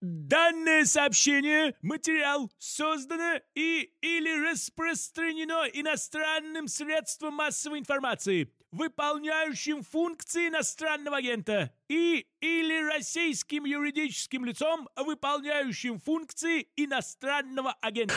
Данное 0.00 0.86
сообщение, 0.86 1.74
материал 1.82 2.50
создано 2.58 3.38
и 3.54 3.90
или 4.00 4.50
распространено 4.50 5.66
иностранным 5.74 6.68
средством 6.68 7.34
массовой 7.34 7.80
информации, 7.80 8.50
выполняющим 8.72 9.82
функции 9.82 10.48
иностранного 10.48 11.18
агента, 11.18 11.70
и 11.90 12.24
или 12.40 12.90
российским 12.90 13.66
юридическим 13.66 14.46
лицом, 14.46 14.88
выполняющим 14.96 16.00
функции 16.00 16.68
иностранного 16.76 17.74
агента. 17.82 18.14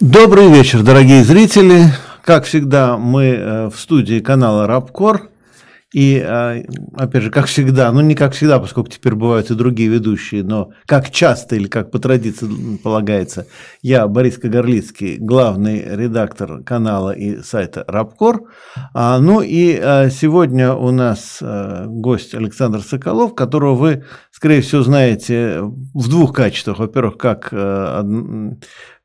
Добрый 0.00 0.50
вечер, 0.50 0.82
дорогие 0.82 1.22
зрители. 1.22 1.82
Как 2.24 2.46
всегда, 2.46 2.96
мы 2.96 3.24
э, 3.24 3.66
в 3.68 3.78
студии 3.78 4.20
канала 4.20 4.66
Рабкор. 4.66 5.30
И, 5.92 6.20
а, 6.24 6.62
опять 6.94 7.24
же, 7.24 7.30
как 7.30 7.46
всегда, 7.46 7.90
ну 7.90 8.00
не 8.00 8.14
как 8.14 8.32
всегда, 8.32 8.60
поскольку 8.60 8.90
теперь 8.90 9.16
бывают 9.16 9.50
и 9.50 9.56
другие 9.56 9.88
ведущие, 9.88 10.44
но 10.44 10.70
как 10.86 11.10
часто 11.10 11.56
или 11.56 11.66
как 11.66 11.90
по 11.90 11.98
традиции 11.98 12.76
полагается, 12.76 13.46
я, 13.82 14.06
Борис 14.06 14.38
Кагарлицкий, 14.38 15.16
главный 15.18 15.82
редактор 15.96 16.62
канала 16.62 17.10
и 17.10 17.42
сайта 17.42 17.84
Рабкор. 17.88 18.42
А, 18.94 19.18
ну 19.18 19.40
и 19.40 19.76
а, 19.82 20.10
сегодня 20.10 20.74
у 20.74 20.92
нас 20.92 21.38
гость 21.40 22.34
Александр 22.34 22.82
Соколов, 22.82 23.34
которого 23.34 23.74
вы, 23.74 24.04
скорее 24.30 24.60
всего, 24.60 24.82
знаете 24.82 25.60
в 25.60 26.08
двух 26.08 26.32
качествах. 26.32 26.78
Во-первых, 26.78 27.18
как, 27.18 27.48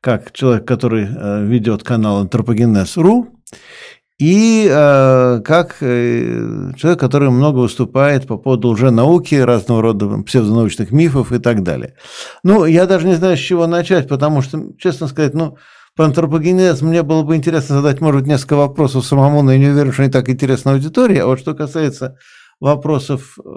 как 0.00 0.32
человек, 0.32 0.66
который 0.66 1.06
ведет 1.46 1.82
канал 1.82 2.18
Антропогенез.ру, 2.18 3.36
и 4.18 4.66
э, 4.70 5.40
как 5.44 5.76
э, 5.80 6.72
человек, 6.76 6.98
который 6.98 7.28
много 7.28 7.58
выступает 7.58 8.26
по 8.26 8.38
поводу 8.38 8.68
лженауки, 8.68 9.34
разного 9.34 9.82
рода 9.82 10.22
псевдонаучных 10.22 10.90
мифов 10.90 11.32
и 11.32 11.38
так 11.38 11.62
далее. 11.62 11.94
Ну, 12.42 12.64
я 12.64 12.86
даже 12.86 13.06
не 13.06 13.14
знаю, 13.14 13.36
с 13.36 13.40
чего 13.40 13.66
начать, 13.66 14.08
потому 14.08 14.40
что, 14.40 14.72
честно 14.78 15.06
сказать, 15.08 15.34
ну, 15.34 15.58
про 15.94 16.06
антропогенез 16.06 16.80
мне 16.80 17.02
было 17.02 17.22
бы 17.22 17.36
интересно 17.36 17.76
задать, 17.76 18.00
может 18.00 18.22
быть, 18.22 18.28
несколько 18.28 18.56
вопросов 18.56 19.04
самому, 19.04 19.42
но 19.42 19.52
я 19.52 19.58
не 19.58 19.68
уверен, 19.68 19.92
что 19.92 20.04
не 20.04 20.10
так 20.10 20.28
интересно 20.28 20.72
аудитории. 20.72 21.18
А 21.18 21.26
вот 21.26 21.38
что 21.38 21.54
касается 21.54 22.16
вопросов. 22.60 23.38
Э, 23.44 23.48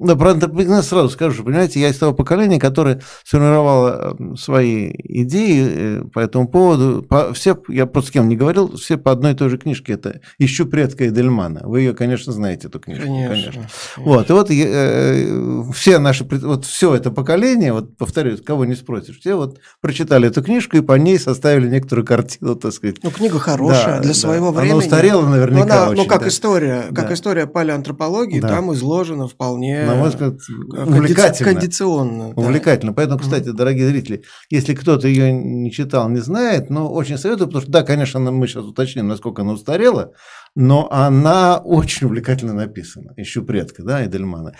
да, 0.00 0.12
антропогенез 0.12 0.86
сразу 0.86 1.10
скажу, 1.10 1.44
понимаете, 1.44 1.80
я 1.80 1.88
из 1.88 1.98
того 1.98 2.12
поколения, 2.12 2.58
которое 2.58 3.00
сформировало 3.24 4.16
э, 4.18 4.36
свои 4.36 4.92
идеи 4.92 5.66
э, 5.68 6.02
по 6.12 6.20
этому 6.20 6.48
поводу. 6.48 7.02
По, 7.02 7.32
все, 7.34 7.60
я 7.68 7.86
просто 7.86 8.10
с 8.10 8.12
кем 8.12 8.28
не 8.28 8.36
говорил, 8.36 8.76
все 8.76 8.96
по 8.96 9.10
одной 9.10 9.32
и 9.32 9.34
той 9.34 9.48
же 9.48 9.58
книжке. 9.58 9.94
Это 9.94 10.20
«Ищу 10.38 10.66
предка 10.66 11.08
Эдельмана». 11.08 11.62
Вы 11.64 11.80
ее, 11.80 11.94
конечно, 11.94 12.32
знаете, 12.32 12.68
эту 12.68 12.78
книжку. 12.78 13.04
Конечно. 13.04 13.52
конечно. 13.52 13.68
Вот, 13.96 14.30
и 14.30 14.32
вот 14.32 14.50
э, 14.50 15.62
все 15.72 15.98
наши, 15.98 16.24
вот 16.24 16.64
все 16.64 16.94
это 16.94 17.10
поколение, 17.10 17.72
вот 17.72 17.96
повторюсь, 17.96 18.40
кого 18.40 18.64
не 18.64 18.74
спросишь, 18.74 19.18
все 19.18 19.34
вот 19.34 19.58
прочитали 19.80 20.28
эту 20.28 20.42
книжку 20.42 20.76
и 20.76 20.80
по 20.80 20.92
ней 20.92 21.18
составили 21.18 21.68
некоторую 21.68 22.06
картину, 22.06 22.54
так 22.54 22.72
сказать. 22.72 22.98
Ну, 23.02 23.10
книга 23.10 23.38
хорошая 23.38 23.96
да, 23.96 24.00
для 24.00 24.12
да. 24.12 24.18
своего 24.18 24.52
времени. 24.52 24.72
Она 24.72 24.78
устарела 24.78 25.26
наверняка 25.26 25.66
ну, 25.66 25.72
она, 25.72 25.88
очень. 25.90 26.02
Ну, 26.02 26.08
как 26.08 26.22
да. 26.22 26.28
история, 26.28 26.82
как 26.94 27.08
да. 27.08 27.14
история 27.14 27.46
палеоантропологии, 27.46 28.27
психологии 28.28 28.40
да. 28.40 28.48
там 28.48 28.72
изложено 28.72 29.28
вполне 29.28 29.84
На 29.84 29.94
мой 29.94 30.08
взгляд, 30.10 30.34
увлекательно. 30.72 31.52
кондиционно. 31.52 32.28
Увлекательно. 32.34 32.92
Да. 32.92 32.96
Поэтому, 32.96 33.18
кстати, 33.18 33.50
дорогие 33.50 33.88
зрители, 33.88 34.22
если 34.50 34.74
кто-то 34.74 35.08
ее 35.08 35.32
не 35.32 35.70
читал, 35.70 36.08
не 36.08 36.20
знает, 36.20 36.70
но 36.70 36.92
очень 36.92 37.18
советую, 37.18 37.48
потому 37.48 37.62
что, 37.62 37.72
да, 37.72 37.82
конечно, 37.82 38.20
мы 38.20 38.46
сейчас 38.46 38.64
уточним, 38.64 39.08
насколько 39.08 39.42
она 39.42 39.52
устарела, 39.52 40.12
но 40.54 40.88
она 40.90 41.58
очень 41.64 42.06
увлекательно 42.06 42.52
написана. 42.52 43.12
Ищу 43.16 43.42
предка, 43.42 43.82
да, 43.82 44.04
Эдельмана. 44.04 44.54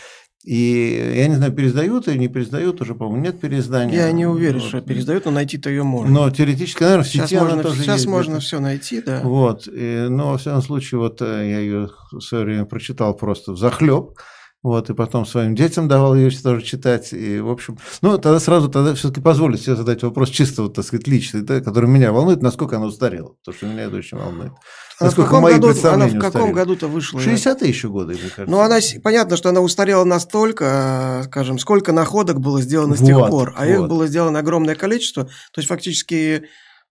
И 0.45 1.15
я 1.17 1.27
не 1.27 1.35
знаю, 1.35 1.53
пересдают 1.53 2.07
или 2.09 2.17
не 2.17 2.29
пересдают, 2.29 2.81
уже, 2.81 2.95
по-моему, 2.95 3.23
нет 3.23 3.41
переиздания. 3.41 3.95
Я 3.95 4.13
не 4.13 4.25
уверен, 4.25 4.61
вот. 4.61 4.69
что 4.69 4.81
пересдают, 4.81 5.25
но 5.25 5.33
найти-то 5.33 5.69
ее 5.69 5.83
можно. 5.83 6.13
Но 6.13 6.31
теоретически, 6.31 6.83
наверное, 6.83 7.05
в 7.05 7.09
сети 7.09 7.19
сейчас 7.19 7.33
она 7.33 7.43
можно, 7.43 7.63
тоже 7.63 7.83
Сейчас 7.83 7.97
есть, 7.97 8.07
можно 8.07 8.41
все 8.41 8.61
найти, 8.61 9.03
да. 9.03 9.21
Вот, 9.25 9.69
и, 9.71 10.07
но, 10.09 10.33
во 10.33 10.39
всяком 10.39 10.63
случае, 10.63 11.01
вот 11.01 11.21
э, 11.21 11.51
я 11.51 11.59
ее 11.59 11.91
в 12.13 12.21
свое 12.21 12.45
время 12.45 12.65
прочитал 12.67 13.15
просто 13.15 13.53
в 13.53 13.59
захлеб. 13.59 14.13
Вот, 14.63 14.91
и 14.91 14.95
потом 14.95 15.25
своим 15.25 15.55
детям 15.55 15.87
давал 15.87 16.17
ее 16.17 16.31
тоже 16.31 16.63
читать. 16.63 17.13
И, 17.13 17.39
в 17.39 17.49
общем, 17.49 17.79
ну, 18.03 18.19
тогда 18.19 18.41
сразу 18.41 18.69
тогда 18.69 18.93
все-таки 18.95 19.21
позволю 19.21 19.57
себе 19.57 19.77
задать 19.77 20.03
вопрос 20.03 20.31
чисто, 20.31 20.63
вот, 20.63 20.75
так 20.75 20.85
сказать, 20.85 21.07
личный, 21.07 21.43
да, 21.43 21.61
который 21.61 21.89
меня 21.89 22.11
волнует, 22.11 22.43
насколько 22.43 22.77
она 22.77 22.87
устарела. 22.87 23.35
Потому 23.45 23.57
что 23.57 23.67
меня 23.67 23.83
это 23.85 23.97
очень 23.97 24.19
волнует. 24.19 24.53
Она 25.01 25.11
в 25.11 25.15
каком, 25.15 25.43
мои 25.43 25.55
году, 25.55 25.89
она 25.89 26.07
в 26.07 26.19
каком 26.19 26.53
году-то 26.53 26.89
вышла? 26.89 27.19
60-е 27.19 27.69
еще 27.69 27.89
годы, 27.89 28.15
мне 28.15 28.23
кажется. 28.23 28.47
Ну, 28.47 28.59
она, 28.59 28.79
понятно, 29.03 29.37
что 29.37 29.49
она 29.49 29.61
устарела 29.61 30.05
настолько, 30.05 31.23
скажем, 31.27 31.59
сколько 31.59 31.93
находок 31.93 32.41
было 32.41 32.61
сделано 32.61 32.97
с 32.97 33.05
тех 33.05 33.17
вот, 33.17 33.31
пор, 33.31 33.55
а 33.57 33.65
вот. 33.65 33.71
их 33.71 33.89
было 33.89 34.07
сделано 34.09 34.41
огромное 34.41 34.75
количество. 34.75 35.25
То 35.25 35.59
есть, 35.59 35.69
фактически, 35.69 36.45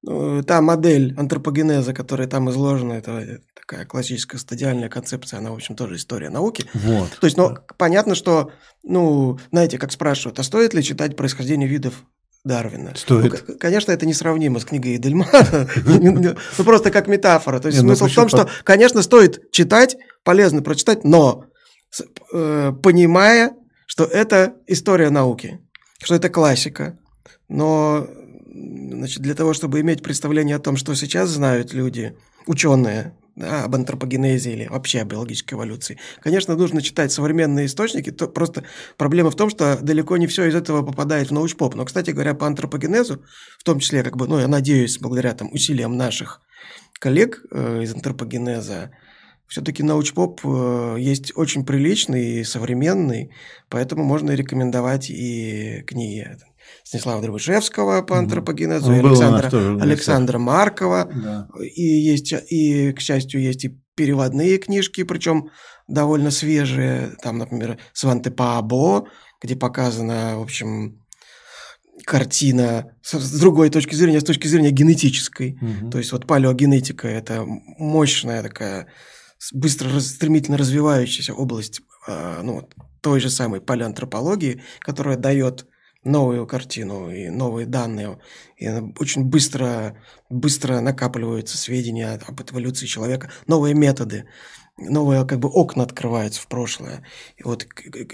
ну, 0.03 0.41
та 0.43 0.61
модель 0.61 1.13
антропогенеза, 1.17 1.93
которая 1.93 2.27
там 2.27 2.49
изложена, 2.49 2.93
это 2.93 3.41
такая 3.59 3.85
классическая 3.85 4.37
стадиальная 4.37 4.87
концепция, 4.87 5.39
она, 5.39 5.51
в 5.51 5.55
общем, 5.55 5.75
тоже 5.75 5.97
история 5.97 6.29
науки. 6.29 6.65
Вот. 6.73 7.09
То 7.19 7.27
есть, 7.27 7.35
ну, 7.35 7.57
понятно, 7.77 8.15
что, 8.15 8.51
ну, 8.83 9.37
знаете, 9.51 9.77
как 9.77 9.91
спрашивают, 9.91 10.39
а 10.39 10.43
стоит 10.43 10.73
ли 10.73 10.81
читать 10.81 11.17
происхождение 11.17 11.67
видов 11.67 12.05
Дарвина. 12.43 12.93
Стоит. 12.95 13.43
Ну, 13.47 13.57
конечно, 13.57 13.91
это 13.91 14.05
несравнимо 14.05 14.59
с 14.59 14.65
книгой 14.65 14.95
Эдельмана, 14.95 15.67
ну 16.57 16.63
просто 16.63 16.91
как 16.91 17.07
метафора. 17.07 17.59
То 17.59 17.67
есть 17.67 17.81
ну, 17.81 17.95
смысл 17.95 18.07
в 18.07 18.15
том, 18.15 18.29
что, 18.29 18.49
конечно, 18.63 19.01
стоит 19.01 19.51
читать, 19.51 19.97
полезно 20.23 20.61
прочитать, 20.61 21.03
но 21.03 21.45
э, 22.33 22.71
понимая, 22.81 23.53
что 23.85 24.05
это 24.05 24.53
история 24.67 25.09
науки, 25.09 25.59
что 26.01 26.15
это 26.15 26.29
классика, 26.29 26.97
но 27.49 28.07
значит, 28.53 29.21
для 29.21 29.33
того, 29.33 29.53
чтобы 29.53 29.81
иметь 29.81 30.01
представление 30.01 30.55
о 30.55 30.59
том, 30.59 30.77
что 30.77 30.95
сейчас 30.95 31.29
знают 31.29 31.73
люди, 31.73 32.15
ученые, 32.45 33.13
об 33.39 33.75
антропогенезе 33.75 34.53
или 34.53 34.67
вообще 34.67 35.01
о 35.01 35.05
биологической 35.05 35.55
эволюции. 35.55 35.97
Конечно, 36.21 36.55
нужно 36.55 36.81
читать 36.81 37.11
современные 37.11 37.67
источники, 37.67 38.11
то 38.11 38.27
просто 38.27 38.63
проблема 38.97 39.31
в 39.31 39.35
том, 39.35 39.49
что 39.49 39.77
далеко 39.81 40.17
не 40.17 40.27
все 40.27 40.45
из 40.45 40.55
этого 40.55 40.83
попадает 40.83 41.29
в 41.29 41.33
научпоп. 41.33 41.75
Но, 41.75 41.85
кстати 41.85 42.11
говоря, 42.11 42.33
по 42.33 42.47
антропогенезу, 42.47 43.23
в 43.59 43.63
том 43.63 43.79
числе, 43.79 44.03
как 44.03 44.17
бы, 44.17 44.27
ну, 44.27 44.39
я 44.39 44.47
надеюсь, 44.47 44.99
благодаря 44.99 45.33
там, 45.33 45.49
усилиям 45.51 45.97
наших 45.97 46.41
коллег 46.99 47.43
э, 47.51 47.83
из 47.83 47.93
антропогенеза, 47.93 48.91
все-таки 49.47 49.81
научпоп 49.83 50.41
э, 50.43 50.95
есть 50.99 51.31
очень 51.35 51.65
приличный 51.65 52.39
и 52.39 52.43
современный, 52.43 53.31
поэтому 53.69 54.03
можно 54.03 54.31
рекомендовать 54.31 55.09
и 55.09 55.83
книги 55.87 56.37
Станислава 56.87 57.21
Дробышевского 57.21 58.01
по 58.01 58.17
антропогенезу, 58.17 58.93
и 58.93 58.99
Александра, 58.99 59.81
Александра 59.81 60.37
Маркова. 60.37 61.11
Да. 61.13 61.49
И 61.61 61.83
есть, 61.83 62.33
и, 62.49 62.93
к 62.93 63.01
счастью, 63.01 63.41
есть 63.41 63.65
и 63.65 63.77
переводные 63.95 64.57
книжки, 64.57 65.03
причем 65.03 65.49
довольно 65.89 66.31
свежие. 66.31 67.17
Там, 67.21 67.39
например, 67.39 67.77
Сванте 67.91 68.31
Паабо, 68.31 69.09
где 69.43 69.57
показана, 69.57 70.37
в 70.37 70.43
общем, 70.43 71.05
картина 72.05 72.95
с 73.01 73.37
другой 73.37 73.69
точки 73.69 73.93
зрения, 73.93 74.21
с 74.21 74.23
точки 74.23 74.47
зрения 74.47 74.71
генетической. 74.71 75.59
Угу. 75.61 75.89
То 75.89 75.97
есть 75.97 76.13
вот 76.13 76.25
палеогенетика– 76.25 77.07
это 77.09 77.43
мощная 77.45 78.41
такая, 78.41 78.87
быстро, 79.51 79.99
стремительно 79.99 80.57
развивающаяся 80.57 81.33
область 81.33 81.81
а, 82.07 82.41
ну, 82.43 82.69
той 83.01 83.19
же 83.19 83.29
самой 83.29 83.59
палеантропологии, 83.59 84.61
которая 84.79 85.17
дает 85.17 85.65
новую 86.03 86.47
картину 86.47 87.11
и 87.11 87.29
новые 87.29 87.65
данные. 87.65 88.19
И 88.57 88.67
очень 88.99 89.23
быстро, 89.23 89.97
быстро 90.29 90.79
накапливаются 90.79 91.57
сведения 91.57 92.19
об 92.25 92.41
эволюции 92.41 92.85
человека, 92.85 93.29
новые 93.45 93.75
методы, 93.75 94.25
новые 94.77 95.25
как 95.25 95.39
бы 95.39 95.49
окна 95.49 95.83
открываются 95.83 96.41
в 96.41 96.47
прошлое. 96.47 97.03
И 97.37 97.43
вот 97.43 97.67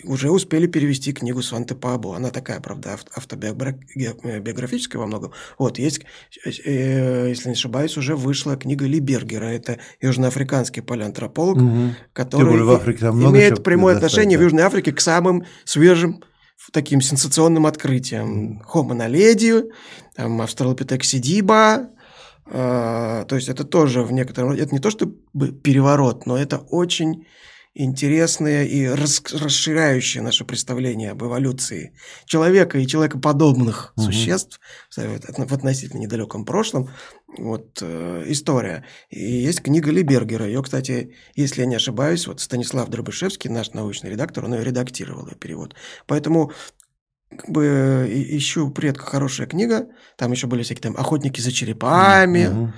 уже 0.03 0.31
успели 0.31 0.67
перевести 0.67 1.13
книгу 1.13 1.41
Сванте 1.41 1.75
Пабу. 1.75 2.13
Она 2.13 2.29
такая, 2.29 2.59
правда, 2.61 2.97
автобиографическая 3.15 4.99
во 4.99 5.07
многом. 5.07 5.33
Вот, 5.57 5.77
есть, 5.77 6.01
э, 6.45 7.27
если 7.29 7.49
не 7.49 7.53
ошибаюсь, 7.53 7.97
уже 7.97 8.15
вышла 8.15 8.55
книга 8.55 8.85
Ли 8.85 8.99
Бергера. 8.99 9.45
Это 9.45 9.79
южноафриканский 10.01 10.81
палеантрополог, 10.81 11.57
угу. 11.57 11.95
который 12.13 12.63
в 12.63 12.71
Африке 12.71 13.05
имеет 13.05 13.63
прямое 13.63 13.95
отношение 13.95 14.37
в 14.37 14.41
Южной 14.41 14.63
Африке 14.63 14.93
к 14.93 15.01
самым 15.01 15.45
свежим 15.65 16.23
таким 16.71 17.01
сенсационным 17.01 17.65
открытием. 17.65 18.61
Homo 18.73 18.93
naledi, 18.93 19.69
там, 20.15 20.41
Австралопитек 20.41 21.03
сидиба, 21.03 21.89
э, 22.45 23.25
то 23.27 23.35
есть 23.35 23.49
это 23.49 23.63
тоже 23.63 24.03
в 24.03 24.11
некотором 24.11 24.51
это 24.51 24.73
не 24.73 24.79
то 24.79 24.89
чтобы 24.89 25.15
переворот, 25.63 26.25
но 26.25 26.37
это 26.37 26.57
очень 26.57 27.25
интересные 27.75 28.67
и 28.67 28.87
расширяющие 28.87 30.21
наше 30.21 30.45
представление 30.45 31.11
об 31.11 31.23
эволюции 31.23 31.95
человека 32.25 32.77
и 32.77 32.85
человекоподобных 32.85 33.93
угу. 33.95 34.05
существ 34.05 34.59
в 34.95 35.53
относительно 35.53 35.99
недалеком 35.99 36.45
прошлом. 36.45 36.89
Вот 37.35 37.79
э, 37.81 38.25
история. 38.27 38.85
И 39.09 39.19
есть 39.19 39.61
книга 39.61 39.89
Либергера. 39.91 40.45
Ее, 40.45 40.61
кстати, 40.61 41.15
если 41.35 41.61
я 41.61 41.67
не 41.67 41.75
ошибаюсь, 41.75 42.27
вот 42.27 42.39
Станислав 42.39 42.89
Дробышевский, 42.89 43.49
наш 43.49 43.71
научный 43.71 44.11
редактор, 44.11 44.45
он 44.45 44.53
ее 44.53 44.63
редактировал, 44.63 45.27
ее 45.27 45.35
перевод. 45.35 45.73
Поэтому 46.05 46.51
как 47.37 47.49
бы 47.49 48.07
ищу 48.09 48.71
предка 48.71 49.05
хорошая 49.05 49.47
книга. 49.47 49.87
Там 50.17 50.31
еще 50.31 50.47
были 50.47 50.63
всякие 50.63 50.83
там 50.83 50.97
охотники 50.97 51.41
за 51.41 51.51
черепами, 51.51 52.71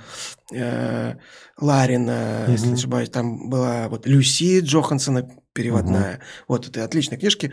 mm-hmm. 0.52 0.56
э, 0.56 1.16
Ларина, 1.58 2.10
mm-hmm. 2.10 2.50
если 2.50 2.66
не 2.68 2.74
ошибаюсь, 2.74 3.10
там 3.10 3.48
была 3.48 3.88
вот 3.88 4.06
Люси 4.06 4.60
Джохансона 4.60 5.28
переводная. 5.52 6.14
Mm-hmm. 6.14 6.44
Вот 6.48 6.68
это 6.68 6.84
отличные 6.84 7.18
книжки. 7.18 7.52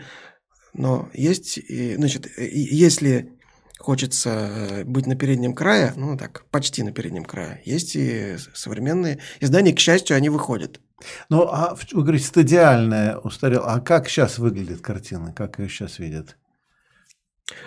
Но 0.72 1.08
есть, 1.12 1.60
значит, 1.68 2.26
если 2.36 3.32
хочется 3.78 4.82
быть 4.84 5.06
на 5.06 5.14
переднем 5.14 5.54
крае, 5.54 5.92
ну 5.96 6.16
так, 6.16 6.46
почти 6.50 6.82
на 6.82 6.90
переднем 6.92 7.24
крае, 7.24 7.60
есть 7.64 7.94
и 7.96 8.36
современные 8.54 9.20
издания, 9.40 9.72
к 9.72 9.78
счастью, 9.78 10.16
они 10.16 10.30
выходят. 10.30 10.80
Ну, 11.28 11.42
а 11.42 11.76
вы 11.92 12.02
говорите, 12.02 12.24
стадиальная 12.24 13.18
устарела. 13.18 13.66
А 13.66 13.80
как 13.80 14.08
сейчас 14.08 14.38
выглядит 14.38 14.80
картина? 14.80 15.32
Как 15.32 15.58
ее 15.58 15.68
сейчас 15.68 15.98
видят? 15.98 16.36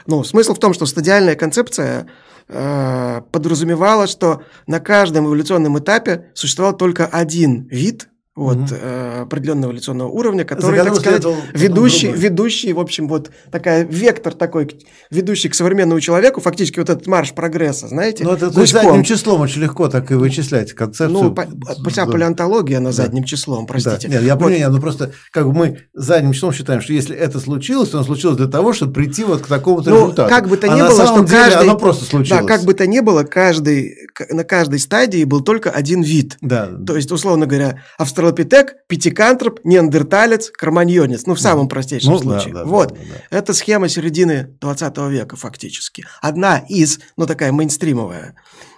Ну, 0.06 0.24
смысл 0.24 0.54
в 0.54 0.60
том, 0.60 0.74
что 0.74 0.86
стадиальная 0.86 1.36
концепция 1.36 2.08
э, 2.48 3.22
подразумевала, 3.32 4.08
что 4.08 4.44
на 4.66 4.80
каждом 4.80 5.28
эволюционном 5.28 5.78
этапе 5.80 6.32
существовал 6.34 6.76
только 6.76 7.06
один 7.06 7.68
вид 7.68 8.10
вот, 8.38 8.58
угу. 8.58 8.68
э, 8.72 9.22
определенного 9.24 9.72
эволюционного 9.72 10.10
уровня, 10.10 10.46
который, 10.46 10.80
так 10.80 10.96
сказать, 10.96 11.26
ведущий, 11.54 12.12
ведущий, 12.12 12.72
в 12.72 12.80
общем, 12.80 13.08
вот 13.08 13.32
такая 13.52 13.84
вектор 13.84 14.34
такой, 14.34 14.70
ведущий 15.10 15.50
к 15.50 15.56
современному 15.56 16.00
человеку, 16.00 16.40
фактически 16.40 16.80
вот 16.80 16.90
этот 16.90 17.08
марш 17.08 17.34
прогресса, 17.34 17.88
знаете? 17.88 18.24
Ну, 18.24 18.32
это 18.32 18.52
гуськом. 18.52 18.84
задним 18.84 19.04
числом 19.04 19.42
очень 19.42 19.62
легко 19.62 19.90
так 19.90 20.12
и 20.12 20.14
вычислять 20.14 20.74
концепцию. 20.74 21.10
Ну, 21.10 21.34
по, 21.34 21.48
вся 21.90 22.06
палеонтология, 22.06 22.78
она 22.78 22.92
да. 22.92 22.94
задним 22.94 23.24
числом, 23.24 23.66
простите. 23.66 24.08
Да. 24.08 24.14
Нет, 24.14 24.24
я 24.24 24.36
вот. 24.36 24.46
понимаю, 24.46 24.72
ну 24.72 24.80
просто 24.80 25.12
как 25.32 25.48
бы 25.48 25.54
мы 25.54 25.80
задним 25.96 26.34
числом 26.34 26.54
считаем, 26.54 26.82
что 26.82 26.94
если 26.94 27.16
это 27.16 27.40
случилось, 27.40 27.90
то 27.90 27.98
оно 27.98 28.06
случилось 28.06 28.38
для 28.38 28.48
того, 28.48 28.72
чтобы 28.72 28.94
прийти 28.94 29.24
вот 29.24 29.42
к 29.42 29.48
такому-то 29.48 29.90
ну, 29.90 29.96
результату. 29.96 30.30
как 30.30 30.48
бы 30.48 30.58
то 30.58 30.72
а 30.72 30.76
ни 30.76 30.82
было, 30.82 31.06
что 31.08 31.24
деле 31.24 31.40
каждый... 31.40 31.62
оно 31.64 31.78
просто 31.78 32.06
случилось. 32.06 32.42
Да, 32.42 32.48
как 32.48 32.62
бы 32.66 32.76
то 32.76 32.86
ни 32.86 33.00
было, 33.00 33.24
каждый, 33.24 33.96
на 34.30 34.44
каждой 34.44 34.78
стадии 34.78 35.24
был 35.24 35.42
только 35.42 35.72
один 35.72 36.04
вид. 36.04 36.38
Да. 36.42 36.70
То 36.86 36.96
есть, 36.96 37.12
условно 37.12 37.48
говоря, 37.48 37.82
австралопитек, 37.98 38.27
пяти 38.32 38.74
пятикантроп, 38.88 39.60
неандерталец, 39.64 40.50
кроманьонец. 40.52 41.26
Ну, 41.26 41.36
в 41.36 41.40
самом 41.40 41.68
простейшем 41.68 42.14
ну, 42.14 42.20
случае. 42.20 42.54
Да, 42.54 42.64
да, 42.64 42.70
вот. 42.70 42.90
Да, 42.90 42.96
да. 42.96 43.38
Это 43.38 43.54
схема 43.54 43.90
середины 43.90 44.56
20 44.62 44.98
века 45.10 45.36
фактически. 45.36 46.06
Одна 46.22 46.60
из, 46.60 47.00
ну, 47.18 47.26
такая 47.26 47.52
мейнстримовая. 47.52 48.36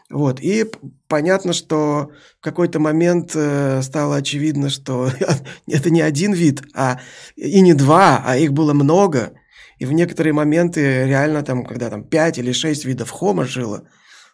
Вот. 0.09 0.39
И 0.41 0.65
понятно, 1.07 1.53
что 1.53 2.11
в 2.39 2.43
какой-то 2.43 2.79
момент 2.79 3.31
э, 3.35 3.81
стало 3.83 4.15
очевидно, 4.15 4.69
что 4.69 5.11
это 5.67 5.89
не 5.89 6.01
один 6.01 6.33
вид, 6.33 6.63
а 6.73 6.99
и 7.35 7.61
не 7.61 7.73
два, 7.73 8.23
а 8.25 8.37
их 8.37 8.53
было 8.53 8.73
много. 8.73 9.33
И 9.77 9.85
в 9.85 9.93
некоторые 9.93 10.33
моменты 10.33 11.05
реально 11.05 11.43
там, 11.43 11.63
когда 11.63 11.89
там 11.89 12.03
пять 12.03 12.37
или 12.37 12.51
шесть 12.51 12.85
видов 12.85 13.11
хома 13.11 13.45
жило, 13.45 13.83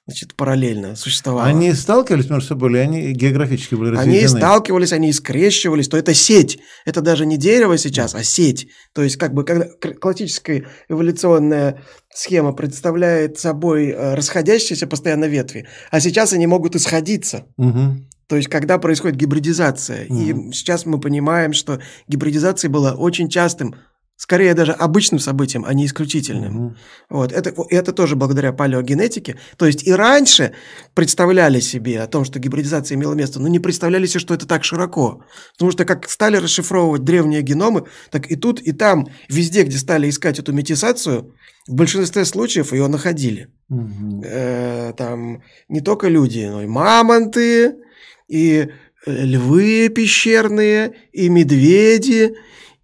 значит, 0.05 0.35
параллельно 0.35 0.95
существовало. 0.95 1.47
Они 1.47 1.73
сталкивались 1.73 2.29
между 2.29 2.49
собой, 2.49 2.69
или 2.71 2.77
они 2.77 3.11
географически 3.13 3.75
были 3.75 3.89
разведены? 3.89 4.17
Они 4.19 4.27
сталкивались, 4.27 4.93
они 4.93 5.11
скрещивались, 5.11 5.87
то 5.87 5.97
это 5.97 6.13
сеть. 6.13 6.59
Это 6.85 7.01
даже 7.01 7.25
не 7.25 7.37
дерево 7.37 7.77
сейчас, 7.77 8.13
а 8.13 8.23
сеть. 8.23 8.67
То 8.93 9.01
есть, 9.01 9.17
как 9.17 9.33
бы, 9.33 9.43
когда 9.43 9.67
классическая 9.99 10.67
эволюционная 10.89 11.81
схема 12.13 12.53
представляет 12.53 13.39
собой 13.39 13.89
э, 13.89 14.13
расходящиеся 14.13 14.85
постоянно 14.85 15.25
ветви, 15.25 15.67
а 15.89 15.99
сейчас 15.99 16.33
они 16.33 16.45
могут 16.45 16.75
исходиться. 16.75 17.47
Угу. 17.57 18.07
То 18.27 18.35
есть, 18.35 18.47
когда 18.47 18.77
происходит 18.77 19.17
гибридизация. 19.17 20.05
Угу. 20.05 20.19
И 20.19 20.53
сейчас 20.53 20.85
мы 20.85 20.99
понимаем, 20.99 21.53
что 21.53 21.79
гибридизация 22.07 22.69
была 22.69 22.93
очень 22.93 23.27
частым 23.27 23.75
скорее 24.17 24.53
даже 24.53 24.71
обычным 24.71 25.19
событием, 25.19 25.65
а 25.65 25.73
не 25.73 25.85
исключительным. 25.85 26.57
Угу. 26.57 26.75
Вот. 27.09 27.31
Это, 27.31 27.53
это 27.69 27.91
тоже 27.91 28.15
благодаря 28.15 28.53
палеогенетике. 28.53 29.37
То 29.57 29.65
есть 29.65 29.85
и 29.85 29.91
раньше 29.91 30.53
представляли 30.93 31.59
себе 31.59 32.01
о 32.01 32.07
том, 32.07 32.23
что 32.23 32.39
гибридизация 32.39 32.95
имела 32.95 33.13
место, 33.13 33.39
но 33.39 33.47
не 33.47 33.59
представляли 33.59 34.05
себе, 34.05 34.19
что 34.19 34.33
это 34.33 34.47
так 34.47 34.63
широко. 34.63 35.23
Потому 35.53 35.71
что 35.71 35.85
как 35.85 36.09
стали 36.09 36.37
расшифровывать 36.37 37.03
древние 37.03 37.41
геномы, 37.41 37.85
так 38.09 38.31
и 38.31 38.35
тут, 38.35 38.61
и 38.61 38.71
там, 38.71 39.07
везде, 39.27 39.63
где 39.63 39.77
стали 39.77 40.09
искать 40.09 40.39
эту 40.39 40.53
метисацию, 40.53 41.33
в 41.67 41.73
большинстве 41.73 42.25
случаев 42.25 42.73
ее 42.73 42.87
находили. 42.87 43.49
Э, 44.23 44.93
там 44.95 45.41
не 45.67 45.81
только 45.81 46.07
люди, 46.07 46.45
но 46.45 46.61
и 46.61 46.67
мамонты, 46.67 47.75
и 48.27 48.69
э, 49.05 49.25
львы 49.25 49.89
пещерные, 49.89 50.93
и 51.11 51.27
медведи, 51.27 52.35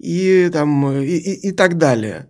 и, 0.01 0.49
там, 0.51 0.91
и, 1.01 1.05
и, 1.05 1.49
и 1.49 1.51
так 1.51 1.77
далее. 1.77 2.27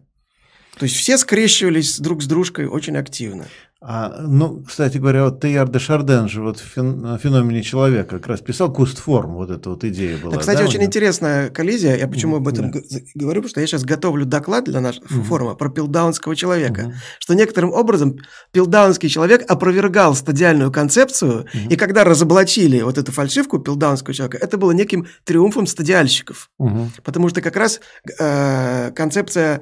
То 0.78 0.86
есть 0.86 0.96
все 0.96 1.18
скрещивались 1.18 2.00
друг 2.00 2.22
с 2.22 2.28
дружкой 2.28 2.68
очень 2.68 2.98
активно. 2.98 3.48
А, 3.84 4.22
ну, 4.22 4.62
кстати 4.62 5.00
говоря, 5.00 5.26
вот 5.26 5.42
Теяр 5.42 5.68
де 5.68 5.80
Шарден 5.80 6.30
же 6.30 6.44
вот 6.44 6.60
в 6.60 7.18
феномене 7.18 7.64
человека 7.64 8.20
как 8.20 8.28
раз 8.28 8.40
писал 8.40 8.72
кустформ, 8.72 9.34
вот 9.34 9.50
эта 9.50 9.72
вот 9.72 9.84
идея 9.84 10.20
была. 10.20 10.34
Да, 10.34 10.38
кстати, 10.38 10.60
да, 10.60 10.66
очень 10.66 10.84
интересная 10.84 11.50
коллизия. 11.50 11.98
Я 11.98 12.08
почему 12.08 12.36
об 12.36 12.48
этом 12.48 12.72
да. 12.72 12.80
говорю, 13.16 13.42
потому 13.42 13.50
что 13.50 13.60
я 13.60 13.66
сейчас 13.66 13.84
готовлю 13.84 14.28
доклад 14.28 14.66
для 14.66 14.82
нашего 14.82 15.06
угу. 15.06 15.24
форума 15.24 15.56
про 15.56 15.70
пилдаунского 15.70 16.36
человека, 16.36 16.82
угу. 16.82 16.94
что 17.18 17.34
некоторым 17.34 17.72
образом 17.72 18.20
пилдаунский 18.52 19.10
человек 19.10 19.50
опровергал 19.50 20.14
стадиальную 20.14 20.72
концепцию, 20.72 21.42
угу. 21.42 21.70
и 21.72 21.76
когда 21.76 22.04
разоблачили 22.04 22.82
вот 22.82 23.00
эту 23.00 23.12
фальшивку 23.12 23.58
пилдаунского 23.58 24.14
человека, 24.14 24.38
это 24.38 24.60
было 24.60 24.74
неким 24.74 25.08
триумфом 25.24 25.66
стадиальщиков. 25.66 26.52
Угу. 26.60 26.92
Потому 27.04 27.30
что 27.30 27.42
как 27.42 27.56
раз 27.56 27.80
э, 28.20 28.92
концепция, 28.92 29.62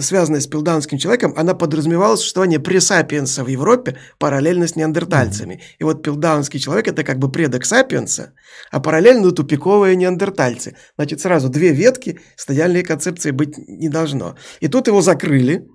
связанная 0.00 0.40
с 0.40 0.48
пилдаунским 0.48 0.98
человеком, 0.98 1.32
она 1.36 1.54
подразумевала 1.54 2.16
существование 2.16 2.58
пресапиенса 2.58 3.44
в 3.44 3.51
Европе 3.52 3.96
параллельно 4.18 4.66
с 4.66 4.76
неандертальцами. 4.76 5.60
И 5.78 5.84
вот 5.84 6.02
пилдаунский 6.02 6.60
человек– 6.60 6.88
это 6.88 7.04
как 7.04 7.18
бы 7.18 7.30
предок 7.30 7.64
сапиенса, 7.64 8.32
а 8.70 8.80
параллельно 8.80 9.30
тупиковые 9.30 9.96
неандертальцы. 9.96 10.76
Значит, 10.96 11.20
сразу 11.20 11.48
две 11.48 11.72
ветки, 11.72 12.20
стадиальной 12.36 12.82
концепции 12.82 13.30
быть 13.30 13.56
не 13.56 13.88
должно. 13.88 14.36
И 14.60 14.68
тут 14.68 14.88
его 14.88 15.00
закрыли, 15.00 15.66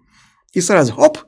и 0.54 0.62
сразу, 0.62 0.94
оп, 0.96 1.20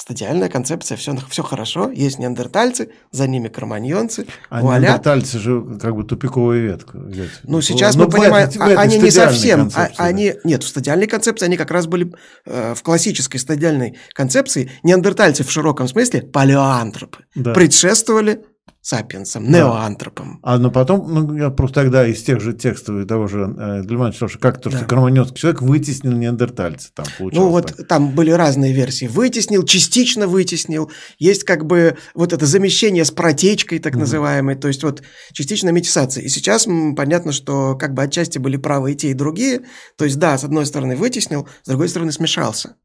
Стадиальная 0.00 0.48
концепция, 0.48 0.96
все, 0.96 1.14
все 1.28 1.42
хорошо, 1.42 1.90
есть 1.90 2.18
неандертальцы, 2.18 2.88
за 3.10 3.26
ними 3.26 3.48
кроманьонцы. 3.48 4.26
А 4.48 4.62
вуаля. 4.62 4.84
неандертальцы 4.84 5.38
же 5.38 5.78
как 5.78 5.94
бы 5.94 6.04
тупиковая 6.04 6.58
ветка. 6.58 6.98
Ну, 7.42 7.60
сейчас 7.60 7.96
Но 7.96 8.04
мы 8.04 8.10
понимаем, 8.10 8.48
а, 8.60 8.80
они 8.80 8.96
не 8.96 9.10
совсем, 9.10 9.70
а, 9.74 9.90
они, 9.98 10.36
нет, 10.42 10.62
в 10.62 10.68
стадиальной 10.68 11.06
концепции 11.06 11.44
они 11.44 11.58
как 11.58 11.70
раз 11.70 11.86
были 11.86 12.14
э, 12.46 12.74
в 12.74 12.82
классической 12.82 13.36
стадиальной 13.36 13.98
концепции, 14.14 14.70
неандертальцы 14.82 15.44
в 15.44 15.50
широком 15.50 15.86
смысле, 15.86 16.22
палеоантропы, 16.22 17.18
да. 17.34 17.52
предшествовали 17.52 18.42
сапиенсом, 18.82 19.50
неоантропом. 19.50 20.40
А 20.42 20.58
но 20.58 20.70
потом, 20.70 21.12
ну, 21.12 21.36
я 21.36 21.50
просто 21.50 21.82
тогда 21.82 22.06
из 22.06 22.22
тех 22.22 22.40
же 22.40 22.54
текстов 22.54 23.06
того 23.06 23.26
же 23.26 23.54
э, 23.58 23.82
Дельмана 23.84 24.12
читал, 24.12 24.28
что 24.28 24.38
как 24.38 24.60
то, 24.60 24.70
что 24.70 24.80
да. 24.80 24.86
кроманьонский 24.86 25.36
человек 25.36 25.60
вытеснил 25.60 26.12
неандертальца. 26.12 26.90
Там 26.94 27.06
ну 27.18 27.50
вот 27.50 27.74
так. 27.76 27.86
там 27.86 28.14
были 28.14 28.30
разные 28.30 28.72
версии. 28.72 29.06
Вытеснил, 29.06 29.64
частично 29.64 30.26
вытеснил. 30.26 30.90
Есть 31.18 31.44
как 31.44 31.66
бы 31.66 31.98
вот 32.14 32.32
это 32.32 32.46
замещение 32.46 33.04
с 33.04 33.10
протечкой 33.10 33.80
так 33.80 33.94
mm 33.94 34.00
называемой, 34.00 34.54
то 34.54 34.66
есть 34.66 34.82
вот 34.82 35.02
частичная 35.32 35.72
метисация. 35.72 36.24
И 36.24 36.28
сейчас 36.28 36.66
понятно, 36.96 37.32
что 37.32 37.76
как 37.76 37.92
бы 37.92 38.02
отчасти 38.02 38.38
были 38.38 38.56
правы 38.56 38.92
и 38.92 38.96
те, 38.96 39.10
и 39.10 39.14
другие. 39.14 39.60
То 39.96 40.06
есть 40.06 40.18
да, 40.18 40.38
с 40.38 40.44
одной 40.44 40.64
стороны 40.64 40.96
вытеснил, 40.96 41.46
с 41.64 41.68
другой 41.68 41.90
стороны 41.90 42.12
смешался. 42.12 42.76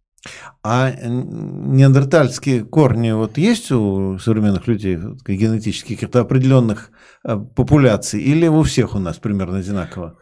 А 0.64 0.92
неандертальские 0.92 2.64
корни 2.64 3.12
вот 3.12 3.38
есть 3.38 3.72
у 3.72 4.18
современных 4.18 4.68
людей, 4.68 4.98
генетических 5.28 6.00
каких-то 6.00 6.22
определенных 6.22 6.90
э, 7.24 7.38
популяций, 7.56 8.22
или 8.22 8.48
у 8.48 8.64
всех 8.64 8.96
у 8.96 9.00
нас 9.00 9.18
примерно 9.18 9.60
одинаково? 9.60 10.18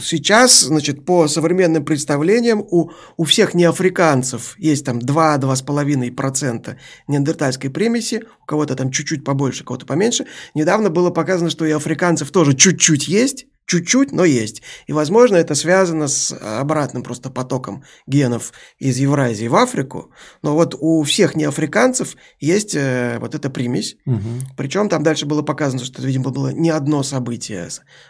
Сейчас, 0.00 0.60
значит, 0.60 1.06
по 1.06 1.28
современным 1.28 1.84
представлениям, 1.84 2.60
у, 2.60 2.90
у 3.16 3.24
всех 3.24 3.54
неафриканцев 3.54 4.54
есть 4.58 4.84
там 4.84 4.98
2-2,5% 4.98 6.76
неандертальской 7.08 7.70
примеси, 7.70 8.24
у 8.42 8.46
кого-то 8.46 8.74
там 8.76 8.90
чуть-чуть 8.90 9.24
побольше, 9.24 9.62
у 9.62 9.66
кого-то 9.66 9.86
поменьше. 9.86 10.26
Недавно 10.54 10.90
было 10.90 11.10
показано, 11.10 11.48
что 11.48 11.64
и 11.64 11.70
африканцев 11.70 12.30
тоже 12.30 12.54
чуть-чуть 12.54 13.08
есть, 13.08 13.46
чуть-чуть, 13.68 14.12
но 14.12 14.24
есть. 14.24 14.62
И, 14.86 14.92
возможно, 14.92 15.36
это 15.36 15.54
связано 15.54 16.08
с 16.08 16.32
обратным 16.32 17.02
просто 17.02 17.30
потоком 17.30 17.84
генов 18.06 18.52
из 18.78 18.96
Евразии 18.96 19.46
в 19.46 19.54
Африку. 19.54 20.10
Но 20.42 20.54
вот 20.54 20.74
у 20.80 21.02
всех 21.02 21.36
неафриканцев 21.36 22.16
есть 22.40 22.74
э, 22.74 23.18
вот 23.20 23.34
эта 23.34 23.50
примесь. 23.50 23.96
Угу. 24.06 24.56
Причем 24.56 24.88
там 24.88 25.02
дальше 25.02 25.26
было 25.26 25.42
показано, 25.42 25.84
что 25.84 25.98
это, 25.98 26.06
видимо, 26.06 26.30
было 26.30 26.48
не 26.48 26.70
одно 26.70 27.02
событие, 27.02 27.68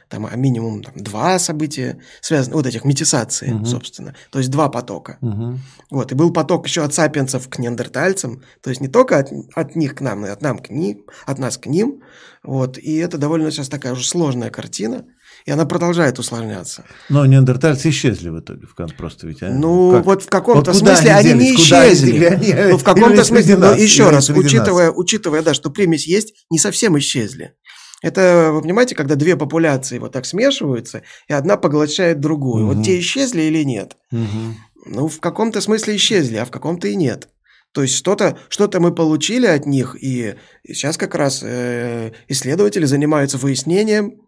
там, 0.09 0.27
а 0.31 0.37
минимум 0.37 0.85
там, 0.85 0.95
два 0.97 1.39
события, 1.41 1.99
связаны, 2.21 2.55
вот 2.55 2.67
этих 2.67 2.85
метисаций, 2.85 3.53
угу. 3.53 3.67
собственно. 3.67 4.15
То 4.31 4.39
есть 4.39 4.53
два 4.53 4.69
потока. 4.69 5.19
Угу. 5.21 5.59
Вот. 5.91 6.13
И 6.13 6.15
был 6.15 6.33
поток 6.33 6.69
еще 6.69 6.85
от 6.85 6.95
сапиенсов 6.95 7.49
к 7.49 7.59
неандертальцам. 7.59 8.45
То 8.63 8.71
есть 8.71 8.81
не 8.81 8.89
только 8.89 9.19
от, 9.19 9.33
от 9.57 9.75
них 9.75 9.97
к 9.97 10.01
нам, 10.03 10.21
но 10.21 10.29
и 10.29 10.31
от, 10.31 10.41
нам 10.41 10.61
к 10.61 10.71
ним, 10.71 11.05
от 11.27 11.39
нас 11.39 11.59
к 11.59 11.67
ним. 11.67 12.01
Вот, 12.45 12.79
и 12.79 12.97
это 12.97 13.19
довольно 13.19 13.51
сейчас 13.51 13.69
такая 13.69 13.93
уже 13.93 14.07
сложная 14.07 14.51
картина, 14.51 15.05
и 15.49 15.51
она 15.51 15.65
продолжает 15.65 16.19
усложняться. 16.19 16.85
Но 17.09 17.25
неандертальцы 17.25 17.89
исчезли 17.89 18.29
в 18.29 18.39
итоге, 18.39 18.67
просто 18.99 19.27
ведь. 19.27 19.43
А? 19.43 19.49
Ну, 19.49 19.93
как? 19.93 20.05
вот 20.05 20.23
в 20.23 20.29
каком-то 20.29 20.73
вот 20.73 20.79
смысле 20.79 21.13
они, 21.13 21.31
они 21.31 21.41
не 21.41 21.57
исчезли. 21.57 22.23
Они, 22.23 22.53
ну, 22.53 22.77
в 22.77 22.85
каком-то 22.85 23.25
смысле, 23.25 23.57
но 23.57 23.73
еще 23.73 24.11
раз, 24.11 24.29
учитывая, 24.29 24.91
учитывая, 24.91 25.41
да, 25.41 25.55
что 25.55 25.71
примесь 25.71 26.07
есть, 26.07 26.35
не 26.51 26.59
совсем 26.59 26.99
исчезли. 26.99 27.55
Это, 28.03 28.51
вы 28.53 28.61
понимаете, 28.61 28.95
когда 28.95 29.15
две 29.15 29.39
популяции 29.39 29.99
вот 29.99 30.13
так 30.13 30.27
смешиваются, 30.27 31.01
и 31.29 31.33
одна 31.33 31.57
поглощает 31.57 32.21
другую. 32.21 32.67
Угу. 32.67 32.75
Вот 32.75 32.85
те 32.85 33.01
исчезли 33.01 33.41
или 33.41 33.63
нет? 33.63 33.97
Угу. 34.13 34.85
Ну, 34.85 35.09
в 35.09 35.19
каком-то 35.19 35.63
смысле 35.63 35.97
исчезли, 35.97 36.37
а 36.37 36.45
в 36.45 36.51
каком-то 36.51 36.89
и 36.89 36.95
нет. 36.95 37.31
То 37.73 37.81
есть 37.83 37.95
что-то 37.95 38.37
что 38.51 38.69
мы 38.81 38.95
получили 38.95 39.47
от 39.47 39.65
них, 39.65 39.97
и 39.99 40.35
сейчас 40.67 40.99
как 40.99 41.15
раз 41.15 41.41
э, 41.43 42.13
исследователи 42.29 42.85
занимаются 42.85 43.39
выяснением, 43.39 44.28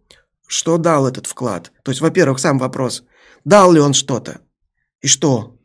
что 0.51 0.77
дал 0.77 1.07
этот 1.07 1.27
вклад. 1.27 1.71
То 1.83 1.91
есть, 1.91 2.01
во-первых, 2.01 2.39
сам 2.39 2.57
вопрос, 2.59 3.03
дал 3.45 3.71
ли 3.71 3.79
он 3.79 3.93
что-то, 3.93 4.41
и 5.01 5.07
что? 5.07 5.57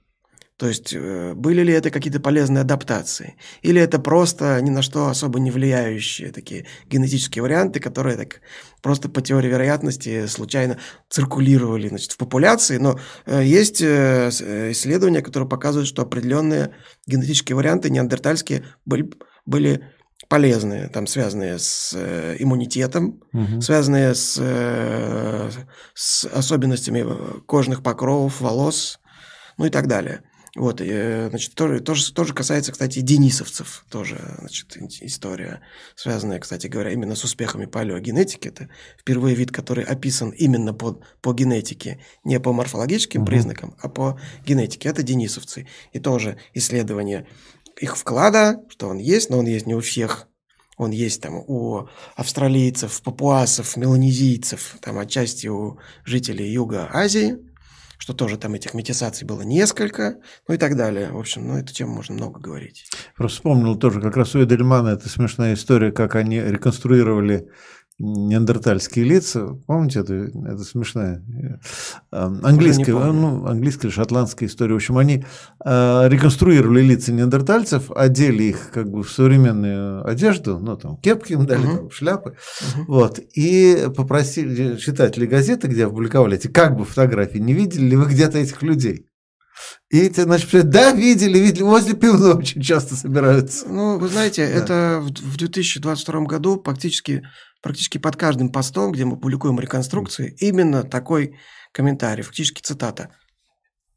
То 0.59 0.69
есть, 0.69 0.95
э, 0.95 1.35
были 1.35 1.63
ли 1.63 1.73
это 1.73 1.91
какие-то 1.91 2.21
полезные 2.21 2.63
адаптации? 2.63 3.35
Или 3.61 3.81
это 3.81 3.99
просто 3.99 4.59
ни 4.63 4.71
на 4.71 4.81
что 4.81 5.09
особо 5.09 5.39
не 5.39 5.51
влияющие 5.51 6.33
такие 6.33 6.67
генетические 6.87 7.43
варианты, 7.43 7.79
которые 7.81 8.17
так 8.17 8.41
просто 8.81 9.11
по 9.11 9.21
теории 9.21 9.49
вероятности 9.49 10.27
случайно 10.27 10.79
циркулировали 11.11 11.89
значит, 11.89 12.13
в 12.13 12.17
популяции? 12.17 12.79
Но 12.79 12.99
э, 13.27 13.43
есть 13.45 13.83
э, 13.83 14.31
исследования, 14.71 15.21
которые 15.21 15.49
показывают, 15.49 15.89
что 15.89 16.03
определенные 16.03 16.71
генетические 17.07 17.57
варианты 17.57 17.91
неандертальские 17.91 18.65
были, 18.87 19.11
были 19.45 19.83
полезные, 20.29 20.89
там 20.89 21.07
связанные 21.07 21.59
с 21.59 21.95
иммунитетом, 22.39 23.23
угу. 23.33 23.61
связанные 23.61 24.15
с, 24.15 24.35
с 25.95 26.25
особенностями 26.25 27.05
кожных 27.47 27.83
покровов, 27.83 28.41
волос, 28.41 28.99
ну 29.57 29.67
и 29.67 29.71
так 29.71 29.87
далее. 29.87 30.23
Вот, 30.57 30.81
и, 30.81 30.89
э, 30.89 31.29
значит, 31.29 31.55
тоже, 31.55 31.81
тоже, 31.81 32.13
тоже 32.15 32.33
касается, 32.33 32.73
кстати, 32.73 33.01
денисовцев, 33.01 33.85
тоже, 33.91 34.19
значит, 34.39 34.75
история, 35.03 35.61
связанная, 35.97 36.41
кстати 36.41 36.67
говоря, 36.67 36.93
именно 36.93 37.15
с 37.15 37.25
успехами 37.25 37.67
палеогенетики. 37.67 38.49
Это 38.49 38.71
впервые 38.99 39.37
вид, 39.37 39.53
который 39.53 39.85
описан 39.85 40.31
именно 40.31 40.73
по, 40.73 41.03
по 41.21 41.35
генетике, 41.35 42.01
не 42.25 42.41
по 42.41 42.55
морфологическим 42.55 43.21
угу. 43.21 43.27
признакам, 43.27 43.77
а 43.83 43.91
по 43.91 44.19
генетике. 44.47 44.89
Это 44.89 45.03
денисовцы. 45.03 45.69
И 45.93 45.99
тоже 45.99 46.39
исследование 46.55 47.27
их 47.81 47.97
вклада, 47.97 48.61
что 48.69 48.89
он 48.89 48.99
есть, 48.99 49.31
но 49.31 49.39
он 49.39 49.47
есть 49.47 49.67
не 49.67 49.75
у 49.75 49.81
всех. 49.81 50.29
Он 50.77 50.91
есть 50.91 51.23
там 51.23 51.37
у 51.37 51.89
австралийцев, 52.17 53.01
папуасов, 53.03 53.77
меланезийцев, 53.77 54.77
там 54.83 54.99
отчасти 54.99 55.47
у 55.47 55.79
жителей 56.05 56.53
Юга 56.53 56.91
Азии– 56.93 57.39
что 57.99 58.13
тоже 58.13 58.37
там 58.37 58.55
этих 58.55 58.75
метисаций 58.75 59.27
было 59.27 59.43
несколько, 59.43 60.17
ну 60.49 60.55
и 60.55 60.59
так 60.59 60.77
далее. 60.77 61.11
В 61.11 61.19
общем, 61.19 61.47
ну 61.49 61.57
эту 61.57 61.73
тему 61.73 61.95
можно 61.95 62.15
много 62.15 62.41
говорить. 62.41 62.85
Просто 63.17 63.37
вспомнил 63.37 63.77
тоже, 63.77 64.01
как 64.01 64.17
раз 64.17 64.35
у 64.35 64.43
Эдельмана 64.43 64.91
это 64.91 65.09
смешная 65.09 65.55
история, 65.55 65.93
как 65.93 66.15
они 66.15 66.41
реконструировали 66.41 67.49
неандертальские 67.99 69.05
лица. 69.07 69.59
Помните, 69.67 70.01
это, 70.01 70.15
это 70.15 70.65
смешная 70.65 71.25
э, 72.13 72.17
английская, 72.43 72.93
ну, 72.93 73.47
английская 73.47 73.89
или 73.89 73.95
шотландская 73.95 74.49
история. 74.49 74.75
В 74.75 74.77
общем, 74.77 74.99
они 74.99 75.25
э, 75.65 76.09
реконструировали 76.09 76.83
лица 76.83 77.13
неандертальцев, 77.13 77.91
одели 77.91 78.45
их 78.45 78.71
как 78.73 78.91
бы 78.91 79.03
в 79.03 79.11
современную 79.11 80.07
одежду, 80.07 80.59
ну, 80.59 80.77
там, 80.77 80.99
кепки 80.99 81.33
им 81.33 81.47
дали, 81.47 81.67
uh-huh. 81.67 81.77
там, 81.77 81.91
шляпы, 81.91 82.31
uh-huh. 82.31 82.85
вот, 82.89 83.19
и 83.35 83.89
попросили 83.97 84.77
читателей 84.77 85.27
газеты, 85.27 85.69
где 85.69 85.87
опубликовали 85.87 86.37
эти 86.37 86.49
как 86.49 86.77
бы 86.77 86.85
фотографии, 86.85 87.39
не 87.39 87.55
видели 87.55 87.87
ли 87.87 87.97
вы 87.97 88.07
где-то 88.07 88.39
этих 88.39 88.63
людей? 88.63 89.07
И 89.89 90.01
эти, 90.01 90.21
значит, 90.21 90.69
да, 90.69 90.93
видели, 90.93 91.39
видели, 91.39 91.63
возле 91.63 91.95
пивной 91.95 92.35
очень 92.35 92.61
часто 92.61 92.95
собираются. 92.95 93.67
Ну, 93.69 93.99
вы 93.99 94.09
знаете, 94.09 94.47
да. 94.47 94.53
это 94.53 95.01
в 95.01 95.37
2022 95.37 96.21
году 96.23 96.57
практически 96.57 97.23
практически 97.67 97.99
под 97.99 98.15
каждым 98.15 98.51
постом, 98.51 98.93
где 98.93 99.05
мы 99.05 99.17
публикуем 99.17 99.59
реконструкции, 99.59 100.37
именно 100.39 100.85
такой 100.85 101.37
комментарий, 101.73 102.23
фактически 102.23 102.63
цитата. 102.63 103.11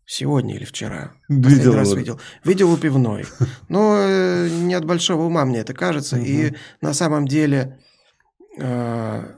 Сегодня 0.08 0.56
или 0.56 0.66
вчера. 0.66 1.12
Видел. 1.28 1.76
раз 1.76 1.94
видел. 1.94 2.20
Видел 2.44 2.72
у 2.72 2.78
пивной. 2.78 3.28
Но 3.70 3.96
э, 4.00 4.50
не 4.50 4.74
от 4.74 4.86
большого 4.86 5.26
ума 5.26 5.46
мне 5.46 5.60
это 5.60 5.76
кажется. 5.76 6.16
Угу. 6.16 6.26
И 6.26 6.54
на 6.82 6.96
самом 6.96 7.28
деле 7.28 7.80
э, 8.58 9.36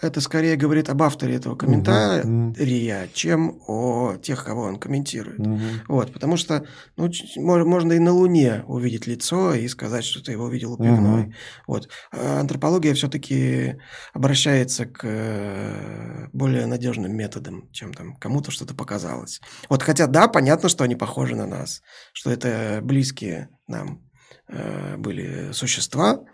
это 0.00 0.20
скорее 0.20 0.56
говорит 0.56 0.88
об 0.88 1.02
авторе 1.02 1.34
этого 1.34 1.56
комментария, 1.56 3.04
угу. 3.04 3.10
чем 3.14 3.60
о 3.66 4.16
тех, 4.16 4.44
кого 4.44 4.62
он 4.62 4.78
комментирует. 4.78 5.40
Угу. 5.40 5.58
Вот, 5.88 6.12
потому 6.12 6.36
что 6.36 6.64
ну, 6.96 7.10
можно 7.36 7.92
и 7.92 7.98
на 7.98 8.12
Луне 8.12 8.64
увидеть 8.66 9.06
лицо 9.06 9.54
и 9.54 9.66
сказать, 9.68 10.04
что 10.04 10.22
ты 10.22 10.32
его 10.32 10.48
видел 10.48 10.74
у 10.74 10.76
пивной. 10.76 11.22
Угу. 11.22 11.32
Вот. 11.66 11.88
А 12.12 12.40
антропология 12.40 12.94
все-таки 12.94 13.76
обращается 14.12 14.86
к 14.86 15.00
э, 15.04 16.26
более 16.32 16.66
надежным 16.66 17.14
методам, 17.14 17.70
чем 17.72 17.92
там 17.92 18.16
кому-то 18.16 18.50
что-то 18.50 18.74
показалось. 18.74 19.40
Вот, 19.68 19.82
хотя 19.82 20.06
да, 20.06 20.28
понятно, 20.28 20.68
что 20.68 20.84
они 20.84 20.96
похожи 20.96 21.34
на 21.34 21.46
нас, 21.46 21.82
что 22.12 22.30
это 22.30 22.80
близкие 22.82 23.48
нам 23.66 24.02
э, 24.48 24.96
были 24.96 25.52
существа, 25.52 26.24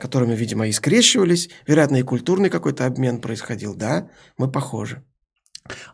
которыми, 0.00 0.34
видимо, 0.34 0.66
и 0.66 0.72
скрещивались, 0.72 1.50
вероятно, 1.66 1.96
и 1.96 2.02
культурный 2.02 2.50
какой-то 2.50 2.86
обмен 2.86 3.20
происходил, 3.20 3.74
да, 3.74 4.08
мы 4.38 4.50
похожи. 4.50 5.04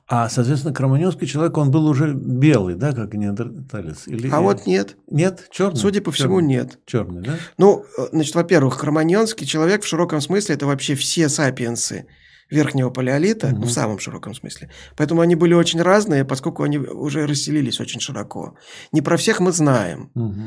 А, 0.06 0.28
соответственно, 0.28 0.72
кроманьонский 0.72 1.26
человек, 1.26 1.56
он 1.58 1.70
был 1.70 1.86
уже 1.86 2.14
белый, 2.14 2.76
да, 2.76 2.92
как 2.92 3.14
неандерталец? 3.14 4.06
Или... 4.06 4.30
А 4.30 4.40
вот 4.40 4.66
нет. 4.66 4.96
Нет? 5.10 5.48
Черный? 5.50 5.76
Судя 5.76 6.00
по 6.00 6.12
всему, 6.12 6.40
черный. 6.40 6.48
нет. 6.48 6.78
Черный, 6.86 7.22
да? 7.22 7.34
Ну, 7.58 7.84
значит, 8.12 8.34
во-первых, 8.34 8.78
кроманьонский 8.78 9.46
человек 9.46 9.82
в 9.82 9.86
широком 9.86 10.20
смысле– 10.20 10.54
это 10.56 10.66
вообще 10.66 10.94
все 10.94 11.28
сапиенсы 11.28 12.06
верхнего 12.48 12.90
палеолита, 12.90 13.48
угу. 13.48 13.56
ну, 13.56 13.66
в 13.66 13.70
самом 13.70 13.98
широком 13.98 14.34
смысле. 14.34 14.70
Поэтому 14.96 15.20
они 15.20 15.34
были 15.34 15.54
очень 15.54 15.82
разные, 15.82 16.24
поскольку 16.24 16.62
они 16.62 16.78
уже 16.78 17.26
расселились 17.26 17.80
очень 17.80 18.00
широко. 18.00 18.56
Не 18.92 19.02
про 19.02 19.16
всех 19.16 19.40
мы 19.40 19.52
знаем. 19.52 20.10
Угу. 20.14 20.42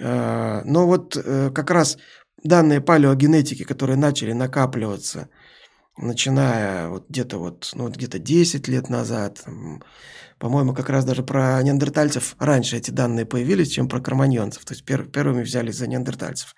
Но 0.00 0.86
вот 0.88 1.16
э, 1.16 1.52
как 1.54 1.70
раз 1.70 1.98
данные 2.44 2.80
палеогенетики, 2.80 3.64
которые 3.64 3.96
начали 3.96 4.32
накапливаться, 4.32 5.28
начиная 5.96 6.88
вот 6.88 7.08
где-то 7.08 7.38
вот, 7.38 7.70
ну, 7.74 7.84
вот 7.84 7.96
где-то 7.96 8.18
10 8.18 8.68
лет 8.68 8.88
назад, 8.88 9.44
по-моему, 10.38 10.74
как 10.74 10.90
раз 10.90 11.04
даже 11.04 11.22
про 11.22 11.62
неандертальцев 11.62 12.36
раньше 12.38 12.76
эти 12.76 12.90
данные 12.90 13.24
появились, 13.24 13.70
чем 13.70 13.88
про 13.88 14.00
кроманьонцев. 14.00 14.64
То 14.64 14.74
есть 14.74 14.84
пер, 14.84 15.04
первыми 15.04 15.42
взялись 15.42 15.76
за 15.76 15.86
неандертальцев. 15.86 16.54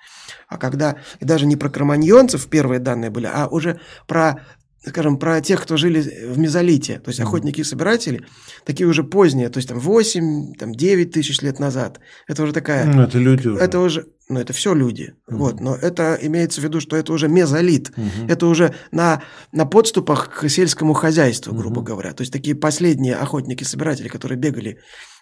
А 0.49 0.59
когда, 0.59 0.97
и 1.21 1.25
даже 1.25 1.47
не 1.47 1.57
про 1.57 1.69
кроманьонцев 1.69 2.49
первые 2.49 2.81
данные 2.81 3.11
были, 3.11 3.29
а 3.33 3.47
уже 3.49 3.81
про 4.07 4.41
скажем, 4.89 5.19
про 5.19 5.41
тех, 5.41 5.63
кто 5.63 5.77
жили 5.77 6.01
в 6.01 6.39
мезолите, 6.39 7.01
то 7.01 7.09
есть 7.09 7.21
охотники 7.21 7.61
и 7.61 7.65
собиратели, 7.65 8.25
такие 8.65 8.87
уже 8.87 9.03
поздние, 9.05 9.49
то 9.49 9.59
есть 9.59 9.69
там 9.69 9.79
8, 9.79 10.55
там 10.55 10.75
9 10.75 11.11
тысяч 11.11 11.41
лет 11.43 11.59
назад. 11.59 12.01
Это 12.29 12.43
уже 12.43 12.53
такая... 12.53 12.87
Ну, 12.87 13.03
это 13.03 13.19
люди 13.19 13.49
уже. 13.49 13.61
Это 13.61 13.81
уже, 13.81 14.07
ну, 14.29 14.39
это 14.39 14.53
все 14.53 14.75
люди. 14.75 15.15
Угу. 15.27 15.37
Вот, 15.37 15.61
но 15.61 15.75
это 15.75 16.19
имеется 16.23 16.61
в 16.61 16.65
виду, 16.65 16.81
что 16.81 16.97
это 16.97 17.13
уже 17.13 17.29
мезолит. 17.29 17.91
Угу. 17.91 18.29
Это 18.29 18.47
уже 18.47 18.75
на, 18.93 19.23
на 19.53 19.67
подступах 19.67 20.31
к 20.31 20.49
сельскому 20.49 20.95
хозяйству, 20.95 21.55
грубо 21.55 21.81
угу. 21.81 21.87
говоря. 21.87 22.13
То 22.13 22.23
есть 22.23 22.33
такие 22.33 22.55
последние 22.55 23.17
охотники-собиратели, 23.17 24.09
которые 24.09 24.39
бегали 24.39 24.79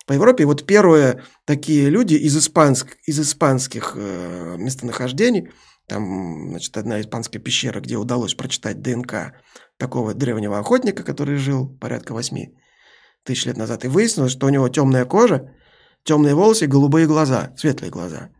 по 0.06 0.12
Европе. 0.12 0.44
Вот 0.44 0.66
первые 0.66 1.22
такие 1.46 1.88
люди 1.88 2.14
из, 2.14 2.36
испанск, 2.36 2.96
из 3.06 3.18
испанских 3.18 3.94
э, 3.96 4.56
местонахождений– 4.58 5.48
там, 5.86 6.50
значит, 6.50 6.76
одна 6.76 7.00
испанская 7.00 7.42
пещера, 7.42 7.80
где 7.80 7.96
удалось 7.96 8.34
прочитать 8.34 8.80
ДНК 8.80 9.34
такого 9.76 10.14
древнего 10.14 10.58
охотника, 10.58 11.02
который 11.02 11.36
жил 11.36 11.68
порядка 11.80 12.12
8 12.12 12.52
тысяч 13.24 13.46
лет 13.46 13.56
назад. 13.56 13.84
И 13.84 13.88
выяснилось, 13.88 14.32
что 14.32 14.46
у 14.46 14.50
него 14.50 14.68
темная 14.68 15.04
кожа, 15.04 15.50
темные 16.04 16.34
волосы 16.34 16.66
голубые 16.66 17.06
глаза, 17.06 17.52
светлые 17.56 17.90
глаза. 17.90 18.30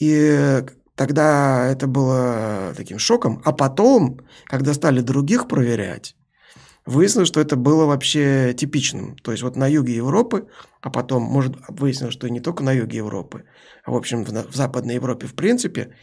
И 0.00 0.62
тогда 0.94 1.66
это 1.66 1.86
было 1.86 2.74
таким 2.76 2.98
шоком. 2.98 3.40
А 3.44 3.52
потом, 3.52 4.20
когда 4.46 4.74
стали 4.74 5.00
других 5.00 5.48
проверять, 5.48 6.16
выяснилось, 6.86 7.28
что 7.28 7.40
это 7.40 7.56
было 7.56 7.86
вообще 7.86 8.54
типичным. 8.54 9.16
То 9.16 9.32
есть 9.32 9.42
вот 9.42 9.56
на 9.56 9.66
юге 9.66 9.94
Европы, 9.94 10.48
а 10.80 10.90
потом, 10.90 11.22
может, 11.22 11.56
выяснилось, 11.68 12.14
что 12.14 12.26
и 12.26 12.30
не 12.30 12.40
только 12.40 12.62
на 12.62 12.72
юге 12.72 12.98
Европы, 12.98 13.44
а 13.84 13.92
в 13.92 13.96
общем 13.96 14.24
в 14.24 14.54
Западной 14.54 14.94
Европе 14.94 15.26
в 15.26 15.34
принципе, 15.34 15.94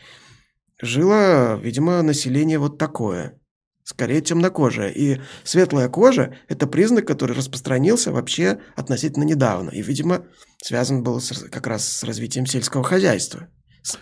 жило, 0.81 1.57
видимо, 1.57 2.01
население 2.01 2.59
вот 2.59 2.77
такое. 2.77 3.39
Скорее 3.83 4.21
темнокожее. 4.21 4.93
И 4.93 5.21
светлая 5.43 5.89
кожа– 5.89 6.36
это 6.48 6.67
признак, 6.67 7.07
который 7.07 7.36
распространился 7.36 8.12
вообще 8.12 8.59
относительно 8.75 9.24
недавно. 9.24 9.71
И, 9.71 9.81
видимо, 9.81 10.25
связан 10.62 11.01
был 11.01 11.19
с, 11.19 11.31
как 11.50 11.65
раз 11.65 11.88
с 11.88 12.03
развитием 12.03 12.45
сельского 12.45 12.83
хозяйства. 12.83 13.48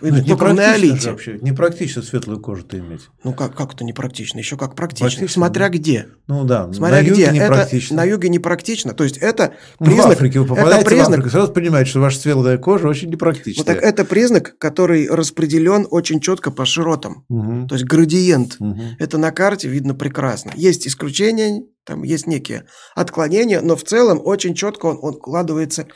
Ну, 0.00 0.24
только 0.24 0.44
в 0.46 0.54
неолите. 0.54 1.10
Вообще, 1.10 1.38
непрактично 1.40 2.02
светлую 2.02 2.40
кожу-то 2.40 2.78
иметь. 2.78 3.02
Ну 3.24 3.32
как, 3.32 3.54
как 3.54 3.74
это 3.74 3.84
непрактично? 3.84 4.38
Еще 4.38 4.56
как 4.56 4.74
практично. 4.74 5.06
практично 5.06 5.28
Смотря 5.28 5.68
да. 5.68 5.74
где. 5.76 6.08
Ну 6.26 6.44
да, 6.44 6.72
Смотря 6.72 6.96
на 6.96 7.00
юге 7.00 7.26
где. 7.26 7.32
непрактично. 7.32 7.94
Это, 7.94 8.02
на 8.02 8.04
юге 8.04 8.28
непрактично. 8.28 8.94
То 8.94 9.04
есть 9.04 9.18
это 9.18 9.54
признак... 9.78 10.04
Ну, 10.04 10.10
в 10.10 10.12
Африке 10.12 10.40
вы 10.40 10.46
попадаете 10.46 10.80
это 10.80 10.90
признак, 10.90 11.08
в 11.08 11.12
Африку, 11.12 11.30
сразу 11.30 11.52
понимаете, 11.52 11.90
что 11.90 12.00
ваша 12.00 12.18
светлая 12.18 12.58
кожа 12.58 12.88
очень 12.88 13.08
непрактичная. 13.10 13.64
Вот 13.64 13.66
так 13.66 13.82
это 13.82 14.04
признак, 14.04 14.58
который 14.58 15.08
распределен 15.08 15.86
очень 15.90 16.20
четко 16.20 16.50
по 16.50 16.64
широтам. 16.64 17.24
Угу. 17.28 17.68
То 17.68 17.74
есть 17.74 17.84
градиент. 17.86 18.56
Угу. 18.58 18.80
Это 18.98 19.18
на 19.18 19.30
карте 19.30 19.68
видно 19.68 19.94
прекрасно. 19.94 20.52
Есть 20.54 20.86
исключения, 20.86 21.62
там 21.84 22.02
есть 22.02 22.26
некие 22.26 22.66
отклонения, 22.94 23.60
но 23.62 23.74
в 23.74 23.82
целом 23.82 24.20
очень 24.22 24.54
четко 24.54 24.86
он, 24.86 24.98
он 25.00 25.14
укладывается 25.14 25.86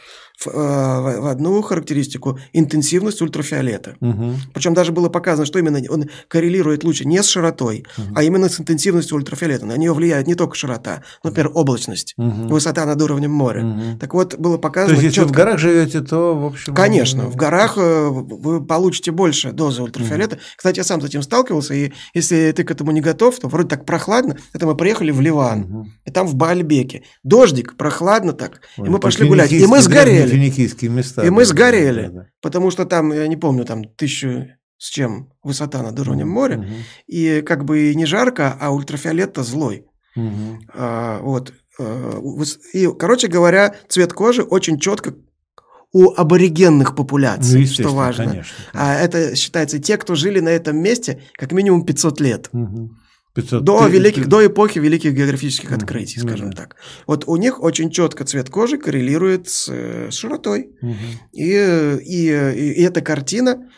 в, 0.44 0.48
э, 0.48 1.20
в 1.20 1.26
одну 1.26 1.60
характеристику– 1.62 2.38
интенсивность 2.52 3.20
ультрафиолета. 3.22 3.96
Угу. 4.00 4.34
Причем 4.54 4.74
даже 4.74 4.92
было 4.92 5.08
показано, 5.08 5.46
что 5.46 5.58
именно 5.58 5.80
он 5.88 6.06
коррелирует 6.28 6.84
лучше 6.84 7.04
не 7.04 7.22
с 7.22 7.26
широтой, 7.26 7.84
угу. 7.96 8.06
а 8.14 8.22
именно 8.22 8.48
с 8.48 8.60
интенсивностью 8.60 9.16
ультрафиолета. 9.16 9.66
На 9.66 9.76
нее 9.76 9.92
влияет 9.92 10.26
не 10.26 10.34
только 10.34 10.54
широта, 10.56 11.02
например, 11.22 11.50
облачность, 11.54 12.14
угу. 12.16 12.48
высота 12.48 12.84
над 12.86 13.00
уровнем 13.00 13.30
моря. 13.30 13.64
Угу. 13.64 13.98
Так 14.00 14.14
вот, 14.14 14.36
было 14.36 14.58
показано… 14.58 14.96
То 14.96 15.02
есть, 15.02 15.16
если 15.16 15.22
четко... 15.22 15.32
в 15.32 15.36
горах 15.36 15.58
живете, 15.58 16.00
то, 16.00 16.36
в 16.36 16.46
общем… 16.46 16.74
Конечно, 16.74 17.24
в 17.26 17.36
горах 17.36 17.74
э, 17.76 18.08
вы 18.08 18.64
получите 18.64 19.10
больше 19.10 19.52
дозы 19.52 19.82
ультрафиолета. 19.82 20.36
Угу. 20.36 20.42
Кстати, 20.56 20.78
я 20.78 20.84
сам 20.84 21.00
с 21.00 21.04
этим 21.04 21.22
сталкивался, 21.22 21.74
и 21.74 21.92
если 22.14 22.52
ты 22.52 22.64
к 22.64 22.70
этому 22.70 22.90
не 22.90 23.00
готов, 23.00 23.38
то 23.38 23.48
вроде 23.48 23.68
так 23.68 23.84
прохладно. 23.84 24.36
Это 24.52 24.66
мы 24.66 24.76
приехали 24.76 25.10
в 25.10 25.20
Ливан, 25.20 25.60
угу. 25.62 25.88
и 26.04 26.10
там 26.10 26.26
в 26.26 26.34
Баальбеке. 26.34 27.02
Дождик, 27.22 27.76
прохладно 27.76 28.32
так, 28.32 28.60
Ой, 28.78 28.86
и 28.86 28.90
мы 28.90 28.98
пошли 28.98 29.26
гулять. 29.26 29.52
И 29.52 29.66
мы 29.66 29.80
сгорели. 29.80 30.31
Финикийские 30.32 30.90
места. 30.90 31.24
И 31.24 31.30
мы 31.30 31.44
сгорели, 31.44 32.06
да, 32.06 32.08
да. 32.08 32.26
потому 32.40 32.70
что 32.70 32.84
там, 32.84 33.12
я 33.12 33.26
не 33.26 33.36
помню, 33.36 33.64
там 33.64 33.84
тысячу 33.84 34.48
с 34.82 34.90
чем 34.90 35.28
высота 35.44 35.80
над 35.80 35.96
уровнем 36.00 36.28
моря, 36.28 36.58
угу. 36.58 36.66
и 37.06 37.40
как 37.42 37.64
бы 37.64 37.94
не 37.94 38.04
жарко, 38.04 38.56
а 38.60 38.72
ультрафиолет-то 38.72 39.44
злой. 39.44 39.86
Угу. 40.16 40.58
А, 40.74 41.20
вот. 41.20 41.52
А, 41.78 42.20
и, 42.72 42.88
короче 42.98 43.28
говоря, 43.28 43.76
цвет 43.88 44.12
кожи 44.12 44.42
очень 44.42 44.80
четко 44.80 45.14
у 45.92 46.12
аборигенных 46.16 46.96
популяций, 46.96 47.60
ну, 47.60 47.66
что 47.66 47.90
важно. 47.90 48.24
Конечно, 48.24 48.56
конечно. 48.56 48.70
А 48.72 48.94
это 48.94 49.36
считается 49.36 49.78
те, 49.78 49.96
кто 49.98 50.16
жили 50.16 50.40
на 50.40 50.48
этом 50.48 50.76
месте 50.78 51.22
как 51.34 51.52
минимум 51.52 51.84
500 51.84 52.20
лет. 52.20 52.48
Угу. 52.52 52.90
500, 53.34 53.64
до, 53.64 53.86
3, 53.86 53.92
великих, 53.92 54.22
3... 54.24 54.30
до 54.30 54.46
эпохи 54.46 54.78
великих 54.78 55.14
географических 55.14 55.72
открытий, 55.72 56.20
mm, 56.20 56.22
скажем 56.22 56.52
так. 56.52 56.76
Вот 57.06 57.24
у 57.26 57.36
них 57.36 57.62
очень 57.62 57.90
четко 57.90 58.24
цвет 58.24 58.50
кожи 58.50 58.76
коррелирует 58.76 59.48
с, 59.48 59.68
с 59.68 60.14
широтой. 60.14 60.70
Mm-hmm. 60.82 61.30
И, 61.32 61.52
и, 62.04 62.26
и, 62.26 62.82
эта 62.82 63.00
картина 63.00 63.70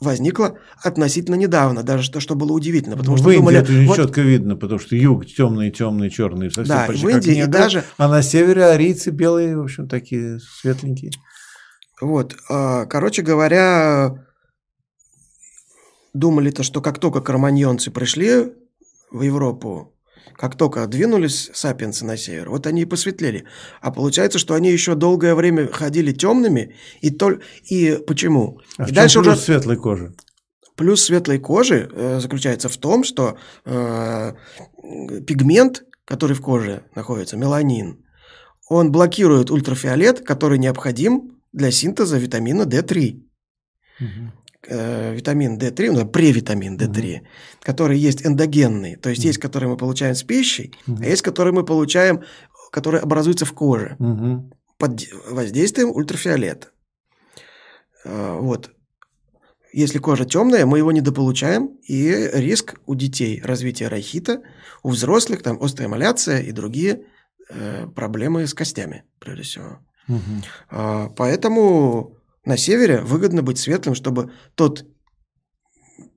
возникла 0.00 0.58
относительно 0.80 1.34
недавно, 1.34 1.82
даже 1.82 2.08
то, 2.12 2.20
что 2.20 2.36
было 2.36 2.52
удивительно. 2.52 2.96
Потому 2.96 3.16
что 3.16 3.26
в 3.26 3.30
Индии 3.30 3.38
думали, 3.38 3.58
это 3.58 3.72
очень 3.72 3.86
вот... 3.86 3.96
четко 3.96 4.20
видно, 4.20 4.54
потому 4.54 4.78
что 4.78 4.94
юг 4.94 5.26
темный, 5.26 5.72
темный, 5.72 6.08
черный, 6.08 6.50
совсем 6.52 6.76
да, 6.76 6.86
почти 6.86 7.06
в 7.06 7.08
Индии 7.08 7.40
как 7.40 7.48
и 7.48 7.50
даже... 7.50 7.84
А 7.96 8.08
на 8.08 8.22
севере 8.22 8.64
арийцы 8.64 9.10
белые, 9.10 9.56
в 9.56 9.62
общем, 9.62 9.88
такие 9.88 10.38
светленькие. 10.38 11.10
Вот, 12.00 12.36
а, 12.48 12.86
короче 12.86 13.22
говоря, 13.22 14.24
думали-то, 16.14 16.62
что 16.62 16.80
как 16.80 16.98
только 16.98 17.20
карманьонцы 17.20 17.90
пришли 17.90 18.52
в 19.10 19.22
Европу, 19.22 19.94
как 20.36 20.56
только 20.56 20.86
двинулись 20.86 21.50
сапиенсы 21.52 22.04
на 22.04 22.16
север, 22.16 22.50
вот 22.50 22.66
они 22.66 22.82
и 22.82 22.86
посветлели. 22.86 23.44
А 23.80 23.90
получается, 23.90 24.38
что 24.38 24.54
они 24.54 24.70
еще 24.70 24.94
долгое 24.94 25.34
время 25.34 25.68
ходили 25.68 26.12
темными, 26.12 26.74
и, 27.00 27.10
толь... 27.10 27.42
и 27.64 27.98
почему? 28.06 28.60
А 28.78 28.88
и 28.88 28.92
дальше 28.92 29.20
плюс 29.20 29.34
уже... 29.34 29.44
светлой 29.44 29.76
кожи? 29.76 30.14
Плюс 30.76 31.02
светлой 31.02 31.38
кожи 31.38 31.90
э, 31.92 32.20
заключается 32.20 32.68
в 32.68 32.76
том, 32.76 33.04
что 33.04 33.36
э, 33.66 34.32
пигмент, 35.26 35.84
который 36.04 36.34
в 36.34 36.40
коже 36.40 36.84
находится, 36.94 37.36
меланин, 37.36 38.04
он 38.68 38.92
блокирует 38.92 39.50
ультрафиолет, 39.50 40.20
который 40.20 40.58
необходим 40.58 41.42
для 41.52 41.70
синтеза 41.70 42.18
витамина 42.18 42.62
D3. 42.62 43.22
Угу 44.00 44.39
э, 44.66 45.14
витамин 45.14 45.58
D3, 45.58 45.92
ну, 45.92 46.06
превитамин 46.06 46.76
D3, 46.76 47.16
угу. 47.16 47.26
который 47.62 47.98
есть 47.98 48.26
эндогенный, 48.26 48.96
то 48.96 49.10
есть 49.10 49.20
угу. 49.22 49.28
есть, 49.28 49.38
который 49.38 49.68
мы 49.68 49.76
получаем 49.76 50.14
с 50.14 50.22
пищей, 50.22 50.74
угу. 50.86 51.02
а 51.02 51.06
есть, 51.06 51.22
который 51.22 51.52
мы 51.52 51.64
получаем, 51.64 52.22
который 52.72 53.00
образуется 53.00 53.44
в 53.44 53.52
коже 53.52 53.96
угу. 53.98 54.50
под 54.78 55.00
воздействием 55.30 55.90
ультрафиолета. 55.90 56.68
Э, 58.04 58.38
вот. 58.40 58.70
Если 59.72 59.98
кожа 59.98 60.24
темная, 60.24 60.66
мы 60.66 60.78
его 60.78 60.90
недополучаем, 60.90 61.78
и 61.86 62.28
риск 62.32 62.80
у 62.86 62.96
детей 62.96 63.40
развития 63.40 63.86
рахита, 63.86 64.42
у 64.82 64.90
взрослых 64.90 65.42
там 65.42 65.62
остеомаляция 65.62 66.40
и 66.40 66.50
другие 66.50 67.04
э, 67.48 67.86
проблемы 67.94 68.48
с 68.48 68.54
костями, 68.54 69.04
прежде 69.20 69.44
всего. 69.44 69.78
Угу. 70.08 71.14
Поэтому 71.16 72.19
на 72.44 72.56
севере 72.56 73.00
выгодно 73.00 73.42
быть 73.42 73.58
светлым, 73.58 73.94
чтобы 73.94 74.32
тот 74.54 74.84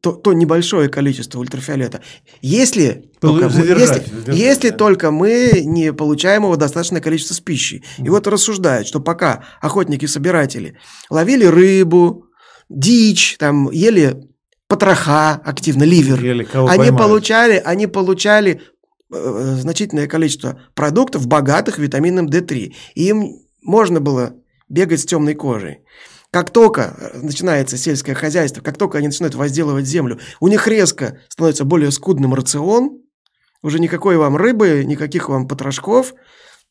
то, 0.04 0.12
то 0.12 0.34
небольшое 0.34 0.90
количество 0.90 1.40
ультрафиолета. 1.40 2.02
Если, 2.42 3.10
только, 3.22 3.46
если, 3.46 4.04
если 4.34 4.70
да. 4.70 4.76
только 4.76 5.12
мы 5.12 5.62
не 5.64 5.94
получаем 5.94 6.44
его 6.44 6.58
достаточное 6.58 7.00
количество 7.00 7.34
с 7.34 7.40
пищей. 7.40 7.86
И 7.98 8.10
вот 8.10 8.28
рассуждают, 8.28 8.86
что 8.86 9.00
пока 9.00 9.46
охотники-собиратели 9.62 10.78
ловили 11.10 11.46
рыбу, 11.46 12.26
дичь, 12.68 13.38
там, 13.40 13.72
ели 13.72 14.28
потроха 14.68 15.36
активно, 15.36 15.84
ливер, 15.84 16.22
ели, 16.22 16.48
они 16.54 16.92
получали, 16.92 17.62
они 17.64 17.88
получали 17.88 18.62
э, 19.14 19.56
значительное 19.62 20.08
количество 20.08 20.60
продуктов, 20.74 21.28
богатых 21.28 21.78
витамином 21.78 22.28
D3. 22.28 22.74
И 22.96 23.08
им 23.08 23.40
можно 23.62 24.02
было 24.02 24.34
бегать 24.68 25.00
с 25.00 25.06
темной 25.06 25.36
кожей. 25.36 25.80
Как 26.34 26.50
только 26.50 27.12
начинается 27.13 27.78
сельское 27.78 28.15
хозяйство, 28.15 28.60
как 28.62 28.76
только 28.76 28.98
они 28.98 29.06
начинают 29.06 29.36
возделывать 29.36 29.86
землю, 29.86 30.19
у 30.39 30.48
них 30.48 30.67
резко 30.67 31.19
становится 31.30 31.63
более 31.63 31.91
скудным 31.91 32.34
рацион, 32.34 33.04
уже 33.62 33.80
никакой 33.80 34.17
вам 34.17 34.36
рыбы, 34.36 34.84
никаких 34.84 35.30
вам 35.30 35.48
потрошков, 35.48 36.15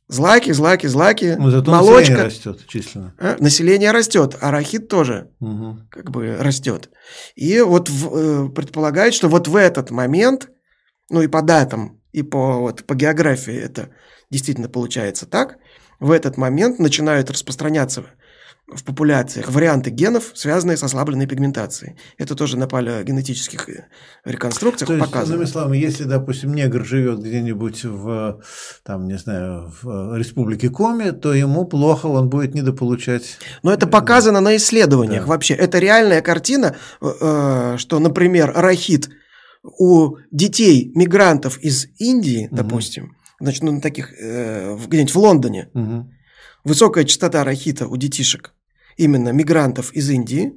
злаки, 0.09 0.51
злаки, 0.51 0.89
злаки, 0.89 1.37
ну, 1.39 1.51
зато 1.51 1.71
молочка. 1.71 2.25
Население 2.25 2.25
растет 2.25 2.67
численно. 2.67 3.15
А? 3.21 3.37
Население 3.39 3.93
растет, 3.93 4.37
а 4.41 4.51
рахит 4.51 4.89
тоже 4.89 5.31
угу. 5.39 5.79
как 5.91 6.11
бы 6.11 6.37
растет. 6.41 6.91
И 7.37 7.61
вот 7.61 7.89
в, 7.89 8.17
э, 8.17 8.49
предполагают, 8.49 9.15
что 9.15 9.29
вот 9.29 9.47
в 9.47 9.55
этот 9.55 9.93
момент, 9.93 10.49
ну 11.09 11.23
и 11.23 11.29
по 11.29 11.41
датам, 11.41 12.01
и 12.11 12.25
по, 12.25 12.59
вот, 12.59 12.83
по 12.83 12.97
географии 12.97 13.55
это 13.55 13.91
действительно 14.29 14.69
получается 14.69 15.27
так, 15.27 15.59
в 16.01 16.11
этот 16.11 16.37
момент 16.37 16.81
начинают 16.81 17.31
распространяться 17.31 18.07
в 18.69 18.85
популяциях 18.85 19.51
варианты 19.51 19.91
генов, 19.91 20.33
связанные 20.35 20.77
с 20.77 20.83
ослабленной 20.83 21.27
пигментацией. 21.27 21.97
Это 22.17 22.35
тоже 22.35 22.57
на 22.57 22.67
палеогенетических 22.67 23.69
э, 23.69 23.85
реконструкциях 24.25 24.89
То 24.89 24.95
есть, 24.95 25.07
показано. 25.07 25.35
Иными 25.35 25.47
словами, 25.47 25.77
если, 25.79 26.05
допустим, 26.05 26.55
негр 26.55 26.85
живет 26.85 27.21
где-нибудь 27.21 27.85
в, 27.85 28.41
там, 28.85 29.07
не 29.09 29.19
знаю, 29.19 29.73
в 29.83 30.17
республике 30.17 30.71
Коми, 30.71 31.11
то 31.11 31.35
ему 31.35 31.65
плохо, 31.67 32.07
он 32.07 32.29
будет 32.29 32.55
недополучать. 32.55 33.39
Но 33.63 33.73
это 33.73 33.87
показано 33.87 34.41
на 34.41 34.57
исследованиях 34.57 35.25
да. 35.25 35.29
вообще. 35.29 35.55
Это 35.55 35.79
реальная 35.79 36.23
картина, 36.23 36.77
э, 37.01 37.77
что, 37.79 37.99
например, 37.99 38.53
рахит 38.55 39.11
у 39.63 40.17
детей 40.31 40.91
мигрантов 40.95 41.59
из 41.59 41.87
Индии, 41.99 42.47
угу. 42.47 42.57
допустим, 42.57 43.17
значит, 43.41 43.63
ну, 43.63 43.73
на 43.73 43.81
таких, 43.81 44.13
э, 44.19 44.77
где-нибудь 44.87 45.15
в 45.15 45.19
Лондоне, 45.19 45.69
угу 45.75 46.07
высокая 46.65 47.05
частота 47.05 47.45
рахита 47.45 47.87
у 47.87 47.97
детишек, 47.97 48.53
именно 48.97 49.31
мигрантов 49.31 49.93
из 49.93 50.09
Индии, 50.11 50.53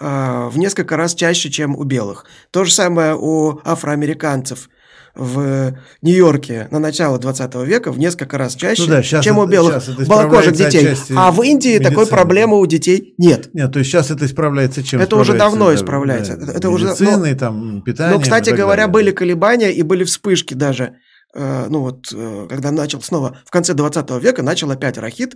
а, 0.00 0.48
в 0.48 0.58
несколько 0.58 0.96
раз 0.96 1.14
чаще, 1.14 1.50
чем 1.50 1.76
у 1.76 1.84
белых. 1.84 2.26
То 2.50 2.64
же 2.64 2.72
самое 2.72 3.14
у 3.16 3.60
афроамериканцев 3.64 4.68
в 5.14 5.74
Нью-Йорке 6.00 6.68
на 6.70 6.78
начало 6.78 7.18
20 7.18 7.54
века 7.66 7.92
в 7.92 7.98
несколько 7.98 8.38
раз 8.38 8.54
чаще, 8.54 8.82
ну 8.82 8.88
да, 8.88 9.02
чем 9.02 9.38
у 9.38 9.46
белых 9.46 9.86
белокожих 9.98 10.54
детей. 10.54 10.96
А 11.14 11.30
в 11.30 11.42
Индии 11.42 11.74
медицины. 11.74 11.90
такой 11.90 12.06
проблемы 12.06 12.58
у 12.58 12.66
детей 12.66 13.14
нет. 13.18 13.50
Нет, 13.52 13.70
то 13.72 13.78
есть 13.78 13.90
сейчас 13.90 14.10
это 14.10 14.24
исправляется 14.24 14.82
чем? 14.82 15.00
Это 15.00 15.16
уже 15.16 15.34
давно 15.34 15.74
исправляется. 15.74 16.36
Да, 16.36 16.52
это 16.52 16.70
уже, 16.70 16.94
ну, 16.98 17.36
там, 17.36 17.82
питание. 17.82 18.16
Ну, 18.16 18.22
кстати 18.22 18.50
говоря, 18.50 18.84
далее. 18.84 18.92
были 18.92 19.10
колебания 19.10 19.70
и 19.70 19.82
были 19.82 20.04
вспышки 20.04 20.54
даже 20.54 20.94
ну 21.34 21.80
вот, 21.80 22.12
э, 22.12 22.46
когда 22.48 22.70
начал 22.70 23.00
снова, 23.00 23.38
в 23.46 23.50
конце 23.50 23.74
20 23.74 24.10
века 24.22 24.42
начал 24.42 24.70
опять 24.70 24.98
рахит 24.98 25.34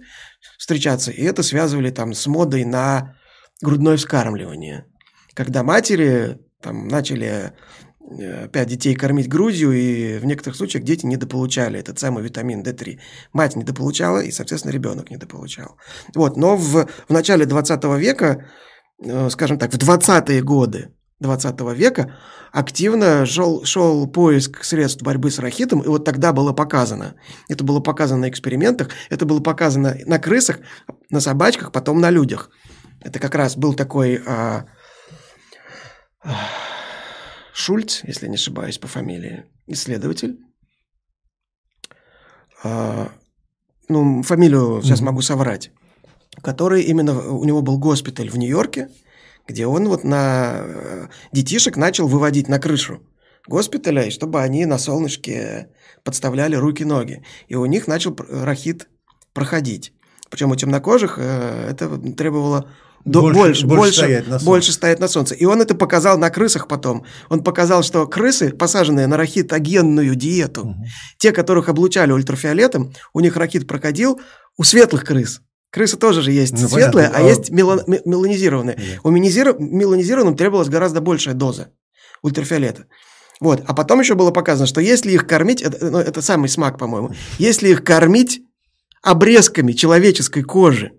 встречаться, 0.58 1.10
и 1.10 1.22
это 1.22 1.42
связывали 1.42 1.90
там 1.90 2.12
с 2.12 2.26
модой 2.26 2.64
на 2.64 3.16
грудное 3.62 3.96
вскармливание. 3.96 4.86
Когда 5.34 5.62
матери 5.62 6.38
там 6.60 6.88
начали 6.88 7.52
э, 8.00 8.44
опять 8.44 8.68
детей 8.68 8.94
кормить 8.94 9.28
грудью, 9.28 9.72
и 9.72 10.18
в 10.18 10.26
некоторых 10.26 10.56
случаях 10.56 10.84
дети 10.84 11.06
недополучали 11.06 11.80
этот 11.80 11.98
самый 11.98 12.22
витамин 12.22 12.62
D3. 12.62 12.98
Мать 13.32 13.56
недополучала, 13.56 14.20
и, 14.20 14.30
соответственно, 14.30 14.72
ребенок 14.72 15.10
недополучал. 15.10 15.76
Вот, 16.14 16.36
но 16.36 16.56
в, 16.56 16.86
в 17.08 17.12
начале 17.12 17.46
20 17.46 17.84
века 17.98 18.46
э, 19.02 19.30
скажем 19.30 19.58
так, 19.58 19.72
в 19.72 19.78
20-е 19.78 20.42
годы 20.42 20.90
20 21.20 21.60
века 21.74 22.14
активно 22.52 23.26
шел, 23.26 23.64
шел 23.64 24.06
поиск 24.06 24.64
средств 24.64 25.02
борьбы 25.02 25.30
с 25.30 25.38
рахитом, 25.38 25.80
и 25.80 25.88
вот 25.88 26.04
тогда 26.04 26.32
было 26.32 26.52
показано. 26.52 27.14
Это 27.48 27.64
было 27.64 27.80
показано 27.80 28.22
на 28.22 28.28
экспериментах, 28.28 28.90
это 29.10 29.24
было 29.24 29.40
показано 29.40 29.96
на 30.06 30.18
крысах, 30.18 30.58
на 31.10 31.20
собачках, 31.20 31.72
потом 31.72 32.00
на 32.00 32.10
людях. 32.10 32.50
Это 33.00 33.18
как 33.18 33.34
раз 33.34 33.56
был 33.56 33.74
такой 33.74 34.22
а, 34.26 34.66
а, 36.22 36.34
Шульц, 37.52 38.02
если 38.04 38.28
не 38.28 38.34
ошибаюсь 38.34 38.78
по 38.78 38.88
фамилии, 38.88 39.44
исследователь. 39.66 40.38
А, 42.62 43.10
ну, 43.88 44.22
фамилию 44.22 44.82
сейчас 44.82 45.00
mm-hmm. 45.00 45.04
могу 45.04 45.22
соврать. 45.22 45.70
Который 46.42 46.82
именно, 46.82 47.30
у 47.30 47.44
него 47.44 47.62
был 47.62 47.78
госпиталь 47.78 48.28
в 48.28 48.36
Нью-Йорке, 48.36 48.88
где 49.46 49.66
он 49.66 49.88
вот 49.88 50.04
на 50.04 50.56
э, 50.58 51.06
детишек 51.32 51.76
начал 51.76 52.08
выводить 52.08 52.48
на 52.48 52.58
крышу 52.58 53.00
госпиталя, 53.46 54.10
чтобы 54.10 54.42
они 54.42 54.66
на 54.66 54.78
солнышке 54.78 55.68
подставляли 56.02 56.56
руки-ноги. 56.56 57.24
И 57.48 57.54
у 57.54 57.66
них 57.66 57.86
начал 57.86 58.16
рахит 58.28 58.88
проходить. 59.32 59.92
Причем 60.30 60.50
у 60.50 60.56
темнокожих 60.56 61.18
э, 61.18 61.68
это 61.70 61.96
требовало 62.12 62.68
больше, 63.04 63.66
больше, 63.66 63.66
больше, 63.66 63.98
стоять 63.98 64.26
на 64.26 64.38
больше 64.40 64.72
стоять 64.72 64.98
на 64.98 65.06
солнце. 65.06 65.36
И 65.36 65.44
он 65.44 65.62
это 65.62 65.76
показал 65.76 66.18
на 66.18 66.28
крысах 66.28 66.66
потом. 66.66 67.04
Он 67.28 67.44
показал, 67.44 67.84
что 67.84 68.06
крысы, 68.08 68.50
посаженные 68.50 69.06
на 69.06 69.16
рахитогенную 69.16 70.16
диету, 70.16 70.62
угу. 70.62 70.84
те, 71.18 71.30
которых 71.30 71.68
облучали 71.68 72.10
ультрафиолетом, 72.10 72.92
у 73.12 73.20
них 73.20 73.36
рахит 73.36 73.68
проходил, 73.68 74.20
у 74.56 74.64
светлых 74.64 75.04
крыс 75.04 75.40
Крысы 75.70 75.96
тоже 75.96 76.22
же 76.22 76.32
есть 76.32 76.52
ну, 76.52 76.68
светлые, 76.68 77.08
понятно. 77.08 77.18
а, 77.18 77.20
а 77.20 77.28
есть 77.28 77.50
мелан, 77.50 77.82
меланизированные. 77.86 78.76
Нет. 78.76 79.00
У 79.02 79.10
меланизированным 79.10 80.36
требовалась 80.36 80.68
гораздо 80.68 81.00
большая 81.00 81.34
доза 81.34 81.72
ультрафиолета. 82.22 82.86
Вот. 83.40 83.62
А 83.66 83.74
потом 83.74 84.00
еще 84.00 84.14
было 84.14 84.30
показано, 84.30 84.66
что 84.66 84.80
если 84.80 85.12
их 85.12 85.26
кормить, 85.26 85.62
это, 85.62 85.90
ну, 85.90 85.98
это 85.98 86.22
самый 86.22 86.48
смак, 86.48 86.78
по-моему, 86.78 87.12
если 87.38 87.68
их 87.68 87.84
кормить 87.84 88.40
обрезками 89.02 89.72
человеческой 89.72 90.42
кожи, 90.42 90.92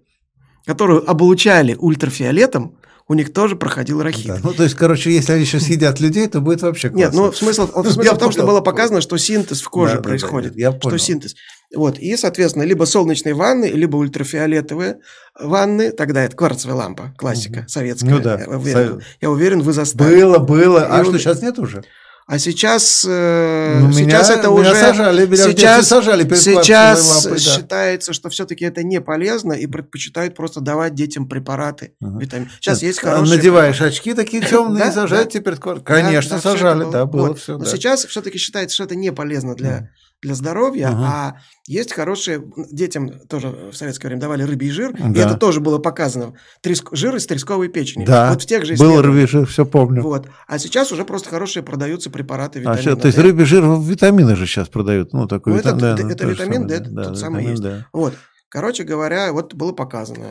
которую 0.65 1.09
облучали 1.09 1.75
ультрафиолетом, 1.75 2.76
у 3.09 3.13
них 3.13 3.31
тоже 3.31 3.55
проходил 3.55 4.01
рахит. 4.01 4.27
Да, 4.27 4.39
ну, 4.43 4.53
то 4.53 4.63
есть, 4.63 4.75
короче, 4.75 5.11
если 5.11 5.31
они 5.31 5.41
еще 5.41 5.59
съедят 5.59 5.99
людей, 5.99 6.27
то 6.27 6.41
будет 6.41 6.61
вообще 6.61 6.89
классно. 6.89 7.05
Нет, 7.05 7.13
ну, 7.13 7.31
смысл, 7.31 7.67
смысл 7.83 8.15
в 8.15 8.17
том, 8.17 8.31
что 8.31 8.45
было 8.45 8.59
показано, 8.59 9.01
что 9.01 9.17
синтез 9.17 9.61
в 9.61 9.69
коже 9.69 9.95
да, 9.95 10.01
происходит. 10.01 10.51
Да, 10.51 10.55
да, 10.55 10.61
я 10.61 10.71
понял. 10.71 10.97
Что 10.97 11.05
синтез. 11.05 11.35
Вот, 11.73 11.99
и, 11.99 12.15
соответственно, 12.17 12.63
либо 12.63 12.83
солнечные 12.85 13.33
ванны, 13.33 13.65
либо 13.65 13.97
ультрафиолетовые 13.97 14.99
ванны, 15.39 15.91
тогда 15.91 16.23
это 16.23 16.35
кварцевая 16.35 16.77
лампа, 16.77 17.13
классика 17.17 17.65
советская. 17.67 18.11
Ну 18.11 18.19
да. 18.19 18.39
Я 18.39 18.49
уверен, 18.49 19.01
я 19.21 19.29
уверен 19.29 19.61
вы 19.61 19.73
застали. 19.73 20.21
Было, 20.21 20.39
было. 20.39 20.87
А 20.89 21.01
и 21.01 21.03
что, 21.03 21.17
сейчас 21.17 21.41
нет 21.41 21.59
уже? 21.59 21.83
А 22.29 22.39
сейчас, 22.39 23.05
э, 23.07 23.79
ну, 23.79 23.93
сейчас 23.93 24.29
меня, 24.29 24.39
это 24.39 24.49
меня 24.49 24.59
уже 24.59 24.75
сажали, 24.75 25.25
меня 25.25 25.43
сейчас, 25.45 25.87
сажали 25.87 26.35
сейчас 26.35 27.23
лапой, 27.23 27.37
да. 27.37 27.51
считается, 27.51 28.11
что 28.11 28.27
все-таки 28.27 28.65
это 28.65 28.83
не 28.83 28.99
полезно 28.99 29.53
и 29.53 29.65
предпочитают 29.65 30.35
просто 30.35 30.59
давать 30.59 30.93
детям 30.93 31.29
препараты, 31.29 31.93
угу. 32.01 32.19
витамин. 32.19 32.49
Сейчас 32.59 32.81
есть 32.81 32.99
а 32.99 33.11
хорошие. 33.11 33.37
Надеваешь 33.37 33.79
очки 33.79 34.13
такие 34.13 34.43
темные 34.43 34.87
и 34.89 34.91
сажают 34.91 35.29
тебе 35.29 35.43
перед 35.45 35.59
Конечно, 35.85 36.41
сажали, 36.41 36.91
да, 36.91 37.05
было 37.05 37.33
все. 37.33 37.57
Но 37.57 37.63
сейчас 37.63 38.05
все-таки 38.05 38.37
считается, 38.37 38.75
что 38.75 38.83
это 38.83 38.95
не 38.95 39.13
полезно 39.13 39.55
для 39.55 39.89
для 40.21 40.33
здоровья, 40.33 40.87
uh-huh. 40.87 41.03
а 41.05 41.35
есть 41.67 41.93
хорошие, 41.93 42.43
детям 42.71 43.19
тоже 43.27 43.49
в 43.71 43.73
советское 43.73 44.07
время 44.07 44.21
давали 44.21 44.43
рыбий 44.43 44.71
жир, 44.71 44.93
да. 44.97 45.07
и 45.07 45.23
это 45.23 45.37
тоже 45.37 45.59
было 45.59 45.77
показано, 45.77 46.33
треск, 46.61 46.89
жир 46.93 47.15
из 47.15 47.27
тресковой 47.27 47.67
печени. 47.67 48.05
Да, 48.05 48.31
вот 48.31 48.41
в 48.41 48.45
тех 48.45 48.65
же 48.65 48.75
был 48.77 49.01
рыбий 49.01 49.27
жир, 49.27 49.45
все 49.45 49.65
помню. 49.65 50.01
Вот. 50.01 50.27
А 50.47 50.57
сейчас 50.57 50.91
уже 50.91 51.05
просто 51.05 51.29
хорошие 51.29 51.61
продаются 51.61 52.09
препараты 52.09 52.59
витамина 52.59 52.93
а, 52.93 52.95
То 52.95 53.07
есть 53.07 53.19
рыбий 53.19 53.45
жир, 53.45 53.63
витамины 53.63 54.35
же 54.35 54.47
сейчас 54.47 54.69
продают, 54.69 55.13
ну 55.13 55.27
такой 55.27 55.53
ну, 55.53 55.59
витамин. 55.59 55.77
Это, 55.77 56.03
да, 56.03 56.11
это 56.11 56.25
витамин 56.25 56.67
D, 56.67 56.79
да, 56.79 57.03
тот 57.03 57.19
самый 57.19 57.45
есть. 57.45 57.61
Да. 57.61 57.85
Вот. 57.93 58.13
Короче 58.49 58.83
говоря, 58.83 59.33
вот 59.33 59.53
было 59.53 59.73
показано 59.73 60.29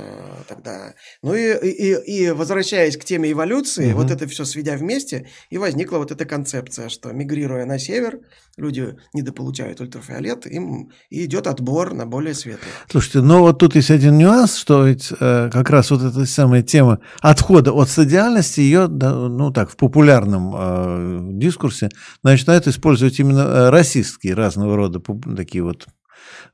тогда. 0.48 0.94
Ну 1.22 1.34
и, 1.34 1.52
и, 1.52 2.22
и 2.22 2.30
возвращаясь 2.30 2.96
к 2.96 3.04
теме 3.04 3.30
эволюции, 3.30 3.92
угу. 3.92 4.02
вот 4.02 4.10
это 4.10 4.26
все 4.26 4.46
сведя 4.46 4.76
вместе, 4.76 5.28
и 5.50 5.58
возникла 5.58 5.98
вот 5.98 6.10
эта 6.10 6.24
концепция, 6.24 6.88
что 6.88 7.12
мигрируя 7.12 7.66
на 7.66 7.78
север, 7.78 8.20
люди 8.56 8.96
недополучают 9.12 9.82
ультрафиолет, 9.82 10.46
им 10.46 10.92
и 11.10 11.26
идет 11.26 11.46
отбор 11.46 11.92
на 11.92 12.06
более 12.06 12.34
светлый. 12.34 12.70
Слушайте, 12.90 13.20
но 13.20 13.40
вот 13.40 13.58
тут 13.58 13.74
есть 13.74 13.90
один 13.90 14.16
нюанс, 14.16 14.56
что 14.56 14.86
ведь 14.86 15.12
э, 15.12 15.50
как 15.52 15.68
раз 15.68 15.90
вот 15.90 16.02
эта 16.02 16.24
самая 16.24 16.62
тема 16.62 17.00
отхода 17.20 17.72
от 17.72 17.90
стадиальности, 17.90 18.60
ее, 18.60 18.88
да, 18.88 19.12
ну 19.12 19.52
так, 19.52 19.70
в 19.70 19.76
популярном 19.76 20.54
э, 20.56 21.18
дискурсе 21.34 21.90
начинают 22.22 22.66
использовать 22.66 23.18
именно 23.20 23.40
э, 23.40 23.68
расистские 23.68 24.32
разного 24.32 24.74
рода 24.74 25.02
такие 25.36 25.62
вот 25.62 25.86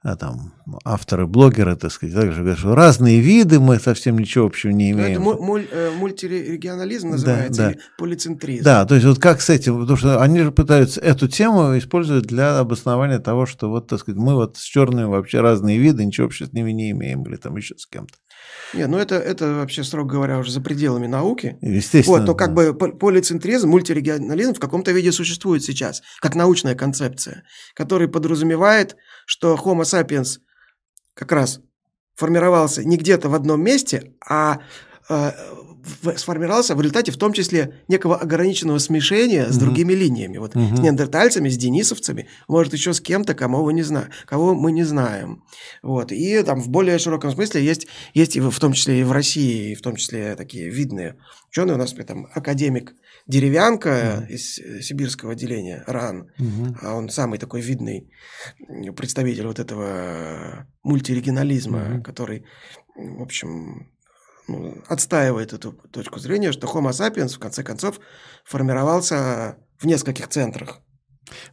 а, 0.04 0.16
там, 0.16 0.52
авторы, 0.84 1.28
блогеры, 1.28 1.76
так 1.76 1.92
сказать, 1.92 2.14
также 2.14 2.40
говорят, 2.40 2.58
что 2.58 2.74
разные 2.74 3.20
виды, 3.20 3.60
мы 3.60 3.78
совсем 3.78 4.18
ничего 4.18 4.46
общего 4.46 4.70
не 4.70 4.92
ну, 4.92 4.98
имеем. 4.98 5.12
это 5.12 5.20
муль, 5.20 5.68
э, 5.70 5.90
мультирегионализм 5.96 7.10
называется, 7.10 7.62
да, 7.62 7.70
да. 7.70 7.76
полицентризм. 7.98 8.64
Да, 8.64 8.84
то 8.84 8.96
есть 8.96 9.06
вот 9.06 9.20
как 9.20 9.40
с 9.40 9.48
этим, 9.48 9.78
потому 9.80 9.96
что 9.96 10.20
они 10.20 10.40
же 10.40 10.50
пытаются 10.50 11.00
эту 11.00 11.28
тему 11.28 11.78
использовать 11.78 12.24
для 12.24 12.58
обоснования 12.58 13.20
того, 13.20 13.46
что 13.46 13.70
вот, 13.70 13.86
так 13.86 14.00
сказать, 14.00 14.20
мы 14.20 14.34
вот 14.34 14.56
с 14.56 14.62
черными 14.62 15.06
вообще 15.06 15.40
разные 15.40 15.78
виды, 15.78 16.04
ничего 16.04 16.26
общего 16.26 16.48
с 16.48 16.52
ними 16.52 16.72
не 16.72 16.90
имеем, 16.90 17.22
или 17.22 17.36
там 17.36 17.56
еще 17.56 17.78
с 17.78 17.86
кем-то. 17.86 18.14
Нет, 18.74 18.88
ну 18.88 18.98
это, 18.98 19.16
это 19.16 19.54
вообще, 19.54 19.84
строго 19.84 20.12
говоря, 20.12 20.38
уже 20.38 20.50
за 20.50 20.60
пределами 20.60 21.06
науки. 21.06 21.58
Естественно. 21.60 22.18
Вот, 22.18 22.26
то 22.26 22.34
как 22.34 22.54
бы 22.54 22.74
полицентризм, 22.74 23.68
мультирегионализм 23.68 24.54
в 24.54 24.60
каком-то 24.60 24.92
виде 24.92 25.12
существует 25.12 25.62
сейчас, 25.62 26.02
как 26.20 26.34
научная 26.34 26.74
концепция, 26.74 27.44
который 27.74 28.08
подразумевает, 28.08 28.96
что 29.26 29.54
Homo 29.54 29.82
sapiens 29.82 30.38
как 31.14 31.32
раз 31.32 31.60
формировался 32.14 32.84
не 32.84 32.96
где-то 32.96 33.28
в 33.28 33.34
одном 33.34 33.62
месте, 33.62 34.14
а 34.26 34.60
э, 35.08 35.32
сформировался 36.16 36.74
в 36.74 36.80
результате 36.80 37.12
в 37.12 37.16
том 37.16 37.32
числе 37.32 37.82
некого 37.88 38.16
ограниченного 38.16 38.78
смешения 38.78 39.48
с 39.48 39.56
другими 39.56 39.92
линиями. 39.92 40.38
Вот 40.38 40.52
с 40.52 40.56
неандертальцами, 40.56 41.48
с 41.48 41.56
денисовцами, 41.56 42.28
может 42.48 42.72
еще 42.72 42.92
с 42.92 43.00
кем-то, 43.00 43.34
кому 43.34 43.62
вы 43.62 43.72
не 43.72 43.82
зна... 43.82 44.08
кого 44.26 44.54
мы 44.54 44.72
не 44.72 44.84
знаем. 44.84 45.44
Вот. 45.82 46.12
И 46.12 46.42
там 46.42 46.60
в 46.60 46.68
более 46.68 46.98
широком 46.98 47.30
смысле 47.30 47.64
есть, 47.64 47.86
есть 48.14 48.36
и 48.36 48.40
в 48.40 48.58
том 48.58 48.72
числе 48.72 49.00
и 49.00 49.04
в 49.04 49.12
России, 49.12 49.72
и 49.72 49.74
в 49.74 49.82
том 49.82 49.96
числе 49.96 50.34
такие 50.36 50.68
видные 50.70 51.16
ученые. 51.50 51.74
У 51.74 51.78
нас 51.78 51.92
там 51.92 52.26
академик 52.34 52.94
Деревянка 53.26 54.26
из 54.28 54.56
сибирского 54.84 55.32
отделения 55.32 55.84
РАН, 55.86 56.26
а 56.82 56.94
он 56.94 57.08
самый 57.08 57.38
такой 57.38 57.60
видный 57.60 58.10
представитель 58.96 59.46
вот 59.46 59.58
этого 59.58 60.66
мультирегионализма, 60.82 62.02
который, 62.02 62.44
в 62.96 63.22
общем, 63.22 63.92
ну, 64.48 64.76
отстаивает 64.88 65.52
эту 65.52 65.72
точку 65.72 66.18
зрения, 66.18 66.52
что 66.52 66.66
Homo 66.66 66.90
sapiens 66.90 67.34
в 67.34 67.38
конце 67.38 67.62
концов 67.62 68.00
формировался 68.44 69.56
в 69.78 69.86
нескольких 69.86 70.28
центрах. 70.28 70.80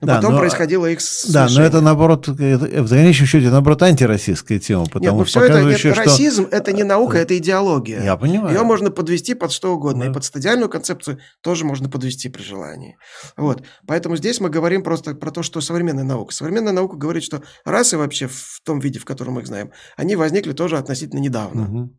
Но 0.01 0.07
да, 0.07 0.15
потом 0.15 0.33
но, 0.33 0.39
происходило 0.39 0.85
их 0.87 0.99
Да, 1.29 1.47
но 1.49 1.61
это 1.61 1.81
наоборот, 1.81 2.27
это, 2.27 2.83
в 2.83 2.89
конечном 2.89 3.27
счете, 3.27 3.49
наоборот, 3.49 3.81
антироссийская 3.83 4.59
тема. 4.59 4.85
Потому 4.85 5.03
нет, 5.03 5.13
ну 5.13 5.23
все 5.23 5.41
это, 5.41 5.63
нет, 5.63 5.79
что... 5.79 5.93
расизм– 5.93 6.47
это 6.51 6.73
не 6.73 6.83
наука, 6.83 7.17
это 7.17 7.37
идеология. 7.37 8.03
Я 8.03 8.17
понимаю. 8.17 8.55
Ее 8.55 8.63
можно 8.63 8.91
подвести 8.91 9.35
под 9.35 9.51
что 9.51 9.73
угодно. 9.73 10.05
Да. 10.05 10.11
И 10.11 10.13
под 10.13 10.23
стадиальную 10.23 10.69
концепцию 10.69 11.19
тоже 11.41 11.65
можно 11.65 11.89
подвести 11.89 12.29
при 12.29 12.41
желании. 12.41 12.97
Вот. 13.37 13.63
Поэтому 13.87 14.17
здесь 14.17 14.39
мы 14.39 14.49
говорим 14.49 14.83
просто 14.83 15.15
про 15.15 15.31
то, 15.31 15.43
что 15.43 15.61
современная 15.61 16.03
наука. 16.03 16.33
Современная 16.33 16.73
наука 16.73 16.97
говорит, 16.97 17.23
что 17.23 17.43
расы 17.63 17.97
вообще 17.97 18.27
в 18.27 18.61
том 18.63 18.79
виде, 18.79 18.99
в 18.99 19.05
котором 19.05 19.33
мы 19.33 19.41
их 19.41 19.47
знаем, 19.47 19.71
они 19.97 20.15
возникли 20.15 20.53
тоже 20.53 20.77
относительно 20.77 21.19
недавно. 21.19 21.63
Угу. 21.63 21.89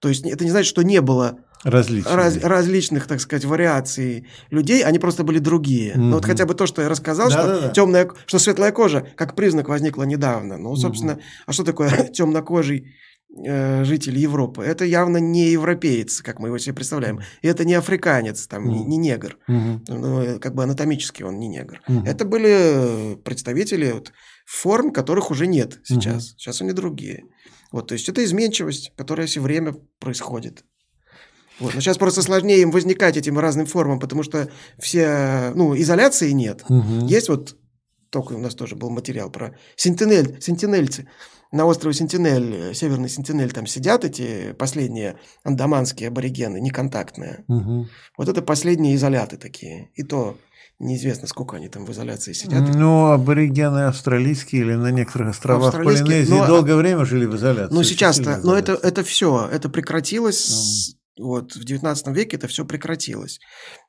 То 0.00 0.08
есть 0.08 0.24
это 0.24 0.44
не 0.44 0.50
значит, 0.50 0.68
что 0.68 0.82
не 0.82 1.00
было 1.00 1.38
различных, 1.64 2.14
раз, 2.14 2.36
различных 2.36 3.06
так 3.06 3.20
сказать, 3.20 3.44
вариаций 3.44 4.26
людей, 4.50 4.84
они 4.84 4.98
просто 4.98 5.24
были 5.24 5.38
другие. 5.38 5.92
Mm-hmm. 5.92 5.98
Ну 5.98 6.14
вот 6.14 6.24
хотя 6.24 6.46
бы 6.46 6.54
то, 6.54 6.66
что 6.66 6.82
я 6.82 6.88
рассказал, 6.88 7.28
да, 7.28 7.32
что 7.32 7.46
да, 7.46 7.60
да. 7.60 7.68
темная, 7.70 8.10
что 8.26 8.38
светлая 8.38 8.72
кожа 8.72 9.06
как 9.16 9.34
признак 9.34 9.68
возникла 9.68 10.04
недавно. 10.04 10.56
Ну, 10.56 10.74
собственно, 10.76 11.12
mm-hmm. 11.12 11.44
а 11.46 11.52
что 11.52 11.64
такое 11.64 11.90
темнокожий 12.12 12.94
э, 13.44 13.84
житель 13.84 14.18
Европы? 14.18 14.62
Это 14.62 14.84
явно 14.84 15.16
не 15.16 15.50
европеец, 15.50 16.22
как 16.22 16.38
мы 16.38 16.48
его 16.48 16.58
себе 16.58 16.74
представляем. 16.74 17.20
И 17.42 17.48
это 17.48 17.64
не 17.64 17.74
африканец, 17.74 18.46
там, 18.46 18.68
mm-hmm. 18.68 18.72
не, 18.72 18.84
не 18.84 18.96
негр. 18.96 19.36
Mm-hmm. 19.48 19.80
Ну, 19.88 20.40
как 20.40 20.54
бы 20.54 20.62
анатомически 20.62 21.24
он 21.24 21.40
не 21.40 21.48
негр. 21.48 21.80
Mm-hmm. 21.88 22.06
Это 22.06 22.24
были 22.24 23.16
представители 23.24 23.90
вот, 23.90 24.12
форм, 24.46 24.92
которых 24.92 25.32
уже 25.32 25.48
нет 25.48 25.80
сейчас. 25.82 26.30
Mm-hmm. 26.30 26.38
Сейчас 26.38 26.62
они 26.62 26.72
другие. 26.72 27.24
Вот, 27.70 27.88
то 27.88 27.94
есть 27.94 28.08
это 28.08 28.24
изменчивость, 28.24 28.92
которая 28.96 29.26
все 29.26 29.40
время 29.40 29.74
происходит. 29.98 30.64
Вот. 31.60 31.74
Но 31.74 31.80
сейчас 31.80 31.98
просто 31.98 32.22
сложнее 32.22 32.60
им 32.60 32.70
возникать 32.70 33.16
этим 33.16 33.38
разным 33.38 33.66
формам, 33.66 33.98
потому 33.98 34.22
что 34.22 34.48
все, 34.78 35.52
ну, 35.54 35.76
изоляции 35.76 36.30
нет. 36.30 36.64
Угу. 36.68 37.06
Есть 37.06 37.28
вот 37.28 37.56
только 38.10 38.32
у 38.32 38.38
нас 38.38 38.54
тоже 38.54 38.76
был 38.76 38.90
материал 38.90 39.30
про 39.30 39.56
сентинель, 39.76 40.40
сентинельцы. 40.40 41.08
На 41.50 41.64
острове 41.64 41.94
Сентинель, 41.94 42.74
северный 42.74 43.08
Сентинель, 43.08 43.52
там 43.52 43.66
сидят 43.66 44.04
эти 44.04 44.52
последние 44.52 45.18
андаманские 45.44 46.08
аборигены, 46.08 46.60
неконтактные. 46.60 47.44
Угу. 47.48 47.86
Вот 48.18 48.28
это 48.28 48.42
последние 48.42 48.94
изоляты 48.96 49.38
такие. 49.38 49.90
И 49.94 50.02
то 50.02 50.36
неизвестно, 50.78 51.26
сколько 51.28 51.56
они 51.56 51.68
там 51.68 51.84
в 51.84 51.90
изоляции 51.92 52.32
сидят. 52.32 52.62
Ну, 52.74 53.06
аборигены 53.10 53.86
австралийские 53.86 54.62
или 54.62 54.74
на 54.74 54.90
некоторых 54.90 55.30
островах 55.30 55.74
Полинезии 55.74 56.30
ну, 56.30 56.42
а- 56.42 56.46
долгое 56.46 56.76
время 56.76 57.04
жили 57.04 57.26
в 57.26 57.34
изоляции. 57.36 57.74
Ну, 57.74 57.82
сейчас-то, 57.82 58.38
но 58.44 58.56
это, 58.56 58.74
это 58.74 59.02
все, 59.02 59.48
это 59.50 59.68
прекратилось, 59.68 60.38
с- 60.38 60.94
вот, 61.18 61.56
в 61.56 61.64
19 61.64 62.08
веке 62.08 62.36
это 62.36 62.46
все 62.46 62.64
прекратилось. 62.64 63.40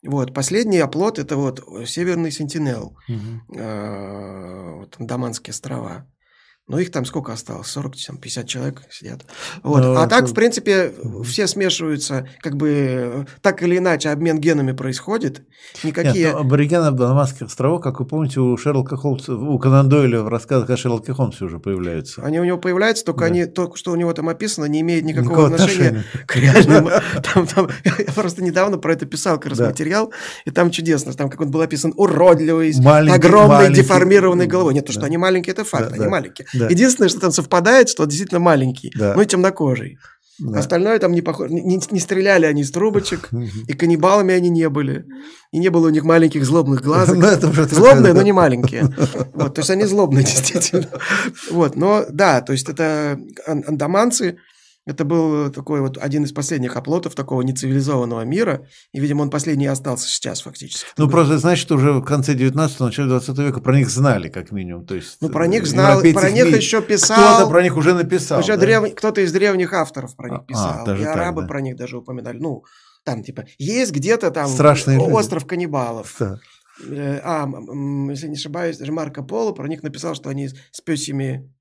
Вот, 0.04 0.34
последний 0.34 0.80
оплот– 0.80 1.20
это 1.20 1.36
вот 1.38 1.64
Северный 1.86 2.32
Сентинел, 2.32 2.98
Мгм. 3.08 3.44
э, 3.56 4.74
вот, 4.80 4.96
Андаманские 5.00 5.52
острова. 5.52 6.08
Ну, 6.70 6.78
их 6.78 6.92
там 6.92 7.04
сколько 7.04 7.34
осталось? 7.34 7.68
40, 7.68 7.94
там, 8.08 8.18
50 8.18 8.48
человек 8.48 8.84
сидят. 8.92 9.26
Вот. 9.64 9.82
Ну, 9.84 9.96
а 9.96 10.06
так, 10.08 10.28
в 10.28 10.34
принципе, 10.36 10.94
все 11.26 11.48
смешиваются, 11.48 12.28
как 12.42 12.56
бы, 12.58 13.26
так 13.42 13.64
или 13.64 13.78
иначе, 13.80 14.10
обмен 14.10 14.40
генами 14.40 14.72
происходит. 14.74 15.42
Никакие... 15.84 16.26
Нет, 16.26 16.34
ну, 16.36 16.40
аборигены 16.42 16.92
Дамасских 16.92 17.48
островов, 17.48 17.82
как 17.82 18.00
вы 18.00 18.06
помните, 18.06 18.40
у 18.40 18.56
Шерлока 18.56 18.98
Холмса, 18.98 19.34
у 19.34 19.58
Конан 19.58 19.90
Дойля 19.90 20.22
в 20.22 20.28
рассказах 20.28 20.70
о 20.70 20.78
Шерлоке 20.78 21.12
Холмсе 21.14 21.46
уже 21.46 21.58
появляются. 21.60 22.22
Они 22.24 22.40
у 22.40 22.44
него 22.44 22.58
появляются, 22.60 23.04
только 23.04 23.22
Да. 23.22 23.26
они, 23.26 23.46
то, 23.46 23.74
что 23.76 23.92
у 23.92 23.96
него 23.96 24.14
там 24.14 24.30
описано, 24.30 24.66
не 24.66 24.82
имеет 24.82 25.04
никакого, 25.06 25.48
Никакого 25.48 25.54
отношения 25.56 25.88
отношения. 25.90 26.26
к 26.28 26.36
реальному. 26.36 26.90
Там, 27.34 27.48
там, 27.48 27.68
я 27.84 28.14
просто 28.14 28.44
недавно 28.44 28.78
про 28.78 28.94
это 28.94 29.06
писал 29.08 29.38
как 29.40 29.50
раз 29.50 29.58
Да. 29.58 29.68
материал, 29.70 30.14
и 30.46 30.52
там 30.52 30.70
чудесно, 30.72 31.14
там 31.14 31.30
как 31.32 31.42
он 31.42 31.50
был 31.52 31.62
описан 31.62 31.94
уродливый, 31.98 32.74
Маленький- 32.80 33.16
огромной 33.18 33.56
маленький. 33.58 33.82
деформированной 33.82 34.46
головой. 34.48 34.74
Нет, 34.76 34.86
то, 34.86 34.92
что 34.92 35.02
Да. 35.02 35.08
они 35.08 35.18
маленькие, 35.18 35.54
это 35.54 35.64
факт, 35.66 35.90
Да, 35.90 35.96
они 35.96 36.04
да. 36.06 36.10
маленькие. 36.10 36.48
Да. 36.60 36.68
Единственное, 36.70 37.10
что 37.10 37.20
там 37.20 37.32
совпадает, 37.32 37.90
что 37.90 38.04
он 38.04 38.10
действительно 38.10 38.40
маленький, 38.40 38.92
Да. 38.96 39.14
ну 39.16 39.22
и 39.22 39.26
темнокожий. 39.26 39.98
Да. 40.40 40.60
Остальное 40.60 40.98
там 41.00 41.12
не 41.12 41.22
похоже. 41.22 41.54
Не, 41.54 41.82
не- 41.92 42.00
стреляли 42.00 42.46
они 42.46 42.62
из 42.62 42.72
трубочек, 42.72 43.30
и 43.68 43.74
каннибалами 43.74 44.34
они 44.34 44.50
не 44.50 44.70
были. 44.70 45.06
И 45.52 45.60
не 45.60 45.70
было 45.70 45.88
у 45.88 45.90
них 45.90 46.04
маленьких 46.06 46.46
злобных 46.46 46.82
глазок. 46.82 47.18
Ну, 47.42 47.64
Злобные, 47.68 48.14
но 48.14 48.22
не 48.22 48.32
маленькие. 48.32 48.84
Вот, 49.34 49.56
то 49.56 49.60
есть 49.62 49.70
они 49.70 49.84
злобные, 49.86 50.24
действительно. 50.24 50.88
Вот, 51.52 51.76
но 51.76 52.06
да, 52.10 52.40
то 52.42 52.54
есть 52.54 52.70
это 52.70 53.20
ан- 53.48 53.64
андаманцы, 53.68 54.38
это 54.90 55.06
был 55.06 55.52
такой 55.52 55.82
вот 55.82 55.98
один 55.98 56.24
из 56.24 56.32
последних 56.32 56.76
оплотов 56.76 57.14
такого 57.16 57.42
нецивилизованного 57.44 58.22
мира, 58.26 58.66
и, 58.92 59.00
видимо, 59.00 59.22
он 59.22 59.30
последний 59.30 59.68
остался 59.68 60.08
сейчас 60.08 60.42
фактически. 60.42 60.86
Ну, 60.98 61.08
просто 61.10 61.38
значит, 61.38 61.72
уже 61.72 61.94
в 61.94 62.04
конце 62.04 62.34
19-го, 62.34 62.86
начале 62.86 63.08
20 63.10 63.38
века 63.38 63.62
про 63.62 63.76
них 63.78 63.90
знали, 63.90 64.30
как 64.30 64.52
минимум. 64.52 64.86
То 64.86 64.96
есть, 64.96 65.18
Ну, 65.22 65.30
про 65.30 65.48
них 65.48 65.64
э, 65.64 65.66
знал, 65.68 65.90
европейцы 66.04 66.20
про 66.20 66.28
их 66.30 66.34
них 66.36 66.46
видели. 66.46 66.58
еще 66.62 66.78
Кто-то 66.78 66.94
писал. 66.94 67.50
про 67.50 67.62
них 67.64 67.78
уже 67.78 67.94
написал. 67.94 68.40
Да? 68.56 68.66
древ- 68.66 68.94
Кто-то 68.96 69.22
из 69.22 69.32
древних 69.32 69.74
авторов 69.74 70.16
про 70.16 70.30
них 70.30 70.40
А, 70.40 70.44
писал. 70.44 70.86
даже 70.86 71.02
и 71.04 71.06
так, 71.06 71.16
арабы 71.16 71.42
да. 71.44 71.48
про 71.48 71.62
них 71.62 71.76
даже 71.76 71.98
упоминали. 71.98 72.38
Ну, 72.40 72.64
там, 73.06 73.24
типа, 73.24 73.46
есть 73.58 73.92
где-то 73.92 74.32
там 74.32 74.48
Страшные 74.48 74.98
люди. 74.98 75.12
остров 75.12 75.46
каннибалов. 75.46 76.16
Да. 76.20 76.40
Э, 76.90 77.20
А, 77.24 77.48
если 78.10 78.28
не 78.28 78.36
ошибаюсь, 78.36 78.78
даже 78.78 78.92
Марко 78.92 79.22
Поло 79.22 79.52
про 79.52 79.68
них 79.68 79.84
написал, 79.84 80.16
что 80.16 80.30
они 80.30 80.50
с 80.72 80.82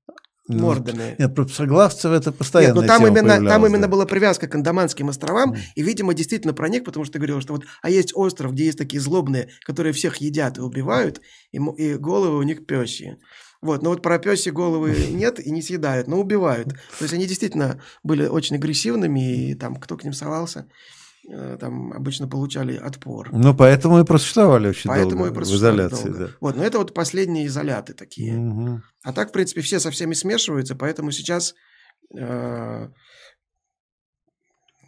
Ну, 0.07 0.13
мордами. 0.49 1.15
Нет, 1.17 1.35
про 1.35 1.45
псоглавцев 1.45 2.11
это 2.11 2.29
Нет, 2.29 2.37
постоянно. 2.37 2.81
но 2.81 2.87
там 2.87 3.05
именно, 3.07 3.47
там 3.47 3.65
именно 3.65 3.87
была 3.87 4.05
привязка 4.05 4.47
к 4.47 4.55
Андаманским 4.55 5.09
островам, 5.09 5.49
Мгм. 5.51 5.59
и, 5.75 5.81
видимо, 5.83 6.13
действительно 6.13 6.53
про 6.53 6.69
них, 6.69 6.83
потому 6.83 7.05
что 7.05 7.13
ты 7.13 7.19
говорил, 7.19 7.41
что 7.41 7.53
вот, 7.53 7.63
а 7.81 7.89
есть 7.89 8.11
остров, 8.15 8.53
где 8.53 8.65
есть 8.65 8.77
такие 8.77 8.99
злобные, 8.99 9.49
которые 9.65 9.93
всех 9.93 10.17
едят 10.17 10.57
и 10.57 10.61
убивают, 10.61 11.21
и, 11.51 11.57
и 11.57 11.95
головы 11.95 12.37
у 12.37 12.43
них 12.43 12.65
пёсьи. 12.65 13.17
Вот, 13.61 13.83
но 13.83 13.89
вот 13.89 14.01
про 14.01 14.19
пёсьи 14.19 14.49
головы 14.51 14.95
нет 15.11 15.39
и 15.39 15.51
не 15.51 15.61
съедают, 15.61 16.07
но 16.07 16.19
убивают. 16.19 16.69
То 16.69 17.01
есть 17.03 17.13
они 17.13 17.25
действительно 17.25 17.81
были 18.03 18.25
очень 18.25 18.55
агрессивными, 18.55 19.49
и 19.51 19.53
там 19.53 19.75
кто 19.75 19.97
к 19.97 20.03
ним 20.03 20.13
совался, 20.13 20.67
там 21.59 21.93
обычно 21.93 22.27
получали 22.27 22.75
отпор. 22.75 23.29
Ну, 23.31 23.53
поэтому 23.53 23.99
и 23.99 24.03
просуществовали 24.03 24.69
очень 24.69 24.87
Поэтому 24.89 25.25
долго 25.25 25.41
и 25.41 25.43
в 25.43 25.47
изоляции. 25.47 26.09
долго. 26.09 26.31
Вот, 26.41 26.55
но 26.55 26.63
это 26.63 26.77
вот 26.79 26.93
последние 26.93 27.45
изоляты 27.47 27.93
Да. 27.93 27.97
такие. 27.99 28.33
Мгм. 28.33 28.83
А 29.03 29.13
так, 29.13 29.29
в 29.29 29.31
принципе, 29.31 29.61
все 29.61 29.79
со 29.79 29.91
всеми 29.91 30.13
смешиваются, 30.13 30.75
поэтому 30.75 31.11
сейчас 31.11 31.53
э, 32.17 32.87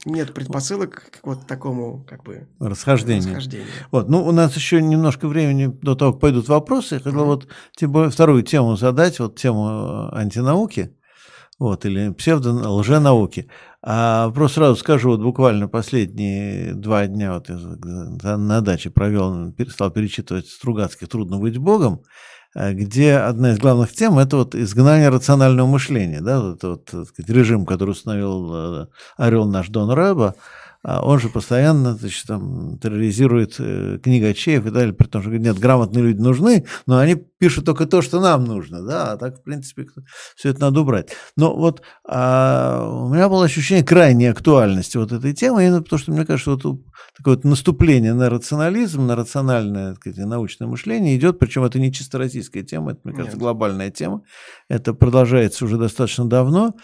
нет 0.06 0.34
предпосылок 0.34 1.12
к 1.12 1.26
вот 1.26 1.46
такому 1.46 2.04
как 2.10 2.24
бы 2.24 2.48
Расхождение. 2.60 3.28
расхождению. 3.28 3.68
Вот, 3.92 4.10
ну, 4.10 4.26
у 4.26 4.32
нас 4.32 4.56
еще 4.56 4.82
немножко 4.82 5.28
времени 5.28 5.68
до 5.68 5.96
того, 5.96 6.14
как 6.14 6.22
пойдут 6.22 6.48
вопросы. 6.48 6.96
Я 6.96 7.02
хотел 7.02 7.26
вот 7.26 7.48
тебе 7.76 8.10
вторую 8.10 8.42
тему 8.42 8.76
задать, 8.78 9.20
вот 9.20 9.38
тему 9.38 10.10
э, 10.12 10.18
антинауки, 10.18 10.98
вот, 11.60 11.86
или 11.86 12.10
псевдо-лженауки. 12.14 13.48
А 13.84 14.30
просто 14.30 14.56
сразу 14.60 14.76
скажу, 14.76 15.10
вот 15.10 15.22
буквально 15.22 15.68
последние 15.68 16.74
два 16.76 17.08
дня 17.08 17.34
вот 17.34 17.50
я 17.50 18.38
на 18.38 18.62
даче 18.62 18.92
провел, 18.92 19.54
стал 19.70 19.90
перечитывать 19.90 20.48
Стругацких 20.48 21.10
«Трудно 21.10 21.40
быть 21.40 21.58
Богом», 21.58 22.04
э, 22.56 22.74
где 22.74 23.16
одна 23.16 23.54
из 23.54 23.58
главных 23.58 23.92
тем– 23.92 24.20
это 24.20 24.38
вот 24.38 24.54
изгнание 24.54 25.10
рационального 25.10 25.66
мышления, 25.66 26.22
да, 26.22 26.42
вот, 26.42 26.64
вот, 26.64 26.86
так 26.86 27.28
режим, 27.28 27.66
который 27.66 27.92
установил 27.92 28.84
э, 28.84 28.88
орел 29.18 29.48
наш 29.48 29.70
Дон 29.70 29.90
Рэба, 29.90 30.36
он 30.84 31.20
же 31.20 31.30
постоянно 31.30 31.96
значит, 31.96 32.26
там, 32.26 32.80
терроризирует 32.80 33.56
э, 33.60 34.00
книгачеев 34.02 34.66
и 34.66 34.72
далее, 34.72 34.94
при 34.94 35.08
том, 35.08 35.22
что 35.22 35.32
нет, 35.32 35.60
грамотные 35.60 36.04
люди 36.04 36.20
нужны, 36.20 36.66
но 36.88 36.98
они 36.98 37.16
пишут 37.16 37.66
только 37.66 37.86
то, 37.86 38.02
что 38.02 38.20
нам 38.20 38.46
нужно, 38.46 38.84
да, 38.84 39.12
а 39.12 39.18
так, 39.18 39.40
в 39.40 39.44
принципе, 39.44 39.86
все 40.36 40.50
это 40.50 40.62
надо 40.62 40.82
убрать. 40.82 41.10
Но 41.36 41.56
вот 41.56 41.82
а, 42.08 42.88
у 42.88 43.14
меня 43.14 43.30
было 43.30 43.46
ощущение 43.46 43.84
крайней 43.84 44.28
актуальности 44.28 44.98
вот 44.98 45.12
этой 45.12 45.34
темы, 45.34 45.66
именно 45.66 45.82
потому 45.84 46.00
что, 46.00 46.12
мне 46.12 46.26
кажется, 46.26 46.52
вот 46.52 46.80
такое 47.22 47.36
вот 47.36 47.44
наступление 47.44 48.16
на 48.16 48.30
рационализм, 48.32 49.06
на 49.06 49.16
рациональное 49.16 49.92
так 49.92 50.02
сказать, 50.02 50.26
научное 50.26 50.68
мышление 50.68 51.16
идет, 51.16 51.38
причем 51.38 51.64
это 51.64 51.80
не 51.80 51.94
чисто 51.94 52.18
российская 52.18 52.64
тема, 52.64 52.92
это, 52.92 53.02
мне 53.04 53.14
кажется, 53.14 53.38
Нет. 53.38 53.42
глобальная 53.42 53.92
тема, 53.92 54.24
это 54.70 54.94
продолжается 54.94 55.66
уже 55.66 55.78
достаточно 55.78 56.26
давно, 56.26 56.76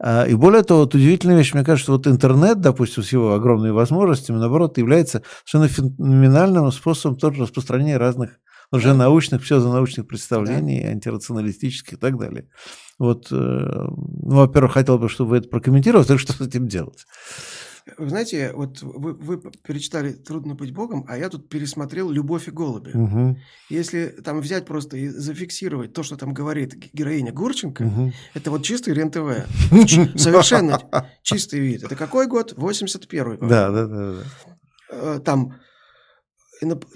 а, 0.00 0.24
И 0.24 0.34
более 0.34 0.64
того, 0.64 0.80
вот 0.80 0.94
удивительная 0.96 1.38
вещь, 1.38 1.54
мне 1.54 1.64
кажется, 1.64 1.92
вот 1.92 2.08
интернет, 2.08 2.60
допустим, 2.60 3.04
с 3.04 3.12
его 3.12 3.34
огромными 3.34 3.70
возможностями, 3.70 4.38
наоборот, 4.38 4.78
является 4.78 5.22
совершенно 5.44 5.68
феноменальным 5.68 6.72
способом 6.72 7.16
тоже 7.16 7.42
распространения 7.42 7.96
разных 7.96 8.40
лженаучных, 8.72 9.42
псевдонаучных 9.42 10.08
представлений, 10.08 10.84
антирационалистических 10.84 11.92
и 11.92 11.96
так 11.96 12.18
далее. 12.18 12.48
Вот, 12.98 13.28
э, 13.30 13.34
ну, 13.34 14.36
во-первых, 14.36 14.72
хотел 14.72 14.98
бы, 14.98 15.08
чтобы 15.08 15.30
вы 15.30 15.36
это 15.38 15.48
прокомментировали, 15.48 16.04
так 16.04 16.18
что 16.18 16.32
с 16.32 16.40
этим 16.40 16.66
делать? 16.66 17.06
Вы 17.98 18.08
знаете, 18.08 18.52
вот 18.54 18.80
вы, 18.80 19.12
вы 19.12 19.38
перечитали 19.62 20.12
«Трудно 20.12 20.54
быть 20.54 20.72
Богом», 20.72 21.04
а 21.06 21.18
я 21.18 21.28
тут 21.28 21.50
пересмотрел 21.50 22.10
«Любовь 22.10 22.48
и 22.48 22.50
голуби». 22.50 22.92
Мгм, 22.94 23.36
Если 23.68 24.06
там 24.24 24.40
взять 24.40 24.64
просто 24.64 24.96
и 24.96 25.08
зафиксировать 25.08 25.92
то, 25.92 26.02
что 26.02 26.16
там 26.16 26.32
говорит 26.32 26.74
героиня 26.94 27.30
Гурченко, 27.32 27.84
мгм. 27.84 28.12
это 28.32 28.50
вот 28.50 28.62
чистый 28.64 28.94
РЕН-ТВ. 28.94 29.46
Совершенно 30.18 30.80
чистый 31.22 31.60
вид. 31.60 31.82
Это 31.82 31.94
какой 31.94 32.26
год? 32.26 32.54
81-й. 32.54 33.18
по-моему. 33.36 33.48
Да, 33.48 33.70
да, 33.70 33.86
да. 33.86 34.14
Э, 34.90 35.20
Там 35.22 35.54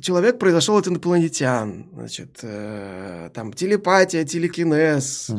человек 0.00 0.38
произошел 0.38 0.76
от 0.76 0.88
инопланетян, 0.88 1.88
значит, 1.92 2.38
э, 2.42 3.30
там 3.34 3.52
телепатия, 3.52 4.24
телекинез, 4.24 5.30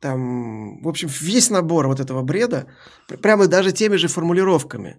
там, 0.00 0.82
в 0.82 0.88
общем, 0.88 1.08
весь 1.20 1.50
набор 1.50 1.86
вот 1.86 2.00
этого 2.00 2.22
бреда, 2.22 2.66
пр- 3.08 3.18
прямо 3.18 3.46
даже 3.46 3.72
теми 3.72 3.96
же 3.96 4.08
формулировками. 4.08 4.96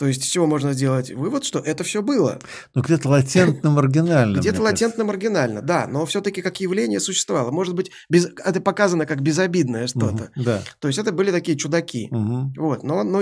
То 0.00 0.06
есть, 0.06 0.24
с 0.24 0.28
чего 0.28 0.46
можно 0.46 0.72
сделать 0.72 1.10
вывод, 1.10 1.44
что 1.44 1.58
это 1.58 1.84
все 1.84 2.00
было. 2.00 2.38
Ну, 2.74 2.80
где-то 2.80 3.06
латентно-маргинально. 3.10 4.38
Где-то 4.38 4.62
латентно-маргинально, 4.62 5.60
да, 5.60 5.86
но 5.86 6.06
все-таки 6.06 6.40
как 6.40 6.58
явление 6.58 7.00
существовало. 7.00 7.50
Может 7.50 7.74
быть, 7.74 7.90
без, 8.08 8.24
это 8.42 8.62
показано 8.62 9.04
как 9.04 9.20
безобидное 9.20 9.88
что-то. 9.88 10.30
Мгм, 10.34 10.44
Да. 10.44 10.62
То 10.78 10.88
есть, 10.88 10.98
это 10.98 11.12
были 11.12 11.30
такие 11.30 11.58
чудаки. 11.58 12.08
Мгм. 12.10 12.54
Вот, 12.56 12.82
но, 12.82 13.04
но 13.04 13.20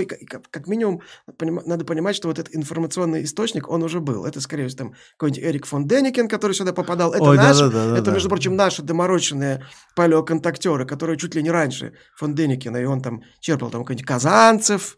как, 0.49 0.67
минимум 0.67 1.01
понима- 1.37 1.63
надо 1.65 1.83
понимать, 1.83 2.15
что 2.15 2.29
вот 2.29 2.39
этот 2.39 2.55
информационный 2.55 3.25
источник, 3.25 3.67
он 3.67 3.83
уже 3.83 3.99
был. 3.99 4.23
Это, 4.23 4.39
скорее 4.39 4.69
всего, 4.69 4.77
там 4.77 4.93
какой-нибудь 5.17 5.43
Эрик 5.43 5.65
фон 5.65 5.85
Деникен, 5.85 6.29
который 6.29 6.53
сюда 6.53 6.71
попадал. 6.71 7.11
Это 7.11 7.23
Ой, 7.23 7.35
наш, 7.35 7.57
да-да-да-да-да. 7.57 7.97
это, 7.99 8.11
между 8.11 8.29
прочим, 8.29 8.55
наши 8.55 8.83
доморощенные 8.83 9.65
палеоконтактеры, 9.97 10.85
которые 10.85 11.17
чуть 11.17 11.35
ли 11.35 11.43
не 11.43 11.51
раньше 11.51 11.91
фон 12.15 12.35
Деникена, 12.35 12.77
и 12.77 12.85
он 12.85 13.01
там 13.01 13.21
черпал 13.41 13.69
там 13.69 13.81
какой-нибудь 13.81 14.07
Казанцев 14.07 14.95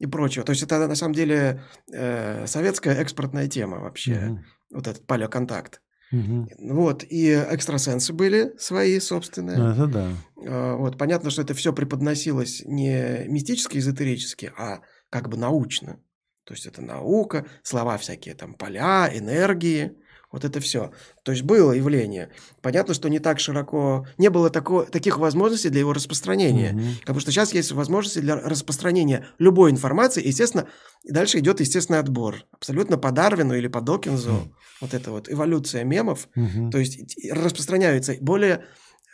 и 0.00 0.06
прочего. 0.06 0.44
То 0.44 0.50
есть 0.50 0.62
это 0.64 0.88
на 0.88 0.96
самом 0.96 1.14
деле 1.14 1.62
э, 1.92 2.46
советская 2.46 2.96
экспортная 2.96 3.46
тема 3.48 3.78
вообще, 3.78 4.14
Мгм. 4.18 4.44
вот 4.70 4.86
этот 4.88 5.06
палеоконтакт. 5.06 5.80
Мгм. 6.10 6.48
Вот, 6.74 7.04
и 7.08 7.30
экстрасенсы 7.30 8.12
были 8.12 8.52
свои 8.58 8.98
собственные. 8.98 9.58
Ну, 9.58 9.70
это 9.70 9.86
да. 9.86 10.10
А, 10.44 10.74
Вот, 10.76 10.98
понятно, 10.98 11.30
что 11.30 11.42
это 11.42 11.54
все 11.54 11.72
преподносилось 11.72 12.62
не 12.64 13.26
мистически, 13.28 13.78
эзотерически, 13.78 14.52
а 14.58 14.80
как 15.10 15.28
бы 15.28 15.36
научно. 15.36 16.00
То 16.44 16.54
есть 16.54 16.66
это 16.66 16.82
наука, 16.82 17.46
слова 17.62 17.96
всякие, 17.96 18.34
там, 18.34 18.54
поля, 18.54 19.08
энергии, 19.16 19.92
Вот 20.32 20.44
это 20.44 20.60
все. 20.60 20.92
То 21.24 21.32
есть 21.32 21.42
было 21.42 21.72
явление. 21.72 22.30
Понятно, 22.62 22.94
что 22.94 23.08
не 23.08 23.18
так 23.18 23.40
широко, 23.40 24.06
не 24.16 24.30
было 24.30 24.48
тако, 24.48 24.84
таких 24.84 25.18
возможностей 25.18 25.70
для 25.70 25.80
его 25.80 25.92
распространения. 25.92 26.72
Мгм. 26.72 26.98
Потому 27.00 27.20
что 27.20 27.32
сейчас 27.32 27.52
есть 27.52 27.72
возможности 27.72 28.20
для 28.20 28.36
распространения 28.36 29.26
любой 29.38 29.72
информации. 29.72 30.22
И, 30.22 30.28
естественно, 30.28 30.68
дальше 31.04 31.38
идет 31.40 31.58
естественный 31.58 31.98
отбор. 31.98 32.44
Абсолютно 32.52 32.96
по 32.96 33.10
Дарвину 33.10 33.54
или 33.54 33.66
по 33.66 33.80
Докинзу. 33.80 34.54
Вот 34.80 34.94
это 34.94 35.10
вот 35.10 35.30
эволюция 35.30 35.82
мемов. 35.82 36.28
Мгм. 36.36 36.70
То 36.70 36.78
есть 36.78 37.00
распространяются 37.32 38.14
более 38.20 38.64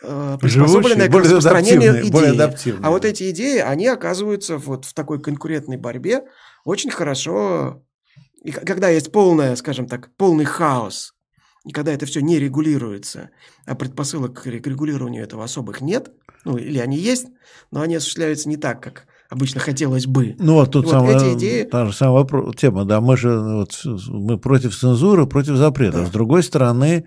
э, 0.02 0.38
приспособленные 0.38 1.09
к 1.09 1.14
распространению 1.14 2.07
идеи. 2.07 2.79
А 2.83 2.90
вот 2.90 3.07
эти 3.07 3.31
идеи, 3.31 3.59
они 3.59 3.87
оказываются 3.87 4.59
вот 4.59 4.85
в 4.85 4.92
такой 4.92 5.20
конкурентной 5.20 5.79
борьбе 5.79 6.24
очень 6.64 6.90
хорошо. 6.90 7.83
И 8.47 8.53
когда 8.53 8.89
есть 8.89 9.11
полная, 9.11 9.57
скажем 9.57 9.87
так, 9.87 10.11
полный 10.17 10.45
хаос, 10.45 11.15
и 11.65 11.73
когда 11.73 11.93
это 11.93 12.07
все 12.07 12.21
не 12.21 12.39
регулируется, 12.39 13.31
а 13.67 13.75
предпосылок 13.75 14.41
к 14.43 14.47
ре- 14.47 14.61
к 14.61 14.67
регулированию 14.69 15.25
этого 15.25 15.43
особых 15.43 15.81
нет, 15.81 16.13
ну 16.45 16.57
или 16.57 16.79
они 16.79 16.97
есть, 16.97 17.27
но 17.73 17.81
они 17.81 17.97
осуществляются 17.97 18.49
не 18.49 18.57
так, 18.57 18.81
как 18.81 19.07
обычно 19.29 19.61
хотелось 19.61 20.07
бы. 20.07 20.37
Ну 20.39 20.55
вот 20.55 20.71
тут 20.71 20.85
Вот 20.85 20.93
самая, 20.93 21.17
эти 21.17 21.37
идеи- 21.37 21.65
та 21.65 21.87
же 21.87 21.93
самая 21.93 22.25
тема, 22.57 22.85
да, 22.85 23.01
мы 23.01 23.17
же 23.17 23.31
ну, 23.31 23.57
вот, 23.59 23.83
мы 24.09 24.39
против 24.39 24.77
цензуры, 24.79 25.27
против 25.27 25.57
запретов. 25.57 26.03
Да. 26.03 26.07
С 26.07 26.11
другой 26.11 26.45
стороны, 26.45 27.07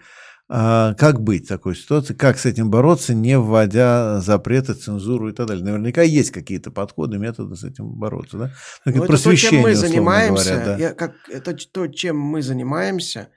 как 0.50 1.22
быть 1.22 1.46
в 1.46 1.48
такой 1.48 1.76
ситуации, 1.76 2.16
как 2.16 2.40
с 2.40 2.46
этим 2.48 2.72
бороться, 2.72 3.14
не 3.14 3.38
вводя 3.38 4.20
запреты, 4.20 4.74
цензуру 4.74 5.30
и 5.30 5.32
так 5.32 5.48
далее. 5.48 5.64
Наверняка 5.64 6.02
есть 6.02 6.32
какие-то 6.32 6.72
подходы, 6.72 7.20
методы 7.20 7.56
с 7.56 7.64
этим 7.64 7.90
бороться, 7.90 8.38
да? 8.38 8.52
Ну, 8.86 9.04
это 9.04 9.24
то, 9.24 9.36
чем 9.36 9.62
мы 9.62 9.76
занимаемся. 9.76 10.56
говоря, 10.56 10.66
да. 10.66 10.78
я- 10.78 10.94
как, 10.94 11.14
это 11.30 11.54
то, 11.54 11.88
чем 11.88 12.18
мы 12.18 12.42
занимаемся. 12.42 13.30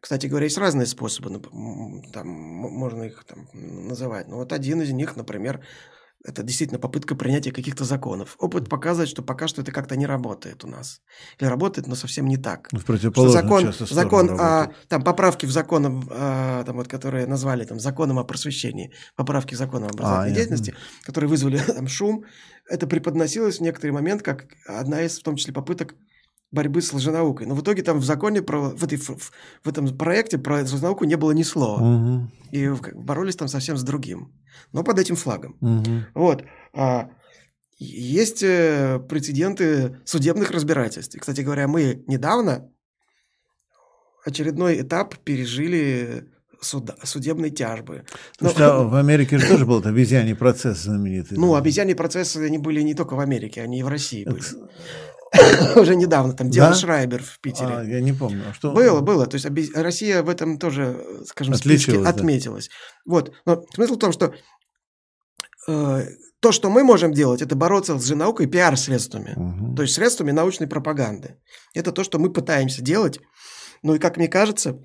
Кстати 0.00 0.26
говоря, 0.26 0.44
есть 0.44 0.58
разные 0.58 0.86
способы. 0.86 1.42
Там, 2.12 2.28
можно 2.28 3.02
их 3.02 3.24
там, 3.24 3.48
называть. 3.52 4.28
Но 4.28 4.36
вот 4.36 4.52
один 4.52 4.82
из 4.82 4.92
них, 4.92 5.16
например, 5.16 5.64
это 6.26 6.42
действительно 6.42 6.80
попытка 6.80 7.14
принятия 7.14 7.52
каких-то 7.52 7.84
законов. 7.84 8.36
Опыт 8.38 8.68
показывает, 8.68 9.08
что 9.08 9.22
пока 9.22 9.46
что 9.46 9.62
это 9.62 9.70
как-то 9.70 9.96
не 9.96 10.06
работает 10.06 10.64
у 10.64 10.66
нас. 10.66 11.00
Или 11.38 11.48
работает, 11.48 11.86
но 11.86 11.94
совсем 11.94 12.26
не 12.26 12.36
так. 12.36 12.68
В 12.72 12.78
Что 12.78 12.86
противоположную 12.86 13.72
закон, 13.72 13.86
закон 13.86 14.30
а, 14.32 14.60
работает. 14.60 14.88
там 14.88 15.04
поправки 15.04 15.46
в 15.46 15.52
закон, 15.52 16.08
а, 16.10 16.64
там 16.64 16.76
вот, 16.76 16.88
которые 16.88 17.26
назвали 17.26 17.64
там 17.64 17.78
законом 17.78 18.18
о 18.18 18.24
просвещении, 18.24 18.92
поправки 19.14 19.54
к 19.54 19.56
закону 19.56 19.86
об 19.86 19.92
образовательной 19.92 20.28
нет. 20.30 20.36
деятельности, 20.36 20.74
которые 21.04 21.30
вызвали 21.30 21.58
там 21.66 21.86
шум, 21.86 22.24
это 22.68 22.88
преподносилось 22.88 23.58
в 23.58 23.62
некоторый 23.62 23.92
момент 23.92 24.22
как 24.22 24.46
одна 24.66 25.02
из, 25.02 25.20
в 25.20 25.22
том 25.22 25.36
числе, 25.36 25.54
попыток 25.54 25.94
борьбы 26.56 26.80
с 26.80 26.92
лженаукой. 26.92 27.46
Но 27.46 27.54
в 27.54 27.60
итоге 27.60 27.82
там 27.82 27.98
в 28.00 28.04
законе, 28.04 28.42
про, 28.42 28.58
в, 28.76 28.82
этой, 28.84 28.96
в, 28.98 29.08
в 29.64 29.68
этом 29.68 29.96
проекте 29.98 30.38
про 30.38 30.62
лженауку 30.62 31.04
не 31.04 31.16
было 31.16 31.32
ни 31.34 31.44
слова. 31.44 31.80
Мгм, 31.84 32.30
И 32.52 32.68
боролись 32.94 33.36
там 33.36 33.48
совсем 33.48 33.76
с 33.76 33.82
другим. 33.82 34.32
Но 34.72 34.82
под 34.84 34.98
этим 34.98 35.14
флагом. 35.16 35.56
мгм. 35.60 36.06
Вот. 36.14 36.44
А, 36.74 37.08
есть 37.78 38.42
э, 38.42 38.98
прецеденты 39.08 39.98
судебных 40.04 40.50
разбирательств. 40.50 41.14
И, 41.14 41.18
кстати 41.18 41.42
говоря, 41.42 41.68
мы 41.68 42.02
недавно 42.08 42.68
очередной 44.24 44.80
этап 44.80 45.14
пережили 45.24 46.24
суда- 46.60 46.96
судебной 47.04 47.50
тяжбы. 47.50 48.04
Но- 48.40 48.48
Слушайте, 48.50 48.64
а 48.64 48.82
в 48.88 48.94
Америке 48.94 49.38
же 49.38 49.46
тоже 49.48 49.66
был 49.66 49.78
этот 49.80 49.92
обезьяний 49.92 50.34
процесс 50.34 50.82
знаменитый. 50.84 51.38
ну, 51.38 51.52
да? 51.52 51.58
обезьяне 51.58 51.94
процессы, 51.94 52.38
они 52.38 52.58
были 52.58 52.80
не 52.82 52.94
только 52.94 53.14
в 53.14 53.20
Америке, 53.20 53.62
они 53.62 53.78
и 53.80 53.82
в 53.82 53.88
России 53.88 54.24
были. 54.24 54.42
Уже 55.76 55.96
недавно, 55.96 56.32
там 56.32 56.50
дело 56.50 56.70
Да? 56.70 56.74
Шрайбер 56.74 57.22
в 57.22 57.38
Питере. 57.40 57.68
А, 57.68 57.82
я 57.82 58.00
не 58.00 58.12
помню. 58.12 58.44
а 58.50 58.54
Что? 58.54 58.72
Было, 58.72 59.00
было. 59.00 59.26
То 59.26 59.34
есть 59.36 59.46
обез- 59.46 59.72
Россия 59.74 60.22
в 60.22 60.28
этом 60.28 60.58
тоже, 60.58 60.98
скажем, 61.26 61.54
списке 61.54 62.00
да. 62.00 62.08
отметилась. 62.08 62.70
Вот. 63.04 63.32
Но 63.44 63.64
смысл 63.74 63.94
в 63.94 63.98
том, 63.98 64.12
что 64.12 64.34
э, 65.68 66.06
то, 66.40 66.52
что 66.52 66.70
мы 66.70 66.84
можем 66.84 67.12
делать, 67.12 67.42
это 67.42 67.56
бороться 67.56 67.98
с 67.98 68.02
лженаукой 68.02 68.46
пиар-средствами. 68.46 69.34
Мгм. 69.36 69.76
То 69.76 69.82
есть 69.82 69.94
средствами 69.94 70.32
научной 70.32 70.66
пропаганды. 70.66 71.36
Это 71.74 71.92
то, 71.92 72.04
что 72.04 72.18
мы 72.18 72.32
пытаемся 72.32 72.82
делать. 72.82 73.20
Ну 73.82 73.94
и 73.94 73.98
как 73.98 74.16
мне 74.16 74.28
кажется, 74.28 74.78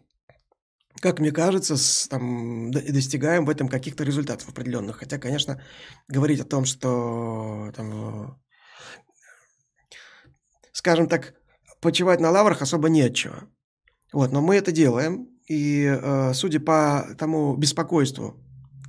как 1.02 1.20
мне 1.20 1.32
кажется, 1.32 1.78
с, 1.78 2.08
там, 2.08 2.72
достигаем 2.72 3.46
в 3.46 3.50
этом 3.50 3.68
каких-то 3.68 4.04
результатов 4.04 4.50
определенных. 4.50 4.98
Хотя, 4.98 5.18
конечно, 5.18 5.62
говорить 6.08 6.40
о 6.42 6.46
том, 6.46 6.66
что 6.66 7.72
там, 7.76 8.40
скажем 10.72 11.08
так, 11.08 11.34
почивать 11.82 12.20
на 12.20 12.32
лаврах 12.32 12.62
особо 12.62 12.90
не 12.90 13.02
от 13.02 13.16
чего. 13.16 13.36
Вот, 14.14 14.32
но 14.32 14.42
мы 14.42 14.56
это 14.56 14.72
делаем, 14.72 15.30
и 15.48 15.86
э, 15.86 16.34
судя 16.34 16.60
по 16.60 17.08
тому 17.18 17.56
беспокойству, 17.56 18.40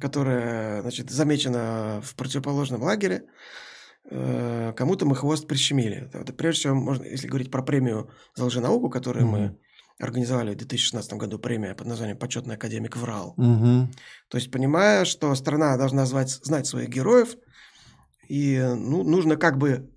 которое, 0.01 0.83
значит, 0.83 1.11
замечено 1.11 2.01
в 2.05 2.15
противоположном 2.17 2.83
лагере, 2.83 3.25
э, 4.11 4.73
кому-то 4.77 5.07
мы 5.07 5.15
хвост 5.15 5.47
прищемили. 5.47 6.11
Это, 6.13 6.33
прежде 6.33 6.61
всего, 6.61 6.75
можно, 6.75 7.05
если 7.05 7.29
говорить 7.29 7.51
про 7.51 7.63
премию 7.63 8.11
за 8.35 8.45
лженауку, 8.45 8.91
которую 8.91 9.27
мы 9.27 9.39
Мгм. 9.39 9.59
организовали 10.01 10.55
в 10.55 10.57
2016 10.57 11.13
году, 11.15 11.39
премия 11.39 11.75
под 11.75 11.87
названием 11.87 12.19
«Почетный 12.19 12.57
академик 12.57 12.97
врал». 12.97 13.35
Мгм. 13.37 13.93
То 14.29 14.39
есть, 14.39 14.51
понимая, 14.51 15.05
что 15.05 15.33
страна 15.37 15.77
должна 15.77 16.05
звать, 16.07 16.31
знать 16.31 16.67
своих 16.67 16.89
героев, 16.89 17.37
и 18.29 18.59
ну, 18.77 19.05
нужно 19.05 19.37
как 19.37 19.57
бы 19.59 19.89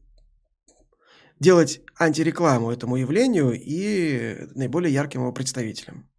делать 1.39 1.81
антирекламу 1.99 2.71
этому 2.71 2.97
явлению 2.97 3.53
и 3.53 4.47
наиболее 4.55 4.93
ярким 4.93 5.21
его 5.21 5.33
представителям. 5.33 6.09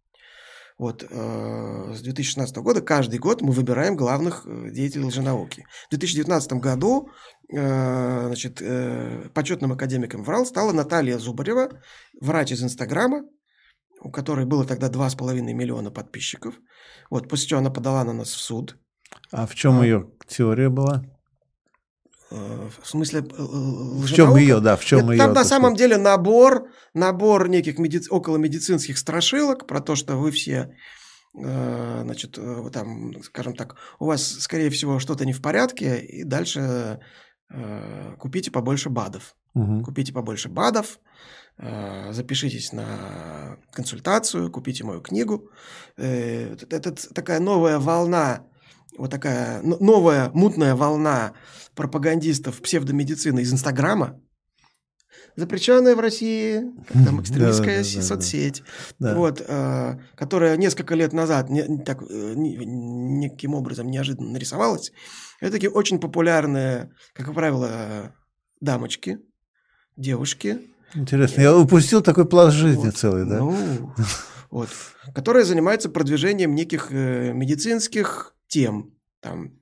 Вот 0.77 1.03
э, 1.09 1.93
с 1.95 2.01
2016 2.01 2.57
года 2.57 2.81
каждый 2.81 3.17
год 3.17 3.41
мы 3.41 3.51
выбираем 3.51 3.95
главных 3.95 4.45
э, 4.45 4.69
деятелей 4.71 5.05
лженауки. 5.05 5.65
В 5.87 5.89
2019 5.89 6.53
году 6.53 7.09
э, 7.51 8.25
значит, 8.27 8.61
э, 8.61 9.29
почетным 9.33 9.71
академиком 9.71 10.23
ВРАЛ 10.23 10.45
стала 10.45 10.73
Наталья 10.73 11.17
Зубарева, 11.17 11.69
врач 12.21 12.51
из 12.51 12.63
Инстаграма, 12.63 13.23
у 14.01 14.11
которой 14.11 14.45
было 14.45 14.65
тогда 14.65 14.87
2,5 14.87 15.41
миллиона 15.41 15.89
подписчиков. 15.89 16.53
Вот, 17.09 17.27
после 17.27 17.47
чего 17.47 17.59
она 17.59 17.71
подала 17.71 18.03
на 18.03 18.13
нас 18.13 18.29
в 18.29 18.39
суд. 18.39 18.77
А 19.31 19.47
в 19.47 19.55
чем 19.55 19.79
А. 19.79 19.83
ее 19.83 20.11
теория 20.27 20.69
была? 20.69 21.03
Э, 22.31 22.69
В 22.81 22.87
смысле, 22.87 23.19
э, 23.21 23.23
В 23.37 24.07
чем 24.07 24.35
ее, 24.35 24.59
да, 24.59 24.75
в 24.75 24.83
чем 24.83 24.99
Это 24.99 25.11
ее? 25.11 25.17
Там 25.17 25.33
на 25.33 25.43
самом 25.45 25.75
деле 25.75 25.97
набор, 25.97 26.69
набор 26.93 27.47
неких 27.47 27.79
меди- 27.79 28.09
околомедицинских 28.09 28.97
страшилок 28.97 29.65
про 29.67 29.79
то, 29.79 29.95
что 29.95 30.17
вы 30.17 30.31
все, 30.31 30.73
э, 31.41 32.01
значит, 32.03 32.37
там, 32.73 33.21
скажем 33.23 33.55
так, 33.55 33.75
у 33.99 34.05
вас, 34.05 34.23
скорее 34.39 34.69
всего, 34.69 34.99
что-то 34.99 35.25
не 35.25 35.33
в 35.33 35.41
порядке, 35.41 35.99
и 35.99 36.23
дальше 36.23 36.99
купите 38.19 38.51
побольше 38.51 38.89
БАДов. 38.89 39.33
Купите 39.85 40.11
побольше 40.11 40.49
БАДов, 40.49 40.99
запишитесь 41.57 42.73
на 42.73 43.57
консультацию, 43.71 44.51
купите 44.51 44.83
мою 44.83 44.99
книгу. 44.99 45.49
Это 45.95 46.91
такая 47.13 47.39
новая 47.39 47.79
волна, 47.79 48.45
вот 48.97 49.11
такая 49.11 49.61
новая 49.61 50.29
мутная 50.33 50.75
волна 50.75 51.33
пропагандистов 51.75 52.61
псевдомедицины 52.61 53.41
из 53.41 53.53
Инстаграма, 53.53 54.19
запрещенная 55.35 55.95
в 55.95 55.99
России, 55.99 56.63
как 56.87 57.05
там 57.05 57.21
экстремистская 57.21 57.83
соцсеть, 57.83 58.63
Да. 58.99 59.15
вот, 59.15 59.43
э, 59.47 59.99
которая 60.15 60.57
несколько 60.57 60.95
лет 60.95 61.13
назад 61.13 61.49
не- 61.49 61.83
так, 61.83 62.01
э, 62.01 62.33
неким 62.35 63.53
образом 63.53 63.89
неожиданно 63.89 64.31
нарисовалась. 64.31 64.91
Это 65.39 65.51
такие 65.53 65.69
очень 65.69 65.99
популярные, 65.99 66.91
как 67.13 67.33
правило, 67.33 68.13
дамочки, 68.61 69.19
девушки, 69.95 70.59
Интересно, 70.95 71.41
я 71.41 71.55
упустил 71.55 72.01
такой 72.01 72.25
пласт 72.25 72.55
жизни 72.55 72.85
вот. 72.85 72.95
целый, 72.97 73.25
да? 73.25 73.39
Ну, 73.39 73.93
вот. 74.49 74.69
Которые 75.13 75.43
занимаются 75.43 75.89
продвижением 75.89 76.55
неких 76.55 76.87
э, 76.91 77.33
медицинских 77.33 78.33
тем. 78.47 78.93
Там, 79.19 79.57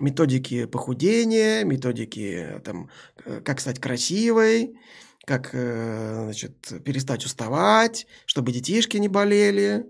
методики 0.00 0.66
похудения, 0.66 1.64
методики, 1.64 2.60
там, 2.64 2.90
э, 3.24 3.40
как 3.44 3.60
стать 3.60 3.80
красивой, 3.80 4.76
как 5.24 5.50
э, 5.52 6.22
значит, 6.24 6.82
перестать 6.84 7.24
уставать, 7.24 8.06
чтобы 8.26 8.52
детишки 8.52 8.96
не 8.96 9.08
болели, 9.08 9.86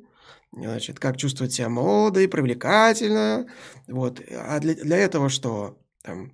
значит, 0.52 0.98
как 0.98 1.16
чувствовать 1.16 1.52
себя 1.52 1.68
молодой, 1.68 2.28
привлекательно. 2.28 3.46
Вот. 3.86 4.20
А 4.30 4.58
для, 4.60 4.74
для 4.74 4.96
этого 4.96 5.28
что? 5.28 5.78
Там, 6.02 6.32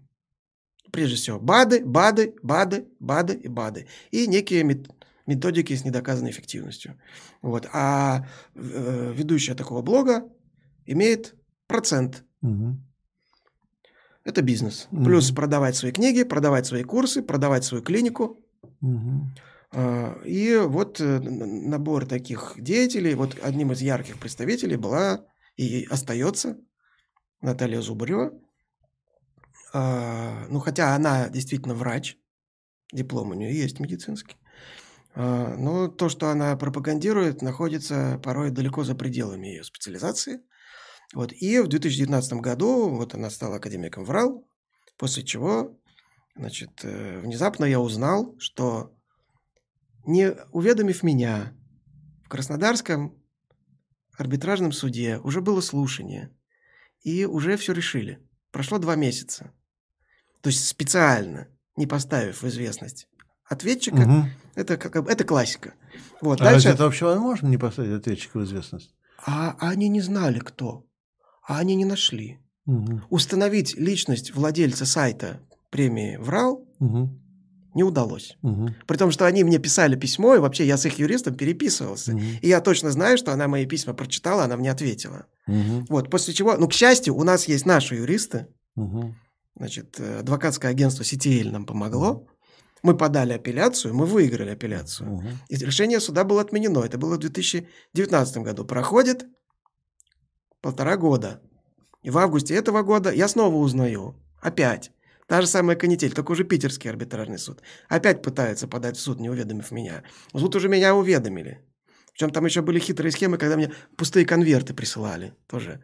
прежде 0.90 1.16
всего, 1.16 1.40
БАДы, 1.40 1.84
БАДы, 1.84 2.34
БАДы, 2.42 2.86
БАДы 3.00 3.34
и 3.34 3.48
БАДы. 3.48 3.88
И 4.10 4.26
некие 4.26 4.62
мет- 4.62 4.88
методики 5.26 5.74
с 5.74 5.84
недоказанной 5.84 6.30
эффективностью. 6.30 6.98
Вот. 7.42 7.68
А 7.72 8.26
э, 8.54 9.12
ведущая 9.14 9.54
такого 9.54 9.82
блога 9.82 10.30
имеет 10.86 11.34
процент. 11.66 12.24
Мгм. 12.40 12.84
Это 14.24 14.42
бизнес. 14.42 14.88
Мгм. 14.90 15.04
Плюс 15.04 15.30
продавать 15.30 15.76
свои 15.76 15.92
книги, 15.92 16.24
продавать 16.24 16.66
свои 16.66 16.82
курсы, 16.82 17.22
продавать 17.22 17.64
свою 17.64 17.84
клинику. 17.84 18.40
А, 19.72 20.20
и 20.24 20.56
вот 20.56 21.00
э, 21.00 21.18
набор 21.20 22.06
таких 22.06 22.54
деятелей, 22.56 23.14
вот 23.14 23.36
одним 23.42 23.72
из 23.72 23.80
ярких 23.82 24.18
представителей 24.18 24.76
была 24.76 25.24
и 25.56 25.86
остается 25.90 26.58
Наталья 27.40 27.80
Зубарева. 27.80 28.32
А, 29.72 30.46
ну, 30.48 30.60
хотя 30.60 30.94
она 30.94 31.28
действительно 31.28 31.74
врач, 31.74 32.16
диплом 32.92 33.30
у 33.30 33.34
нее 33.34 33.54
есть 33.54 33.80
медицинский. 33.80 34.36
А, 35.14 35.56
но 35.56 35.88
то, 35.88 36.08
что 36.08 36.28
она 36.28 36.56
пропагандирует, 36.56 37.42
находится 37.42 38.20
порой 38.22 38.50
далеко 38.50 38.84
за 38.84 38.94
пределами 38.94 39.48
ее 39.48 39.64
специализации. 39.64 40.40
Вот. 41.14 41.32
И 41.32 41.60
в 41.60 41.68
2019 41.68 42.34
году 42.34 42.90
вот 42.90 43.14
она 43.14 43.30
стала 43.30 43.56
академиком 43.56 44.04
ВРАЛ, 44.04 44.46
после 44.96 45.22
чего 45.22 45.78
значит, 46.36 46.80
э, 46.82 47.20
внезапно 47.20 47.64
я 47.64 47.80
узнал, 47.80 48.34
что 48.38 48.94
не 50.06 50.32
уведомив 50.52 51.02
меня, 51.02 51.54
в 52.24 52.28
Краснодарском 52.28 53.16
арбитражном 54.16 54.72
суде 54.72 55.18
уже 55.18 55.40
было 55.40 55.60
слушание, 55.60 56.30
и 57.02 57.24
уже 57.24 57.56
все 57.56 57.72
решили. 57.72 58.18
Прошло 58.50 58.78
два 58.78 58.96
месяца. 58.96 59.52
То 60.40 60.48
есть 60.48 60.66
специально, 60.66 61.48
не 61.76 61.86
поставив 61.86 62.42
в 62.42 62.48
известность 62.48 63.08
ответчика, 63.44 64.00
угу. 64.00 64.28
это, 64.54 64.76
как, 64.76 64.96
это 65.08 65.24
классика. 65.24 65.74
Вот, 66.20 66.40
а 66.40 66.44
дальше... 66.44 66.68
это 66.68 66.84
вообще 66.84 67.04
возможно 67.04 67.48
не 67.48 67.58
поставить 67.58 67.92
ответчика 67.92 68.38
в 68.38 68.44
известность? 68.44 68.94
А 69.26 69.56
они 69.58 69.88
не 69.88 70.00
знали, 70.00 70.38
кто. 70.38 70.86
А 71.46 71.58
они 71.58 71.74
не 71.74 71.84
нашли. 71.84 72.38
Угу. 72.66 73.02
Установить 73.10 73.76
личность 73.76 74.34
владельца 74.34 74.86
сайта 74.86 75.40
премии 75.70 76.16
«Врал» 76.16 76.66
угу 76.78 77.10
не 77.74 77.82
удалось. 77.82 78.36
Угу. 78.42 78.68
При 78.86 78.96
том, 78.96 79.10
что 79.10 79.26
они 79.26 79.44
мне 79.44 79.58
писали 79.58 79.96
письмо, 79.96 80.36
и 80.36 80.38
вообще 80.38 80.64
я 80.66 80.76
с 80.76 80.86
их 80.86 80.98
юристом 80.98 81.34
переписывался. 81.34 82.12
Угу. 82.12 82.20
И 82.40 82.48
я 82.48 82.60
точно 82.60 82.90
знаю, 82.90 83.18
что 83.18 83.32
она 83.32 83.48
мои 83.48 83.66
письма 83.66 83.94
прочитала, 83.94 84.44
она 84.44 84.56
мне 84.56 84.70
ответила. 84.70 85.26
Угу. 85.46 85.86
Вот, 85.88 86.10
после 86.10 86.32
чего, 86.34 86.56
ну, 86.56 86.68
к 86.68 86.72
счастью, 86.72 87.16
у 87.16 87.24
нас 87.24 87.48
есть 87.48 87.66
наши 87.66 87.96
юристы. 87.96 88.46
Угу. 88.76 89.14
Значит, 89.56 89.96
э, 89.98 90.20
адвокатское 90.20 90.70
агентство 90.70 91.02
CTL 91.02 91.50
нам 91.50 91.66
помогло. 91.66 92.10
Угу. 92.10 92.28
Мы 92.84 92.96
подали 92.96 93.32
апелляцию, 93.32 93.94
мы 93.94 94.06
выиграли 94.06 94.50
апелляцию. 94.50 95.12
Угу. 95.12 95.28
И 95.48 95.56
решение 95.56 96.00
суда 96.00 96.24
было 96.24 96.42
отменено. 96.42 96.80
Это 96.80 96.96
было 96.98 97.16
в 97.16 97.18
2019 97.18 98.38
году. 98.38 98.64
Проходит 98.64 99.26
полтора 100.64 100.96
года. 100.96 101.42
И 102.02 102.10
в 102.10 102.16
августе 102.16 102.54
этого 102.54 102.82
года 102.82 103.12
я 103.12 103.28
снова 103.28 103.56
узнаю. 103.56 104.14
Опять 104.40 104.90
Та 105.26 105.40
же 105.40 105.46
самая 105.46 105.76
канитель, 105.76 106.12
только 106.12 106.32
уже 106.32 106.44
питерский 106.44 106.90
арбитражный 106.90 107.38
суд. 107.38 107.62
Опять 107.88 108.22
пытаются 108.22 108.68
подать 108.68 108.96
в 108.96 109.00
суд, 109.00 109.20
не 109.20 109.30
уведомив 109.30 109.70
меня. 109.70 110.02
Суд 110.36 110.56
уже 110.56 110.68
меня 110.68 110.94
уведомили. 110.94 111.60
Причем 112.12 112.30
там 112.30 112.44
еще 112.44 112.60
были 112.60 112.78
хитрые 112.78 113.10
схемы, 113.10 113.38
когда 113.38 113.56
мне 113.56 113.72
пустые 113.96 114.26
конверты 114.26 114.74
присылали 114.74 115.34
тоже. 115.46 115.82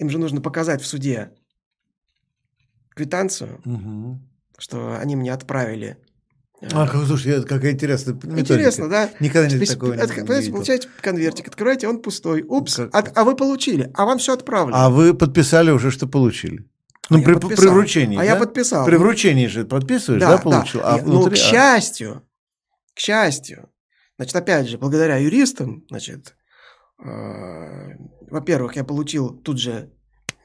Им 0.00 0.10
же 0.10 0.18
нужно 0.18 0.40
показать 0.40 0.82
в 0.82 0.86
суде 0.86 1.32
квитанцию, 2.90 3.60
угу. 3.64 4.20
что 4.58 4.98
они 4.98 5.16
мне 5.16 5.32
отправили 5.32 5.98
э, 6.60 6.68
а, 6.72 6.86
слушай, 7.06 7.42
какая 7.44 7.72
интересная 7.72 8.14
методика. 8.14 8.40
Интересно, 8.40 8.88
да? 8.88 9.10
Никогда 9.20 9.48
не 9.54 9.66
такого 9.66 9.94
не, 9.94 10.06
Понимаете, 10.06 10.50
получаете 10.50 10.88
конвертик, 11.00 11.48
открываете, 11.48 11.88
он 11.88 12.00
пустой. 12.00 12.42
Упс, 12.42 12.78
а, 12.78 12.88
а 12.92 13.24
вы 13.24 13.36
получили, 13.36 13.90
а 13.94 14.04
вам 14.04 14.18
все 14.18 14.34
отправлено. 14.34 14.84
А 14.84 14.90
вы 14.90 15.14
подписали 15.14 15.70
уже, 15.70 15.90
что 15.90 16.06
получили. 16.06 16.64
Ну, 17.10 17.20
а 17.20 17.22
при, 17.22 17.34
при 17.34 17.66
вручении. 17.66 18.16
А 18.16 18.20
да? 18.20 18.24
я 18.24 18.36
подписал. 18.36 18.86
При 18.86 18.96
вручении 18.96 19.46
же 19.46 19.64
подписываешь, 19.64 20.20
да, 20.20 20.36
да 20.36 20.38
получил? 20.38 20.80
Да. 20.80 20.94
А 20.94 20.96
ну, 20.98 21.02
внутри... 21.02 21.14
Ну, 21.14 21.30
к 21.30 21.32
а 21.32 21.36
счастью, 21.36 22.22
к 22.94 22.98
счастью, 22.98 23.68
значит, 24.16 24.34
опять 24.34 24.68
же, 24.68 24.78
благодаря 24.78 25.16
юристам, 25.16 25.84
значит, 25.90 26.34
э, 27.04 27.08
во-первых, 28.30 28.76
я 28.76 28.84
получил 28.84 29.30
тут 29.30 29.58
же 29.60 29.90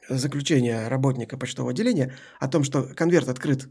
заключение 0.08 0.88
работника 0.88 1.38
почтового 1.38 1.72
отделения 1.72 2.14
о 2.38 2.48
том, 2.48 2.64
что 2.64 2.82
конверт 2.82 3.28
открыт 3.28 3.68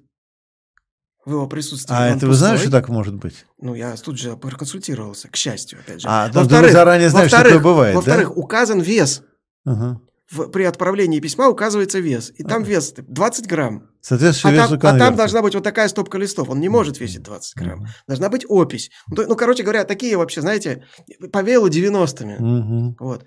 в 1.25 1.31
его 1.31 1.47
присутствии. 1.47 1.95
А 1.95 2.07
это 2.07 2.27
вы 2.27 2.33
знаете, 2.33 2.63
что 2.63 2.71
так 2.71 2.89
может 2.89 3.15
быть? 3.15 3.45
Ну, 3.59 3.75
я 3.75 3.95
тут 3.95 4.17
же 4.17 4.35
проконсультировался, 4.35 5.27
к 5.29 5.35
счастью, 5.35 5.79
опять 5.79 6.01
же. 6.01 6.07
А, 6.09 6.29
во-вторых, 6.31 6.67
вы 6.67 6.73
заранее 6.73 7.09
знаете, 7.09 7.35
что 7.35 7.43
такое 7.43 7.59
бывает, 7.59 7.95
Во-вторых, 7.95 8.29
да? 8.29 8.33
указан 8.35 8.79
вес. 8.81 9.23
Угу 9.65 10.01
в, 10.31 10.47
при 10.49 10.63
отправлении 10.63 11.19
письма 11.19 11.49
указывается 11.49 11.99
вес. 11.99 12.31
И 12.35 12.43
там 12.43 12.63
вес 12.63 12.93
20 12.95 13.47
грамм. 13.47 13.89
Соответственно, 14.01 14.63
а, 14.63 14.67
там, 14.67 14.79
а 14.81 14.99
там 14.99 15.15
должна 15.15 15.41
быть 15.41 15.55
вот 15.55 15.63
такая 15.63 15.87
стопка 15.87 16.17
листов. 16.17 16.49
Он 16.49 16.59
не 16.59 16.69
может 16.69 16.99
весить 16.99 17.23
20 17.23 17.55
грамм. 17.57 17.81
Mm-hmm. 17.81 18.07
Должна 18.07 18.29
быть 18.29 18.45
опись. 18.47 18.91
Ну, 19.07 19.25
ну, 19.27 19.35
короче 19.35 19.63
говоря, 19.63 19.83
такие 19.83 20.15
вообще, 20.17 20.41
знаете, 20.41 20.85
повеяло 21.31 21.67
90-ми. 21.67 22.33
Mm-hmm. 22.33 22.95
Вот. 22.99 23.25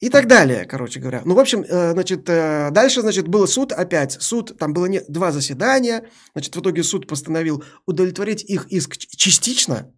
И 0.00 0.10
так 0.10 0.26
далее, 0.26 0.66
короче 0.66 1.00
говоря. 1.00 1.22
Ну, 1.24 1.34
в 1.34 1.38
общем, 1.38 1.62
э, 1.62 1.92
значит, 1.92 2.28
э, 2.28 2.70
дальше, 2.70 3.00
значит, 3.00 3.28
был 3.28 3.46
суд 3.46 3.72
опять. 3.72 4.12
Суд, 4.20 4.56
там 4.58 4.72
было 4.74 4.86
не, 4.86 5.00
два 5.08 5.32
заседания. 5.32 6.04
Значит, 6.32 6.54
в 6.54 6.60
итоге 6.60 6.82
суд 6.82 7.06
постановил 7.06 7.64
удовлетворить 7.86 8.44
их 8.44 8.66
иск 8.68 8.96
частично, 8.96 9.90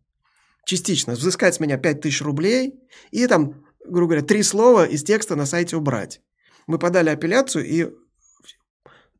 частично, 0.64 1.14
взыскать 1.14 1.54
с 1.54 1.60
меня 1.60 1.78
5000 1.78 2.22
рублей 2.22 2.74
и 3.10 3.26
там 3.26 3.64
грубо 3.88 4.06
говоря, 4.06 4.26
три 4.26 4.42
слова 4.42 4.86
из 4.86 5.02
текста 5.02 5.36
на 5.36 5.46
сайте 5.46 5.76
убрать. 5.76 6.20
Мы 6.66 6.78
подали 6.78 7.10
апелляцию, 7.10 7.64
и 7.64 7.90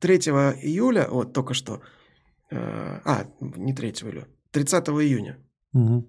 3 0.01 0.17
июля, 0.17 1.09
вот 1.11 1.33
только 1.33 1.55
что, 1.55 1.81
э, 2.51 2.57
а, 2.57 3.27
не 3.41 3.75
3 3.75 3.91
июля, 3.91 4.29
30 4.51 4.89
июня, 4.89 5.39
угу. 5.73 6.09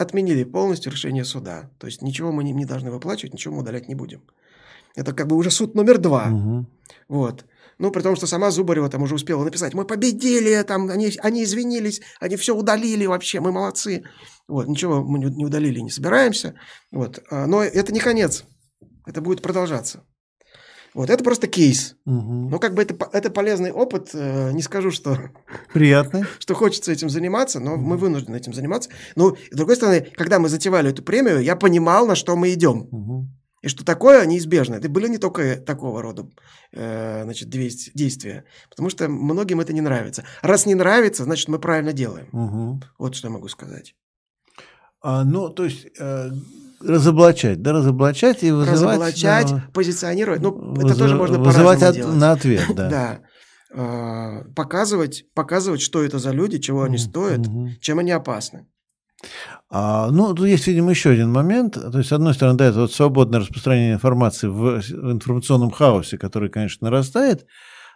Отменили 0.00 0.44
полностью 0.44 0.92
решение 0.92 1.24
суда. 1.24 1.70
То 1.78 1.86
есть 1.86 2.02
ничего 2.02 2.32
мы 2.32 2.44
не, 2.44 2.52
не 2.52 2.64
должны 2.64 2.90
выплачивать, 2.90 3.34
ничего 3.34 3.54
мы 3.54 3.62
удалять 3.62 3.88
не 3.88 3.94
будем. 3.94 4.22
Это 4.96 5.12
как 5.12 5.26
бы 5.26 5.36
уже 5.36 5.50
суд 5.50 5.74
номер 5.74 5.98
два. 5.98 6.28
Угу. 6.28 6.66
Вот. 7.08 7.44
Ну, 7.78 7.90
при 7.90 8.02
том, 8.02 8.16
что 8.16 8.26
сама 8.26 8.50
Зубарева 8.50 8.90
там 8.90 9.02
уже 9.02 9.14
успела 9.14 9.42
написать, 9.42 9.72
мы 9.72 9.86
победили, 9.86 10.62
там, 10.64 10.90
они, 10.90 11.12
они 11.22 11.44
извинились, 11.44 12.02
они 12.20 12.36
все 12.36 12.54
удалили 12.54 13.06
вообще, 13.06 13.40
мы 13.40 13.52
молодцы. 13.52 14.02
Вот, 14.48 14.68
ничего 14.68 15.02
мы 15.02 15.18
не 15.18 15.44
удалили, 15.46 15.80
не 15.80 15.90
собираемся. 15.90 16.54
Вот. 16.92 17.20
А, 17.30 17.46
но 17.46 17.62
это 17.62 17.92
не 17.92 18.00
конец, 18.00 18.44
это 19.06 19.22
будет 19.22 19.40
продолжаться. 19.40 20.04
Вот, 20.94 21.08
это 21.08 21.22
просто 21.22 21.46
кейс. 21.46 21.96
Угу. 22.04 22.48
Ну, 22.50 22.58
как 22.58 22.74
бы 22.74 22.82
это, 22.82 22.96
это 23.12 23.30
полезный 23.30 23.70
опыт. 23.70 24.10
Э, 24.12 24.50
не 24.52 24.62
скажу, 24.62 24.90
что... 24.90 25.16
Приятный. 25.72 26.24
Что 26.38 26.54
хочется 26.54 26.90
этим 26.90 27.08
заниматься, 27.08 27.60
но 27.60 27.74
угу. 27.74 27.82
мы 27.82 27.96
вынуждены 27.96 28.36
этим 28.36 28.52
заниматься. 28.52 28.90
Ну, 29.14 29.36
с 29.50 29.56
другой 29.56 29.76
стороны, 29.76 30.08
когда 30.16 30.38
мы 30.38 30.48
затевали 30.48 30.90
эту 30.90 31.02
премию, 31.02 31.40
я 31.40 31.56
понимал, 31.56 32.06
на 32.06 32.14
что 32.16 32.36
мы 32.36 32.52
идем. 32.52 32.88
Угу. 32.90 33.28
И 33.62 33.68
что 33.68 33.84
такое 33.84 34.24
неизбежно. 34.26 34.76
Это 34.76 34.88
были 34.88 35.06
не 35.08 35.18
только 35.18 35.56
такого 35.56 36.02
рода 36.02 36.28
э, 36.72 37.22
значит, 37.24 37.50
действия. 37.50 38.44
Потому 38.68 38.90
что 38.90 39.08
многим 39.08 39.60
это 39.60 39.72
не 39.72 39.82
нравится. 39.82 40.24
Раз 40.42 40.66
не 40.66 40.74
нравится, 40.74 41.24
значит, 41.24 41.48
мы 41.48 41.58
правильно 41.58 41.92
делаем. 41.92 42.28
Угу. 42.32 42.82
Вот 42.98 43.14
что 43.14 43.28
я 43.28 43.32
могу 43.32 43.48
сказать. 43.48 43.94
А, 45.02 45.24
ну, 45.24 45.50
то 45.50 45.64
есть... 45.64 45.86
Э 46.00 46.30
разоблачать, 46.80 47.62
да, 47.62 47.72
разоблачать 47.72 48.42
и 48.42 48.50
вызывать... 48.50 48.98
Разоблачать, 48.98 49.50
да, 49.50 49.64
позиционировать, 49.72 50.40
ну, 50.40 50.52
выз... 50.52 50.84
это 50.84 50.98
тоже 50.98 51.16
можно 51.16 51.38
Вызывать 51.38 51.82
от, 51.82 51.94
делать. 51.94 52.16
на 52.16 52.32
ответ, 52.32 52.64
да. 52.74 52.88
Да. 52.88 53.20
А, 53.72 54.44
показывать, 54.56 55.24
показывать, 55.34 55.80
что 55.80 56.02
это 56.02 56.18
за 56.18 56.30
люди, 56.30 56.58
чего 56.58 56.82
они 56.82 56.98
стоят, 56.98 57.46
чем 57.80 57.98
они 57.98 58.10
опасны. 58.10 58.66
А, 59.68 60.10
ну, 60.10 60.34
тут 60.34 60.46
есть, 60.46 60.66
видимо, 60.66 60.90
еще 60.90 61.10
один 61.10 61.30
момент. 61.30 61.74
То 61.74 61.98
есть, 61.98 62.08
с 62.08 62.12
одной 62.12 62.34
стороны, 62.34 62.58
да, 62.58 62.66
это 62.66 62.80
вот 62.80 62.92
свободное 62.92 63.40
распространение 63.40 63.94
информации 63.94 64.48
в 64.48 64.80
информационном 65.12 65.70
хаосе, 65.70 66.18
который, 66.18 66.48
конечно, 66.48 66.86
нарастает. 66.86 67.46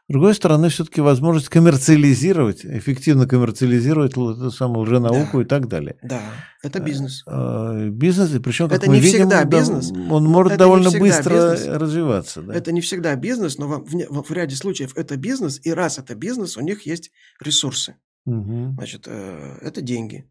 С 0.07 0.12
другой 0.12 0.34
стороны, 0.34 0.68
все-таки 0.68 1.00
возможность 1.00 1.48
коммерциализировать, 1.48 2.64
эффективно 2.64 3.26
коммерциализировать 3.26 4.12
эту 4.12 4.50
самую 4.50 4.82
лженауку 4.82 5.38
да. 5.38 5.42
и 5.42 5.44
так 5.46 5.68
далее. 5.68 5.96
Да, 6.02 6.20
это 6.62 6.80
бизнес. 6.80 7.22
А, 7.26 7.88
бизнес, 7.88 8.34
и 8.34 8.38
причем, 8.38 8.68
как 8.68 8.78
это 8.78 8.90
мы 8.90 8.96
не 8.96 9.00
видим, 9.00 9.20
всегда 9.20 9.44
бизнес. 9.44 9.90
он 9.90 10.24
может 10.24 10.52
это 10.52 10.59
довольно 10.59 10.90
быстро 10.90 11.52
бизнес. 11.52 11.66
развиваться. 11.66 12.42
Да. 12.42 12.55
Это 12.55 12.70
не 12.72 12.82
всегда 12.82 13.16
бизнес, 13.16 13.57
но 13.57 13.66
в, 13.66 13.84
в, 13.84 14.22
в 14.22 14.30
ряде 14.30 14.57
случаев 14.57 14.92
это 14.96 15.16
бизнес, 15.16 15.59
и 15.62 15.72
раз 15.72 15.98
это 15.98 16.14
бизнес, 16.14 16.59
у 16.59 16.61
них 16.61 16.84
есть 16.84 17.11
ресурсы. 17.40 17.96
Угу. 18.26 18.74
Значит, 18.76 19.05
э, 19.07 19.59
это 19.62 19.80
деньги 19.80 20.26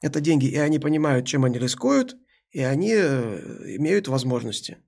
это 0.00 0.20
деньги, 0.20 0.46
и 0.46 0.56
они 0.56 0.78
понимают, 0.78 1.26
чем 1.26 1.44
они 1.44 1.58
рискуют, 1.58 2.16
и 2.50 2.60
они 2.60 2.92
э, 2.94 3.76
имеют 3.76 4.08
возможности 4.08 4.78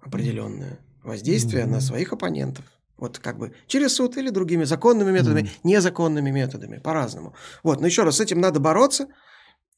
определенные 0.00 0.78
воздействия 1.08 1.62
mm-hmm. 1.62 1.70
на 1.70 1.80
своих 1.80 2.12
оппонентов. 2.12 2.64
Вот 2.96 3.18
как 3.18 3.38
бы 3.38 3.54
через 3.66 3.94
суд 3.94 4.16
или 4.16 4.30
другими 4.30 4.64
законными 4.64 5.12
методами, 5.12 5.42
mm-hmm. 5.42 5.60
незаконными 5.64 6.30
методами, 6.30 6.78
по-разному. 6.78 7.34
Вот, 7.62 7.80
но 7.80 7.86
еще 7.86 8.02
раз, 8.02 8.16
с 8.16 8.20
этим 8.20 8.40
надо 8.40 8.60
бороться. 8.60 9.08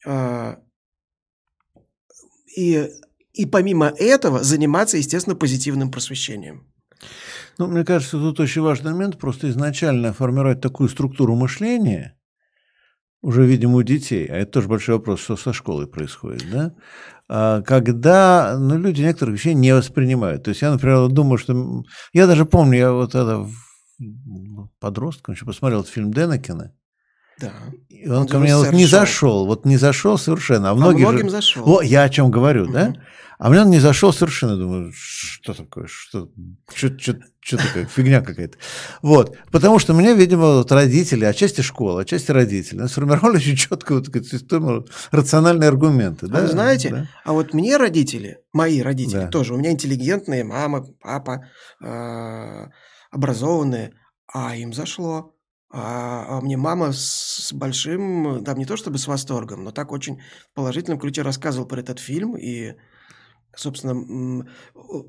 Э, 0.07 0.57
и, 2.57 2.89
и 3.33 3.47
помимо 3.47 3.87
этого 3.87 4.43
заниматься, 4.43 4.97
естественно, 4.97 5.37
позитивным 5.37 5.91
просвещением. 5.91 6.67
Ну, 7.59 7.67
мне 7.67 7.85
кажется, 7.85 8.19
тут 8.19 8.41
очень 8.41 8.63
важный 8.63 8.93
момент 8.93 9.19
просто 9.19 9.51
изначально 9.51 10.13
формировать 10.13 10.61
такую 10.61 10.89
структуру 10.89 11.37
мышления– 11.37 12.17
уже, 13.23 13.45
видимо, 13.45 13.77
у 13.77 13.83
детей, 13.83 14.27
а 14.27 14.37
это 14.37 14.53
тоже 14.53 14.69
большой 14.69 14.97
вопрос, 14.97 15.21
что 15.21 15.37
со 15.37 15.53
школой 15.53 15.87
происходит, 15.87 16.51
да, 16.51 16.67
а, 16.67 17.20
когда 17.31 18.57
ну, 18.59 18.77
люди 18.77 19.03
некоторых 19.03 19.37
вещей 19.37 19.55
не 19.55 19.73
воспринимают. 19.73 20.43
То 20.43 20.49
есть 20.49 20.63
я, 20.63 20.73
например, 20.73 21.09
думаю, 21.09 21.39
что... 21.39 21.85
Я 22.13 22.27
даже 22.27 22.45
помню, 22.45 22.79
я 22.79 22.93
вот 22.93 23.15
это 23.15 23.47
подростком 24.81 25.35
еще 25.35 25.45
посмотрел 25.45 25.85
фильм 25.85 26.13
Денекина, 26.13 26.73
Да. 27.41 27.53
и 27.89 28.09
он, 28.09 28.27
ко 28.27 28.39
мне 28.39 28.57
вот 28.57 28.73
не 28.73 28.87
зашел, 28.87 29.47
вот 29.47 29.65
не 29.65 29.77
зашел 29.77 30.19
совершенно. 30.19 30.71
А, 30.71 30.75
многие 30.75 31.03
многим 31.03 31.27
же... 31.27 31.31
зашел. 31.31 31.69
О, 31.69 31.83
я 31.83 32.03
о 32.03 32.09
чем 32.09 32.31
говорю, 32.31 32.67
да? 32.67 32.95
А 33.41 33.49
мне 33.49 33.63
он 33.63 33.71
не 33.71 33.81
зашел 33.81 34.13
совершенно, 34.13 34.55
думаю, 34.55 34.93
что 34.95 35.55
такое, 35.55 35.87
что, 35.87 36.29
что, 36.75 36.99
что, 36.99 37.19
что 37.41 37.57
такое, 37.57 37.87
фигня 37.87 38.21
какая-то. 38.21 38.59
Вот, 39.01 39.35
потому 39.51 39.79
что 39.79 39.95
меня, 39.95 40.13
видимо, 40.13 40.59
вот 40.59 40.71
родители, 40.71 41.25
отчасти 41.25 41.63
школа, 41.63 42.03
отчасти 42.03 42.33
родители, 42.33 42.87
сформировали 42.87 43.37
очень 43.37 43.57
четко 43.57 43.95
вот 43.95 44.09
систему, 44.27 44.85
рациональные 45.11 45.69
аргументы. 45.69 46.27
А 46.27 46.29
да? 46.29 46.41
вы 46.43 46.49
знаете, 46.49 46.91
Да. 46.91 47.09
а 47.25 47.33
вот 47.33 47.55
мне 47.55 47.79
родители, 47.79 48.41
мои 48.53 48.83
родители 48.83 49.21
Да. 49.21 49.29
тоже, 49.29 49.55
у 49.55 49.57
меня 49.57 49.71
интеллигентные, 49.71 50.45
мама, 50.45 50.87
папа, 51.01 51.47
э, 51.83 52.67
образованные, 53.11 53.95
а 54.31 54.55
им 54.55 54.75
зашло. 54.75 55.35
А, 55.73 56.27
а 56.29 56.41
мне 56.43 56.59
мама 56.59 56.93
с, 56.93 57.47
с 57.49 57.53
большим, 57.55 58.45
там 58.45 58.59
не 58.59 58.67
то 58.67 58.77
чтобы 58.77 58.99
с 58.99 59.07
восторгом, 59.07 59.65
но 59.65 59.71
так 59.71 59.93
очень 59.93 60.21
в 60.51 60.55
положительном 60.55 60.99
ключе 60.99 61.23
рассказывал 61.23 61.67
про 61.67 61.81
этот 61.81 62.01
фильм. 62.01 62.37
И, 62.37 62.75
собственно, 63.57 64.47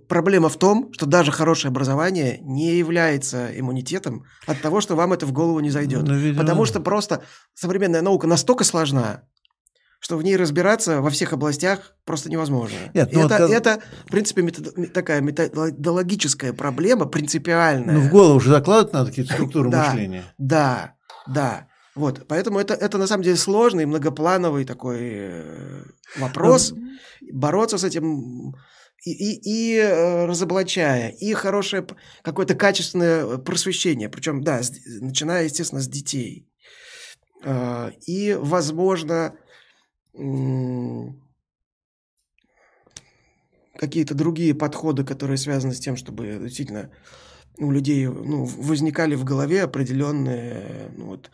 проблема 0.07 0.49
в 0.49 0.57
том, 0.57 0.91
что 0.93 1.05
даже 1.05 1.31
хорошее 1.31 1.69
образование 1.69 2.39
не 2.41 2.75
является 2.77 3.47
иммунитетом 3.59 4.25
от 4.47 4.61
того, 4.61 4.81
что 4.81 4.95
вам 4.95 5.13
это 5.13 5.25
в 5.25 5.31
голову 5.31 5.59
не 5.59 5.69
зайдет. 5.69 6.03
Ну, 6.03 6.15
видимо, 6.15 6.41
Потому 6.41 6.65
что 6.65 6.79
просто 6.79 7.23
современная 7.53 8.01
наука 8.01 8.27
настолько 8.27 8.63
сложна, 8.63 9.23
что 9.99 10.17
в 10.17 10.23
ней 10.23 10.35
разбираться 10.35 10.99
во 11.01 11.09
всех 11.11 11.31
областях 11.33 11.93
просто 12.05 12.29
невозможно. 12.31 12.77
Нет, 12.93 13.11
ну 13.13 13.25
это, 13.27 13.47
вот 13.47 13.51
это, 13.53 13.81
в 14.07 14.11
принципе, 14.11 14.41
метод- 14.41 14.75
ме- 14.75 14.87
такая 14.87 15.21
методологическая 15.21 16.53
проблема, 16.53 17.05
принципиальная. 17.05 17.93
Ну, 17.95 18.01
в 18.01 18.09
голову 18.09 18.37
уже 18.37 18.49
закладывать 18.49 18.93
надо 18.93 19.09
какие-то 19.09 19.33
структуры 19.33 19.69
Да. 19.69 19.89
мышления. 19.89 20.23
Да, 20.39 20.95
да. 21.27 21.67
Вот, 21.95 22.25
поэтому 22.27 22.59
это, 22.59 22.73
это 22.73 22.97
на 22.97 23.07
самом 23.07 23.23
деле 23.23 23.35
сложный, 23.35 23.85
многоплановый 23.85 24.65
такой 24.65 24.99
э, 25.01 25.83
вопрос. 26.17 26.73
Бороться 27.31 27.77
с 27.77 27.83
этим 27.83 28.55
и, 29.03 29.11
и, 29.11 29.41
и, 29.43 29.77
э, 29.77 30.25
разоблачая, 30.25 31.09
и 31.09 31.33
хорошее 31.33 31.85
какое-то 32.23 32.55
качественное 32.55 33.37
просвещение, 33.37 34.09
причем, 34.09 34.41
да, 34.41 34.63
с- 34.63 34.71
начиная, 35.01 35.43
естественно, 35.45 35.81
с 35.81 35.87
детей. 35.87 36.47
Э, 37.43 37.91
И, 38.07 38.37
возможно, 38.39 39.33
какие-то 43.77 44.13
другие 44.13 44.53
подходы, 44.53 45.03
которые 45.03 45.37
связаны 45.37 45.73
с 45.73 45.79
тем, 45.79 45.95
чтобы 45.97 46.39
действительно 46.41 46.89
у 47.57 47.71
людей 47.71 48.05
ну, 48.07 48.45
возникали 48.45 49.15
в 49.15 49.23
голове 49.23 49.63
определенные, 49.63 50.91
ну, 50.95 51.05
вот, 51.07 51.31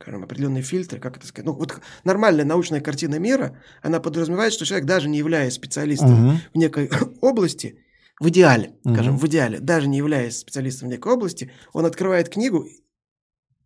скажем, 0.00 0.22
определенные 0.22 0.62
фильтры, 0.62 0.98
как 0.98 1.16
это 1.18 1.26
сказать. 1.26 1.46
Ну, 1.46 1.52
вот 1.52 1.78
нормальная 2.04 2.44
научная 2.44 2.80
картина 2.80 3.18
мира, 3.18 3.58
она 3.82 4.00
подразумевает, 4.00 4.52
что 4.52 4.64
человек, 4.64 4.86
даже 4.86 5.08
не 5.08 5.18
являясь 5.18 5.54
специалистом 5.54 6.12
Мгм. 6.12 6.40
в 6.54 6.58
некой 6.58 6.90
области, 7.20 7.78
в 8.18 8.28
идеале, 8.28 8.72
скажем, 8.82 9.14
Мгм. 9.14 9.18
в 9.18 9.26
идеале, 9.26 9.60
даже 9.60 9.88
не 9.88 9.98
являясь 9.98 10.38
специалистом 10.38 10.88
в 10.88 10.92
некой 10.92 11.12
области, 11.12 11.50
он 11.72 11.84
открывает 11.84 12.28
книгу 12.30 12.66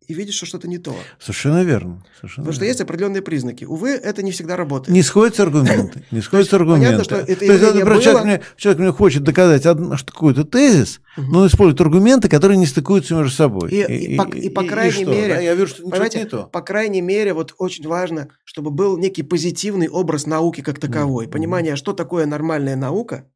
и 0.07 0.13
видит, 0.13 0.33
что 0.33 0.45
что-то 0.45 0.67
не 0.67 0.77
то. 0.77 0.95
Совершенно 1.19 1.63
верно. 1.63 2.03
Совершенно 2.17 2.43
Потому 2.45 2.53
что 2.53 2.61
верно. 2.61 2.69
есть 2.71 2.81
определенные 2.81 3.21
признаки. 3.21 3.65
Увы, 3.65 3.89
это 3.91 4.23
не 4.23 4.31
всегда 4.31 4.55
работает. 4.55 4.89
Не 4.89 5.01
сходятся 5.01 5.43
аргументы. 5.43 6.03
Не 6.11 6.21
сходятся 6.21 6.57
понятно, 6.59 6.75
аргументы. 6.75 7.03
что 7.03 7.15
это 7.15 7.25
То 7.25 7.31
есть, 7.31 7.41
явление 7.41 7.83
например, 7.83 8.01
человек, 8.03 8.23
мне, 8.25 8.41
человек 8.57 8.79
мне 8.81 8.91
хочет 8.91 9.23
доказать 9.23 9.61
что 9.63 10.05
какой-то 10.11 10.43
тезис, 10.45 11.01
но 11.17 11.39
он 11.41 11.47
использует 11.47 11.81
аргументы, 11.81 12.29
которые 12.29 12.57
не 12.57 12.65
стыкуются 12.65 13.15
между 13.15 13.31
собой. 13.35 13.71
И- 13.71 14.13
и 14.13 14.17
по- 14.17 14.29
и 14.35 14.49
по 14.49 14.63
крайней 14.63 14.91
что, 15.03 15.11
мере, 15.11 15.33
да, 15.35 15.39
я 15.41 15.53
вижу, 15.55 15.67
что 15.67 15.83
Понимаете, 15.89 16.19
не 16.19 16.25
то. 16.25 16.43
по 16.47 16.61
крайней 16.61 17.01
мере, 17.01 17.33
вот 17.33 17.55
очень 17.57 17.87
важно, 17.87 18.29
чтобы 18.43 18.71
был 18.71 18.97
некий 18.97 19.23
позитивный 19.23 19.87
образ 19.89 20.25
науки 20.25 20.61
как 20.61 20.79
таковой. 20.79 21.27
Понимание, 21.27 21.75
что 21.75 21.93
такое 21.93 22.25
нормальная 22.25 22.75
наука, 22.75 23.27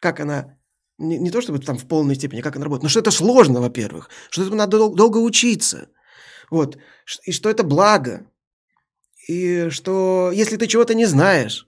как 0.00 0.20
она 0.20 0.56
не, 0.98 1.18
не 1.18 1.30
то 1.30 1.40
чтобы 1.40 1.58
там 1.58 1.78
в 1.78 1.86
полной 1.86 2.14
степени, 2.14 2.42
как 2.42 2.54
она 2.56 2.64
работает, 2.64 2.82
но 2.84 2.88
что 2.88 3.00
это 3.00 3.10
сложно, 3.10 3.60
во-первых, 3.60 4.08
что 4.30 4.42
этому 4.42 4.56
надо 4.56 4.76
дол- 4.78 4.94
долго 4.94 5.18
учиться, 5.18 5.88
вот, 6.52 6.76
и 7.24 7.32
что 7.32 7.48
это 7.48 7.62
благо, 7.64 8.26
и 9.26 9.68
что 9.70 10.30
если 10.34 10.56
ты 10.56 10.66
чего-то 10.66 10.94
не 10.94 11.06
знаешь, 11.06 11.66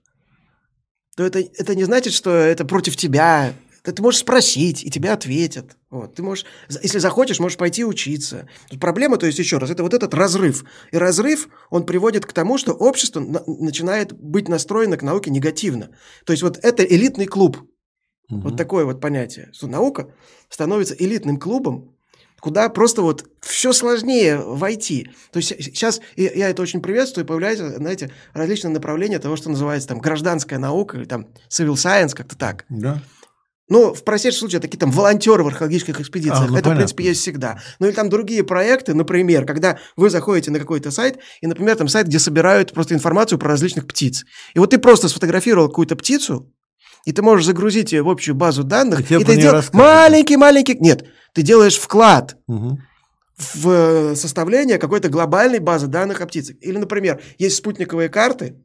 то 1.17 1.25
это, 1.25 1.39
это 1.39 1.75
не 1.75 1.85
значит, 1.85 2.13
что 2.13 2.31
это 2.31 2.65
против 2.65 2.97
тебя. 2.97 3.55
Ты 3.83 3.93
ты 3.93 4.03
можешь 4.03 4.21
спросить, 4.21 4.83
и 4.85 4.91
тебе 4.91 5.11
ответят. 5.11 5.77
Вот. 5.91 6.15
Ты 6.15 6.23
можешь, 6.23 6.45
если 6.83 6.99
захочешь, 6.99 7.39
можешь 7.39 7.59
пойти 7.59 7.85
учиться. 7.85 8.49
Тут 8.71 8.81
проблема, 8.81 9.17
то 9.17 9.27
есть, 9.27 9.39
еще 9.39 9.59
раз, 9.59 9.71
это 9.71 9.83
вот 9.83 9.95
этот 9.95 10.13
разрыв. 10.15 10.65
И 10.91 10.97
разрыв, 10.97 11.49
он 11.71 11.85
приводит 11.87 12.27
к 12.27 12.33
тому, 12.33 12.59
что 12.59 12.73
общество 12.73 13.21
на- 13.21 13.43
начинает 13.47 14.13
быть 14.13 14.49
настроено 14.49 14.97
к 14.97 15.03
науке 15.03 15.31
негативно. 15.31 15.91
То 16.25 16.33
есть, 16.33 16.43
вот 16.43 16.59
это 16.63 16.83
элитный 16.83 17.27
клуб. 17.27 17.59
Вот 18.31 18.53
Мгм. 18.53 18.57
такое 18.57 18.85
вот 18.87 19.01
понятие, 19.01 19.51
что 19.53 19.67
наука 19.67 20.11
становится 20.49 20.95
элитным 20.99 21.39
клубом, 21.39 21.94
куда 22.45 22.69
просто 22.69 23.01
вот 23.01 23.25
все 23.41 23.73
сложнее 23.73 24.37
войти. 24.37 25.09
То 25.33 25.39
есть 25.39 25.49
сейчас 25.65 26.03
я 26.15 26.51
это 26.51 26.61
очень 26.61 26.83
приветствую, 26.83 27.25
появляются, 27.25 27.77
знаете, 27.77 28.11
различные 28.35 28.71
направления 28.71 29.19
того, 29.19 29.37
что 29.37 29.49
называется 29.49 29.89
там 29.89 29.99
гражданская 29.99 30.59
наука 30.59 30.99
или 30.99 31.07
там 31.07 31.29
civil 31.49 31.73
science, 31.73 32.11
как-то 32.15 32.37
так. 32.37 32.67
Да. 32.69 33.01
Ну, 33.71 33.95
в 33.95 34.05
простейшем 34.05 34.41
случае, 34.41 34.61
такие 34.61 34.77
там 34.77 34.91
волонтеры 34.91 35.43
в 35.43 35.47
археологических 35.47 35.99
экспедициях. 35.99 36.43
А, 36.43 36.47
ну, 36.49 36.49
это, 36.49 36.53
в 36.53 36.63
понятно. 36.65 36.81
принципе, 36.81 37.05
есть 37.05 37.23
всегда. 37.23 37.59
Ну, 37.79 37.87
или 37.87 37.95
там 37.95 38.11
другие 38.11 38.45
проекты, 38.45 38.93
например, 38.93 39.47
когда 39.47 39.79
вы 39.97 40.11
заходите 40.11 40.51
на 40.51 40.59
какой-то 40.59 40.91
сайт, 40.91 41.19
и, 41.41 41.47
например, 41.47 41.77
там 41.77 41.89
сайт, 41.89 42.09
где 42.09 42.19
собирают 42.19 42.75
просто 42.75 42.93
информацию 42.93 43.39
про 43.39 43.49
различных 43.49 43.87
птиц. 43.87 44.27
И 44.53 44.59
вот 44.59 44.69
ты 44.69 44.77
просто 44.77 45.09
сфотографировал 45.09 45.69
какую-то 45.69 45.97
птицу, 45.97 46.53
и 47.05 47.13
ты 47.13 47.23
можешь 47.23 47.47
загрузить 47.47 47.93
ее 47.93 48.03
в 48.03 48.09
общую 48.09 48.35
базу 48.35 48.65
данных, 48.65 49.11
И 49.11 49.15
и 49.15 49.25
ты 49.25 49.37
делаешь 49.37 49.73
маленький-маленький... 49.73 50.77
Нет, 50.81 51.05
ты 51.33 51.43
делаешь 51.43 51.77
вклад 51.79 52.37
Мгм. 52.47 52.83
в 53.37 53.69
э, 53.69 54.17
составление 54.17 54.79
какой-то 54.79 55.09
глобальной 55.09 55.59
базы 55.59 55.87
данных 55.87 56.21
о 56.21 56.27
птицах. 56.27 56.57
Или, 56.61 56.79
например, 56.79 57.21
есть 57.39 57.57
спутниковые 57.57 58.09
карты. 58.09 58.57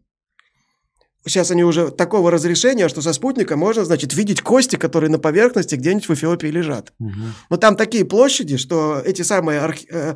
Сейчас 1.26 1.52
они 1.52 1.66
уже 1.66 1.92
такого 1.92 2.32
разрешения, 2.32 2.88
что 2.88 3.02
со 3.02 3.12
спутника 3.12 3.58
можно, 3.58 3.84
значит, 3.84 4.14
видеть 4.14 4.42
кости, 4.42 4.78
которые 4.78 5.10
на 5.12 5.20
поверхности 5.20 5.76
где-нибудь 5.76 6.08
в 6.08 6.14
Эфиопии 6.14 6.48
лежат. 6.48 6.94
Мгм. 6.98 7.34
Но 7.50 7.58
там 7.58 7.76
такие 7.76 8.06
площади, 8.06 8.56
что 8.56 9.02
эти 9.06 9.22
самые 9.24 9.60
архе- 9.60 9.88
э, 9.92 10.16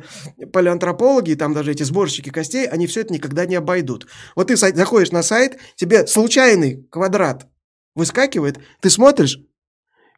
палеантропологи, 0.50 1.34
там 1.34 1.52
даже 1.52 1.72
эти 1.72 1.82
сборщики 1.82 2.30
костей, 2.30 2.66
они 2.66 2.86
все 2.86 3.02
это 3.02 3.12
никогда 3.12 3.44
не 3.44 3.54
обойдут. 3.56 4.06
Вот 4.34 4.46
ты 4.48 4.56
заходишь 4.56 5.10
на 5.12 5.22
сайт, 5.22 5.58
тебе 5.76 6.06
случайный 6.06 6.86
квадрат 6.90 7.46
выскакивает, 7.94 8.58
ты 8.80 8.90
смотришь 8.90 9.38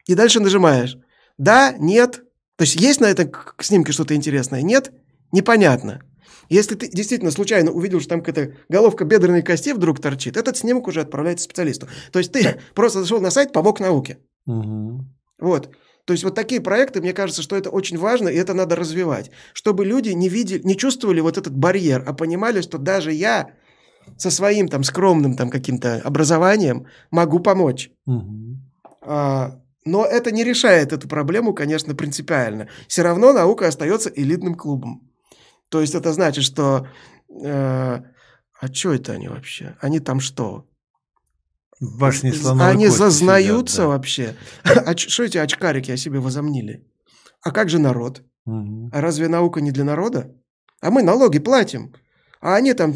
и 0.06 0.14
дальше 0.14 0.40
нажимаешь. 0.40 0.96
Да, 1.38 1.74
нет. 1.78 2.22
То 2.56 2.62
есть 2.62 2.76
есть 2.76 3.00
на 3.00 3.06
этом 3.06 3.30
снимке 3.60 3.92
что-то 3.92 4.14
интересное? 4.14 4.62
Нет? 4.62 4.92
Непонятно. 5.32 6.02
Если 6.48 6.76
ты 6.76 6.88
действительно 6.88 7.30
случайно 7.30 7.72
увидел, 7.72 8.00
что 8.00 8.10
там 8.10 8.22
какая-то 8.22 8.56
головка 8.68 9.04
бедренной 9.04 9.42
кости 9.42 9.72
вдруг 9.72 10.00
торчит, 10.00 10.36
этот 10.36 10.56
снимок 10.56 10.86
уже 10.86 11.00
отправляется 11.00 11.44
специалисту. 11.44 11.88
То 12.12 12.18
есть 12.18 12.32
ты 12.32 12.60
просто 12.74 13.00
зашел 13.00 13.20
на 13.20 13.30
сайт, 13.30 13.52
помог 13.52 13.80
науке. 13.80 14.18
Мгм. 14.46 15.12
Вот. 15.40 15.70
То 16.04 16.12
есть 16.12 16.22
вот 16.22 16.36
такие 16.36 16.60
проекты, 16.60 17.00
мне 17.00 17.12
кажется, 17.12 17.42
что 17.42 17.56
это 17.56 17.68
очень 17.68 17.98
важно, 17.98 18.28
и 18.28 18.36
это 18.36 18.54
надо 18.54 18.76
развивать. 18.76 19.32
Чтобы 19.52 19.84
люди 19.84 20.10
не 20.10 20.28
видели, 20.28 20.62
не 20.62 20.76
чувствовали 20.76 21.20
вот 21.20 21.36
этот 21.36 21.54
барьер, 21.54 22.04
а 22.06 22.12
понимали, 22.12 22.60
что 22.60 22.78
даже 22.78 23.12
я 23.12 23.50
со 24.16 24.30
своим 24.30 24.68
там 24.68 24.84
скромным 24.84 25.36
там 25.36 25.50
каким-то 25.50 26.00
образованием 26.04 26.86
могу 27.10 27.40
помочь. 27.40 27.90
Мгм. 28.06 28.62
А, 29.02 29.60
но 29.84 30.04
это 30.04 30.32
не 30.32 30.44
решает 30.44 30.92
эту 30.92 31.08
проблему, 31.08 31.54
конечно, 31.54 31.94
принципиально. 31.94 32.68
Все 32.88 33.02
равно 33.02 33.32
наука 33.32 33.68
остается 33.68 34.10
элитным 34.10 34.54
клубом. 34.54 35.00
То 35.68 35.80
есть 35.80 35.94
это 35.94 36.12
значит, 36.12 36.44
что... 36.44 36.88
э, 37.42 38.00
а 38.60 38.72
что 38.72 38.92
это 38.92 39.12
они 39.12 39.28
вообще? 39.28 39.76
Они 39.80 40.00
там 40.00 40.20
что? 40.20 40.64
В 41.80 41.98
башне 41.98 42.32
слоновой 42.32 42.72
Они 42.72 42.86
кости 42.86 42.98
зазнаются 42.98 43.74
сидят, 43.74 43.86
да. 43.86 43.88
вообще? 43.88 44.34
А 44.64 44.96
что 44.96 45.24
эти 45.24 45.38
очкарики 45.38 45.90
о 45.90 45.96
себе 45.96 46.20
возомнили? 46.20 46.86
А 47.42 47.50
как 47.50 47.68
же 47.68 47.78
народ? 47.78 48.22
Мгм. 48.46 48.90
А 48.92 49.00
разве 49.00 49.28
наука 49.28 49.60
не 49.60 49.72
для 49.72 49.84
народа? 49.84 50.34
А 50.80 50.90
мы 50.90 51.02
налоги 51.02 51.38
платим. 51.38 51.94
А 52.40 52.56
они 52.56 52.74
там 52.74 52.94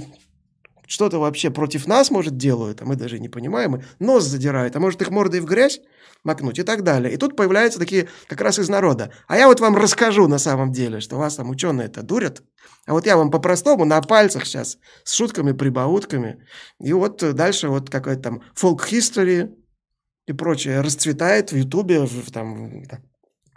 что-то 0.90 1.20
вообще 1.20 1.50
против 1.50 1.86
нас, 1.86 2.10
может, 2.10 2.36
делают, 2.36 2.82
а 2.82 2.84
мы 2.84 2.96
даже 2.96 3.20
не 3.20 3.28
понимаем, 3.28 3.76
и 3.76 3.82
нос 4.00 4.24
задирают, 4.24 4.74
а 4.74 4.80
может, 4.80 5.00
их 5.00 5.10
мордой 5.10 5.40
в 5.40 5.44
грязь 5.44 5.80
макнуть 6.24 6.58
и 6.58 6.64
так 6.64 6.82
далее. 6.82 7.14
И 7.14 7.16
тут 7.16 7.36
появляются 7.36 7.78
такие 7.78 8.08
как 8.26 8.40
раз 8.40 8.58
из 8.58 8.68
народа. 8.68 9.12
А 9.28 9.38
я 9.38 9.46
вот 9.46 9.60
вам 9.60 9.76
расскажу 9.76 10.26
на 10.26 10.38
самом 10.38 10.72
деле, 10.72 11.00
что 11.00 11.16
вас 11.16 11.36
там 11.36 11.48
ученые-то 11.48 12.02
дурят, 12.02 12.42
а 12.86 12.92
вот 12.92 13.06
я 13.06 13.16
вам 13.16 13.30
по-простому 13.30 13.84
на 13.84 14.02
пальцах 14.02 14.44
сейчас 14.44 14.78
с 15.04 15.14
шутками, 15.14 15.52
прибаутками. 15.52 16.44
И 16.80 16.92
вот 16.92 17.18
дальше 17.34 17.68
вот 17.68 17.88
какой-то 17.88 18.22
там 18.22 18.42
фолк-хистори 18.54 19.54
и 20.26 20.32
прочее 20.32 20.80
расцветает 20.80 21.52
в 21.52 21.56
Ютубе, 21.56 22.00
в, 22.00 22.32
там, 22.32 22.82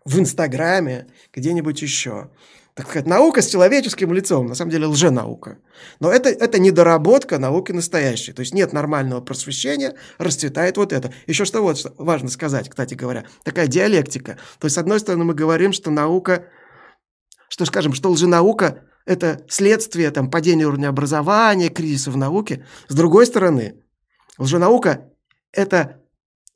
в 0.05 0.19
Инстаграме, 0.19 1.07
где-нибудь 1.33 1.81
еще 1.81 2.29
так 2.75 2.87
сказать, 2.87 3.07
наука 3.07 3.41
с 3.41 3.47
человеческим 3.47 4.11
лицом, 4.13 4.47
на 4.47 4.55
самом 4.55 4.71
деле 4.71 4.87
лженаука. 4.87 5.59
Но 5.99 6.11
это, 6.11 6.29
это 6.29 6.59
недоработка 6.59 7.37
науки 7.37 7.71
настоящей. 7.71 8.33
То 8.33 8.39
есть 8.39 8.53
нет 8.53 8.73
нормального 8.73 9.21
просвещения, 9.21 9.95
расцветает 10.17 10.77
вот 10.77 10.91
это. 10.91 11.13
Еще 11.27 11.45
что 11.45 11.61
вот 11.61 11.93
важно 11.97 12.29
сказать, 12.29 12.69
кстати 12.69 12.95
говоря, 12.95 13.25
такая 13.43 13.67
диалектика. 13.67 14.39
То 14.59 14.65
есть, 14.65 14.75
с 14.75 14.79
одной 14.79 14.99
стороны, 14.99 15.23
мы 15.23 15.35
говорим, 15.35 15.71
что 15.71 15.91
наука, 15.91 16.45
что 17.47 17.65
скажем, 17.65 17.93
что 17.93 18.09
лженаука– 18.09 18.85
это 19.05 19.45
следствие 19.47 20.09
там, 20.09 20.31
падения 20.31 20.65
уровня 20.65 20.87
образования, 20.87 21.69
кризиса 21.69 22.09
в 22.09 22.17
науке. 22.17 22.65
С 22.87 22.95
другой 22.95 23.27
стороны, 23.27 23.83
лженаука– 24.39 25.11
это 25.51 26.01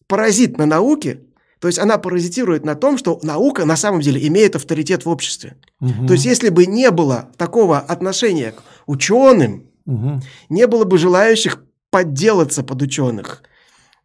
паразит 0.08 0.58
на 0.58 0.66
науке, 0.66 1.27
то 1.60 1.68
есть 1.68 1.80
она 1.80 1.98
паразитирует 1.98 2.66
на 2.66 2.76
том, 2.76 2.98
что 2.98 3.20
наука 3.24 3.66
на 3.66 3.76
самом 3.76 4.02
деле 4.02 4.26
имеет 4.28 4.56
авторитет 4.56 5.06
в 5.06 5.10
обществе. 5.10 5.58
Угу. 5.82 6.08
То 6.08 6.14
есть 6.14 6.26
если 6.26 6.50
бы 6.50 6.66
не 6.66 6.92
было 6.92 7.30
такого 7.38 7.80
отношения 7.80 8.52
к 8.52 8.64
ученым, 8.86 9.72
угу. 9.86 10.22
не 10.50 10.68
было 10.68 10.84
бы 10.84 10.98
желающих 10.98 11.64
подделаться 11.90 12.64
под 12.64 12.82
ученых. 12.82 13.44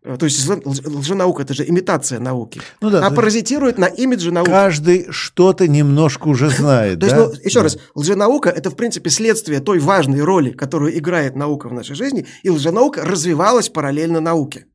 Э, 0.04 0.16
то 0.16 0.24
есть 0.24 0.48
лженаука– 0.48 1.42
это 1.44 1.54
же 1.54 1.68
имитация 1.68 2.18
науки. 2.18 2.60
Ну 2.80 2.90
да, 2.90 3.06
а 3.06 3.10
паразитирует 3.10 3.78
на 3.78 3.86
имидже 3.86 4.32
науки. 4.32 4.50
Каждый 4.50 5.06
что-то 5.10 5.68
немножко 5.68 6.28
уже 6.28 6.48
знает. 6.48 7.00
То 7.00 7.06
есть, 7.06 7.16
ну, 7.16 7.32
еще 7.44 7.62
раз, 7.62 7.78
лженаука– 7.94 8.48
это, 8.50 8.70
в 8.70 8.76
принципе, 8.76 9.10
следствие 9.10 9.60
той 9.60 9.78
важной 9.78 10.22
роли, 10.22 10.50
которую 10.50 10.96
играет 10.96 11.36
наука 11.36 11.68
в 11.68 11.72
нашей 11.72 11.94
жизни, 11.96 12.26
и 12.42 12.50
лженаука 12.50 13.04
развивалась 13.04 13.68
параллельно 13.68 14.20
науке. 14.20 14.66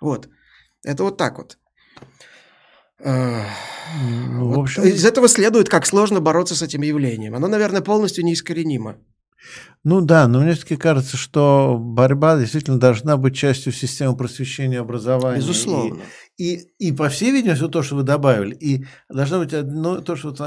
Вот. 0.00 0.28
Это 0.84 1.04
вот 1.04 1.16
так 1.18 1.38
вот. 1.38 1.58
Ну, 3.04 4.48
в 4.54 4.58
общем... 4.58 4.82
Из 4.84 5.04
этого 5.04 5.28
следует, 5.28 5.68
как 5.68 5.86
сложно 5.86 6.20
бороться 6.20 6.54
с 6.54 6.62
этим 6.62 6.82
явлением. 6.82 7.34
Оно, 7.34 7.48
наверное, 7.48 7.80
полностью 7.80 8.24
неискоренимо. 8.24 8.96
Ну 9.82 10.02
да, 10.02 10.28
но 10.28 10.40
мне 10.40 10.52
все-таки 10.52 10.76
кажется, 10.76 11.16
что 11.16 11.78
борьба 11.80 12.38
действительно 12.38 12.78
должна 12.78 13.16
быть 13.16 13.34
частью 13.34 13.72
системы 13.72 14.14
просвещения 14.14 14.76
и 14.76 14.80
образования. 14.80 15.38
Безусловно. 15.38 16.02
И, 16.36 16.56
и, 16.56 16.88
и 16.88 16.92
по 16.92 17.08
всей 17.08 17.32
видимости, 17.32 17.66
то, 17.66 17.82
что 17.82 17.96
вы 17.96 18.02
добавили, 18.02 18.54
и 18.54 18.84
должно 19.08 19.38
быть 19.38 19.54
одно, 19.54 20.02
то, 20.02 20.16
что 20.16 20.28
вот 20.28 20.40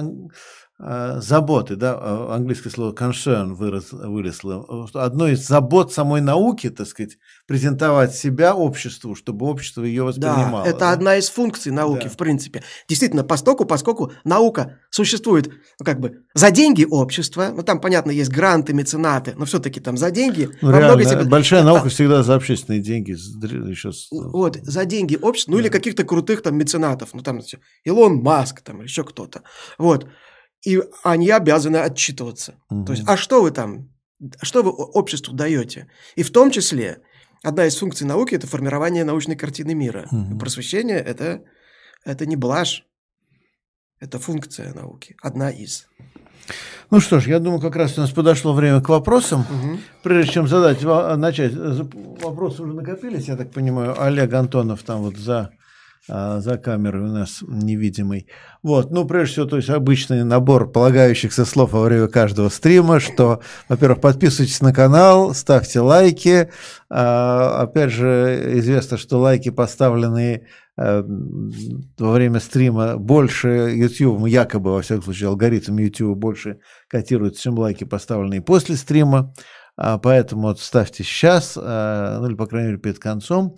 заботы, 0.79 1.75
да, 1.75 1.97
э, 2.01 2.33
английское 2.33 2.69
слово 2.71 2.93
concern 2.93 3.53
вырос, 3.53 3.91
вылезло, 3.91 4.87
одно 4.95 5.27
из 5.27 5.47
забот 5.47 5.93
самой 5.93 6.19
науки, 6.19 6.69
так 6.69 6.87
сказать, 6.87 7.17
презентовать 7.47 8.15
себя 8.15 8.55
обществу, 8.55 9.15
чтобы 9.15 9.45
общество 9.45 9.83
ее 9.83 10.03
воспринимало. 10.03 10.63
Да, 10.63 10.69
это 10.69 10.79
да? 10.79 10.91
одна 10.91 11.15
из 11.17 11.29
функций 11.29 11.71
науки, 11.71 12.05
да. 12.05 12.09
в 12.09 12.17
принципе. 12.17 12.63
Действительно, 12.89 13.23
постоку, 13.23 13.65
поскольку 13.65 14.11
наука 14.23 14.79
существует, 14.89 15.47
ну, 15.79 15.85
как 15.85 15.99
бы, 15.99 16.23
за 16.33 16.49
деньги 16.49 16.85
общества, 16.89 17.51
ну, 17.55 17.61
там, 17.61 17.79
понятно, 17.79 18.09
есть 18.09 18.31
гранты, 18.31 18.73
меценаты, 18.73 19.35
но 19.37 19.45
все-таки 19.45 19.79
там 19.79 19.95
за 19.95 20.09
деньги. 20.09 20.49
Ну, 20.61 20.71
реально, 20.71 21.05
тебе... 21.05 21.23
большая 21.23 21.61
а, 21.61 21.65
наука 21.65 21.89
всегда 21.89 22.23
за 22.23 22.35
общественные 22.35 22.81
деньги. 22.81 23.11
Еще... 23.11 23.91
Вот, 24.11 24.57
за 24.63 24.85
деньги 24.85 25.17
общества, 25.21 25.51
ну, 25.51 25.57
да. 25.57 25.63
или 25.63 25.69
каких-то 25.69 26.03
крутых 26.03 26.41
там 26.41 26.57
меценатов, 26.57 27.09
ну, 27.13 27.21
там, 27.21 27.41
Илон 27.83 28.15
Маск, 28.15 28.61
там, 28.61 28.81
еще 28.81 29.03
кто-то. 29.03 29.43
Вот 29.77 30.07
и 30.65 30.81
они 31.03 31.29
обязаны 31.29 31.77
отчитываться. 31.77 32.55
Угу. 32.69 32.85
То 32.85 32.93
есть, 32.93 33.03
а 33.07 33.17
что 33.17 33.41
вы 33.41 33.51
там, 33.51 33.89
что 34.41 34.63
вы 34.63 34.71
обществу 34.71 35.33
даете? 35.33 35.87
И 36.15 36.23
в 36.23 36.31
том 36.31 36.51
числе 36.51 37.01
одна 37.43 37.65
из 37.65 37.77
функций 37.77 38.07
науки– 38.07 38.35
это 38.35 38.47
формирование 38.47 39.03
научной 39.03 39.35
картины 39.35 39.73
мира. 39.73 40.07
Угу. 40.11 40.39
Просвещение– 40.39 40.97
это, 41.05 41.43
это 42.05 42.25
не 42.25 42.35
блажь, 42.35 42.85
это 43.99 44.19
функция 44.19 44.73
науки, 44.73 45.15
одна 45.21 45.49
из. 45.49 45.87
Ну 46.91 46.99
что 46.99 47.19
ж, 47.19 47.27
я 47.27 47.39
думаю, 47.39 47.61
как 47.61 47.75
раз 47.75 47.97
у 47.97 48.01
нас 48.01 48.11
подошло 48.11 48.53
время 48.53 48.81
к 48.81 48.89
вопросам. 48.89 49.41
Угу. 49.41 49.79
Прежде 50.03 50.33
чем 50.33 50.47
задать, 50.47 50.81
начать, 50.81 51.53
вопросы 51.53 52.63
уже 52.63 52.73
накопились, 52.73 53.27
я 53.27 53.35
так 53.35 53.51
понимаю. 53.51 54.01
Олег 54.01 54.33
Антонов 54.33 54.83
там 54.83 55.01
вот 55.01 55.17
за 55.17 55.51
за 56.07 56.57
камерой 56.57 57.03
у 57.03 57.07
нас 57.13 57.43
невидимый. 57.47 58.27
Вот, 58.61 58.91
ну, 58.91 59.05
прежде 59.05 59.31
всего, 59.33 59.45
то 59.45 59.55
есть 59.55 59.69
обычный 59.69 60.25
набор 60.25 60.69
полагающихся 60.69 61.45
слов 61.45 61.71
во 61.71 61.81
время 61.81 62.07
каждого 62.07 62.49
стрима, 62.49 62.99
что, 62.99 63.39
во-первых, 63.69 64.01
подписывайтесь 64.01 64.59
на 64.59 64.73
канал, 64.73 65.33
ставьте 65.33 65.79
лайки. 65.79 66.49
А, 66.89 67.61
опять 67.61 67.91
же, 67.91 68.51
известно, 68.59 68.97
что 68.97 69.19
лайки, 69.19 69.49
поставленные 69.49 70.47
а, 70.77 71.05
во 71.97 72.11
время 72.11 72.41
стрима, 72.41 72.97
больше 72.97 73.47
YouTube, 73.73 74.27
якобы, 74.27 74.73
во 74.73 74.81
всяком 74.81 75.03
случае, 75.03 75.29
алгоритм 75.29 75.77
YouTube 75.77 76.17
больше 76.17 76.59
котирует, 76.89 77.37
чем 77.37 77.57
лайки, 77.57 77.85
поставленные 77.85 78.41
после 78.41 78.75
стрима. 78.75 79.33
Поэтому 79.75 80.43
вот 80.49 80.59
ставьте 80.59 81.03
сейчас, 81.03 81.55
ну 81.55 82.27
или, 82.27 82.35
по 82.35 82.45
крайней 82.45 82.67
мере, 82.67 82.79
перед 82.79 82.99
концом 82.99 83.55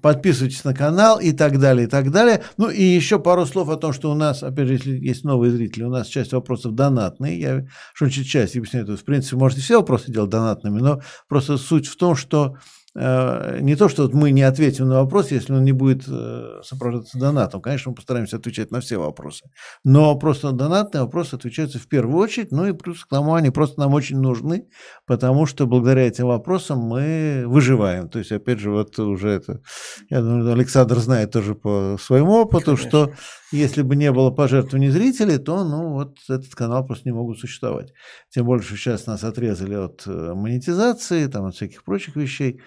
подписывайтесь 0.00 0.64
на 0.64 0.74
канал 0.74 1.20
и 1.20 1.32
так 1.32 1.58
далее, 1.58 1.86
и 1.86 1.90
так 1.90 2.10
далее. 2.10 2.42
Ну 2.56 2.70
и 2.70 2.82
еще 2.82 3.18
пару 3.18 3.44
слов 3.46 3.68
о 3.68 3.76
том, 3.76 3.92
что 3.92 4.10
у 4.10 4.14
нас, 4.14 4.42
опять 4.42 4.66
же, 4.66 4.74
если 4.74 4.98
есть 4.98 5.24
новые 5.24 5.52
зрители, 5.52 5.84
у 5.84 5.90
нас 5.90 6.06
часть 6.06 6.32
вопросов 6.32 6.74
донатные. 6.74 7.38
Я 7.38 7.66
что 7.94 8.10
часть 8.10 8.56
объясняю, 8.56 8.84
это 8.84 8.96
в 8.96 9.04
принципе, 9.04 9.36
можете 9.36 9.60
все 9.60 9.78
вопросы 9.78 10.10
делать 10.10 10.30
донатными, 10.30 10.80
но 10.80 11.00
просто 11.28 11.58
суть 11.58 11.86
в 11.86 11.96
том, 11.96 12.16
что 12.16 12.56
не 12.94 13.74
то, 13.74 13.88
что 13.88 14.10
мы 14.12 14.32
не 14.32 14.42
ответим 14.42 14.88
на 14.88 15.02
вопрос, 15.02 15.30
если 15.30 15.54
он 15.54 15.64
не 15.64 15.72
будет 15.72 16.04
э, 16.06 16.60
сопровождаться 16.62 17.18
донатом. 17.18 17.62
Конечно, 17.62 17.90
мы 17.90 17.94
постараемся 17.94 18.36
отвечать 18.36 18.70
на 18.70 18.80
все 18.80 18.98
вопросы. 18.98 19.46
Но 19.82 20.14
просто 20.16 20.52
донатные 20.52 21.02
вопросы 21.02 21.34
отвечаются 21.34 21.78
в 21.78 21.88
первую 21.88 22.18
очередь. 22.18 22.52
Ну 22.52 22.66
и 22.66 22.72
плюс 22.72 23.04
к 23.04 23.08
тому, 23.08 23.34
они 23.34 23.50
просто 23.50 23.80
нам 23.80 23.94
очень 23.94 24.18
нужны, 24.18 24.68
потому 25.06 25.46
что 25.46 25.66
благодаря 25.66 26.06
этим 26.06 26.26
вопросам 26.26 26.80
мы 26.80 27.44
выживаем. 27.46 28.10
То 28.10 28.18
есть, 28.18 28.30
опять 28.30 28.58
же, 28.58 28.70
вот 28.70 28.98
уже 28.98 29.30
это, 29.30 29.62
я 30.10 30.20
думаю, 30.20 30.52
Александр 30.52 30.98
знает 30.98 31.30
тоже 31.30 31.54
по 31.54 31.96
своему 31.98 32.42
опыту, 32.42 32.76
Конечно. 32.76 32.88
что 32.88 33.12
если 33.52 33.82
бы 33.82 33.96
не 33.96 34.10
было 34.10 34.30
пожертвований 34.30 34.88
зрителей, 34.90 35.38
то 35.38 35.62
ну, 35.64 35.92
вот 35.92 36.18
этот 36.28 36.54
канал 36.54 36.86
просто 36.86 37.08
не 37.08 37.14
могут 37.14 37.38
существовать. 37.38 37.92
Тем 38.30 38.46
более, 38.46 38.64
что 38.64 38.76
сейчас 38.76 39.06
нас 39.06 39.22
отрезали 39.24 39.74
от 39.74 40.02
э, 40.06 40.34
монетизации, 40.34 41.26
там, 41.26 41.46
от 41.46 41.54
всяких 41.54 41.84
прочих 41.84 42.16
вещей. 42.16 42.60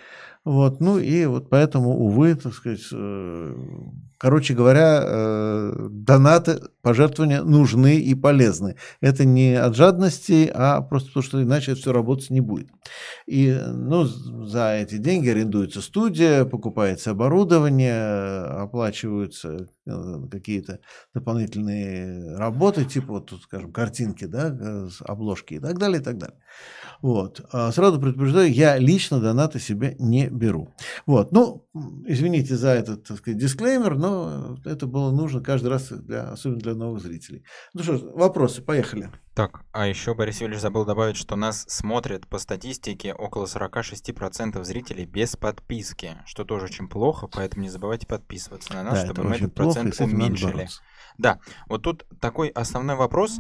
Вот, 0.46 0.80
ну 0.80 1.00
и 1.00 1.26
вот 1.26 1.50
поэтому, 1.50 1.98
увы, 1.98 2.36
так 2.36 2.54
сказать, 2.54 2.88
э, 2.92 3.56
короче 4.20 4.54
говоря, 4.54 5.02
э, 5.04 5.88
донаты, 5.90 6.62
пожертвования 6.84 7.42
нужны 7.42 7.98
и 7.98 8.14
полезны. 8.14 8.76
Это 9.02 9.26
не 9.26 9.56
от 9.56 9.76
жадности, 9.76 10.48
а 10.54 10.82
просто 10.82 11.08
потому, 11.08 11.24
что 11.24 11.42
иначе 11.42 11.74
все 11.74 11.92
работать 11.92 12.30
не 12.30 12.42
будет. 12.42 12.70
И 13.26 13.60
ну, 13.60 14.06
за 14.06 14.76
эти 14.76 14.98
деньги 14.98 15.30
арендуется 15.30 15.82
студия, 15.82 16.46
покупается 16.46 17.10
оборудование, 17.10 18.44
оплачиваются 18.44 19.68
э, 19.88 20.28
какие-то 20.30 20.80
дополнительные 21.16 22.38
работы, 22.38 22.86
типа 22.86 23.14
вот 23.14 23.26
тут, 23.32 23.42
скажем, 23.42 23.74
картинки, 23.74 24.26
да, 24.26 24.56
обложки 25.00 25.56
и 25.56 25.60
так 25.60 25.80
далее, 25.80 26.02
и 26.02 26.04
так 26.04 26.20
далее. 26.20 26.38
Вот. 27.02 27.42
А 27.52 27.72
сразу 27.72 28.00
предупреждаю, 28.00 28.52
я 28.52 28.78
лично 28.78 29.20
донаты 29.20 29.60
себе 29.60 29.96
не 30.00 30.28
беру. 30.28 30.74
Вот. 31.06 31.32
Ну, 31.32 31.68
извините 32.06 32.56
за 32.56 32.70
этот, 32.70 33.04
так 33.04 33.18
сказать, 33.18 33.40
дисклеймер, 33.40 33.98
но 33.98 34.58
это 34.66 34.88
было 34.88 35.12
нужно 35.12 35.42
каждый 35.42 35.68
раз, 35.68 35.90
для, 35.90 36.32
особенно 36.32 36.60
для 36.60 36.76
новых 36.76 37.02
зрителей. 37.02 37.44
Ну 37.74 37.84
что 37.84 37.98
ж, 37.98 38.02
вопросы, 38.02 38.62
поехали. 38.62 39.12
Так, 39.36 39.66
а 39.74 39.86
еще 39.86 40.16
Борис 40.16 40.40
Юрьевич 40.40 40.62
забыл 40.62 40.86
добавить, 40.86 41.18
что 41.18 41.36
нас 41.36 41.66
смотрят 41.68 42.26
по 42.26 42.38
статистике 42.38 43.14
около 43.14 43.48
46% 43.48 44.64
зрителей 44.64 45.06
без 45.06 45.36
подписки, 45.36 46.12
что 46.26 46.46
тоже 46.46 46.66
очень 46.66 46.88
плохо, 46.88 47.28
поэтому 47.28 47.64
не 47.64 47.70
забывайте 47.70 48.08
подписываться 48.08 48.74
на 48.74 48.84
нас, 48.84 48.94
да, 49.02 49.06
чтобы 49.06 49.24
мы 49.24 49.36
этот 49.36 49.54
процент 49.54 50.00
уменьшили. 50.00 50.70
Да, 51.18 51.40
вот 51.68 51.84
тут 51.84 52.06
такой 52.22 52.48
основной 52.48 52.96
вопрос. 52.96 53.38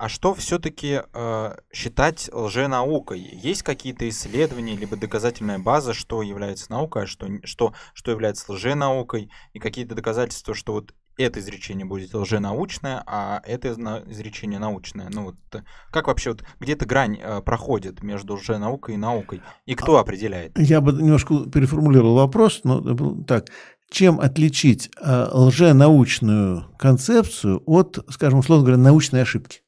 А, 0.00 0.08
что 0.08 0.34
все-таки 0.34 1.02
э, 1.12 1.56
считать 1.74 2.30
лженаукой? 2.32 3.20
Есть 3.20 3.62
какие-то 3.62 4.08
исследования, 4.08 4.74
либо 4.74 4.96
доказательная 4.96 5.58
база, 5.58 5.92
что 5.92 6.22
является 6.22 6.70
наукой, 6.70 7.02
а 7.02 7.06
что, 7.06 7.28
что, 7.44 7.74
что 7.92 8.10
является 8.10 8.50
лженаукой, 8.50 9.30
и 9.52 9.58
какие-то 9.58 9.94
доказательства, 9.94 10.54
что 10.54 10.72
вот 10.72 10.94
это 11.18 11.38
изречение 11.40 11.84
будет 11.84 12.14
лженаучное, 12.14 13.02
а 13.06 13.42
это 13.44 13.74
изречение 14.08 14.58
научное. 14.58 15.10
Ну 15.12 15.24
вот 15.24 15.36
э, 15.52 15.64
как 15.90 16.06
вообще 16.06 16.30
вот 16.30 16.44
где-то 16.60 16.86
грань 16.86 17.18
э, 17.20 17.42
проходит 17.42 18.02
между 18.02 18.36
лженаукой 18.36 18.94
и 18.94 18.96
наукой, 18.96 19.42
и 19.66 19.74
кто 19.74 19.98
а, 19.98 20.00
определяет? 20.00 20.58
Я 20.58 20.80
бы 20.80 20.92
немножко 20.92 21.40
переформулировал 21.40 22.14
вопрос, 22.14 22.62
но 22.64 23.22
так. 23.24 23.48
Чем 23.90 24.18
отличить 24.18 24.88
э, 24.98 25.26
лженаучную 25.30 26.74
концепцию 26.78 27.62
от, 27.66 27.98
скажем, 28.08 28.38
условно 28.38 28.64
говоря, 28.64 28.80
научной 28.80 29.20
ошибки? 29.20 29.59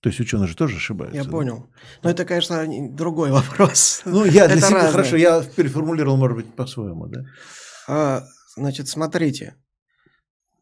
То 0.00 0.08
есть 0.08 0.18
ученые 0.18 0.48
же 0.48 0.56
тоже 0.56 0.76
ошибаются. 0.76 1.16
Я 1.16 1.24
понял. 1.24 1.68
Но 2.02 2.10
это, 2.10 2.24
конечно, 2.24 2.64
другой 2.90 3.30
вопрос. 3.30 4.02
Ну, 4.04 4.24
я 4.24 4.48
для 4.48 4.60
себя, 4.60 4.90
хорошо, 4.90 5.16
я 5.16 5.42
переформулировал, 5.42 6.16
может 6.16 6.36
быть, 6.36 6.54
по-своему, 6.54 7.06
да? 7.06 7.20
А, 7.86 8.24
значит, 8.56 8.88
смотрите. 8.88 9.56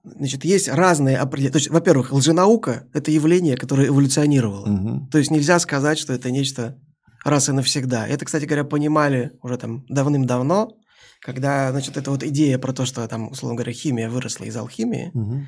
Значит, 0.03 0.45
есть 0.45 0.69
разные 0.69 1.19
определения. 1.19 1.53
То 1.53 1.59
есть, 1.59 1.71
во-первых, 1.71 2.13
лженаука– 2.13 2.89
это 2.95 3.11
явление, 3.11 3.57
которое 3.57 3.89
эволюционировало. 3.89 4.67
Угу. 4.69 5.09
То 5.11 5.19
есть, 5.19 5.31
нельзя 5.31 5.59
сказать, 5.59 5.99
что 5.99 6.13
это 6.13 6.31
нечто 6.31 6.79
раз 7.25 7.49
и 7.49 7.53
навсегда. 7.53 8.07
Это, 8.07 8.25
кстати 8.25 8.45
говоря, 8.45 8.65
понимали 8.65 9.33
уже 9.43 9.57
там 9.57 9.85
давным-давно, 9.89 10.73
когда, 11.21 11.71
значит, 11.71 11.97
эта 11.97 12.11
вот 12.11 12.23
идея 12.23 12.59
про 12.59 12.73
то, 12.73 12.87
что 12.87 13.07
там, 13.07 13.31
условно 13.31 13.57
говоря, 13.57 13.73
химия 13.73 14.09
выросла 14.09 14.45
из 14.45 14.57
алхимии, 14.57 15.11
угу. 15.15 15.45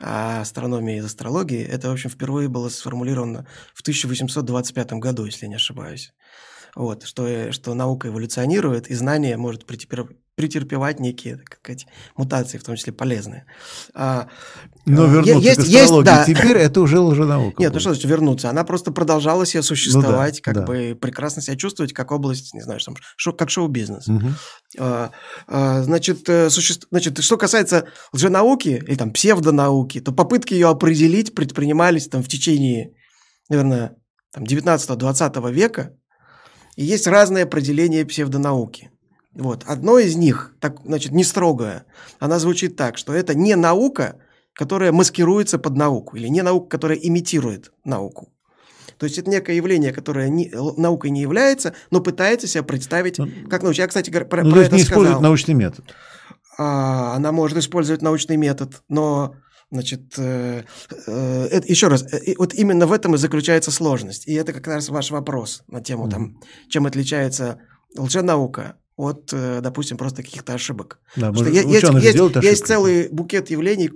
А 0.00 0.40
астрономия 0.40 0.98
из 0.98 1.04
астрологии, 1.04 1.64
это, 1.64 1.88
в 1.88 1.92
общем, 1.92 2.10
впервые 2.10 2.48
было 2.48 2.68
сформулировано 2.68 3.46
в 3.74 3.80
1825 3.82 4.94
году, 4.94 5.24
если 5.24 5.46
не 5.46 5.56
ошибаюсь. 5.56 6.12
Вот, 6.74 7.04
что, 7.04 7.52
что 7.52 7.74
наука 7.74 8.08
эволюционирует, 8.08 8.88
и 8.88 8.94
знание 8.94 9.36
может 9.36 9.66
претерпевать 9.66 10.16
некие 11.00 11.36
так 11.36 11.58
сказать, 11.58 11.86
мутации, 12.16 12.58
в 12.58 12.64
том 12.64 12.76
числе 12.76 12.92
полезные. 12.92 13.46
А, 13.94 14.28
Но 14.84 15.06
вернуться 15.06 15.38
есть, 15.38 15.56
к 15.56 15.60
астрологии 15.60 16.08
есть, 16.08 16.16
да. 16.16 16.24
теперь 16.24 16.56
это 16.58 16.80
уже 16.80 16.98
лженаука. 16.98 17.54
Нет, 17.58 17.70
будет. 17.70 17.74
ну 17.74 17.80
что 17.80 17.90
значит 17.90 18.10
вернуться? 18.10 18.50
Она 18.50 18.64
просто 18.64 18.90
продолжала 18.90 19.46
себе 19.46 19.62
существовать, 19.62 20.34
ну, 20.34 20.40
да, 20.40 20.42
как 20.42 20.54
да. 20.54 20.62
бы 20.62 20.98
прекрасно 21.00 21.42
себя 21.42 21.56
чувствовать, 21.56 21.92
как 21.92 22.10
область, 22.12 22.52
не 22.54 22.62
знаю, 22.62 22.80
там, 22.80 22.96
шо, 23.16 23.32
как 23.32 23.50
шоу-бизнес. 23.50 24.08
Угу. 24.08 24.28
А, 24.78 25.10
а, 25.46 25.82
значит, 25.82 26.28
э, 26.28 26.50
суще... 26.50 26.74
значит, 26.90 27.22
что 27.22 27.36
касается 27.36 27.86
лженауки 28.12 28.82
или 28.86 28.96
там 28.96 29.12
псевдонауки, 29.12 30.00
то 30.00 30.12
попытки 30.12 30.54
ее 30.54 30.68
определить 30.68 31.34
предпринимались 31.34 32.08
там 32.08 32.22
в 32.22 32.28
течение, 32.28 32.90
наверное, 33.48 33.96
там, 34.32 34.44
19-20 34.44 35.52
века, 35.52 35.96
и 36.76 36.84
есть 36.84 37.06
разные 37.06 37.44
определения 37.44 38.04
псевдонауки. 38.04 38.90
Вот. 39.34 39.64
Одно 39.66 39.98
из 39.98 40.16
них, 40.16 40.54
так, 40.60 40.80
значит, 40.84 41.12
не 41.12 41.24
строгое, 41.24 41.86
она 42.20 42.38
звучит 42.38 42.76
так, 42.76 42.98
что 42.98 43.12
это 43.12 43.34
не 43.34 43.56
наука, 43.56 44.16
которая 44.54 44.92
маскируется 44.92 45.58
под 45.58 45.76
науку, 45.76 46.16
или 46.16 46.28
не 46.28 46.42
наука, 46.42 46.68
которая 46.68 46.98
имитирует 46.98 47.72
науку. 47.84 48.28
То 48.98 49.06
есть 49.06 49.18
это 49.18 49.28
некое 49.28 49.56
явление, 49.56 49.92
которое 49.92 50.28
не, 50.28 50.52
наукой 50.76 51.10
не 51.10 51.20
является, 51.20 51.74
но 51.90 52.00
пытается 52.00 52.46
себя 52.46 52.62
представить 52.62 53.18
ну, 53.18 53.28
как 53.50 53.62
научно. 53.62 53.82
Я, 53.82 53.88
кстати, 53.88 54.10
про, 54.10 54.44
ну, 54.44 54.52
про 54.52 54.60
это 54.60 54.74
не 54.76 54.82
сказал. 54.82 55.02
использует 55.02 55.20
научный 55.20 55.54
метод. 55.54 55.84
А, 56.56 57.14
она 57.16 57.32
может 57.32 57.58
использовать 57.58 58.02
научный 58.02 58.36
метод, 58.36 58.82
но 58.88 59.34
Значит, 59.70 60.14
э, 60.18 60.62
э, 61.06 61.48
это, 61.50 61.66
еще 61.66 61.88
раз, 61.88 62.04
э, 62.12 62.34
вот 62.38 62.54
именно 62.54 62.86
в 62.86 62.92
этом 62.92 63.16
и 63.16 63.18
заключается 63.18 63.72
сложность. 63.72 64.28
И 64.28 64.34
это 64.34 64.52
как 64.52 64.68
раз 64.68 64.88
ваш 64.88 65.10
вопрос 65.10 65.64
на 65.66 65.80
тему, 65.80 66.06
mm-hmm. 66.06 66.10
там, 66.10 66.40
чем 66.68 66.86
отличается 66.86 67.58
лженаука 67.96 68.76
от, 68.96 69.30
э, 69.32 69.60
допустим, 69.60 69.96
просто 69.96 70.22
каких-то 70.22 70.54
ошибок. 70.54 71.00
Да, 71.16 71.32
Потому 71.32 71.50
есть, 71.50 71.84
есть, 71.94 72.36
есть 72.42 72.66
целый 72.66 73.08
букет 73.08 73.50
явлений, 73.50 73.90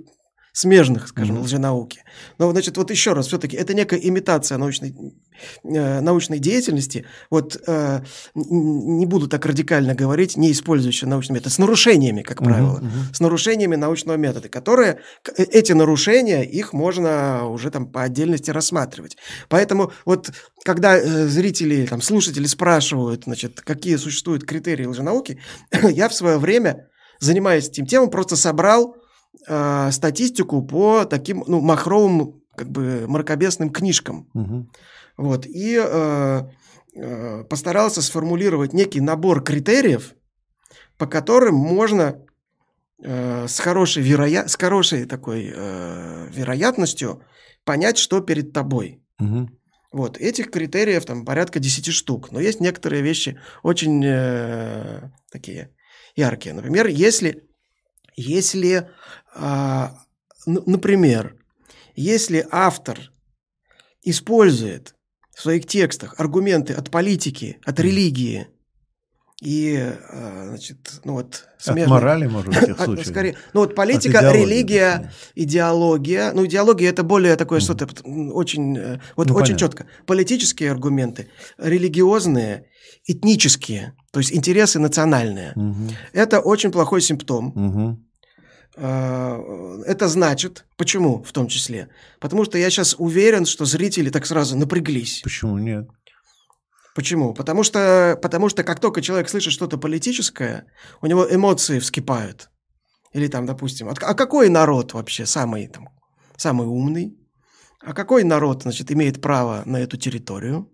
смежных, 0.59 1.07
скажем, 1.07 1.37
mm-hmm. 1.37 1.43
лженауки. 1.43 2.03
Но, 2.37 2.51
значит, 2.51 2.75
вот 2.75 2.91
еще 2.91 3.13
раз, 3.13 3.27
все-таки 3.27 3.55
это 3.55 3.73
некая 3.73 3.99
имитация 3.99 4.57
научной, 4.57 4.93
э, 5.63 6.01
научной 6.01 6.39
деятельности. 6.39 7.05
Вот 7.29 7.61
э, 7.65 8.01
не 8.35 9.05
буду 9.05 9.29
так 9.29 9.45
радикально 9.45 9.95
говорить, 9.95 10.35
не 10.35 10.51
использующая 10.51 11.07
научный 11.07 11.35
метод, 11.35 11.53
с 11.53 11.59
нарушениями, 11.59 12.23
как 12.23 12.39
правило, 12.43 12.79
mm-hmm. 12.79 13.15
с 13.15 13.19
нарушениями 13.21 13.77
научного 13.77 14.17
метода, 14.17 14.49
которые, 14.49 14.99
э, 15.37 15.43
эти 15.43 15.71
нарушения, 15.71 16.43
их 16.43 16.73
можно 16.73 17.47
уже 17.47 17.71
там 17.71 17.87
по 17.89 18.03
отдельности 18.03 18.51
рассматривать. 18.51 19.15
Поэтому 19.47 19.93
вот 20.03 20.31
когда 20.65 20.97
э, 20.97 21.27
зрители, 21.27 21.85
там, 21.85 22.01
слушатели 22.01 22.47
спрашивают, 22.47 23.23
значит, 23.23 23.61
какие 23.61 23.95
существуют 23.95 24.43
критерии 24.43 24.85
лженауки, 24.85 25.39
я 25.71 26.09
в 26.09 26.13
свое 26.13 26.37
время, 26.37 26.89
занимаясь 27.21 27.69
этим 27.69 27.85
темой, 27.85 28.09
просто 28.09 28.35
собрал 28.35 28.97
э, 29.47 29.91
статистику 29.91 30.61
по 30.61 31.05
таким 31.05 31.43
ну, 31.47 31.61
махровым, 31.61 32.41
как 32.55 32.69
бы 32.69 33.05
мракобесным 33.07 33.69
книжкам. 33.69 34.29
Угу. 34.33 34.69
Вот, 35.17 35.45
и 35.45 35.77
э, 35.77 36.41
э, 36.95 37.43
постарался 37.43 38.01
сформулировать 38.01 38.73
некий 38.73 39.01
набор 39.01 39.43
критериев, 39.43 40.15
по 40.97 41.07
которым 41.07 41.55
можно 41.55 42.21
э, 43.03 43.47
с 43.47 43.59
хорошей, 43.59 44.03
вероя... 44.03 44.47
с 44.47 44.55
хорошей 44.55 45.05
такой 45.05 45.51
э, 45.53 46.27
вероятностью 46.31 47.23
понять, 47.65 47.97
что 47.97 48.21
перед 48.21 48.53
тобой. 48.53 49.03
Угу. 49.19 49.49
Вот, 49.91 50.17
этих 50.17 50.51
критериев 50.51 51.05
там 51.05 51.25
порядка 51.25 51.59
10 51.59 51.93
штук, 51.93 52.31
но 52.31 52.39
есть 52.39 52.59
некоторые 52.59 53.01
вещи 53.01 53.39
очень 53.63 54.03
э, 54.05 55.09
такие 55.31 55.73
яркие. 56.15 56.53
Например, 56.53 56.87
если, 56.87 57.43
если 58.15 58.89
например, 60.45 61.35
если 61.95 62.47
автор 62.51 63.11
использует 64.03 64.95
в 65.35 65.41
своих 65.41 65.65
текстах 65.65 66.15
аргументы 66.17 66.73
от 66.73 66.89
политики, 66.89 67.59
от 67.65 67.79
религии 67.79 68.47
и, 69.41 69.77
а, 70.09 70.47
значит, 70.49 70.99
ну 71.05 71.13
вот... 71.13 71.45
Смежные, 71.57 71.85
от 71.85 71.89
морали, 71.89 72.27
может 72.27 72.49
быть, 72.49 72.69
в 72.77 72.83
случае. 72.83 73.05
Скорее, 73.05 73.35
ну 73.53 73.61
вот 73.61 73.73
политика, 73.73 74.33
религия, 74.33 75.13
идеология. 75.33 76.33
Ну, 76.33 76.45
идеология– 76.45 76.89
это 76.91 77.03
более 77.03 77.37
такое 77.37 77.61
что-то 77.61 77.87
очень, 78.05 78.77
э, 78.77 78.99
вот 79.15 79.29
ну, 79.29 79.35
очень 79.35 79.55
четко. 79.55 79.87
Политические 80.05 80.71
аргументы, 80.71 81.29
религиозные, 81.57 82.65
этнические, 83.05 83.93
то 84.11 84.19
есть 84.19 84.33
интересы 84.33 84.77
национальные. 84.79 85.53
Угу. 85.55 85.89
Это 86.11 86.41
очень 86.41 86.71
плохой 86.71 87.01
симптом. 87.01 87.53
Э, 87.55 88.08
это 88.75 90.07
значит, 90.07 90.65
почему 90.77 91.23
в 91.23 91.31
том 91.31 91.47
числе? 91.47 91.89
Потому 92.19 92.45
что 92.45 92.57
я 92.57 92.69
сейчас 92.69 92.95
уверен, 92.97 93.45
что 93.45 93.65
зрители 93.65 94.09
так 94.09 94.25
сразу 94.25 94.57
напряглись. 94.57 95.21
Почему 95.23 95.57
нет? 95.57 95.87
Почему? 96.95 97.33
Потому 97.33 97.63
что, 97.63 98.17
потому 98.21 98.49
что 98.49 98.63
как 98.63 98.79
только 98.79 99.01
человек 99.01 99.29
слышит 99.29 99.53
что-то 99.53 99.77
политическое, 99.77 100.65
у 101.01 101.07
него 101.07 101.25
эмоции 101.29 101.79
вскипают. 101.79 102.49
Или 103.13 103.27
там, 103.27 103.45
допустим, 103.45 103.89
а 103.89 104.13
какой 104.13 104.49
народ 104.49 104.93
вообще 104.93 105.25
самый, 105.25 105.67
там, 105.67 105.89
самый 106.37 106.67
умный? 106.67 107.17
А 107.81 107.93
какой 107.93 108.23
народ, 108.23 108.63
значит, 108.63 108.91
имеет 108.91 109.21
право 109.21 109.63
на 109.65 109.77
эту 109.77 109.97
территорию? 109.97 110.69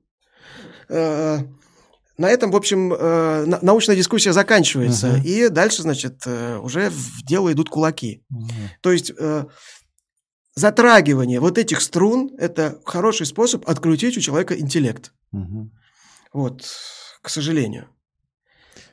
На 2.17 2.29
этом, 2.29 2.51
в 2.51 2.55
общем, 2.55 2.93
э, 2.93 3.45
научная 3.61 3.95
дискуссия 3.95 4.31
заканчивается, 4.31 5.15
uh-huh. 5.17 5.23
и 5.23 5.49
дальше, 5.49 5.81
значит, 5.81 6.21
э, 6.25 6.57
уже 6.57 6.89
в 6.89 7.23
дело 7.25 7.51
идут 7.51 7.69
кулаки. 7.69 8.23
Uh-huh. 8.31 8.69
То 8.81 8.91
есть 8.93 9.11
э, 9.17 9.45
затрагивание 10.55 11.41
вот 11.41 11.57
этих 11.57 11.81
струн– 11.81 12.31
это 12.37 12.79
хороший 12.85 13.25
способ 13.25 13.69
открутить 13.69 14.17
у 14.17 14.21
человека 14.21 14.57
интеллект. 14.57 15.11
Uh-huh. 15.33 15.69
Вот, 16.31 16.65
к 17.21 17.29
сожалению. 17.29 17.89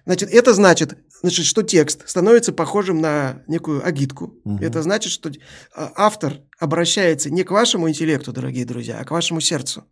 Значит, 0.04 0.30
это 0.30 0.52
значит, 0.52 0.98
значит, 1.20 1.46
что 1.46 1.62
текст 1.62 2.08
становится 2.08 2.52
похожим 2.52 3.00
на 3.00 3.42
некую 3.46 3.86
агитку. 3.86 4.34
Угу. 4.44 4.58
Это 4.58 4.82
значит, 4.82 5.12
что 5.12 5.30
автор 5.74 6.40
обращается 6.58 7.30
не 7.30 7.44
к 7.44 7.52
вашему 7.52 7.88
интеллекту, 7.88 8.32
дорогие 8.32 8.64
друзья, 8.64 8.98
а 8.98 9.04
к 9.04 9.12
вашему 9.12 9.40
сердцу. 9.40 9.84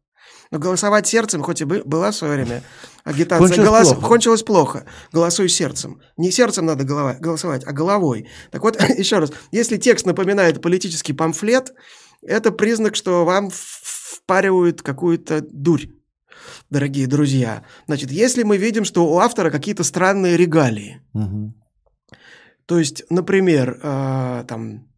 Но 0.50 0.58
голосовать 0.58 1.06
сердцем, 1.06 1.42
хоть 1.42 1.60
и 1.60 1.64
была 1.64 2.10
в 2.10 2.16
свое 2.16 2.34
время 2.34 2.62
агитация, 3.04 3.38
кончилось, 3.38 3.68
голос... 3.68 3.88
плохо. 3.88 4.06
кончилось 4.06 4.42
плохо. 4.42 4.84
Голосуй 5.12 5.48
сердцем. 5.48 6.00
Не 6.16 6.32
сердцем 6.32 6.66
надо 6.66 6.84
голова... 6.84 7.14
голосовать, 7.14 7.62
а 7.64 7.72
головой. 7.72 8.28
Так 8.50 8.62
вот, 8.62 8.80
еще 8.98 9.18
раз, 9.18 9.32
если 9.52 9.76
текст 9.76 10.06
напоминает 10.06 10.60
политический 10.60 11.12
памфлет, 11.12 11.72
это 12.22 12.50
признак, 12.50 12.96
что 12.96 13.24
вам 13.24 13.50
впаривают 13.52 14.82
какую-то 14.82 15.40
дурь 15.40 15.86
дорогие 16.68 17.06
друзья. 17.06 17.64
Значит, 17.86 18.10
если 18.10 18.42
мы 18.42 18.56
видим, 18.56 18.84
что 18.84 19.06
у 19.06 19.18
автора 19.18 19.50
какие-то 19.50 19.84
странные 19.84 20.36
регалии, 20.36 21.00
угу. 21.12 21.54
то 22.66 22.78
есть, 22.78 23.04
например, 23.10 23.78
э, 23.82 24.44
там 24.48 24.89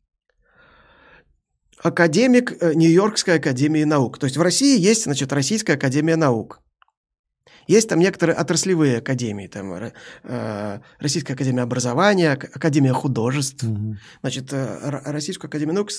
академик 1.82 2.52
э, 2.60 2.74
Нью-Йоркской 2.74 3.36
академии 3.36 3.84
наук. 3.84 4.18
То 4.18 4.24
есть 4.26 4.36
в 4.36 4.42
России 4.42 4.78
есть, 4.78 5.04
значит, 5.04 5.32
Российская 5.32 5.74
академия 5.74 6.16
наук. 6.16 6.60
Есть 7.68 7.88
там 7.88 8.00
некоторые 8.00 8.36
отраслевые 8.36 8.98
академии, 8.98 9.46
там 9.46 9.72
э, 9.72 10.80
Российская 10.98 11.34
академия 11.34 11.62
образования, 11.62 12.32
Академия 12.32 12.92
художеств. 12.92 13.62
Угу. 13.62 13.96
Значит, 14.20 14.52
э, 14.52 15.00
Российскую 15.04 15.48
академию 15.48 15.76
наук 15.76 15.90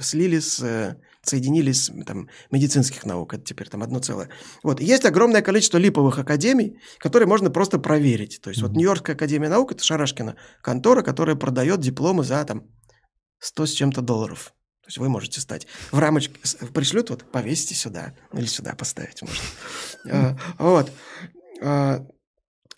слили 0.00 0.38
с, 0.38 0.96
соединили 1.22 1.72
с 1.72 1.92
там, 2.06 2.28
медицинских 2.52 3.04
наук, 3.04 3.34
это 3.34 3.42
теперь 3.44 3.68
там 3.68 3.82
одно 3.82 3.98
целое. 3.98 4.28
Вот. 4.62 4.80
Есть 4.80 5.04
огромное 5.06 5.42
количество 5.42 5.78
липовых 5.78 6.18
академий, 6.18 6.78
которые 6.98 7.26
можно 7.26 7.50
просто 7.50 7.78
проверить. 7.78 8.40
То 8.40 8.50
есть 8.50 8.62
угу. 8.62 8.68
вот 8.68 8.76
Нью-Йоркская 8.76 9.16
академия 9.16 9.48
наук, 9.48 9.72
это 9.72 9.82
Шарашкина 9.82 10.36
контора, 10.62 11.02
которая 11.02 11.34
продает 11.36 11.80
дипломы 11.80 12.22
за 12.22 12.44
там 12.44 12.62
100 13.40 13.66
с 13.66 13.72
чем-то 13.72 14.02
долларов. 14.02 14.52
То 14.88 14.90
есть 14.90 14.98
вы 15.00 15.10
можете 15.10 15.38
стать 15.42 15.66
в 15.92 15.98
рамочке, 15.98 16.34
пришлют, 16.72 17.10
вот 17.10 17.30
повесите 17.30 17.74
сюда, 17.74 18.14
или 18.32 18.46
сюда 18.46 18.74
поставить 18.74 19.20
можно. 19.20 19.44
А, 20.10 20.36
вот. 20.58 20.90
А, 21.60 22.06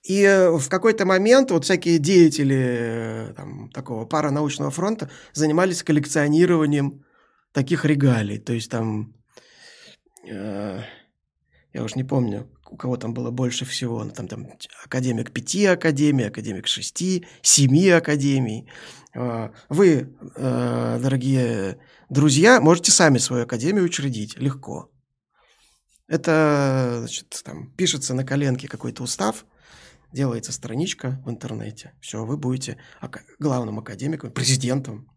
и 0.02 0.48
в 0.58 0.68
какой-то 0.68 1.06
момент 1.06 1.52
вот 1.52 1.66
всякие 1.66 1.98
деятели 1.98 3.32
там, 3.36 3.70
такого 3.70 4.06
паранаучного 4.06 4.72
фронта 4.72 5.08
занимались 5.34 5.84
коллекционированием 5.84 7.04
таких 7.52 7.84
регалий. 7.84 8.38
То 8.38 8.54
есть 8.54 8.72
там, 8.72 9.14
э, 10.28 10.82
я 11.72 11.84
уж 11.84 11.94
не 11.94 12.02
помню, 12.02 12.50
у 12.68 12.76
кого 12.76 12.96
там 12.96 13.14
было 13.14 13.30
больше 13.30 13.64
всего. 13.64 14.04
Там, 14.06 14.26
там 14.26 14.48
академик 14.84 15.30
пяти 15.30 15.64
академий, 15.66 16.26
академик 16.26 16.66
шести, 16.66 17.24
семи 17.40 17.88
академий. 17.88 18.68
Вы, 19.14 20.16
э, 20.34 20.98
дорогие 21.00 21.78
друзья, 22.10 22.60
можете 22.60 22.92
сами 22.92 23.18
свою 23.18 23.44
академию 23.44 23.84
учредить 23.84 24.36
легко. 24.36 24.90
Это, 26.08 26.96
значит, 26.98 27.40
там 27.44 27.70
пишется 27.76 28.14
на 28.14 28.24
коленке 28.24 28.68
какой-то 28.68 29.04
устав, 29.04 29.46
делается 30.12 30.52
страничка 30.52 31.22
в 31.24 31.30
интернете. 31.30 31.92
Все, 32.00 32.24
вы 32.24 32.36
будете 32.36 32.78
главным 33.38 33.78
академиком, 33.78 34.32
президентом. 34.32 35.08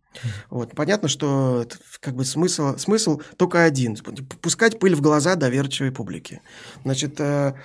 Вот. 0.52 0.76
Понятно, 0.76 1.10
что 1.10 1.68
как 2.00 2.16
бы 2.16 2.24
смысл, 2.24 2.78
смысл 2.78 3.22
только 3.38 3.64
один. 3.64 3.96
Пускать 4.42 4.80
пыль 4.80 4.96
в 4.96 5.02
глаза 5.02 5.34
доверчивой 5.34 5.92
публике. 5.92 6.42
Значит, 6.84 7.20
э, 7.20 7.56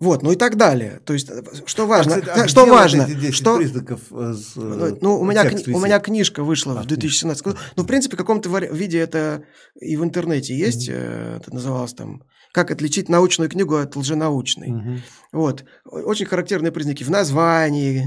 вот, 0.00 0.22
ну 0.22 0.30
и 0.30 0.36
так 0.36 0.56
далее. 0.56 1.00
То 1.04 1.12
есть, 1.12 1.28
э, 1.28 1.42
что 1.66 1.86
важно? 1.86 2.16
А, 2.16 2.42
а 2.42 2.48
что 2.48 2.66
важно? 2.66 3.06
Вот 3.06 3.34
что... 3.34 3.56
признаков 3.56 4.00
э, 4.12 4.34
ну, 4.54 4.98
ну, 5.00 5.20
у 5.20 5.24
меня, 5.24 5.44
кни... 5.44 5.74
у 5.74 5.80
меня 5.80 5.98
книжка 5.98 6.44
вышла 6.44 6.78
а, 6.78 6.82
в 6.82 6.86
2017 6.86 7.44
году. 7.44 7.58
Ну, 7.74 7.82
в 7.82 7.86
принципе, 7.86 8.14
в 8.14 8.18
каком-то 8.18 8.48
виде 8.48 8.98
это 8.98 9.42
и 9.80 9.96
в 9.96 10.04
интернете 10.04 10.56
есть. 10.56 10.88
Mm-hmm. 10.88 11.36
Это 11.38 11.52
называлось 11.54 11.94
там 11.94 12.22
«Как 12.52 12.70
отличить 12.70 13.08
научную 13.08 13.50
книгу 13.50 13.74
от 13.74 13.96
лженаучной». 13.96 14.68
Mm-hmm. 14.68 14.98
Вот. 15.32 15.64
Очень 15.84 16.26
характерные 16.26 16.70
признаки 16.70 17.02
в 17.02 17.10
названии, 17.10 18.06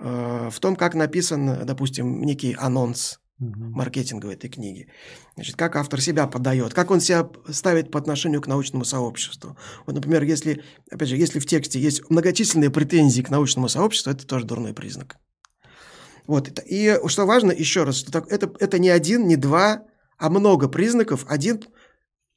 mm-hmm. 0.00 0.50
в 0.50 0.60
том, 0.60 0.76
как 0.76 0.94
написан, 0.94 1.66
допустим, 1.66 2.22
некий 2.22 2.56
анонс 2.58 3.18
маркетинговой 3.38 4.34
этой 4.34 4.48
книги. 4.48 4.88
Значит, 5.34 5.56
как 5.56 5.76
автор 5.76 6.00
себя 6.00 6.26
подает, 6.26 6.74
как 6.74 6.90
он 6.90 7.00
себя 7.00 7.28
ставит 7.50 7.90
по 7.90 7.98
отношению 7.98 8.40
к 8.40 8.46
научному 8.46 8.84
сообществу. 8.84 9.56
Вот, 9.86 9.94
например, 9.94 10.22
если, 10.22 10.62
опять 10.90 11.08
же, 11.08 11.16
если 11.16 11.38
в 11.38 11.46
тексте 11.46 11.78
есть 11.78 12.08
многочисленные 12.10 12.70
претензии 12.70 13.22
к 13.22 13.30
научному 13.30 13.68
сообществу, 13.68 14.12
это 14.12 14.26
тоже 14.26 14.46
дурной 14.46 14.72
признак. 14.72 15.16
Вот, 16.26 16.58
и 16.66 16.98
что 17.06 17.26
важно, 17.26 17.52
еще 17.52 17.84
раз, 17.84 17.96
что 17.96 18.18
это, 18.18 18.52
это 18.58 18.78
не 18.78 18.88
один, 18.88 19.26
не 19.26 19.36
два, 19.36 19.82
а 20.18 20.30
много 20.30 20.68
признаков. 20.68 21.24
Один 21.28 21.62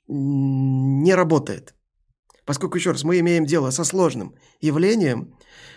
не 0.07 1.15
работает. 1.15 1.73
Поскольку, 2.45 2.77
еще 2.77 2.91
раз, 2.91 3.03
мы 3.03 3.19
имеем 3.19 3.45
дело 3.45 3.71
со 3.71 3.83
сложным 3.83 4.33
явлением, 4.59 5.33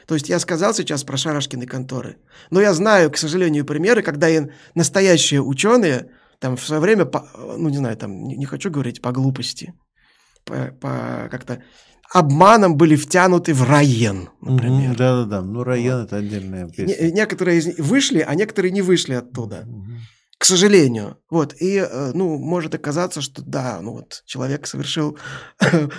то 0.06 0.14
есть 0.14 0.28
я 0.28 0.38
сказал 0.38 0.74
сейчас 0.74 1.04
про 1.04 1.16
шарашкины 1.16 1.66
конторы, 1.66 2.16
но 2.50 2.60
я 2.60 2.74
знаю, 2.74 3.10
к 3.10 3.16
сожалению, 3.16 3.64
примеры, 3.64 4.02
когда 4.02 4.28
и 4.28 4.42
настоящие 4.74 5.42
ученые 5.42 6.10
там 6.38 6.56
в 6.56 6.64
свое 6.64 6.80
время, 6.80 7.04
по, 7.04 7.28
ну 7.56 7.68
не 7.68 7.76
знаю, 7.76 7.96
там 7.96 8.24
не, 8.24 8.36
не 8.36 8.46
хочу 8.46 8.70
говорить 8.70 9.00
по 9.00 9.12
глупости, 9.12 9.74
по, 10.44 10.72
по 10.80 11.28
как-то 11.30 11.62
обманом 12.12 12.76
были 12.76 12.96
втянуты 12.96 13.54
в 13.54 13.62
Райен, 13.62 14.28
например. 14.40 14.96
Да-да-да, 14.96 15.42
ну 15.42 15.62
Райен 15.62 16.00
вот. 16.00 16.06
это 16.06 16.16
отдельная 16.16 16.68
песня. 16.68 17.06
Не, 17.06 17.12
некоторые 17.12 17.58
из 17.58 17.66
них 17.66 17.78
вышли, 17.78 18.24
а 18.26 18.34
некоторые 18.34 18.72
не 18.72 18.82
вышли 18.82 19.14
оттуда. 19.14 19.64
Угу 19.66 19.92
к 20.42 20.44
сожалению. 20.44 21.18
Вот, 21.30 21.54
и, 21.60 21.76
э, 21.76 22.10
ну, 22.14 22.36
может 22.36 22.74
оказаться, 22.74 23.20
что 23.20 23.42
да, 23.42 23.78
ну 23.80 23.92
вот, 23.92 24.22
человек 24.26 24.66
совершил 24.66 25.16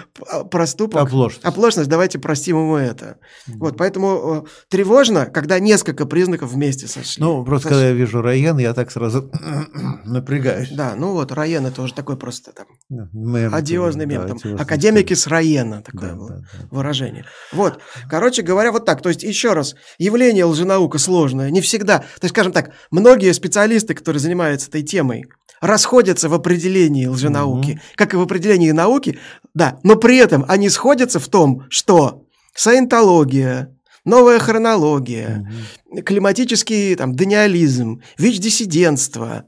проступок. 0.51 1.01
Оплошность. 1.01 1.45
Оплошность, 1.45 1.89
давайте 1.89 2.19
простим 2.19 2.57
ему 2.57 2.75
это. 2.75 3.05
Mm-hmm. 3.47 3.53
Вот, 3.57 3.77
поэтому 3.77 4.45
э, 4.45 4.49
тревожно, 4.67 5.27
когда 5.27 5.59
несколько 5.59 6.05
признаков 6.05 6.51
вместе 6.51 6.87
сошли. 6.87 7.23
Ну, 7.23 7.45
просто 7.45 7.69
сошли. 7.69 7.77
когда 7.77 7.87
я 7.87 7.93
вижу 7.93 8.21
Райен, 8.21 8.57
я 8.57 8.73
так 8.73 8.91
сразу 8.91 9.31
напрягаюсь. 10.03 10.71
Да, 10.71 10.95
ну 10.97 11.13
вот, 11.13 11.31
Райен 11.31 11.65
это 11.65 11.81
уже 11.81 11.93
такой 11.93 12.17
просто 12.17 12.51
там 12.51 12.67
мем, 12.89 13.55
одиозный 13.55 14.05
мем. 14.05 14.27
Да, 14.27 14.35
там, 14.35 14.55
академики 14.59 15.13
с 15.13 15.25
Райена, 15.25 15.81
такое 15.81 16.09
да, 16.09 16.15
было 16.15 16.29
да, 16.29 16.35
да. 16.35 16.67
выражение. 16.69 17.23
Вот, 17.53 17.79
короче 18.09 18.41
говоря, 18.41 18.73
вот 18.73 18.83
так. 18.83 19.01
То 19.01 19.07
есть, 19.07 19.23
еще 19.23 19.53
раз, 19.53 19.75
явление 19.97 20.43
лженаука 20.43 20.97
сложное, 20.97 21.49
не 21.49 21.61
всегда. 21.61 21.99
То 21.99 22.25
есть, 22.25 22.35
скажем 22.35 22.51
так, 22.51 22.71
многие 22.91 23.31
специалисты, 23.31 23.95
которые 23.95 24.19
занимаются 24.19 24.32
занимаются 24.33 24.69
этой 24.69 24.83
темой, 24.83 25.25
расходятся 25.61 26.27
в 26.27 26.33
определении 26.33 27.05
лженауки, 27.05 27.71
угу. 27.71 27.79
как 27.95 28.13
и 28.13 28.17
в 28.17 28.21
определении 28.21 28.71
науки, 28.71 29.19
да, 29.53 29.79
но 29.83 29.95
при 29.95 30.17
этом 30.17 30.43
они 30.47 30.69
сходятся 30.69 31.19
в 31.19 31.27
том, 31.27 31.65
что 31.69 32.23
саентология, 32.55 33.77
новая 34.05 34.39
хронология, 34.39 35.47
угу. 35.91 36.01
климатический 36.01 36.95
там, 36.95 37.15
даниализм, 37.15 38.01
ВИЧ-диссидентство, 38.17 39.45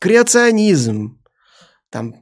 креационизм, 0.00 1.18
там, 1.90 2.14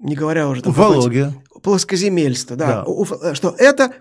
не 0.00 0.16
говоря 0.16 0.48
уже... 0.48 0.62
Там, 0.62 0.72
Уфология. 0.72 1.34
Плоскоземельство, 1.62 2.56
да, 2.56 2.84
да. 2.86 3.34
что 3.34 3.54
это 3.58 3.92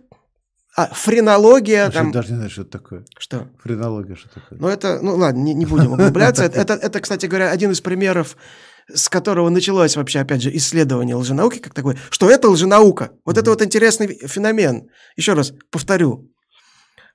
а, 0.78 0.94
френология... 0.94 1.90
там... 1.90 2.12
даже 2.12 2.30
не 2.30 2.36
знаю, 2.36 2.52
что 2.52 2.62
это 2.62 2.70
такое. 2.70 3.04
Что? 3.18 3.48
Френология, 3.64 4.16
что 4.16 4.30
такое? 4.30 4.60
Ну, 4.60 4.68
это... 4.68 5.00
Ну, 5.02 5.16
ладно, 5.16 5.40
не, 5.40 5.56
не 5.56 5.66
будем 5.66 5.94
углубляться. 5.94 6.44
Это, 6.44 6.74
это, 6.74 7.00
кстати 7.00 7.26
говоря, 7.26 7.50
один 7.50 7.72
из 7.72 7.82
примеров, 7.82 8.38
с 8.94 9.10
которого 9.10 9.50
началось 9.50 9.96
вообще, 9.96 10.20
опять 10.20 10.44
же, 10.44 10.56
исследование 10.56 11.16
лженауки, 11.16 11.58
как 11.58 11.74
такое, 11.74 11.98
что 12.12 12.30
это 12.30 12.48
лженаука. 12.48 13.10
Вот 13.26 13.40
это 13.40 13.50
вот 13.50 13.64
интересный 13.64 14.20
феномен. 14.28 14.88
Еще 15.16 15.34
раз 15.34 15.52
повторю. 15.72 16.32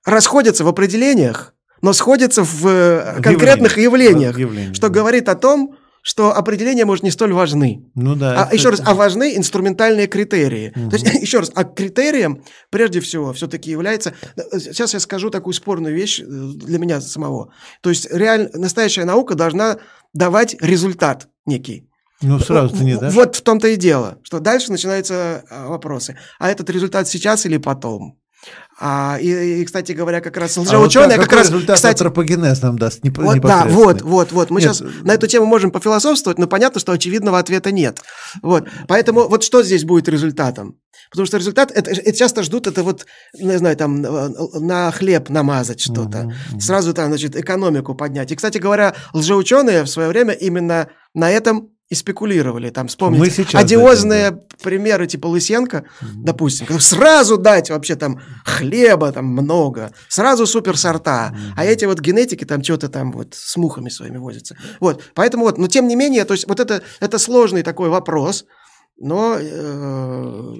Расходятся 0.04 0.64
в 0.64 0.68
определениях, 0.68 1.54
но 1.82 1.92
сходятся 1.92 2.42
в 2.42 2.66
э, 2.66 3.20
конкретных 3.22 3.78
явлениях, 3.78 4.74
что 4.74 4.88
говорит 4.88 5.28
о 5.28 5.36
том, 5.36 5.76
что 6.02 6.34
определения, 6.34 6.84
может, 6.84 7.04
не 7.04 7.10
столь 7.12 7.32
важны. 7.32 7.88
Ну 7.94 8.16
да. 8.16 8.48
А, 8.50 8.54
еще 8.54 8.70
раз, 8.70 8.82
а 8.84 8.94
важны 8.94 9.36
инструментальные 9.36 10.08
критерии. 10.08 10.72
Угу. 10.74 10.90
То 10.90 10.96
есть, 10.96 11.14
еще 11.22 11.38
раз, 11.38 11.52
а 11.54 11.64
критерием, 11.64 12.42
прежде 12.70 13.00
всего, 13.00 13.32
все-таки 13.32 13.70
является... 13.70 14.12
Сейчас 14.52 14.94
я 14.94 15.00
скажу 15.00 15.30
такую 15.30 15.54
спорную 15.54 15.94
вещь 15.94 16.20
э, 16.20 16.24
для 16.24 16.78
меня 16.78 17.00
самого. 17.00 17.52
То 17.80 17.90
есть, 17.90 18.12
реально, 18.12 18.50
настоящая 18.54 19.04
наука 19.04 19.36
должна 19.36 19.78
давать 20.12 20.56
результат 20.60 21.28
некий. 21.46 21.88
Ну, 22.20 22.38
сразу 22.38 22.76
ты 22.76 22.84
не 22.84 22.96
дашь. 22.96 23.14
Вот 23.14 23.36
в 23.36 23.42
том-то 23.42 23.68
и 23.68 23.76
дело, 23.76 24.18
что 24.22 24.40
дальше 24.40 24.70
начинаются 24.70 25.44
а, 25.50 25.68
вопросы. 25.68 26.16
А 26.38 26.50
этот 26.50 26.70
результат 26.70 27.08
сейчас 27.08 27.46
или 27.46 27.56
потом? 27.56 28.18
А, 28.84 29.16
и, 29.20 29.60
и, 29.60 29.64
кстати 29.64 29.92
говоря, 29.92 30.20
как 30.20 30.36
раз 30.36 30.56
лжеученые, 30.56 31.14
а 31.14 31.20
вот 31.20 31.28
как, 31.28 31.38
раз, 31.38 31.46
результат 31.46 31.76
кстати, 31.76 32.02
антропогенез 32.02 32.62
нам 32.62 32.76
даст, 32.76 33.04
не, 33.04 33.10
вот, 33.10 33.38
Да, 33.38 33.64
вот, 33.68 34.02
вот, 34.02 34.32
вот. 34.32 34.50
Мы 34.50 34.60
нет. 34.60 34.74
сейчас 34.74 34.82
на 35.04 35.12
эту 35.12 35.28
тему 35.28 35.46
можем 35.46 35.70
пофилософствовать, 35.70 36.36
но 36.40 36.48
понятно, 36.48 36.80
что 36.80 36.90
очевидного 36.90 37.38
ответа 37.38 37.70
нет. 37.70 38.00
Вот, 38.42 38.64
поэтому 38.88 39.28
вот 39.28 39.44
что 39.44 39.62
здесь 39.62 39.84
будет 39.84 40.08
результатом? 40.08 40.80
Потому 41.12 41.26
что 41.26 41.36
результат, 41.36 41.70
это, 41.70 41.92
это 41.92 42.12
часто 42.12 42.42
ждут, 42.42 42.66
это 42.66 42.82
вот, 42.82 43.06
не 43.38 43.56
знаю, 43.56 43.76
там, 43.76 44.00
на 44.00 44.90
хлеб 44.90 45.28
намазать 45.28 45.80
что-то. 45.80 46.32
Угу. 46.50 46.60
Сразу 46.60 46.92
там, 46.92 47.08
значит, 47.08 47.36
экономику 47.36 47.94
поднять. 47.94 48.32
И, 48.32 48.36
кстати 48.36 48.58
говоря, 48.58 48.94
лжеученые 49.12 49.84
в 49.84 49.88
свое 49.88 50.08
время 50.08 50.32
именно 50.32 50.88
на 51.14 51.30
этом 51.30 51.70
и 51.92 51.94
спекулировали. 51.94 52.70
Там 52.70 52.88
вспомните 52.88 53.46
одиозные 53.52 54.30
дадим, 54.30 54.46
да. 54.48 54.56
примеры 54.62 55.06
типа 55.06 55.26
Лысенко, 55.26 55.76
mm-hmm. 55.76 56.06
допустим, 56.24 56.80
сразу 56.80 57.36
дать 57.36 57.68
вообще 57.68 57.96
там 57.96 58.18
хлеба 58.46 59.12
там 59.12 59.26
много, 59.26 59.92
сразу 60.08 60.46
суперсорта, 60.46 61.34
mm-hmm. 61.34 61.52
а 61.54 61.64
эти 61.66 61.84
вот 61.84 62.00
генетики 62.00 62.46
там 62.46 62.64
что-то 62.64 62.88
там 62.88 63.12
вот 63.12 63.34
с 63.34 63.58
мухами 63.58 63.90
своими 63.90 64.16
возятся. 64.16 64.56
Вот, 64.80 65.02
поэтому 65.14 65.44
вот, 65.44 65.58
но 65.58 65.66
тем 65.66 65.86
не 65.86 65.94
менее, 65.94 66.24
то 66.24 66.32
есть 66.32 66.48
вот 66.48 66.60
это, 66.60 66.82
это 67.00 67.18
сложный 67.18 67.62
такой 67.62 67.90
вопрос, 67.90 68.46
но 68.96 69.36
э, 69.38 70.54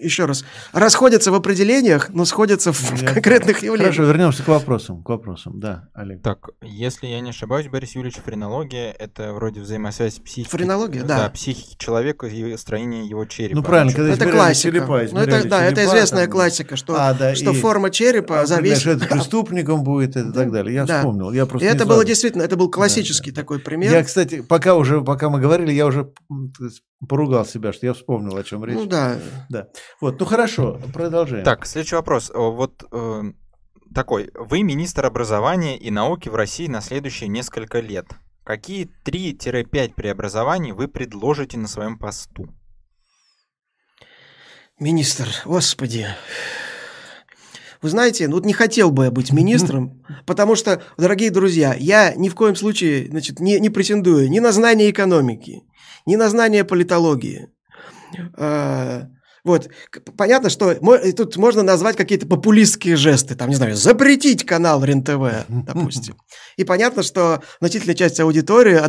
еще 0.00 0.24
раз, 0.24 0.44
расходятся 0.72 1.32
в 1.32 1.34
определениях, 1.34 2.10
но 2.10 2.24
сходятся 2.24 2.72
в, 2.72 2.80
в 2.80 3.04
конкретных 3.04 3.62
явлениях. 3.62 3.94
Хорошо, 3.94 4.04
вернемся 4.04 4.42
к 4.42 4.48
вопросам. 4.48 5.02
К 5.02 5.08
вопросам, 5.10 5.60
да, 5.60 5.88
Олег. 5.94 6.22
Так, 6.22 6.50
если 6.62 7.06
я 7.06 7.20
не 7.20 7.30
ошибаюсь, 7.30 7.68
Борис 7.68 7.94
Юрьевич, 7.94 8.20
френология— 8.24 8.92
это 8.98 9.32
вроде 9.32 9.60
взаимосвязь 9.60 10.14
психики. 10.14 10.50
Френология, 10.50 11.02
да. 11.02 11.18
Да, 11.18 11.30
психики 11.30 11.76
человека 11.78 12.26
и 12.26 12.56
строение 12.56 13.06
его 13.06 13.24
черепа. 13.24 13.56
Ну, 13.56 13.62
правильно, 13.62 13.92
когда 13.92 14.12
это 14.12 14.30
классика. 14.30 14.70
Черепа, 14.70 15.02
ну, 15.12 15.20
это, 15.20 15.48
да, 15.48 15.64
это 15.64 15.84
известная 15.84 16.24
там... 16.24 16.32
классика, 16.32 16.76
что, 16.76 16.94
а, 16.96 17.14
да, 17.14 17.34
что 17.34 17.52
и... 17.52 17.54
форма 17.54 17.90
черепа 17.90 18.46
зависит... 18.46 18.86
это 18.86 19.06
преступником 19.06 19.82
будет 19.82 20.16
и 20.16 20.32
так 20.32 20.50
далее. 20.50 20.74
Я 20.74 20.84
да. 20.84 20.98
вспомнил. 20.98 21.32
Я 21.32 21.46
просто 21.46 21.66
и 21.66 21.70
это 21.70 21.86
было 21.86 22.04
действительно, 22.04 22.42
это 22.42 22.56
был 22.56 22.70
классический 22.70 23.30
да, 23.30 23.42
такой 23.42 23.58
пример. 23.58 23.92
Я, 23.92 24.04
кстати, 24.04 24.40
пока 24.42 24.74
уже, 24.74 25.02
пока 25.02 25.28
мы 25.28 25.40
говорили, 25.40 25.72
я 25.72 25.86
уже 25.86 26.12
поругал 27.08 27.46
себя, 27.46 27.72
что 27.72 27.86
я 27.86 27.94
вспомнил, 27.94 28.36
о 28.36 28.42
чем 28.42 28.64
речь. 28.64 28.74
Ну 28.74 28.86
да. 28.86 29.18
Да. 29.48 29.68
Вот, 30.00 30.20
ну 30.20 30.26
хорошо, 30.26 30.80
продолжаем. 30.92 31.44
Так, 31.44 31.66
следующий 31.66 31.96
вопрос. 31.96 32.30
Вот 32.34 32.84
э, 32.92 33.22
такой. 33.94 34.30
Вы 34.34 34.62
министр 34.62 35.06
образования 35.06 35.76
и 35.76 35.90
науки 35.90 36.28
в 36.28 36.34
России 36.34 36.68
на 36.68 36.80
следующие 36.80 37.28
несколько 37.28 37.80
лет. 37.80 38.06
Какие 38.44 38.88
3-5 39.04 39.94
преобразований 39.94 40.72
вы 40.72 40.88
предложите 40.88 41.58
на 41.58 41.68
своем 41.68 41.98
посту? 41.98 42.48
Министр, 44.78 45.28
господи. 45.44 46.06
Вы 47.82 47.90
знаете, 47.90 48.26
ну 48.26 48.36
вот 48.36 48.46
не 48.46 48.52
хотел 48.52 48.90
бы 48.90 49.04
я 49.04 49.10
быть 49.10 49.32
министром, 49.32 50.04
потому 50.26 50.56
что, 50.56 50.82
дорогие 50.96 51.30
друзья, 51.30 51.74
я 51.78 52.14
ни 52.14 52.28
в 52.28 52.34
коем 52.34 52.56
случае 52.56 53.08
значит, 53.08 53.38
не, 53.38 53.60
не 53.60 53.70
претендую 53.70 54.28
ни 54.30 54.38
на 54.40 54.50
знание 54.50 54.90
экономики, 54.90 55.62
ни 56.06 56.16
на 56.16 56.28
знание 56.28 56.64
политологии. 56.64 57.48
А, 58.36 59.08
вот. 59.48 59.68
Понятно, 60.16 60.50
что 60.50 60.74
тут 61.16 61.36
можно 61.36 61.62
назвать 61.62 61.96
какие-то 61.96 62.26
популистские 62.26 62.96
жесты, 62.96 63.34
там, 63.34 63.48
не 63.48 63.56
знаю, 63.56 63.74
запретить 63.74 64.44
канал 64.44 64.84
РЕН-ТВ, 64.84 65.46
допустим. 65.48 66.16
И 66.56 66.64
понятно, 66.64 67.02
что 67.02 67.42
значительная 67.60 67.96
часть 67.96 68.20
аудитории 68.20 68.80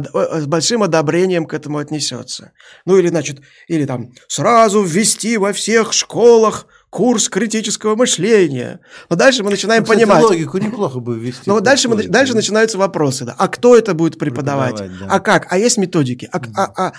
с 0.41 0.45
большим 0.45 0.83
одобрением 0.83 1.45
к 1.45 1.53
этому 1.53 1.77
отнесется. 1.77 2.51
Ну 2.85 2.97
или, 2.97 3.07
значит, 3.07 3.41
или 3.67 3.85
там 3.85 4.11
сразу 4.27 4.83
ввести 4.83 5.37
во 5.37 5.53
всех 5.53 5.93
школах 5.93 6.67
курс 6.89 7.29
критического 7.29 7.95
мышления. 7.95 8.79
Но 9.09 9.15
дальше 9.15 9.43
мы 9.43 9.51
начинаем 9.51 9.83
ну, 9.83 9.93
понимать. 9.93 10.23
логику 10.23 10.57
неплохо 10.57 10.99
бы 10.99 11.17
ввести. 11.19 11.43
Но 11.45 11.55
вот 11.55 11.63
дальше, 11.63 11.87
мы, 11.87 12.03
дальше 12.03 12.33
начинаются 12.33 12.77
вопросы. 12.77 13.25
Да. 13.25 13.35
А 13.37 13.47
кто 13.47 13.77
это 13.77 13.93
будет 13.93 14.17
преподавать? 14.17 14.77
преподавать 14.77 14.99
да. 14.99 15.15
А 15.15 15.19
как? 15.19 15.47
А 15.51 15.57
есть 15.57 15.77
методики? 15.77 16.29
А, 16.31 16.41
а, 16.55 16.87
а, 16.87 16.93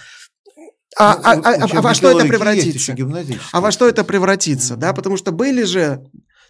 а, 0.96 1.12
а, 1.12 1.32
а, 1.32 1.64
а, 1.64 1.68
а 1.70 1.80
во 1.82 1.94
что 1.94 2.10
это 2.10 2.26
превратится? 2.26 2.94
А 3.52 3.60
во 3.60 3.70
что 3.70 3.88
это 3.88 4.04
превратится, 4.04 4.76
да? 4.76 4.92
Потому 4.92 5.16
что 5.16 5.30
были 5.32 5.62
же 5.62 6.04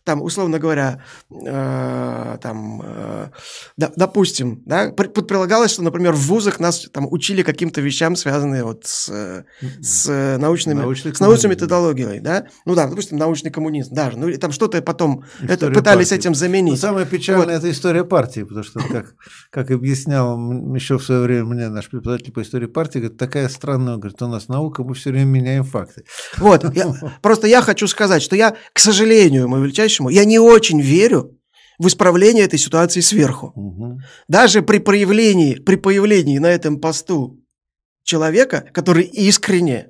там, 0.05 0.23
условно 0.23 0.59
говоря, 0.59 1.03
э, 1.31 2.39
там, 2.43 2.83
э, 2.85 3.29
да, 3.77 3.93
допустим, 3.97 4.63
да, 4.67 4.91
предполагалось, 4.91 5.73
что, 5.73 5.83
например, 5.83 6.13
в 6.13 6.27
вузах 6.27 6.61
нас 6.61 6.89
там 6.93 7.07
учили 7.11 7.43
каким-то 7.43 7.81
вещам, 7.81 8.17
связанные 8.17 8.65
вот 8.65 8.87
с, 8.87 9.45
с 9.81 10.39
научными, 10.39 10.81
Научный 10.81 11.15
с 11.15 11.21
научной 11.21 11.51
методологией, 11.51 12.21
да, 12.21 12.47
ну 12.65 12.75
да, 12.75 12.87
допустим, 12.87 13.19
научный 13.19 13.51
коммунизм, 13.51 13.95
даже, 13.95 14.19
ну 14.19 14.29
и 14.29 14.37
там 14.37 14.53
что-то 14.53 14.81
потом 14.83 15.25
это, 15.43 15.71
пытались 15.71 16.09
партии. 16.09 16.21
этим 16.21 16.35
заменить. 16.35 16.73
Но 16.73 16.79
самое 16.79 17.07
печальное 17.07 17.47
вот. 17.47 17.65
это 17.65 17.71
история 17.71 18.05
партии, 18.05 18.43
потому 18.43 18.65
что, 18.65 18.81
как, 18.81 19.15
как 19.51 19.71
объяснял 19.71 20.39
еще 20.75 20.99
в 20.99 21.05
свое 21.05 21.23
время 21.23 21.45
мне 21.45 21.69
наш 21.69 21.89
преподаватель 21.89 22.33
по 22.33 22.43
истории 22.43 22.67
партии, 22.67 22.99
говорит, 22.99 23.19
такая 23.19 23.49
странная, 23.49 23.97
говорит, 23.97 24.21
у 24.23 24.29
нас 24.29 24.49
наука, 24.49 24.83
мы 24.83 24.95
все 24.95 25.11
время 25.11 25.27
меняем 25.27 25.65
факты. 25.65 26.05
Вот, 26.39 26.65
я, 26.75 26.93
просто 27.23 27.47
я 27.47 27.63
хочу 27.63 27.87
сказать, 27.87 28.23
что 28.23 28.37
я, 28.37 28.57
к 28.73 28.79
сожалению, 28.79 29.49
мой 29.49 29.61
величайший 29.61 29.90
по-настоящему, 29.91 30.09
я 30.11 30.25
не 30.25 30.39
очень 30.39 30.81
верю 30.81 31.39
в 31.79 31.87
исправление 31.87 32.45
этой 32.45 32.59
ситуации 32.59 33.01
сверху. 33.01 33.53
Угу. 33.55 34.01
Даже 34.29 34.63
при 34.63 34.79
проявлении, 34.79 35.55
при 35.55 35.77
появлении 35.77 36.39
на 36.39 36.49
этом 36.51 36.81
посту 36.81 37.39
человека, 38.05 38.65
который 38.73 39.05
искренне 39.05 39.89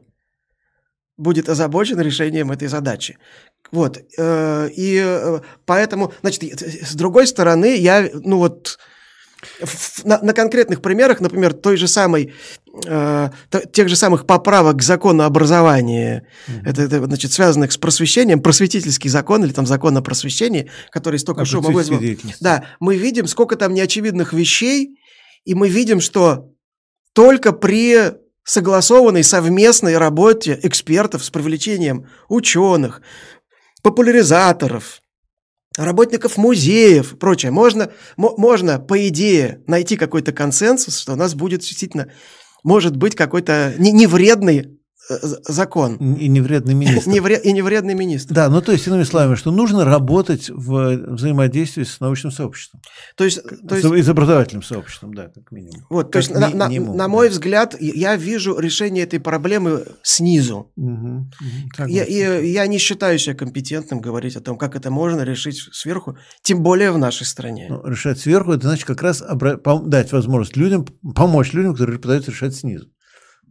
будет 1.17 1.49
озабочен 1.49 2.01
решением 2.01 2.51
этой 2.51 2.69
задачи. 2.69 3.19
Вот. 3.73 3.99
Э, 4.19 4.71
и 4.77 5.01
э, 5.03 5.41
поэтому, 5.67 6.13
значит, 6.23 6.63
с 6.63 6.95
другой 6.95 7.27
стороны, 7.27 7.77
я, 7.77 8.09
ну 8.15 8.39
вот, 8.39 8.79
на, 10.05 10.21
на 10.21 10.33
конкретных 10.33 10.83
примерах, 10.83 11.21
например, 11.21 11.53
той 11.53 11.77
же 11.77 11.89
самой, 11.89 12.35
э, 12.87 13.31
тех 13.73 13.89
же 13.89 13.97
самых 13.97 14.27
поправок 14.27 14.79
к 14.79 14.83
закону 14.83 15.25
образования, 15.25 16.27
mm-hmm. 16.47 16.61
это, 16.65 16.83
это, 16.83 17.05
значит, 17.05 17.33
связанных 17.33 17.73
с 17.73 17.79
просвещением, 17.79 18.41
просветительский 18.41 19.11
закон 19.11 19.45
или 19.45 19.53
там 19.53 19.67
закон 19.67 19.97
о 19.97 20.03
просвещении, 20.03 20.71
который 20.91 21.19
столько 21.19 21.45
шума 21.45 21.71
вызвал. 21.71 22.01
Да, 22.41 22.65
мы 22.81 22.97
видим, 22.97 23.27
сколько 23.27 23.57
там 23.57 23.75
неочевидных 23.75 24.33
вещей, 24.33 24.99
и 25.45 25.55
мы 25.55 25.69
видим, 25.69 26.01
что 26.01 26.51
только 27.13 27.53
при 27.53 28.13
согласованной 28.45 29.25
совместной 29.25 29.97
работе 29.99 30.59
экспертов 30.63 31.25
с 31.25 31.31
привлечением 31.31 32.07
ученых, 32.29 33.03
популяризаторов, 33.83 35.00
работников 35.85 36.37
музеев, 36.37 37.19
прочее. 37.19 37.51
Можно, 37.51 37.91
можно, 38.17 38.79
по 38.79 39.09
идее, 39.09 39.63
найти 39.67 39.97
какой-то 39.97 40.33
консенсус, 40.33 40.99
что 40.99 41.15
у 41.15 41.17
нас 41.17 41.35
будет 41.35 41.61
действительно, 41.61 42.09
может 42.63 42.97
быть, 42.97 43.15
какой-то 43.15 43.75
не, 43.79 43.91
невредный 43.91 44.63
Э, 44.63 44.80
закон. 45.19 45.97
И 45.97 46.29
не 46.29 46.41
вредный 46.41 46.75
министр. 46.75 47.11
не 47.11 47.21
вред, 47.21 47.45
и 47.45 47.53
не 47.53 47.63
вредный 47.63 47.95
министр. 47.95 48.35
Да, 48.35 48.49
ну 48.49 48.63
то 48.63 48.73
есть, 48.73 48.87
иными 48.87 49.03
словами, 49.03 49.35
что 49.35 49.51
нужно 49.51 49.85
работать 49.85 50.51
в 50.51 51.15
взаимодействии 51.15 51.83
с 51.83 52.01
научным 52.01 52.33
сообществом. 52.33 52.81
То 53.17 53.25
есть, 53.25 53.41
то 53.67 53.75
есть... 53.77 53.91
И 53.91 54.03
с 54.03 54.09
образовательным 54.09 54.63
сообществом, 54.63 55.15
да, 55.15 55.29
как 55.29 55.51
минимум. 55.51 55.87
Вот, 55.91 56.05
как 56.05 56.13
то 56.13 56.19
есть, 56.19 56.31
ми- 56.31 56.55
на, 56.55 56.69
минимум, 56.69 56.97
на, 56.97 57.05
на 57.05 57.09
мой 57.09 57.29
взгляд, 57.29 57.77
я 57.81 58.17
вижу 58.17 58.59
решение 58.59 59.05
этой 59.05 59.21
проблемы 59.21 59.85
снизу. 60.03 60.71
Угу, 60.77 60.97
угу, 60.97 61.87
я, 61.89 62.05
и, 62.05 62.51
я 62.51 62.67
не 62.67 62.79
считаю 62.79 63.19
себя 63.19 63.35
компетентным 63.35 64.01
говорить 64.01 64.37
о 64.37 64.41
том, 64.41 64.57
как 64.57 64.77
это 64.77 64.91
можно 64.91 65.23
решить 65.23 65.57
сверху, 65.73 66.17
тем 66.43 66.63
более 66.63 66.93
в 66.93 66.99
нашей 66.99 67.27
стране. 67.27 67.67
Ну, 67.69 67.85
решать 67.87 68.21
сверху, 68.21 68.53
это 68.53 68.69
значит 68.69 68.85
как 68.85 69.03
раз 69.03 69.23
обра- 69.23 69.61
дать 69.87 70.13
возможность 70.13 70.57
людям, 70.57 70.87
помочь 71.15 71.53
людям, 71.53 71.73
которые 71.73 71.99
пытаются 71.99 72.31
решать 72.31 72.55
снизу 72.55 72.89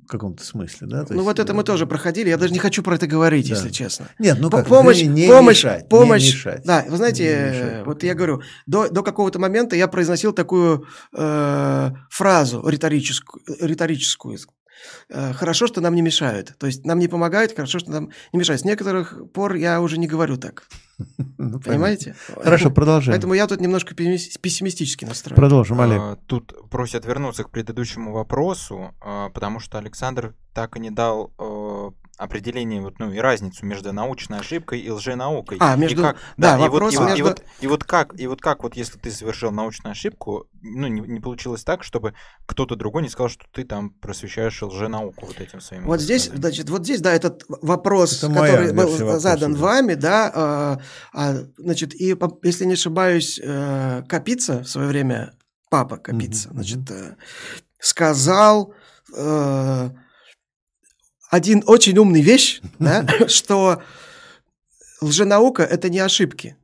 каком-то 0.09 0.43
смысле, 0.43 0.87
да? 0.87 1.05
То 1.05 1.13
ну 1.13 1.19
есть, 1.19 1.25
вот 1.25 1.39
это 1.39 1.53
мы 1.53 1.63
тоже 1.63 1.85
проходили. 1.87 2.29
Я 2.29 2.37
даже 2.37 2.51
не 2.51 2.59
хочу 2.59 2.83
про 2.83 2.95
это 2.95 3.07
говорить, 3.07 3.47
да. 3.47 3.55
если 3.55 3.69
честно. 3.69 4.09
Нет, 4.19 4.37
ну 4.39 4.49
как? 4.49 4.67
Помощь, 4.67 5.01
не 5.01 5.27
помощь, 5.27 5.63
мешать, 5.63 5.87
помощь. 5.87 6.23
Не 6.23 6.31
мешать. 6.31 6.63
Да, 6.65 6.85
вы 6.87 6.97
знаете, 6.97 7.51
мешать, 7.51 7.85
вот 7.85 8.03
я 8.03 8.13
говорю, 8.13 8.41
до, 8.65 8.89
до 8.89 9.03
какого-то 9.03 9.39
момента 9.39 9.75
я 9.75 9.87
произносил 9.87 10.33
такую 10.33 10.85
э, 11.15 11.91
фразу 12.09 12.67
риторическую, 12.67 13.41
риторическую. 13.61 14.37
Э, 15.09 15.33
хорошо, 15.33 15.67
что 15.67 15.81
нам 15.81 15.95
не 15.95 16.01
мешают. 16.01 16.55
То 16.57 16.67
есть 16.67 16.85
нам 16.85 16.99
не 16.99 17.07
помогают, 17.07 17.55
хорошо, 17.55 17.79
что 17.79 17.91
нам 17.91 18.09
не 18.33 18.39
мешают. 18.39 18.61
С 18.61 18.65
некоторых 18.65 19.31
пор 19.33 19.55
я 19.55 19.81
уже 19.81 19.97
не 19.97 20.07
говорю 20.07 20.37
так. 20.37 20.67
Ну, 21.37 21.59
Понимаете? 21.59 22.15
Хорошо, 22.35 22.69
продолжаем. 22.69 23.17
Поэтому 23.17 23.33
я 23.33 23.47
тут 23.47 23.61
немножко 23.61 23.95
пессимистически 23.95 25.05
настроен. 25.05 25.35
Продолжим, 25.35 25.79
Олег. 25.79 25.99
А, 25.99 26.17
тут 26.27 26.53
просят 26.69 27.05
вернуться 27.05 27.43
к 27.43 27.49
предыдущему 27.49 28.11
вопросу, 28.11 28.93
а, 28.99 29.29
потому 29.29 29.59
что 29.59 29.77
Александр 29.77 30.35
так 30.53 30.75
и 30.75 30.79
не 30.79 30.91
дал 30.91 31.31
э, 31.39 31.91
определение 32.19 32.81
вот, 32.81 32.99
ну, 32.99 33.11
и 33.11 33.17
разницу 33.17 33.65
между 33.65 33.93
научной 33.93 34.39
ошибкой 34.39 34.81
и 34.81 34.89
лженаукой. 34.89 35.57
А, 35.61 35.77
между... 35.77 36.01
И 36.01 36.03
как, 36.03 36.17
да, 36.35 36.57
да, 36.57 36.65
и, 36.65 36.69
вот, 36.69 36.81
и, 36.81 36.97
между... 36.97 37.15
и, 37.15 37.21
вот, 37.21 37.43
и 37.61 37.67
вот 37.67 37.83
как, 37.85 38.19
и 38.19 38.27
вот 38.27 38.41
как 38.41 38.63
вот 38.63 38.75
если 38.75 38.99
ты 38.99 39.09
совершил 39.09 39.51
научную 39.51 39.93
ошибку, 39.93 40.47
ну, 40.61 40.87
не, 40.87 40.99
не 40.99 41.21
получилось 41.21 41.63
так, 41.63 41.83
чтобы 41.83 42.13
кто-то 42.45 42.75
другой 42.75 43.03
не 43.03 43.09
сказал, 43.09 43.29
что 43.29 43.45
ты 43.53 43.63
там 43.63 43.91
просвещаешь 43.91 44.61
лженауку 44.61 45.27
вот 45.27 45.39
этим 45.39 45.61
своим. 45.61 45.85
Вот 45.85 46.01
здесь, 46.01 46.29
значит, 46.33 46.69
вот 46.69 46.83
здесь, 46.83 46.99
да, 46.99 47.13
этот 47.13 47.45
вопрос, 47.47 48.21
Это 48.21 48.33
который 48.33 48.73
был 48.73 48.89
вопроса, 48.89 49.19
задан 49.19 49.53
да. 49.53 49.59
вами, 49.59 49.93
да, 49.93 50.31
а, 50.35 50.81
а, 51.13 51.35
значит, 51.57 51.95
и, 51.95 52.17
если 52.43 52.65
не 52.65 52.73
ошибаюсь, 52.73 53.39
э, 53.41 54.03
Капица 54.09 54.63
в 54.63 54.67
свое 54.67 54.89
время, 54.89 55.37
папа 55.69 55.95
Капица, 55.95 56.49
mm-hmm. 56.49 56.53
значит, 56.53 56.91
э, 56.91 57.15
сказал... 57.79 58.73
Э, 59.15 59.91
один 61.29 61.63
очень 61.65 61.97
умный 61.97 62.21
вещь, 62.21 62.61
да, 62.79 63.05
что 63.27 63.81
лженаука– 65.01 65.63
это 65.63 65.89
не 65.89 65.99
ошибки. 65.99 66.55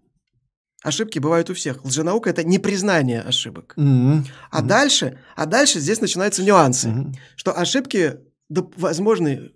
Ошибки 0.83 1.17
бывают 1.17 1.49
у 1.49 1.53
всех. 1.53 1.83
Лженаука– 1.83 2.29
это 2.31 2.43
не 2.43 2.59
признание 2.59 3.21
ошибок. 3.21 3.73
Mm-hmm. 3.77 4.25
А, 4.51 4.61
mm-hmm. 4.61 4.65
Дальше, 4.67 5.19
а 5.35 5.45
дальше 5.45 5.79
здесь 5.79 6.01
начинаются 6.01 6.43
нюансы, 6.43 6.89
mm-hmm. 6.89 7.15
что 7.35 7.57
ошибки 7.57 8.19
возможны 8.49 9.51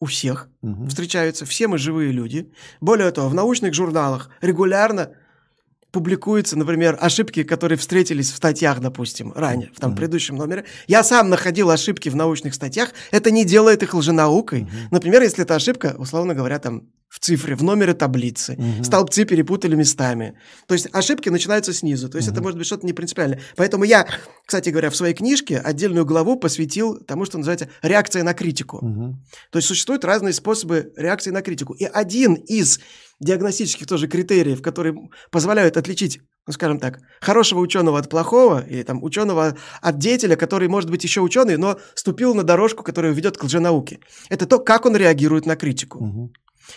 у 0.00 0.06
всех, 0.06 0.48
mm-hmm. 0.62 0.88
встречаются, 0.88 1.46
все 1.46 1.68
мы 1.68 1.78
живые 1.78 2.10
люди. 2.10 2.52
Более 2.80 3.10
того, 3.12 3.28
в 3.28 3.34
научных 3.34 3.72
журналах 3.72 4.30
регулярно 4.40 5.12
публикуются, 5.94 6.58
например, 6.58 6.98
ошибки, 7.00 7.44
которые 7.44 7.78
встретились 7.78 8.32
в 8.32 8.36
статьях, 8.36 8.80
допустим, 8.80 9.32
ранее, 9.32 9.70
в 9.72 9.78
там 9.78 9.92
mm-hmm. 9.92 9.96
предыдущем 9.96 10.36
номере. 10.36 10.64
Я 10.88 11.04
сам 11.04 11.30
находил 11.30 11.70
ошибки 11.70 12.08
в 12.08 12.16
научных 12.16 12.52
статьях. 12.54 12.90
Это 13.12 13.30
не 13.30 13.44
делает 13.44 13.84
их 13.84 13.94
лженаукой. 13.94 14.62
Mm-hmm. 14.62 14.88
Например, 14.90 15.22
если 15.22 15.44
эта 15.44 15.54
ошибка, 15.54 15.94
условно 15.96 16.34
говоря, 16.34 16.58
там 16.58 16.88
в 17.14 17.20
цифре, 17.20 17.54
в 17.54 17.62
номере 17.62 17.94
таблицы. 17.94 18.54
Угу. 18.54 18.82
Столбцы 18.82 19.24
перепутали 19.24 19.76
местами. 19.76 20.34
То 20.66 20.74
есть 20.74 20.88
ошибки 20.92 21.28
начинаются 21.28 21.72
снизу. 21.72 22.08
То 22.08 22.16
есть 22.16 22.26
угу. 22.26 22.34
это 22.34 22.42
может 22.42 22.58
быть 22.58 22.66
что-то 22.66 22.84
не 22.84 22.92
принципиальное. 22.92 23.40
Поэтому 23.54 23.84
я, 23.84 24.04
кстати 24.44 24.70
говоря, 24.70 24.90
в 24.90 24.96
своей 24.96 25.14
книжке 25.14 25.58
отдельную 25.58 26.04
главу 26.04 26.34
посвятил 26.34 26.98
тому, 26.98 27.24
что 27.24 27.38
называется 27.38 27.68
реакция 27.82 28.24
на 28.24 28.34
критику. 28.34 28.78
Угу. 28.78 29.16
То 29.52 29.58
есть 29.58 29.68
существуют 29.68 30.04
разные 30.04 30.32
способы 30.32 30.92
реакции 30.96 31.30
на 31.30 31.42
критику. 31.42 31.74
И 31.74 31.84
один 31.84 32.34
из 32.34 32.80
диагностических 33.20 33.86
тоже 33.86 34.08
критериев, 34.08 34.62
которые 34.62 34.94
позволяют 35.30 35.76
отличить, 35.76 36.20
ну, 36.46 36.52
скажем 36.52 36.78
так, 36.78 37.00
хорошего 37.20 37.60
ученого 37.60 37.98
от 37.98 38.08
плохого, 38.08 38.64
или 38.66 38.82
там 38.82 39.02
ученого 39.02 39.56
от 39.80 39.98
деятеля, 39.98 40.36
который, 40.36 40.68
может 40.68 40.90
быть, 40.90 41.04
еще 41.04 41.20
ученый, 41.20 41.56
но 41.56 41.78
ступил 41.94 42.34
на 42.34 42.42
дорожку, 42.42 42.82
которая 42.82 43.12
ведет 43.12 43.36
к 43.36 43.44
лженауке. 43.44 44.00
Это 44.28 44.46
то, 44.46 44.58
как 44.58 44.86
он 44.86 44.96
реагирует 44.96 45.46
на 45.46 45.56
критику. 45.56 46.04
Угу. 46.04 46.32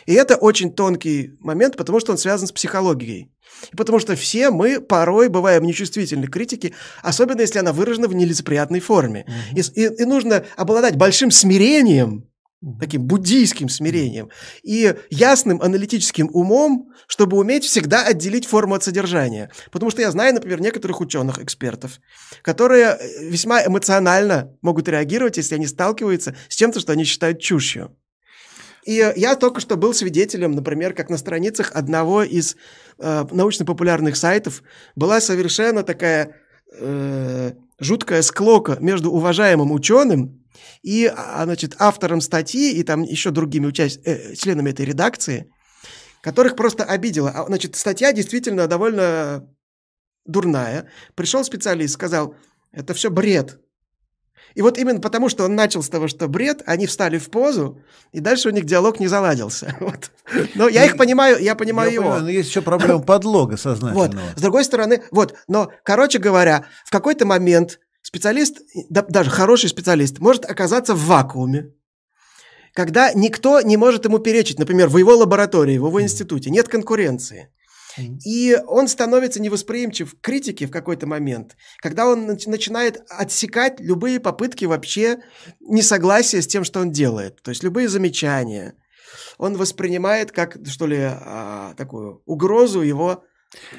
И 0.06 0.14
это 0.14 0.36
очень 0.36 0.74
тонкий 0.74 1.32
момент, 1.40 1.78
потому 1.78 2.00
что 2.00 2.12
он 2.12 2.18
связан 2.18 2.48
с 2.48 2.52
психологией. 2.52 3.32
И 3.72 3.76
потому 3.76 4.00
что 4.00 4.16
все 4.16 4.52
мы 4.52 4.82
порой 4.82 5.30
бываем 5.30 5.64
нечувствительны 5.64 6.28
к 6.28 6.34
критике, 6.34 6.74
особенно 7.02 7.42
если 7.42 7.60
она 7.60 7.74
выражена 7.74 8.08
в 8.08 8.14
нелицеприятной 8.14 8.80
форме. 8.80 9.26
Угу. 9.28 9.60
И, 9.60 9.82
и, 9.82 10.04
и 10.04 10.06
нужно 10.06 10.46
обладать 10.56 10.96
большим 10.98 11.32
смирением, 11.32 12.30
таким 12.80 13.03
буддийским 13.03 13.70
смирением 13.70 14.30
и 14.64 14.95
ясным 15.10 15.62
аналитическим 15.62 16.30
умом, 16.34 16.91
чтобы 17.08 17.38
уметь 17.38 17.64
всегда 17.64 18.03
отделить 18.03 18.47
форму 18.47 18.74
от 18.76 18.84
содержания. 18.84 19.51
Потому 19.72 19.91
что 19.91 20.01
я 20.01 20.10
знаю, 20.10 20.34
например, 20.34 20.60
некоторых 20.60 20.99
ученых, 20.99 21.39
экспертов, 21.39 21.99
которые 22.41 22.97
э, 22.99 23.30
весьма 23.30 23.64
эмоционально 23.64 24.58
могут 24.62 24.88
реагировать, 24.88 25.38
если 25.38 25.55
они 25.55 25.68
сталкиваются 25.68 26.36
с 26.49 26.55
чем-то, 26.55 26.80
что 26.80 26.93
они 26.93 27.03
считают 27.03 27.39
чушью. 27.39 27.95
И 28.86 29.14
я 29.16 29.36
только 29.36 29.60
что 29.60 29.76
был 29.76 29.93
свидетелем, 29.93 30.53
например, 30.53 30.93
как 30.93 31.10
на 31.10 31.18
страницах 31.18 31.72
одного 31.74 32.24
из 32.24 32.55
э, 32.97 33.26
научно-популярных 33.30 34.16
сайтов 34.16 34.64
была 34.95 35.20
совершенно 35.20 35.84
такая 35.84 36.38
э, 36.80 37.51
жуткая 37.80 38.22
склока 38.22 38.78
между 38.80 39.12
уважаемым 39.12 39.72
ученым 39.72 40.37
и, 40.82 41.05
а, 41.05 41.43
значит, 41.43 41.76
автором 41.80 42.22
статьи 42.22 42.74
и 42.74 42.84
там 42.84 43.03
еще 43.03 43.32
другими 43.32 43.68
участ... 43.68 43.99
э, 44.05 44.36
членами 44.36 44.72
этой 44.72 44.86
редакции, 44.86 45.51
которых 46.22 46.55
просто 46.55 46.84
обидела. 46.84 47.32
А, 47.32 47.45
значит, 47.45 47.76
статья 47.76 48.12
действительно 48.12 48.68
довольно 48.68 49.47
дурная. 50.26 50.89
Пришел 51.16 51.43
специалист, 51.43 51.93
сказал, 51.93 52.36
это 52.72 52.93
все 52.93 53.10
бред. 53.10 53.60
И 54.55 54.62
вот 54.62 54.78
именно 54.80 54.99
потому, 54.99 55.30
что 55.30 55.45
он 55.45 55.55
начал 55.55 55.84
с 55.84 55.89
того, 55.89 56.08
что 56.08 56.28
бред, 56.28 56.64
они 56.66 56.88
встали 56.88 57.20
в 57.20 57.30
позу, 57.30 57.84
и 58.12 58.20
дальше 58.20 58.49
у 58.49 58.51
них 58.51 58.66
диалог 58.66 58.99
не 58.99 59.08
заладился. 59.08 59.76
Вот. 59.88 60.12
Но 60.55 60.68
я 60.68 60.84
их 60.84 60.93
ну, 60.93 60.97
понимаю, 60.97 61.41
я 61.41 61.55
понимаю 61.55 61.89
я 61.89 61.93
его. 61.93 62.03
Понимаю, 62.05 62.24
но 62.24 62.30
есть 62.30 62.49
еще 62.49 62.62
проблема 62.62 62.99
подлога 62.99 63.55
сознательного. 63.55 64.08
Вот. 64.08 64.16
С 64.36 64.41
другой 64.41 64.64
стороны, 64.66 65.03
вот, 65.12 65.36
но, 65.47 65.72
короче 65.84 66.18
говоря, 66.18 66.66
в 66.86 66.91
какой-то 66.91 67.26
момент 67.26 67.80
специалист, 68.08 68.62
да, 68.89 69.01
даже 69.01 69.30
хороший 69.30 69.70
специалист, 69.70 70.20
может 70.20 70.45
оказаться 70.45 70.93
в 70.95 71.05
вакууме, 71.08 71.74
когда 72.74 73.12
никто 73.12 73.60
не 73.60 73.76
может 73.76 74.05
ему 74.05 74.20
перечить, 74.20 74.60
например, 74.60 74.88
в 74.88 74.97
его 74.97 75.18
лаборатории, 75.18 75.78
в 75.78 75.88
его 75.88 76.01
институте, 76.01 76.49
нет 76.49 76.70
конкуренции. 76.70 77.51
И 78.24 78.58
он 78.68 78.88
становится 78.88 79.41
невосприимчив 79.41 80.14
к 80.14 80.22
критике 80.22 80.68
в 80.68 80.72
какой-то 80.72 81.05
момент, 81.08 81.58
когда 81.80 82.08
он 82.08 82.28
начинает 82.28 83.03
отсекать 83.10 83.80
любые 83.80 84.20
попытки 84.20 84.66
вообще 84.66 85.18
несогласия 85.60 86.41
с 86.41 86.47
тем, 86.47 86.64
что 86.64 86.80
он 86.80 86.91
делает. 86.91 87.41
То 87.41 87.49
есть 87.49 87.64
любые 87.64 87.89
замечания. 87.89 88.76
Он 89.39 89.58
воспринимает 89.58 90.32
как, 90.32 90.58
что 90.68 90.86
ли, 90.86 90.99
а, 91.01 91.74
такую 91.76 92.22
угрозу 92.26 92.82
его 92.82 93.24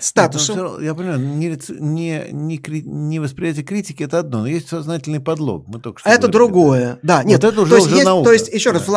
статусу. 0.00 0.80
я 0.80 0.94
понимаю, 0.94 1.20
не, 1.20 1.58
не, 1.78 2.26
не, 2.30 2.82
не 2.82 3.18
восприятие 3.18 3.64
критики 3.64 4.02
это 4.02 4.20
одно, 4.20 4.40
но 4.40 4.46
есть 4.46 4.68
сознательный 4.68 5.20
подлог. 5.20 5.66
Мы 5.66 5.80
только 5.80 6.00
что 6.00 6.08
это 6.08 6.28
другое. 6.28 6.98
Да, 7.02 7.22
нет. 7.22 7.42
Вот 7.42 7.52
это 7.52 7.62
уже, 7.62 7.70
то, 7.70 7.76
есть, 7.76 7.90
есть, 7.90 8.04
то 8.04 8.32
есть, 8.32 8.48
еще 8.48 8.72
да. 8.72 8.78
раз, 8.78 8.88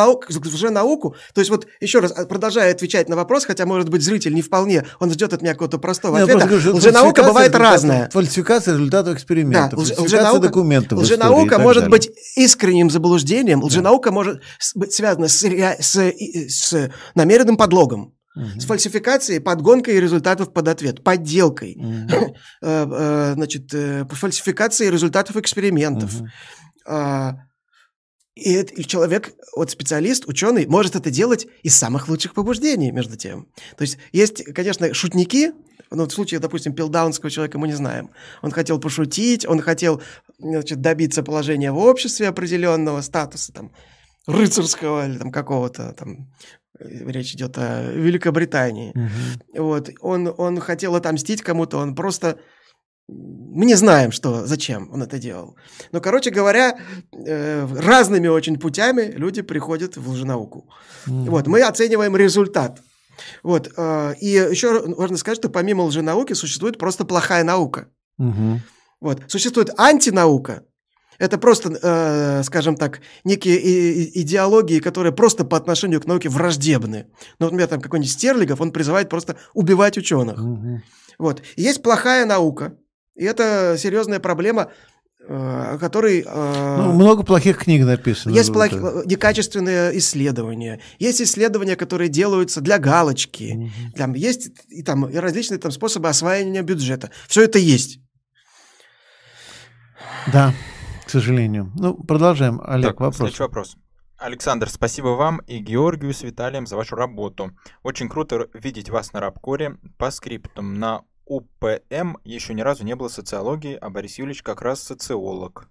уже 0.54 0.70
науку, 0.70 1.16
то 1.34 1.40
есть 1.40 1.50
вот 1.50 1.66
еще 1.80 2.00
раз, 2.00 2.12
а, 2.16 2.24
продолжая 2.26 2.72
отвечать 2.72 3.08
на 3.08 3.16
вопрос, 3.16 3.44
хотя, 3.44 3.66
может 3.66 3.88
быть, 3.88 4.02
зритель 4.02 4.34
не 4.34 4.42
вполне, 4.42 4.86
он 5.00 5.10
ждет 5.10 5.32
от 5.32 5.42
меня 5.42 5.52
какого-то 5.52 5.78
простого 5.78 6.16
нет, 6.16 6.28
ответа. 6.28 6.46
Говорю, 6.46 6.76
лженаука 6.76 7.22
бывает 7.22 7.54
разная. 7.54 8.08
Фальсификация 8.10 8.74
результатов 8.74 9.14
экспериментов, 9.14 9.70
да, 9.70 9.76
фальсификация 9.76 10.04
лженаука, 10.04 10.40
документов 10.40 10.98
Лженаука 10.98 11.58
может 11.58 11.84
далее. 11.84 11.90
быть 11.90 12.10
искренним 12.36 12.90
заблуждением, 12.90 13.62
лженаука 13.62 14.10
да. 14.10 14.14
может 14.14 14.40
быть 14.74 14.92
связана 14.92 15.28
с, 15.28 15.44
с, 15.44 15.96
с 15.96 16.90
намеренным 17.14 17.56
подлогом 17.56 18.14
угу. 18.34 18.60
с 18.60 18.64
фальсификацией, 18.64 19.40
подгонкой 19.40 20.00
результатов 20.00 20.52
под 20.52 20.68
ответ, 20.68 21.02
подделкой, 21.02 21.76
угу. 21.76 22.36
значит, 22.60 23.72
э, 23.74 24.04
фальсификацией 24.10 24.90
результатов 24.90 25.36
экспериментов. 25.36 26.12
Угу. 26.20 27.38
И 28.34 28.84
человек, 28.86 29.34
вот 29.54 29.70
специалист, 29.70 30.26
ученый, 30.26 30.66
может 30.66 30.96
это 30.96 31.10
делать 31.10 31.46
из 31.62 31.76
самых 31.76 32.08
лучших 32.08 32.32
побуждений, 32.32 32.90
между 32.90 33.16
тем. 33.16 33.46
То 33.76 33.82
есть 33.82 33.98
есть, 34.10 34.44
конечно, 34.54 34.94
шутники, 34.94 35.52
ну, 35.90 36.06
в 36.06 36.12
случае, 36.12 36.40
допустим, 36.40 36.74
пилдаунского 36.74 37.30
человека 37.30 37.58
мы 37.58 37.68
не 37.68 37.74
знаем. 37.74 38.10
Он 38.40 38.50
хотел 38.50 38.80
пошутить, 38.80 39.46
он 39.46 39.60
хотел 39.60 40.00
значит, 40.38 40.80
добиться 40.80 41.22
положения 41.22 41.72
в 41.72 41.76
обществе 41.76 42.28
определенного 42.28 43.02
статуса, 43.02 43.52
там, 43.52 43.70
рыцарского 44.26 45.06
или 45.06 45.18
там 45.18 45.30
какого-то 45.30 45.92
там 45.92 46.32
речь 46.78 47.34
идет 47.34 47.58
о 47.58 47.92
Великобритании. 47.92 48.92
Угу. 48.94 49.64
Вот, 49.64 49.90
он, 50.00 50.34
он 50.36 50.60
хотел 50.60 50.94
отомстить 50.94 51.42
кому-то, 51.42 51.78
он 51.78 51.94
просто... 51.94 52.38
Мы 53.08 53.66
не 53.66 53.74
знаем, 53.74 54.12
что, 54.12 54.46
зачем 54.46 54.88
он 54.92 55.02
это 55.02 55.18
делал. 55.18 55.56
Но, 55.90 56.00
короче 56.00 56.30
говоря, 56.30 56.78
э, 57.12 57.66
разными 57.66 58.28
очень 58.28 58.58
путями 58.58 59.12
люди 59.16 59.42
приходят 59.42 59.96
в 59.96 60.10
лженауку. 60.10 60.70
Угу. 61.06 61.30
Вот, 61.30 61.46
мы 61.46 61.62
оцениваем 61.62 62.16
результат. 62.16 62.80
Вот, 63.42 63.70
э, 63.76 64.14
и 64.20 64.28
еще 64.28 64.86
можно 64.86 65.16
сказать, 65.16 65.38
что 65.38 65.50
помимо 65.50 65.82
лженауки 65.82 66.34
существует 66.34 66.78
просто 66.78 67.04
плохая 67.04 67.44
наука. 67.44 67.88
Угу. 68.18 68.60
Вот, 69.00 69.22
существует 69.26 69.70
антинаука, 69.78 70.62
это 71.22 71.38
просто, 71.38 71.78
э, 71.80 72.42
скажем 72.42 72.76
так, 72.76 73.00
некие 73.22 74.20
идеологии, 74.22 74.80
которые 74.80 75.12
просто 75.12 75.44
по 75.44 75.56
отношению 75.56 76.00
к 76.00 76.06
науке 76.06 76.28
враждебны. 76.28 77.06
Ну, 77.38 77.46
например, 77.46 77.68
там 77.68 77.80
какой-нибудь 77.80 78.10
Стерлигов, 78.10 78.60
он 78.60 78.72
призывает 78.72 79.08
просто 79.08 79.36
убивать 79.54 79.96
ученых. 79.96 80.42
Угу. 80.42 80.82
Вот. 81.18 81.42
есть 81.56 81.80
плохая 81.80 82.26
наука, 82.26 82.74
и 83.14 83.24
это 83.24 83.76
серьезная 83.78 84.18
проблема, 84.18 84.72
э, 85.20 85.74
о 85.74 85.78
которой... 85.78 86.24
Э, 86.26 86.76
ну, 86.78 86.92
много 86.92 87.22
плохих 87.22 87.58
книг 87.58 87.86
написано. 87.86 88.34
Есть 88.34 88.52
плохи, 88.52 88.74
некачественные 89.06 89.96
исследования, 89.98 90.80
есть 90.98 91.22
исследования, 91.22 91.76
которые 91.76 92.08
делаются 92.08 92.60
для 92.60 92.80
галочки, 92.80 93.52
угу. 93.54 93.70
там 93.96 94.14
есть 94.14 94.50
и, 94.66 94.82
там, 94.82 95.08
и 95.08 95.16
различные 95.18 95.58
там, 95.58 95.70
способы 95.70 96.08
освоения 96.08 96.62
бюджета. 96.62 97.10
Все 97.28 97.44
это 97.44 97.60
есть. 97.60 98.00
Да 100.32 100.52
сожалению. 101.10 101.72
Ну, 101.74 101.94
продолжаем. 101.94 102.60
Олег, 102.64 102.90
так, 102.90 103.00
вопрос. 103.00 103.16
Следующий 103.16 103.42
вопрос. 103.42 103.76
Александр, 104.18 104.68
спасибо 104.68 105.08
вам 105.08 105.38
и 105.48 105.58
Георгию 105.58 106.14
с 106.14 106.22
Виталием 106.22 106.66
за 106.66 106.76
вашу 106.76 106.94
работу. 106.94 107.50
Очень 107.82 108.08
круто 108.08 108.48
видеть 108.54 108.88
вас 108.88 109.12
на 109.12 109.20
Рабкоре. 109.20 109.78
По 109.98 110.10
скриптам 110.10 110.78
на 110.78 111.02
УПМ 111.26 112.18
еще 112.24 112.54
ни 112.54 112.60
разу 112.60 112.84
не 112.84 112.94
было 112.94 113.08
социологии, 113.08 113.74
а 113.74 113.90
Борис 113.90 114.18
Юрьевич 114.18 114.42
как 114.42 114.62
раз 114.62 114.82
социолог. 114.82 115.68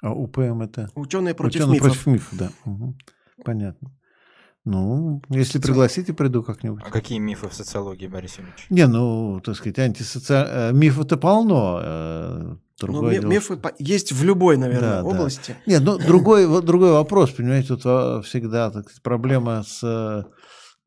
А 0.00 0.12
УПМ 0.12 0.62
это? 0.62 0.90
Ученые 0.94 1.34
против 1.34 1.60
Ученые 1.60 1.74
мифов. 1.74 1.88
против 1.88 2.06
мифов, 2.06 2.38
да. 2.38 2.50
Угу. 2.64 2.96
Понятно. 3.44 3.92
Ну, 4.64 5.22
если 5.30 5.58
пригласите, 5.58 6.12
приду 6.12 6.42
как-нибудь. 6.42 6.82
А 6.84 6.90
какие 6.90 7.18
мифы 7.18 7.48
в 7.48 7.54
социологии, 7.54 8.06
Борис 8.06 8.38
Юрьевич? 8.38 8.66
Не, 8.70 8.86
ну, 8.86 9.40
так 9.40 9.56
сказать, 9.56 9.78
антисоци... 9.78 10.34
Э, 10.34 10.72
мифов-то 10.72 11.16
полно. 11.16 12.58
Э, 12.80 12.86
другое 12.86 13.20
ну, 13.20 13.28
мифы 13.28 13.58
есть 13.78 14.12
в 14.12 14.24
любой, 14.24 14.56
наверное, 14.56 15.02
да, 15.02 15.04
области. 15.04 15.56
Да. 15.66 15.72
Нет, 15.72 15.82
ну, 15.82 15.98
другой, 15.98 16.62
другой 16.62 16.92
вопрос, 16.92 17.30
понимаете, 17.30 17.76
тут 17.76 18.24
всегда 18.24 18.70
так, 18.70 18.86
проблема 19.02 19.64
с 19.66 20.24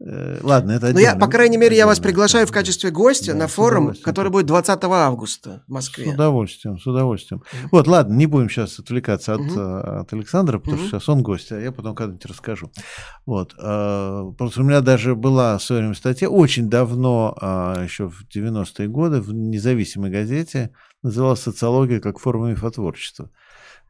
Э, 0.04 0.40
ладно, 0.42 0.72
это. 0.72 0.94
Но 0.94 1.00
я, 1.00 1.16
по 1.16 1.28
крайней 1.28 1.58
мере, 1.58 1.78
я 1.78 1.86
вас 1.86 2.00
приглашаю 2.00 2.48
в 2.48 2.52
качестве 2.52 2.90
гостя 2.90 3.34
да, 3.34 3.40
на 3.40 3.48
форум, 3.48 3.94
который 4.04 4.32
будет 4.32 4.48
20 4.48 4.84
августа 4.84 5.64
в 5.68 5.72
Москве. 5.72 6.06
С 6.06 6.14
удовольствием, 6.14 6.80
с 6.80 6.88
удовольствием. 6.88 7.44
Вот, 7.72 7.88
ладно, 7.88 8.14
не 8.16 8.26
будем 8.26 8.50
сейчас 8.50 8.80
отвлекаться 8.80 9.36
от, 9.36 9.42
от 9.52 10.14
Александра, 10.14 10.58
потому 10.58 10.78
что 10.78 10.88
сейчас 10.88 11.10
он 11.10 11.22
гость, 11.22 11.52
а 11.52 11.60
я 11.60 11.72
потом 11.72 11.94
когда-нибудь 11.94 12.26
расскажу. 12.26 12.72
Вот, 13.26 13.54
э, 13.60 14.24
просто 14.38 14.62
у 14.62 14.64
меня 14.64 14.82
даже 14.82 15.16
была 15.16 15.58
в 15.58 15.64
свое 15.64 15.82
время 15.82 15.96
статья 15.96 16.30
очень 16.30 16.68
давно, 16.68 17.38
э, 17.40 17.84
еще 17.84 18.10
в 18.10 18.24
90-е 18.28 18.88
годы, 18.88 19.22
в 19.22 19.34
независимой 19.34 20.10
газете, 20.10 20.72
называлась 21.02 21.42
«Социология 21.42 22.00
как 22.00 22.20
форма 22.20 22.52
мифотворчества». 22.52 23.30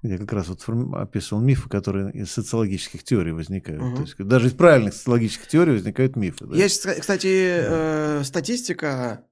Я 0.03 0.17
как 0.17 0.33
раз 0.33 0.47
вот 0.47 0.63
описывал 0.95 1.43
мифы, 1.43 1.69
которые 1.69 2.11
из 2.11 2.31
социологических 2.31 3.03
теорий 3.03 3.33
возникают. 3.33 3.83
Угу. 3.83 3.95
То 3.95 4.01
есть 4.01 4.17
даже 4.17 4.47
из 4.47 4.53
правильных 4.53 4.95
социологических 4.95 5.47
теорий 5.47 5.73
возникают 5.73 6.15
мифы. 6.15 6.45
Да? 6.45 6.55
Есть, 6.55 6.87
кстати, 6.99 7.27
э, 7.27 8.23
статистика, 8.23 9.25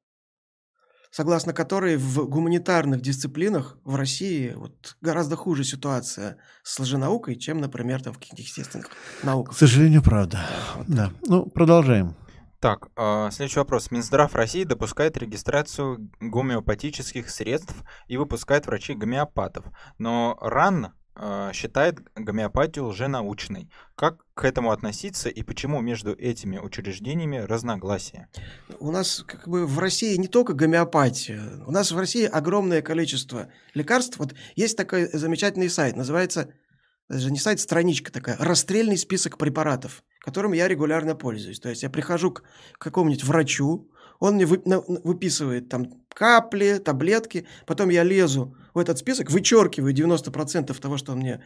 согласно 1.09 1.53
которой 1.53 1.97
в 1.97 2.27
гуманитарных 2.27 3.01
дисциплинах 3.01 3.79
в 3.83 3.95
России 3.95 4.53
вот 4.55 4.95
гораздо 5.01 5.35
хуже 5.35 5.63
ситуация 5.63 6.37
с 6.61 6.79
лженаукой, 6.79 7.35
чем, 7.35 7.57
например, 7.57 8.03
там 8.03 8.13
в 8.13 8.19
каких-то 8.19 8.41
естественных 8.41 8.89
науках. 9.23 9.55
К 9.55 9.57
сожалению, 9.57 10.03
правда. 10.03 10.37
Да, 10.37 10.75
вот 10.77 10.87
да. 10.87 11.11
Ну, 11.25 11.45
продолжаем. 11.47 12.15
Так, 12.59 12.89
э, 12.97 13.29
следующий 13.31 13.59
вопрос. 13.59 13.89
Минздрав 13.89 14.35
России 14.35 14.65
допускает 14.65 15.17
регистрацию 15.17 16.11
гомеопатических 16.19 17.29
средств 17.29 17.73
и 18.07 18.17
выпускает 18.17 18.67
врачей-гомеопатов. 18.67 19.65
Но 19.97 20.37
РАН 20.41 20.93
э, 21.15 21.51
считает 21.53 21.99
гомеопатию 22.15 22.87
лженаучной. 22.87 23.71
Как 23.95 24.25
к 24.33 24.43
этому 24.43 24.71
относиться 24.71 25.29
и 25.29 25.41
почему 25.41 25.79
между 25.79 26.13
этими 26.13 26.57
учреждениями 26.57 27.37
разногласия? 27.37 28.27
У 28.79 28.91
нас 28.91 29.23
как 29.25 29.47
бы 29.47 29.65
в 29.65 29.79
России 29.79 30.17
не 30.17 30.27
только 30.27 30.51
гомеопатия. 30.51 31.63
У 31.65 31.71
нас 31.71 31.91
в 31.91 31.97
России 31.97 32.25
огромное 32.25 32.81
количество 32.81 33.47
лекарств. 33.73 34.19
Вот 34.19 34.35
есть 34.57 34.75
такой 34.75 35.07
замечательный 35.13 35.69
сайт, 35.69 35.95
называется 35.95 36.51
даже 37.09 37.31
не 37.31 37.39
сайт, 37.39 37.59
страничка 37.59 38.11
такая, 38.11 38.37
расстрельный 38.37 38.97
список 38.97 39.37
препаратов, 39.37 40.03
которым 40.19 40.53
я 40.53 40.67
регулярно 40.67 41.15
пользуюсь. 41.15 41.59
То 41.59 41.69
есть 41.69 41.83
я 41.83 41.89
прихожу 41.89 42.31
к 42.31 42.43
какому-нибудь 42.77 43.23
врачу, 43.23 43.89
он 44.19 44.35
мне 44.35 44.45
выписывает 44.45 45.69
там 45.69 45.87
капли, 46.13 46.81
таблетки, 46.83 47.47
потом 47.65 47.89
я 47.89 48.03
лезу 48.03 48.55
в 48.73 48.79
этот 48.79 48.97
список, 48.97 49.31
вычеркиваю 49.31 49.93
90% 49.93 50.77
того, 50.79 50.97
что 50.97 51.13
он 51.13 51.19
мне 51.19 51.41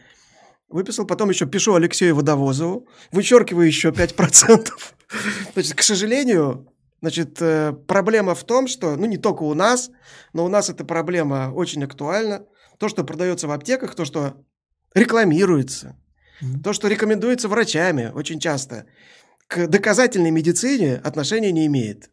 выписал, 0.68 1.06
потом 1.06 1.30
еще 1.30 1.46
пишу 1.46 1.74
Алексею 1.74 2.16
Водовозову, 2.16 2.88
вычеркиваю 3.12 3.66
еще 3.66 3.90
5%. 3.90 4.68
Значит, 5.54 5.74
к 5.74 5.82
сожалению, 5.82 6.68
Значит, 7.04 7.36
э, 7.42 7.74
проблема 7.86 8.34
в 8.34 8.44
том, 8.44 8.66
что, 8.66 8.96
ну, 8.96 9.04
не 9.04 9.18
только 9.18 9.42
у 9.42 9.52
нас, 9.52 9.90
но 10.32 10.42
у 10.42 10.48
нас 10.48 10.70
эта 10.70 10.86
проблема 10.86 11.52
очень 11.54 11.84
актуальна. 11.84 12.46
То, 12.78 12.88
что 12.88 13.04
продается 13.04 13.46
в 13.46 13.50
аптеках, 13.50 13.94
то, 13.94 14.06
что 14.06 14.42
рекламируется, 14.94 15.98
mm-hmm. 16.40 16.62
то, 16.62 16.72
что 16.72 16.88
рекомендуется 16.88 17.48
врачами 17.48 18.10
очень 18.14 18.40
часто, 18.40 18.86
к 19.46 19.66
доказательной 19.66 20.30
медицине 20.30 20.96
отношения 20.96 21.52
не 21.52 21.66
имеет. 21.66 22.10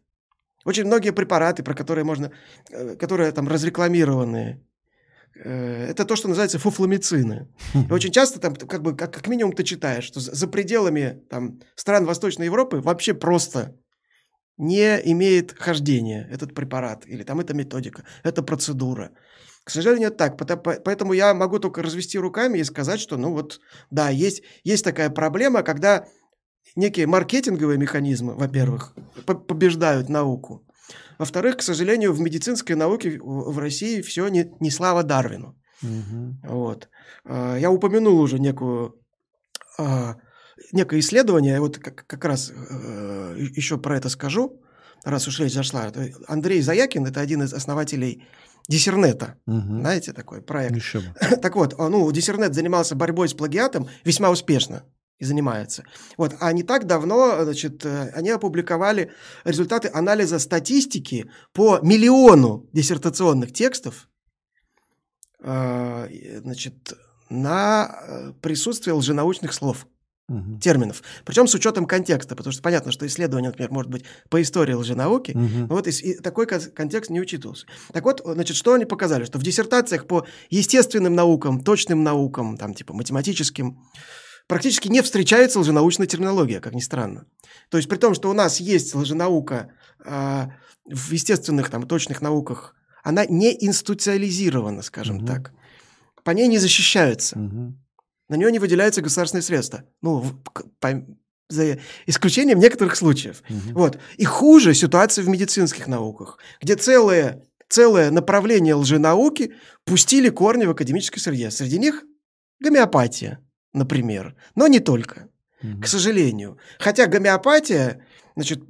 Очень 0.64 0.84
многие 0.84 1.12
препараты, 1.12 1.62
про 1.62 1.74
которые 1.74 2.04
можно, 2.04 2.30
э, 2.70 2.96
которые 2.96 3.32
там 3.32 3.48
разрекламированы, 3.48 4.60
э, 5.34 5.86
это 5.90 6.04
то, 6.04 6.16
что 6.16 6.28
называется 6.28 6.58
фуфломицины. 6.58 7.48
И 7.88 7.92
очень 7.92 8.12
часто 8.12 8.38
там, 8.38 8.54
как 8.54 8.82
бы, 8.82 8.96
как, 8.96 9.12
как 9.12 9.26
минимум, 9.28 9.52
ты 9.52 9.64
читаешь, 9.64 10.04
что 10.04 10.20
за 10.20 10.46
пределами 10.46 11.22
там, 11.28 11.60
стран 11.74 12.04
Восточной 12.04 12.46
Европы 12.46 12.80
вообще 12.80 13.14
просто 13.14 13.74
не 14.58 15.00
имеет 15.12 15.58
хождения 15.58 16.28
этот 16.30 16.54
препарат, 16.54 17.06
или 17.06 17.24
там 17.24 17.40
эта 17.40 17.54
методика, 17.54 18.04
эта 18.22 18.42
процедура. 18.42 19.10
К 19.64 19.70
сожалению, 19.70 20.10
так. 20.10 20.36
Поэтому 20.84 21.12
я 21.12 21.34
могу 21.34 21.58
только 21.58 21.82
развести 21.82 22.18
руками 22.18 22.58
и 22.58 22.64
сказать, 22.64 23.00
что, 23.00 23.16
ну 23.16 23.32
вот, 23.32 23.60
да, 23.90 24.10
есть, 24.10 24.42
есть 24.64 24.84
такая 24.84 25.10
проблема, 25.10 25.62
когда 25.62 26.04
некие 26.76 27.06
маркетинговые 27.06 27.78
механизмы, 27.78 28.34
во-первых, 28.34 28.94
побеждают 29.24 30.08
науку. 30.08 30.66
Во-вторых, 31.18 31.56
к 31.56 31.62
сожалению, 31.62 32.12
в 32.12 32.20
медицинской 32.20 32.74
науке 32.74 33.20
в 33.22 33.58
России 33.58 34.02
все 34.02 34.28
не, 34.28 34.50
не 34.60 34.70
слава 34.70 35.02
Дарвину. 35.02 35.56
Угу. 35.82 36.54
Вот. 36.54 36.88
А, 37.24 37.56
я 37.56 37.70
упомянул 37.70 38.20
уже 38.20 38.38
некую, 38.38 38.94
а, 39.78 40.16
некое 40.72 40.98
исследование, 41.00 41.60
вот 41.60 41.78
как, 41.78 42.06
как 42.06 42.24
раз 42.24 42.50
э, 42.50 43.36
еще 43.56 43.78
про 43.78 43.96
это 43.96 44.08
скажу, 44.08 44.60
раз 45.04 45.28
уж 45.28 45.40
речь 45.40 45.54
зашла. 45.54 45.92
Андрей 46.28 46.62
Заякин– 46.62 47.06
это 47.06 47.20
один 47.20 47.42
из 47.42 47.52
основателей 47.52 48.24
Диссернета. 48.68 49.36
Угу. 49.46 49.80
Знаете 49.80 50.12
такой 50.12 50.42
проект? 50.42 50.76
Еще 50.76 51.00
бы. 51.00 51.14
Так 51.42 51.56
вот, 51.56 51.78
ну, 51.78 52.10
Диссернет 52.12 52.54
занимался 52.54 52.94
борьбой 52.94 53.28
с 53.28 53.34
плагиатом 53.34 53.88
весьма 54.04 54.30
успешно 54.30 54.84
и 55.18 55.24
занимается. 55.24 55.84
Вот, 56.16 56.34
а 56.40 56.52
не 56.52 56.64
так 56.64 56.86
давно, 56.86 57.44
значит, 57.44 57.86
э, 57.86 58.10
они 58.14 58.30
опубликовали 58.30 59.12
результаты 59.44 59.88
анализа 59.92 60.40
статистики 60.40 61.30
по 61.52 61.78
миллиону 61.80 62.68
диссертационных 62.72 63.52
текстов, 63.52 64.08
э, 65.40 66.40
значит, 66.42 66.94
на 67.30 68.00
э, 68.02 68.32
присутствие 68.40 68.94
лженаучных 68.94 69.52
слов 69.52 69.86
угу. 70.32 70.58
терминов. 70.58 71.02
Причем 71.24 71.46
с 71.46 71.54
учетом 71.54 71.86
контекста, 71.86 72.34
потому 72.34 72.52
что 72.52 72.62
понятно, 72.62 72.92
что 72.92 73.06
исследование, 73.06 73.50
например, 73.50 73.70
может 73.70 73.90
быть 73.90 74.04
по 74.28 74.40
истории 74.40 74.74
лженауки, 74.74 75.32
угу. 75.32 75.66
но 75.68 75.74
вот 75.74 75.86
и, 75.86 75.90
и 75.90 76.14
такой 76.14 76.46
контекст 76.46 77.10
не 77.10 77.20
учитывался. 77.20 77.66
Так 77.92 78.04
вот, 78.04 78.22
значит, 78.24 78.56
что 78.56 78.72
они 78.74 78.84
показали? 78.84 79.24
Что 79.24 79.38
в 79.38 79.42
диссертациях 79.42 80.06
по 80.06 80.26
естественным 80.50 81.14
наукам, 81.14 81.62
точным 81.62 82.02
наукам, 82.02 82.56
там 82.56 82.74
типа 82.74 82.94
математическим, 82.94 83.78
практически 84.46 84.88
не 84.88 85.02
встречается 85.02 85.60
лженаучная 85.60 86.06
терминология, 86.06 86.60
как 86.60 86.74
ни 86.74 86.80
странно. 86.80 87.26
То 87.70 87.76
есть 87.76 87.88
при 87.88 87.96
том, 87.96 88.14
что 88.14 88.30
у 88.30 88.34
нас 88.34 88.60
есть 88.60 88.94
лженаука 88.94 89.72
э, 90.04 90.46
в 90.86 91.12
естественных, 91.12 91.70
там, 91.70 91.86
точных 91.86 92.20
науках, 92.20 92.74
она 93.02 93.26
не 93.26 93.56
институциализирована, 93.64 94.82
скажем 94.82 95.18
угу. 95.18 95.26
так. 95.26 95.52
По 96.24 96.30
ней 96.30 96.48
не 96.48 96.58
защищаются. 96.58 97.38
Угу. 97.38 97.74
На 98.32 98.36
нее 98.36 98.50
не 98.50 98.58
выделяются 98.58 99.02
государственные 99.02 99.42
средства. 99.42 99.84
Ну, 100.00 100.24
по, 100.80 101.04
за 101.50 101.78
исключением 102.06 102.60
некоторых 102.60 102.96
случаев. 102.96 103.42
Угу. 103.46 103.78
Вот. 103.78 103.98
И 104.16 104.24
хуже 104.24 104.72
ситуация 104.72 105.22
в 105.22 105.28
медицинских 105.28 105.86
науках, 105.86 106.38
где 106.62 106.74
целое, 106.74 107.44
целое 107.68 108.10
направление 108.10 108.74
лженауки 108.74 109.52
пустили 109.84 110.30
корни 110.30 110.64
в 110.64 110.70
академической 110.70 111.20
среде. 111.20 111.50
Среди 111.50 111.78
них 111.78 112.04
гомеопатия, 112.58 113.38
например. 113.74 114.34
Но 114.54 114.66
не 114.66 114.80
только, 114.80 115.28
угу. 115.62 115.82
к 115.82 115.86
сожалению. 115.86 116.56
Хотя 116.78 117.08
гомеопатия, 117.08 118.02
значит, 118.34 118.62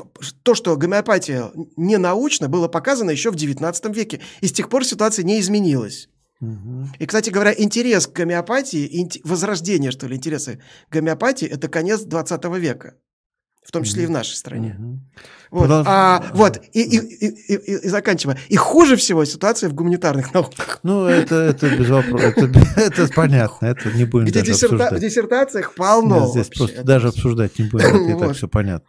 то, 0.43 0.57
что 0.57 0.77
гомеопатия 0.77 1.53
не 1.77 1.99
научна, 1.99 2.49
было 2.49 2.67
показано 2.67 3.13
еще 3.13 3.31
в 3.31 3.37
XIX 3.37 3.95
веке. 3.95 4.19
И 4.41 4.49
с 4.49 4.53
тех 4.53 4.69
пор 4.69 4.85
ситуация 4.85 5.25
не 5.25 5.39
изменилась. 5.39 6.09
И, 6.99 7.07
кстати 7.07 7.31
говоря, 7.31 7.55
интерес 7.57 8.07
к 8.07 8.13
гомеопатии, 8.13 9.11
возрождение, 9.25 9.91
что 9.93 10.09
ли, 10.09 10.17
интересы 10.17 10.61
к 10.89 10.93
гомеопатии– 10.93 11.47
это 11.49 11.69
конец 11.69 12.01
20 12.03 12.45
века, 12.59 12.97
в 13.65 13.71
том 13.71 13.85
числе 13.85 14.05
и 14.05 14.07
в 14.07 14.11
нашей 14.11 14.35
стране. 14.35 14.77
Вот, 15.53 15.67
Продолж... 15.67 15.87
а, 15.87 16.25
вот 16.33 16.63
и, 16.73 16.81
и, 16.81 16.97
и, 16.97 17.55
и, 17.55 17.85
и 17.85 17.89
заканчивая. 17.89 18.39
И 18.49 18.57
хуже 18.57 18.97
всего 18.97 19.23
ситуация 19.27 19.69
в 19.69 19.75
гуманитарных 19.75 20.33
науках. 20.33 20.81
Ну, 20.83 21.05
это, 21.05 21.35
это 21.35 21.69
без 21.77 21.91
вопросов. 21.91 22.39
Это, 22.39 22.51
это 22.81 23.09
понятно, 23.15 23.67
это 23.67 23.93
не 23.93 24.07
будем 24.07 24.29
Где 24.29 24.41
даже 24.41 24.53
диссерта... 24.53 24.75
обсуждать. 24.77 24.99
В 24.99 25.03
диссертациях 25.03 25.75
полно. 25.75 26.21
Нет, 26.21 26.31
здесь 26.31 26.47
вообще. 26.47 26.59
просто 26.59 26.77
это... 26.77 26.87
даже 26.87 27.09
обсуждать 27.09 27.59
не 27.59 27.67
будем, 27.67 27.87
это 27.87 28.17
и 28.17 28.19
так 28.19 28.35
все 28.35 28.49
понятно. 28.49 28.87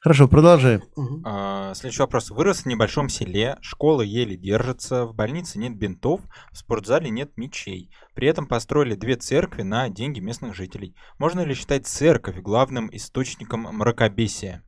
Хорошо, 0.00 0.26
продолжаем. 0.26 0.82
А, 1.24 1.74
следующий 1.74 2.00
вопрос. 2.00 2.30
Вырос 2.30 2.60
в 2.60 2.66
небольшом 2.66 3.10
селе, 3.10 3.58
школа 3.60 4.00
еле 4.00 4.38
держится, 4.38 5.04
в 5.04 5.14
больнице 5.14 5.58
нет 5.58 5.76
бинтов, 5.76 6.22
в 6.50 6.56
спортзале 6.56 7.10
нет 7.10 7.36
мечей. 7.36 7.90
При 8.14 8.26
этом 8.26 8.46
построили 8.46 8.94
две 8.94 9.16
церкви 9.16 9.62
на 9.62 9.90
деньги 9.90 10.20
местных 10.20 10.54
жителей. 10.54 10.96
Можно 11.18 11.40
ли 11.40 11.52
считать 11.52 11.86
церковь 11.86 12.38
главным 12.38 12.88
источником 12.90 13.68
мракобесия? 13.70 14.62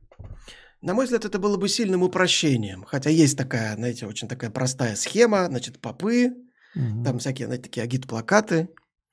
На 0.81 0.93
мой 0.93 1.05
взгляд, 1.05 1.25
это 1.25 1.39
было 1.39 1.57
бы 1.57 1.67
сильным 1.67 2.03
упрощением. 2.03 2.83
Хотя 2.85 3.09
есть 3.09 3.37
такая, 3.37 3.75
знаете, 3.75 4.05
очень 4.05 4.27
такая 4.27 4.49
простая 4.49 4.95
схема. 4.95 5.47
Значит, 5.47 5.79
попы, 5.79 6.33
угу. 6.75 7.03
там 7.03 7.19
всякие, 7.19 7.47
знаете, 7.47 7.63
такие 7.63 7.83
агит-плакаты 7.83 8.69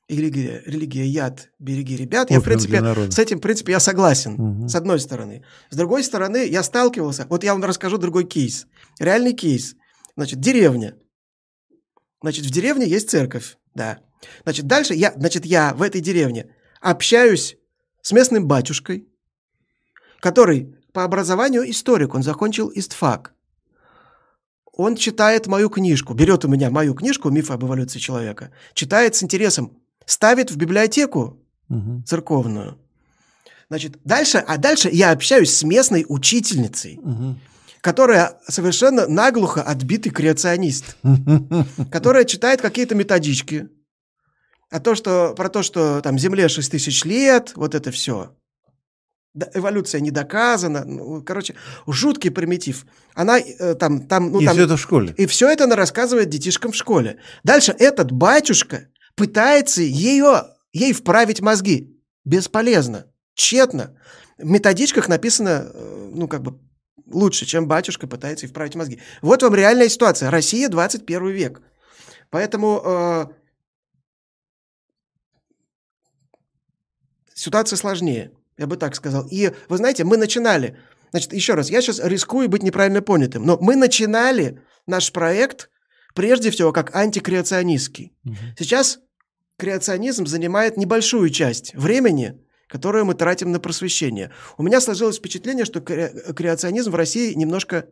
религия, 0.09 0.63
религия 0.67 1.07
яд, 1.07 1.51
береги 1.59 1.97
ребят. 1.97 2.31
Я, 2.31 2.41
в 2.41 2.45
принципе, 2.45 2.81
с 3.11 3.19
этим, 3.19 3.39
в 3.39 3.41
принципе, 3.41 3.73
я 3.73 3.81
согласен, 3.81 4.41
угу. 4.41 4.69
с 4.69 4.75
одной 4.75 5.01
стороны. 5.01 5.45
С 5.71 5.77
другой 5.77 6.05
стороны, 6.05 6.47
я 6.47 6.63
сталкивался, 6.63 7.27
вот 7.29 7.45
я 7.45 7.53
вам 7.53 7.65
расскажу 7.65 7.99
другой 7.99 8.25
кейс. 8.25 8.67
Реальный 8.99 9.33
кейс. 9.33 9.75
Значит, 10.17 10.41
деревня. 10.41 10.97
Значит, 12.23 12.47
в 12.47 12.51
деревне 12.51 12.87
есть 12.87 13.11
церковь, 13.11 13.59
да. 13.75 13.99
Значит, 14.45 14.67
дальше 14.67 14.95
я, 14.95 15.13
значит, 15.17 15.45
я 15.45 15.75
в 15.75 15.83
этой 15.83 16.01
деревне 16.01 16.55
общаюсь 16.81 17.57
с 18.03 18.13
местным 18.13 18.47
батюшкой, 18.47 19.09
который 20.21 20.75
по 20.97 21.05
образованию 21.05 21.71
историк, 21.71 22.15
он 22.15 22.23
закончил 22.23 22.73
ИСТФАК. 22.75 23.35
Он 24.73 24.97
читает 24.97 25.47
мою 25.47 25.69
книжку, 25.69 26.15
берет 26.15 26.47
у 26.47 26.49
меня 26.49 26.71
мою 26.71 26.95
книжку 26.95 27.29
«Миф 27.29 27.51
об 27.51 27.65
эволюции 27.65 27.99
человека», 27.99 28.51
читает 28.73 29.15
с 29.15 29.23
интересом, 29.23 29.77
ставит 30.07 30.51
в 30.51 30.57
библиотеку 30.57 31.39
угу. 31.69 32.03
церковную. 32.07 32.79
Значит, 33.69 33.99
дальше, 34.05 34.39
а 34.39 34.57
дальше 34.57 34.89
я 34.91 35.11
общаюсь 35.11 35.55
с 35.55 35.63
местной 35.65 36.07
учительницей, 36.09 36.99
угу. 37.03 37.35
которая 37.83 38.41
совершенно 38.49 39.07
наглухо 39.07 39.63
отбитый 39.63 40.11
креационист, 40.11 40.97
которая 41.93 42.25
читает 42.25 42.63
какие-то 42.63 42.95
методички, 42.95 43.69
А 44.71 44.81
то, 44.81 44.95
что, 44.95 45.35
про 45.37 45.51
то, 45.51 45.63
что 45.63 46.01
там 46.01 46.19
Земле 46.19 46.49
6 46.49 46.71
тысяч 46.71 47.05
лет, 47.05 47.53
вот 47.55 47.75
это 47.75 47.91
все. 47.91 48.35
Эволюция 49.55 50.01
не 50.01 50.11
доказана. 50.11 50.85
Ну, 50.85 51.23
короче, 51.23 51.55
жуткий 51.87 52.31
примитив. 52.31 52.87
Она 53.15 53.39
э, 53.39 53.75
там... 53.75 54.07
там 54.07 54.33
ну, 54.33 54.41
и 54.41 54.45
там, 54.45 54.55
все 54.55 54.65
это 54.65 54.77
в 54.77 54.81
школе. 54.81 55.15
И 55.19 55.27
все 55.27 55.49
это 55.49 55.65
она 55.65 55.77
рассказывает 55.77 56.29
детишкам 56.29 56.73
в 56.73 56.77
школе. 56.77 57.19
Дальше 57.45 57.75
этот 57.79 58.13
батюшка 58.13 58.89
пытается 59.15 59.83
ее, 59.83 60.45
ей 60.73 60.93
вправить 60.93 61.41
мозги. 61.41 61.97
Бесполезно. 62.25 63.07
Тщетно. 63.35 63.97
В 64.39 64.45
методичках 64.45 65.09
написано, 65.09 65.71
э, 65.73 66.11
ну, 66.15 66.29
как 66.29 66.43
бы, 66.43 66.59
лучше, 67.07 67.47
чем 67.47 67.69
батюшка 67.69 68.07
пытается 68.07 68.47
вправить 68.49 68.75
мозги. 68.75 69.01
Вот 69.23 69.43
вам 69.43 69.55
реальная 69.55 69.89
ситуация. 69.89 70.31
Россия 70.31 70.69
21 70.69 71.29
век. 71.29 71.63
Поэтому 72.31 72.83
э, 72.85 73.27
ситуация 77.35 77.77
сложнее, 77.77 78.33
я 78.59 78.67
бы 78.67 78.77
так 78.77 78.95
сказал. 78.95 79.27
И 79.31 79.53
вы 79.69 79.77
знаете, 79.77 80.05
мы 80.05 80.17
начинали, 80.17 80.79
значит, 81.11 81.33
еще 81.33 81.55
раз, 81.55 81.71
я 81.71 81.81
сейчас 81.83 82.01
рискую 82.03 82.49
быть 82.49 82.63
неправильно 82.63 83.03
понятым, 83.03 83.45
но 83.45 83.59
мы 83.61 83.77
начинали 83.77 84.61
наш 84.87 85.13
проект 85.13 85.71
прежде 86.15 86.51
всего 86.51 86.73
как 86.73 86.95
антикреационистский. 86.95 88.13
Угу. 88.25 88.35
Сейчас 88.59 88.99
креационизм 89.59 90.27
занимает 90.27 90.77
небольшую 90.77 91.31
часть 91.31 91.75
времени, 91.75 92.41
которую 92.69 93.05
мы 93.05 93.15
тратим 93.15 93.53
на 93.53 93.61
просвещение. 93.61 94.33
У 94.57 94.63
меня 94.63 94.81
сложилось 94.81 95.19
впечатление, 95.19 95.65
что 95.65 95.81
креационизм 95.81 96.91
в 96.91 96.97
России 96.97 97.35
немножко 97.35 97.89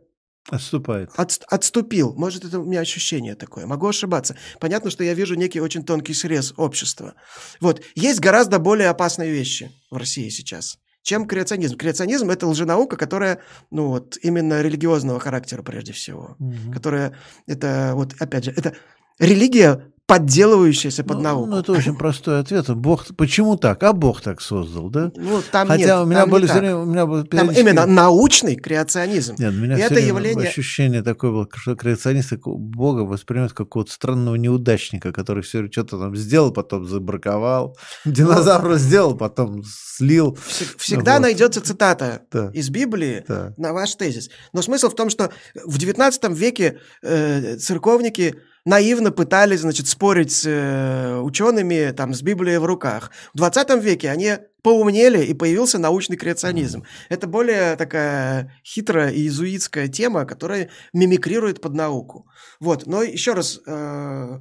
Отступает. 0.49 1.09
От, 1.15 1.41
отступил. 1.47 2.13
Может, 2.13 2.45
это 2.45 2.59
у 2.59 2.65
меня 2.65 2.81
ощущение 2.81 3.35
такое. 3.35 3.65
Могу 3.65 3.87
ошибаться. 3.87 4.35
Понятно, 4.59 4.91
что 4.91 5.03
я 5.03 5.13
вижу 5.13 5.35
некий 5.35 5.59
очень 5.59 5.83
тонкий 5.83 6.13
срез 6.13 6.53
общества. 6.55 7.15
Вот. 7.59 7.81
Есть 7.95 8.19
гораздо 8.19 8.59
более 8.59 8.89
опасные 8.89 9.31
вещи 9.31 9.71
в 9.89 9.97
России 9.97 10.29
сейчас, 10.29 10.77
чем 11.01 11.27
креационизм. 11.27 11.77
Креационизм– 11.77 12.29
это 12.31 12.45
лженаука, 12.45 12.95
которая, 12.95 13.39
ну 13.71 13.87
вот, 13.87 14.17
именно 14.21 14.61
религиозного 14.61 15.19
характера 15.19 15.63
прежде 15.63 15.93
всего. 15.93 16.35
Угу. 16.39 16.73
Которая, 16.73 17.17
это 17.47 17.93
вот, 17.95 18.13
опять 18.19 18.45
же, 18.45 18.51
это 18.51 18.75
религия 19.17 19.91
подделывающаяся 20.07 21.03
под 21.03 21.17
ну, 21.17 21.23
науку. 21.23 21.45
Ну, 21.47 21.57
это 21.57 21.71
очень 21.71 21.95
простой 21.95 22.39
ответ. 22.39 22.69
Бог, 22.69 23.05
почему 23.15 23.57
так? 23.57 23.81
А 23.83 23.91
Бог 23.91 24.21
так 24.21 24.39
создал, 24.39 24.89
да? 24.89 25.11
Ну, 25.15 25.41
там 25.51 25.67
Хотя 25.67 25.83
нет, 25.83 25.97
у 25.97 26.05
меня 26.05 26.21
там 26.21 26.29
были 26.29 26.45
не 26.45 26.75
у 26.75 26.85
меня 26.85 27.05
было 27.07 27.23
Там 27.23 27.51
именно 27.51 27.85
научный 27.85 28.55
креационизм. 28.55 29.35
Нет, 29.39 29.53
у 29.53 29.57
меня 29.57 29.77
это 29.77 29.99
явление... 29.99 30.49
ощущение 30.49 31.01
такое 31.01 31.31
было, 31.31 31.49
что 31.55 31.75
креационисты 31.75 32.39
Бога 32.43 33.01
воспринимают 33.01 33.53
как 33.53 33.65
какого-то 33.65 33.91
странного 33.91 34.35
неудачника, 34.35 35.11
который 35.11 35.43
все 35.43 35.69
что-то 35.71 35.99
там 35.99 36.15
сделал, 36.15 36.51
потом 36.51 36.85
забраковал, 36.85 37.77
динозавра 38.05 38.73
ну, 38.73 38.77
сделал, 38.77 39.17
потом 39.17 39.63
слил. 39.65 40.37
Всегда 40.77 41.13
вот. 41.13 41.23
найдется 41.23 41.61
цитата 41.61 42.21
да. 42.31 42.51
из 42.53 42.69
Библии 42.69 43.25
да. 43.27 43.53
на 43.57 43.73
ваш 43.73 43.95
тезис. 43.95 44.29
Но 44.53 44.61
смысл 44.61 44.89
в 44.89 44.95
том, 44.95 45.09
что 45.09 45.31
в 45.55 45.77
XIX 45.77 46.33
веке 46.33 46.79
э, 47.01 47.57
церковники 47.57 48.35
наивно 48.65 49.11
пытались, 49.11 49.61
значит, 49.61 49.87
спорить 49.87 50.31
с 50.31 50.45
э, 50.45 51.19
учеными, 51.19 51.91
там, 51.91 52.13
с 52.13 52.21
Библией 52.21 52.57
в 52.57 52.65
руках. 52.65 53.11
В 53.33 53.37
20 53.37 53.81
веке 53.83 54.09
они 54.09 54.37
поумнели, 54.63 55.23
и 55.23 55.33
появился 55.35 55.77
научный 55.77 56.17
креационизм. 56.17 56.83
Это 57.09 57.27
более 57.27 57.75
такая 57.75 58.51
хитрая 58.65 59.11
и 59.11 59.21
иезуитская 59.21 59.87
тема, 59.87 60.25
которая 60.25 60.69
мимикрирует 60.91 61.61
под 61.61 61.75
науку. 61.75 62.27
Вот, 62.59 62.87
но 62.87 63.03
еще 63.03 63.33
раз, 63.33 63.59
э, 63.67 64.39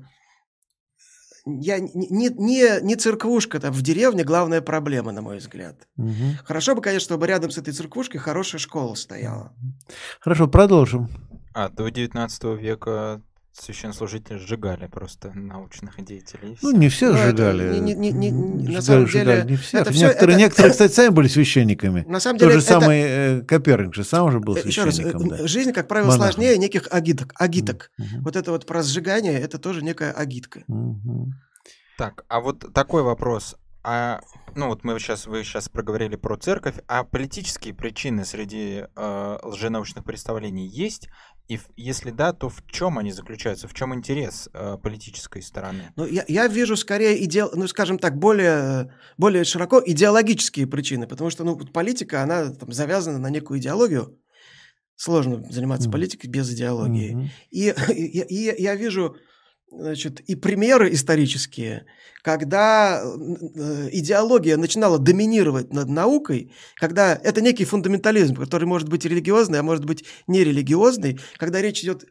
я 1.44 1.78
не, 1.78 2.30
не, 2.30 2.80
не 2.82 2.96
церквушка 2.96 3.60
там 3.60 3.74
в 3.74 3.82
деревне 3.82 4.24
главная 4.24 4.62
проблема, 4.62 5.12
на 5.12 5.20
мой 5.20 5.36
взгляд. 5.36 5.86
Угу. 5.98 6.38
Хорошо 6.46 6.74
бы, 6.74 6.80
конечно, 6.80 7.04
чтобы 7.04 7.26
рядом 7.26 7.50
с 7.50 7.58
этой 7.58 7.74
церквушкой 7.74 8.20
хорошая 8.20 8.58
школа 8.58 8.94
стояла. 8.94 9.52
Хорошо, 10.20 10.48
продолжим. 10.48 11.10
А 11.52 11.68
до 11.68 11.88
19 11.88 12.44
века 12.58 13.20
священнослужители 13.54 14.36
сжигали 14.36 14.86
просто 14.86 15.32
научных 15.32 16.02
деятелей. 16.04 16.58
Ну, 16.60 16.72
не 16.72 16.88
все 16.88 17.12
Но 17.12 17.12
ну, 17.12 17.18
сжигали. 17.18 17.78
Не, 17.78 17.94
не, 17.94 18.12
не, 18.12 18.30
не, 18.30 18.68
на 18.74 18.82
самом 18.82 19.06
деле, 19.06 19.44
не 19.48 19.56
всех. 19.56 19.82
Это 19.82 19.92
некоторые, 19.92 20.36
все, 20.36 20.44
некоторые, 20.44 20.72
кстати, 20.72 20.92
сами 20.92 21.08
были 21.10 21.28
священниками. 21.28 22.04
На 22.08 22.20
самом 22.20 22.38
деле, 22.38 22.52
Тот 22.52 22.60
же 22.60 22.66
это... 22.66 22.80
самый 22.80 23.00
э, 23.02 23.40
Коперник 23.42 23.94
же 23.94 24.04
сам 24.04 24.26
уже 24.26 24.40
был 24.40 24.56
священником. 24.56 25.20
Еще 25.20 25.28
раз, 25.28 25.38
да. 25.38 25.46
жизнь, 25.46 25.72
как 25.72 25.88
правило, 25.88 26.08
Монахом. 26.08 26.32
сложнее 26.32 26.58
неких 26.58 26.88
агиток. 26.90 27.32
агиток. 27.36 27.90
Mm-hmm. 28.00 28.20
Вот 28.22 28.36
это 28.36 28.50
вот 28.50 28.66
про 28.66 28.82
сжигание, 28.82 29.40
это 29.40 29.58
тоже 29.58 29.82
некая 29.82 30.12
агитка. 30.12 30.64
Mm-hmm. 30.68 31.26
Так, 31.96 32.24
а 32.28 32.40
вот 32.40 32.72
такой 32.74 33.02
вопрос. 33.02 33.56
А, 33.86 34.20
ну 34.54 34.68
вот 34.68 34.82
мы 34.82 34.98
сейчас, 34.98 35.26
вы 35.26 35.44
сейчас 35.44 35.68
проговорили 35.68 36.16
про 36.16 36.36
церковь, 36.38 36.76
а 36.88 37.04
политические 37.04 37.74
причины 37.74 38.24
среди 38.24 38.84
э, 38.96 39.38
лженаучных 39.42 40.04
представлений 40.04 40.66
есть? 40.66 41.10
И 41.46 41.58
если 41.76 42.10
да, 42.10 42.32
то 42.32 42.48
в 42.48 42.64
чем 42.66 42.98
они 42.98 43.12
заключаются? 43.12 43.68
В 43.68 43.74
чем 43.74 43.94
интерес 43.94 44.48
э, 44.54 44.78
политической 44.82 45.42
стороны? 45.42 45.92
Ну, 45.94 46.06
я, 46.06 46.24
я 46.26 46.46
вижу 46.46 46.74
скорее, 46.74 47.22
иде... 47.22 47.44
ну, 47.52 47.68
скажем 47.68 47.98
так, 47.98 48.18
более, 48.18 48.94
более 49.18 49.44
широко 49.44 49.82
идеологические 49.84 50.66
причины, 50.66 51.06
потому 51.06 51.28
что 51.28 51.44
ну, 51.44 51.56
политика, 51.58 52.22
она 52.22 52.50
там, 52.50 52.72
завязана 52.72 53.18
на 53.18 53.28
некую 53.28 53.60
идеологию. 53.60 54.18
Сложно 54.96 55.44
заниматься 55.50 55.88
mm. 55.88 55.92
политикой 55.92 56.28
без 56.28 56.50
идеологии. 56.50 57.14
Mm-hmm. 57.14 57.28
И, 57.50 57.74
и, 57.92 58.20
и 58.22 58.62
я 58.62 58.74
вижу 58.74 59.16
значит, 59.78 60.20
и 60.20 60.34
примеры 60.34 60.92
исторические, 60.92 61.86
когда 62.22 63.02
э, 63.02 63.88
идеология 63.92 64.56
начинала 64.56 64.98
доминировать 64.98 65.72
над 65.72 65.88
наукой, 65.88 66.52
когда 66.76 67.14
это 67.14 67.40
некий 67.40 67.64
фундаментализм, 67.64 68.36
который 68.36 68.64
может 68.64 68.88
быть 68.88 69.04
религиозный, 69.04 69.58
а 69.58 69.62
может 69.62 69.84
быть 69.84 70.04
нерелигиозный, 70.26 71.20
когда 71.36 71.60
речь 71.60 71.82
идет 71.82 72.04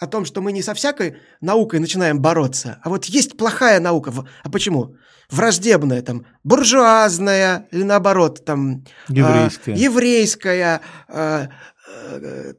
о 0.00 0.06
том, 0.06 0.24
что 0.24 0.40
мы 0.40 0.52
не 0.52 0.62
со 0.62 0.74
всякой 0.74 1.16
наукой 1.40 1.78
начинаем 1.80 2.20
бороться, 2.20 2.80
а 2.82 2.90
вот 2.90 3.04
есть 3.06 3.36
плохая 3.36 3.80
наука. 3.80 4.12
А 4.42 4.50
почему? 4.50 4.96
Враждебная, 5.30 6.02
там, 6.02 6.26
буржуазная, 6.42 7.66
или 7.70 7.82
наоборот, 7.82 8.44
там... 8.44 8.84
Еврейская. 9.08 9.72
Э, 9.72 9.78
еврейская, 9.78 10.80
э, 11.08 11.24
Э, 11.34 11.48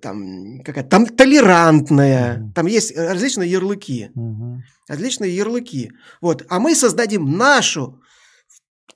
там 0.01 0.59
какая-то 0.63 0.89
там 0.89 1.05
толерантная, 1.07 2.37
mm-hmm. 2.37 2.53
там 2.53 2.65
есть 2.67 2.95
различные 2.95 3.49
ярлыки, 3.49 4.11
mm-hmm. 4.15 4.57
различные 4.87 5.35
ярлыки. 5.35 5.91
Вот, 6.21 6.45
а 6.49 6.59
мы 6.59 6.75
создадим 6.75 7.37
нашу 7.37 8.01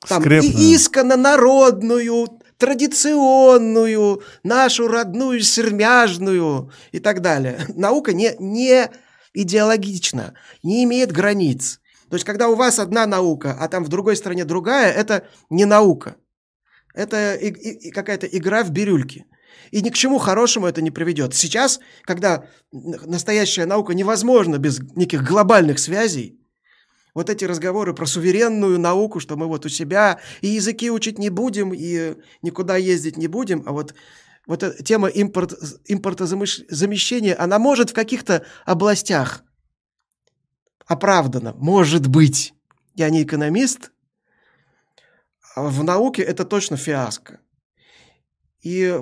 там 0.08 0.24
и 0.24 0.76
исконно 0.76 1.18
народную, 1.18 2.40
традиционную, 2.58 4.22
нашу 4.44 4.88
родную 4.88 5.42
сермяжную 5.42 6.72
и 6.92 7.00
так 7.00 7.22
далее. 7.22 7.60
Наука 7.76 8.14
не, 8.14 8.36
не 8.40 8.90
идеологична, 9.34 10.36
не 10.64 10.84
имеет 10.84 11.12
границ. 11.12 11.80
То 12.10 12.16
есть, 12.16 12.26
когда 12.26 12.48
у 12.50 12.56
вас 12.56 12.80
одна 12.80 13.06
наука, 13.06 13.56
а 13.60 13.68
там 13.68 13.84
в 13.84 13.88
другой 13.88 14.16
стране 14.16 14.44
другая, 14.44 14.92
это 14.92 15.28
не 15.50 15.66
наука. 15.66 16.16
Это 16.96 17.36
и, 17.36 17.50
и, 17.50 17.92
какая-то 17.92 18.26
игра 18.26 18.64
в 18.64 18.72
бирюльки. 18.72 19.26
И 19.72 19.82
ни 19.82 19.90
к 19.90 19.96
чему 19.96 20.18
хорошему 20.18 20.68
это 20.68 20.82
не 20.82 20.92
приведет. 20.92 21.34
Сейчас, 21.36 21.80
когда 22.04 22.46
настоящая 22.72 23.66
наука 23.66 23.94
невозможна 23.94 24.58
без 24.58 24.80
неких 24.96 25.24
глобальных 25.24 25.80
связей, 25.80 26.40
вот 27.16 27.30
эти 27.30 27.46
разговоры 27.46 27.94
про 27.94 28.06
суверенную 28.06 28.80
науку, 28.80 29.20
что 29.20 29.36
мы 29.36 29.48
вот 29.48 29.66
у 29.66 29.70
себя 29.70 30.20
и 30.42 30.48
языки 30.48 30.92
учить 30.92 31.20
не 31.20 31.30
будем, 31.30 31.74
и 31.74 32.16
никуда 32.42 32.78
ездить 32.78 33.18
не 33.18 33.28
будем, 33.28 33.64
а 33.66 33.72
вот 33.72 33.94
вот 34.50 34.64
тема 34.84 35.10
импорт, 35.10 35.54
импортозамещения, 35.86 37.40
она 37.40 37.60
может 37.60 37.92
в 37.92 37.94
каких-то 37.94 38.46
областях 38.66 39.44
оправдана, 40.88 41.54
может 41.54 42.08
быть. 42.08 42.56
Я 42.96 43.12
не 43.12 43.22
экономист, 43.22 43.92
а 45.56 45.68
в 45.68 45.84
науке 45.84 46.24
это 46.24 46.46
точно 46.46 46.78
фиаско. 46.78 47.42
И 48.62 49.00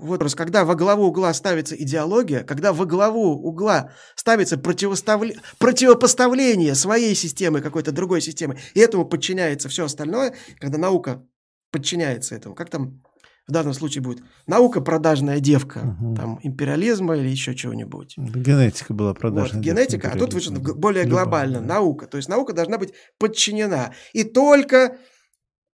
вот 0.00 0.34
когда 0.34 0.64
во 0.64 0.74
главу 0.74 1.06
угла 1.06 1.32
ставится 1.34 1.74
идеология, 1.76 2.44
когда 2.44 2.72
во 2.72 2.86
главу 2.86 3.32
угла 3.32 3.92
ставится 4.14 4.58
противоставля... 4.58 5.34
противопоставление 5.58 6.74
своей 6.74 7.14
системы 7.14 7.60
какой-то 7.60 7.92
другой 7.92 8.20
системы, 8.20 8.58
и 8.74 8.80
этому 8.80 9.04
подчиняется 9.04 9.68
все 9.68 9.84
остальное, 9.84 10.34
когда 10.58 10.78
наука 10.78 11.24
подчиняется 11.70 12.34
этому, 12.34 12.54
как 12.54 12.70
там 12.70 13.02
в 13.48 13.52
данном 13.52 13.72
случае 13.72 14.02
будет 14.02 14.22
наука 14.46 14.82
продажная 14.82 15.40
девка, 15.40 15.78
угу. 15.78 16.14
там 16.14 16.38
империализма 16.42 17.16
или 17.16 17.28
еще 17.28 17.54
чего-нибудь. 17.54 18.14
Генетика 18.18 18.92
была 18.92 19.14
продажная. 19.14 19.62
Вот, 19.62 19.64
генетика, 19.64 20.12
а 20.12 20.18
тут 20.18 20.34
более 20.76 21.04
глобально 21.06 21.60
да. 21.60 21.66
наука. 21.66 22.06
То 22.06 22.18
есть 22.18 22.28
наука 22.28 22.52
должна 22.52 22.76
быть 22.76 22.92
подчинена. 23.18 23.94
И 24.12 24.24
только 24.24 24.98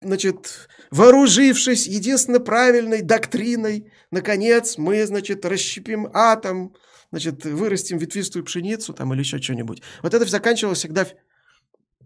значит, 0.03 0.69
вооружившись 0.91 1.87
единственно 1.87 2.39
правильной 2.39 3.01
доктриной, 3.01 3.91
наконец 4.11 4.77
мы, 4.77 5.05
значит, 5.05 5.45
расщепим 5.45 6.09
атом, 6.13 6.75
значит, 7.11 7.45
вырастим 7.45 7.97
ветвистую 7.97 8.45
пшеницу 8.45 8.93
там 8.93 9.13
или 9.13 9.21
еще 9.21 9.41
что-нибудь. 9.41 9.81
Вот 10.01 10.13
это 10.13 10.25
заканчивалось 10.25 10.79
всегда 10.79 11.07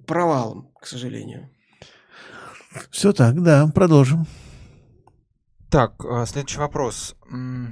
провалом, 0.05 0.71
к 0.81 0.87
сожалению. 0.87 1.49
Все 2.91 3.13
так, 3.13 3.41
да, 3.41 3.67
продолжим. 3.67 4.27
Так, 5.69 6.05
а, 6.05 6.25
следующий 6.25 6.59
вопрос. 6.59 7.15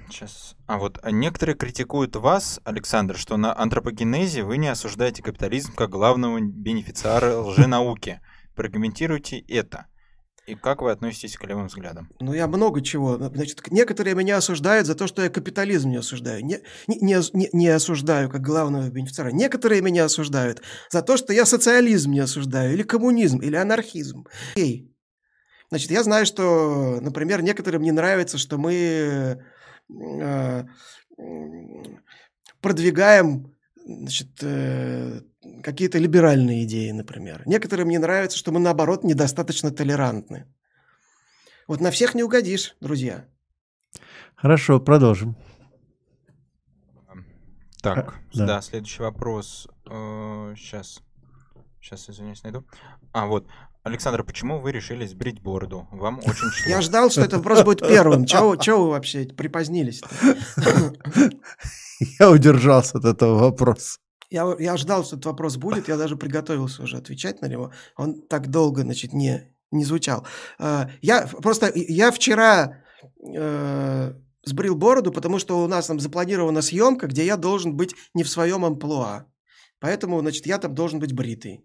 Сейчас. 0.09 0.55
А 0.67 0.77
вот 0.77 0.99
некоторые 1.09 1.55
критикуют 1.55 2.17
вас, 2.17 2.59
Александр, 2.65 3.17
что 3.17 3.37
на 3.37 3.57
антропогенезе 3.57 4.43
вы 4.43 4.57
не 4.57 4.67
осуждаете 4.67 5.23
капитализм 5.23 5.73
как 5.73 5.91
главного 5.91 6.41
бенефициара 6.41 7.37
лженауки. 7.37 8.19
Прокомментируйте 8.53 9.39
это. 9.39 9.85
И 10.47 10.55
как 10.55 10.81
вы 10.81 10.91
относитесь 10.91 11.37
к 11.37 11.43
левым 11.45 11.67
взглядам? 11.67 12.09
Ну, 12.19 12.33
я 12.33 12.47
много 12.47 12.81
чего. 12.81 13.17
Значит, 13.17 13.61
некоторые 13.71 14.15
меня 14.15 14.37
осуждают 14.37 14.85
за 14.85 14.93
то, 14.93 15.07
что 15.07 15.23
я 15.23 15.29
капитализм 15.29 15.89
не 15.89 15.97
осуждаю. 15.97 16.45
Не, 16.45 16.61
не, 16.87 17.17
не, 17.33 17.49
не 17.51 17.67
осуждаю 17.67 18.29
как 18.29 18.41
главного 18.41 18.89
бенефициара. 18.89 19.31
Некоторые 19.31 19.81
меня 19.81 20.05
осуждают 20.05 20.61
за 20.91 21.01
то, 21.01 21.17
что 21.17 21.33
я 21.33 21.45
социализм 21.45 22.11
не 22.11 22.19
осуждаю, 22.19 22.73
или 22.73 22.83
коммунизм, 22.83 23.39
или 23.39 23.55
анархизм. 23.55 24.25
Эй, 24.55 24.91
Значит, 25.69 25.91
я 25.91 26.03
знаю, 26.03 26.25
что, 26.25 26.99
например, 27.01 27.41
некоторым 27.41 27.81
не 27.81 27.91
нравится, 27.91 28.37
что 28.37 28.57
мы 28.57 29.43
э, 29.89 30.63
продвигаем 32.61 33.55
значит, 33.85 34.29
э, 34.41 35.21
какие-то 35.63 35.97
либеральные 35.99 36.63
идеи, 36.63 36.91
например. 36.91 37.43
Некоторым 37.45 37.89
не 37.89 37.97
нравится, 37.97 38.37
что 38.37 38.51
мы, 38.51 38.59
наоборот, 38.59 39.03
недостаточно 39.03 39.71
толерантны. 39.71 40.45
Вот 41.67 41.81
на 41.81 41.91
всех 41.91 42.15
не 42.15 42.23
угодишь, 42.23 42.75
друзья. 42.81 43.25
Хорошо, 44.35 44.79
продолжим. 44.79 45.35
Так, 47.81 47.97
а, 47.97 48.37
да. 48.37 48.45
да, 48.45 48.61
следующий 48.61 49.03
вопрос. 49.03 49.67
Сейчас. 49.85 50.97
Э, 50.99 51.05
Сейчас, 51.85 52.09
извиняюсь, 52.09 52.41
найду. 52.41 52.65
А, 53.11 53.27
вот. 53.27 53.47
Александр, 53.83 54.23
почему 54.23 54.59
вы 54.59 54.71
решили 54.71 55.05
сбрить 55.05 55.39
бороду? 55.39 55.87
Вам 55.91 56.17
очень 56.17 56.33
шло. 56.51 56.71
Я 56.71 56.81
ждал, 56.81 57.11
что 57.11 57.21
этот 57.21 57.33
вопрос 57.33 57.61
будет 57.63 57.87
первым. 57.87 58.25
Чего, 58.25 58.55
чего 58.55 58.85
вы 58.85 58.89
вообще 58.89 59.25
припозднились? 59.25 60.01
Я 62.19 62.31
удержался 62.31 62.97
от 62.97 63.05
этого 63.05 63.37
вопроса. 63.37 63.99
Я, 64.29 64.55
я 64.59 64.77
ждал, 64.77 65.03
что 65.03 65.15
этот 65.15 65.25
вопрос 65.25 65.57
будет, 65.57 65.87
я 65.87 65.97
даже 65.97 66.15
приготовился 66.15 66.83
уже 66.83 66.97
отвечать 66.97 67.41
на 67.41 67.47
него. 67.47 67.71
Он 67.95 68.21
так 68.21 68.49
долго, 68.49 68.81
значит, 68.81 69.13
не, 69.13 69.53
не 69.71 69.85
звучал. 69.85 70.25
А, 70.59 70.89
я 71.01 71.27
просто, 71.27 71.71
я 71.73 72.11
вчера 72.11 72.83
э, 73.23 74.13
сбрил 74.43 74.75
бороду, 74.75 75.11
потому 75.11 75.39
что 75.39 75.63
у 75.63 75.67
нас 75.67 75.87
там 75.87 75.99
запланирована 75.99 76.61
съемка, 76.61 77.07
где 77.07 77.25
я 77.25 77.37
должен 77.37 77.75
быть 77.75 77.95
не 78.13 78.23
в 78.23 78.29
своем 78.29 78.65
амплуа. 78.65 79.25
Поэтому, 79.79 80.19
значит, 80.19 80.45
я 80.47 80.57
там 80.57 80.73
должен 80.73 80.99
быть 80.99 81.13
бритый. 81.13 81.63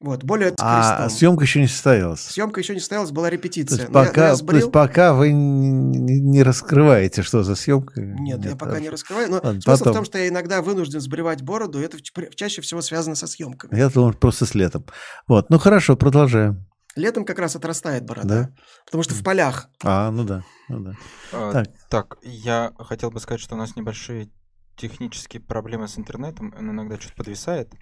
Вот, 0.00 0.22
более 0.22 0.54
А 0.60 1.08
съемка 1.08 1.42
еще 1.42 1.60
не 1.60 1.66
состоялась? 1.66 2.20
Съемка 2.20 2.60
еще 2.60 2.72
не 2.72 2.78
состоялась, 2.78 3.10
была 3.10 3.30
репетиция. 3.30 3.78
То 3.78 3.82
есть, 3.82 3.92
пока, 3.92 4.22
я, 4.22 4.28
я 4.28 4.34
сбрил... 4.36 4.60
то 4.60 4.64
есть 4.66 4.72
пока 4.72 5.12
вы 5.12 5.32
не, 5.32 6.20
не 6.20 6.42
раскрываете, 6.44 7.22
что 7.22 7.42
за 7.42 7.56
съемка? 7.56 8.00
Нет, 8.00 8.38
Нет 8.38 8.50
я 8.50 8.56
пока 8.56 8.78
не 8.78 8.90
раскрываю. 8.90 9.28
Но 9.28 9.34
Ладно, 9.42 9.60
смысл 9.60 9.78
потом. 9.78 9.92
в 9.92 9.96
том, 9.96 10.04
что 10.04 10.18
я 10.18 10.28
иногда 10.28 10.62
вынужден 10.62 11.00
сбривать 11.00 11.42
бороду, 11.42 11.80
и 11.80 11.84
это 11.84 11.98
чаще 12.00 12.62
всего 12.62 12.80
связано 12.80 13.16
со 13.16 13.26
съемками. 13.26 13.76
Я 13.76 13.88
думал, 13.88 14.12
просто 14.12 14.46
с 14.46 14.54
летом. 14.54 14.86
Вот, 15.26 15.50
ну 15.50 15.58
хорошо, 15.58 15.96
продолжаем. 15.96 16.64
Летом 16.94 17.24
как 17.24 17.40
раз 17.40 17.56
отрастает 17.56 18.04
борода. 18.04 18.28
Да? 18.28 18.50
Потому 18.84 19.02
что 19.02 19.14
в 19.14 19.24
полях. 19.24 19.68
А, 19.82 20.12
ну 20.12 20.22
да. 20.22 20.44
Ну 20.68 20.80
да. 20.80 20.92
А, 21.32 21.52
так. 21.52 21.68
так, 21.88 22.18
я 22.22 22.72
хотел 22.78 23.10
бы 23.10 23.18
сказать, 23.18 23.40
что 23.40 23.56
у 23.56 23.58
нас 23.58 23.74
небольшие 23.74 24.30
технические 24.76 25.42
проблемы 25.42 25.88
с 25.88 25.98
интернетом. 25.98 26.54
Он 26.56 26.70
иногда 26.70 26.98
что-то 27.00 27.16
подвисает. 27.16 27.72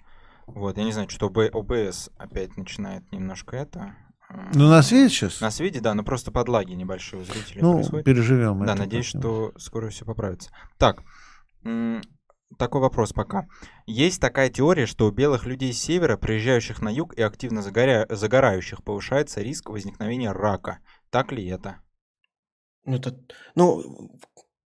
Вот, 0.47 0.77
я 0.77 0.83
не 0.83 0.93
знаю, 0.93 1.09
что 1.09 1.27
ОБС 1.27 2.09
опять 2.17 2.57
начинает 2.57 3.09
немножко 3.11 3.55
это. 3.55 3.95
Ну, 4.53 4.67
нас 4.67 4.91
видит 4.91 5.11
сейчас? 5.11 5.39
Нас 5.39 5.59
видит, 5.59 5.83
да, 5.83 5.93
но 5.93 6.03
просто 6.03 6.31
подлаги 6.31 6.73
небольшие 6.73 7.21
у 7.21 7.25
зрителей 7.25 7.61
ну, 7.61 7.75
происходят. 7.75 8.05
переживем. 8.05 8.65
Да, 8.65 8.75
надеюсь, 8.75 9.05
что 9.05 9.53
скоро 9.57 9.89
все 9.89 10.05
поправится. 10.05 10.51
Так, 10.77 11.03
такой 12.57 12.81
вопрос 12.81 13.13
пока. 13.13 13.47
Есть 13.85 14.21
такая 14.21 14.49
теория, 14.49 14.85
что 14.85 15.07
у 15.07 15.11
белых 15.11 15.45
людей 15.45 15.73
с 15.73 15.81
севера, 15.81 16.17
приезжающих 16.17 16.81
на 16.81 16.89
юг 16.89 17.13
и 17.13 17.21
активно 17.21 17.61
загоря... 17.61 18.05
загорающих, 18.09 18.83
повышается 18.83 19.41
риск 19.41 19.69
возникновения 19.69 20.31
рака. 20.31 20.79
Так 21.09 21.31
ли 21.31 21.45
это? 21.47 21.77
Ну, 22.85 22.95
это, 22.95 23.17
ну 23.55 24.11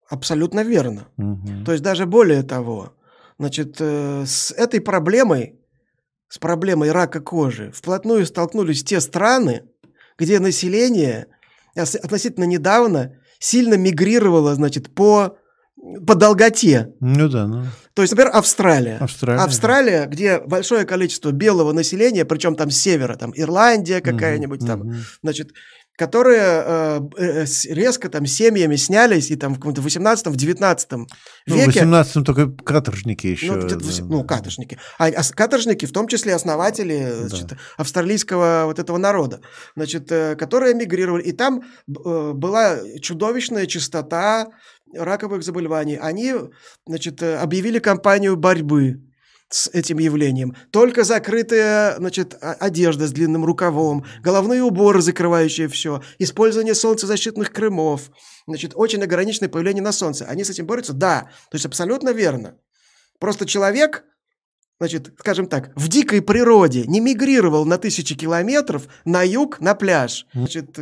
абсолютно 0.09 0.63
верно. 0.63 1.07
Угу. 1.17 1.63
То 1.65 1.71
есть 1.71 1.83
даже 1.83 2.05
более 2.05 2.43
того, 2.43 2.93
значит, 3.37 3.77
э, 3.79 4.25
с 4.25 4.51
этой 4.51 4.81
проблемой 4.81 5.58
с 6.29 6.37
проблемой 6.37 6.91
рака 6.91 7.19
кожи 7.19 7.71
вплотную 7.73 8.25
столкнулись 8.25 8.83
те 8.83 9.01
страны, 9.01 9.63
где 10.17 10.39
население 10.39 11.27
относительно 11.75 12.45
недавно 12.45 13.15
сильно 13.39 13.75
мигрировало, 13.75 14.55
значит, 14.55 14.93
по 14.93 15.37
по 16.05 16.13
долготе. 16.15 16.93
Ну 16.99 17.29
да, 17.29 17.47
ну. 17.47 17.63
То 17.93 18.01
есть, 18.01 18.11
например, 18.13 18.35
Австралия. 18.35 18.97
Австралия, 18.97 19.41
Австралия 19.41 20.05
где 20.07 20.39
большое 20.39 20.85
количество 20.85 21.31
белого 21.31 21.71
населения, 21.71 22.25
причем 22.25 22.55
там 22.55 22.69
с 22.69 22.77
севера, 22.77 23.15
там 23.15 23.31
Ирландия 23.35 24.01
какая-нибудь, 24.01 24.59
угу, 24.59 24.67
там, 24.67 24.81
угу. 24.81 24.93
значит, 25.23 25.53
которые 25.99 26.63
э, 26.65 26.99
э 27.17 27.45
резко 27.69 28.09
там 28.09 28.25
семьями 28.25 28.77
снялись, 28.77 29.31
и 29.31 29.35
там 29.35 29.53
в 29.53 29.57
каком-то 29.57 29.81
18-м, 29.81 30.31
в 30.31 30.37
19 30.37 30.91
веке... 30.91 31.07
Ну, 31.47 31.57
в 31.57 31.65
18 31.65 32.25
только 32.25 32.47
каторжники 32.63 33.27
еще. 33.27 33.51
Ну, 33.51 33.67
да, 33.67 33.77
ну 34.03 34.23
каторжники. 34.23 34.79
А, 34.97 35.07
а 35.07 35.23
каторжники, 35.35 35.85
в 35.85 35.91
том 35.91 36.07
числе 36.07 36.33
основатели 36.35 37.03
да. 37.03 37.27
значит, 37.27 37.57
австралийского 37.77 38.63
вот 38.65 38.79
этого 38.79 38.97
народа, 38.97 39.41
значит, 39.75 40.09
э, 40.11 40.37
которые 40.37 40.73
эмигрировали. 40.73 41.23
И 41.23 41.33
там 41.33 41.61
э, 41.61 42.31
была 42.33 42.77
чудовищная 43.01 43.65
частота 43.65 44.47
раковых 44.95 45.43
заболеваний. 45.43 45.97
Они, 46.01 46.33
значит, 46.87 47.21
э, 47.21 47.35
объявили 47.35 47.79
кампанию 47.79 48.37
борьбы 48.37 49.01
с 49.49 49.67
этим 49.73 49.97
явлением. 49.97 50.55
Только 50.71 51.03
закрытая 51.03 51.95
значит, 51.97 52.37
одежда 52.39 53.07
с 53.07 53.11
длинным 53.11 53.43
рукавом, 53.45 54.05
головные 54.21 54.63
уборы, 54.63 55.01
закрывающие 55.01 55.67
все, 55.67 56.01
использование 56.19 56.75
солнцезащитных 56.75 57.51
кремов, 57.51 58.11
значит, 58.47 58.73
очень 58.75 59.03
ограниченное 59.03 59.49
появление 59.49 59.83
на 59.83 59.91
солнце. 59.91 60.25
Они 60.25 60.43
с 60.43 60.49
этим 60.49 60.65
борются? 60.65 60.93
Да. 60.93 61.29
То 61.49 61.55
есть 61.55 61.65
абсолютно 61.65 62.09
верно. 62.11 62.57
Просто 63.19 63.45
человек, 63.45 64.03
значит, 64.79 65.13
скажем 65.19 65.47
так, 65.47 65.71
в 65.75 65.87
дикой 65.87 66.21
природе 66.21 66.83
не 66.85 66.99
мигрировал 66.99 67.65
на 67.65 67.77
тысячи 67.77 68.15
километров 68.15 68.87
на 69.03 69.23
юг, 69.23 69.59
на 69.59 69.73
пляж. 69.73 70.27
Значит, 70.33 70.77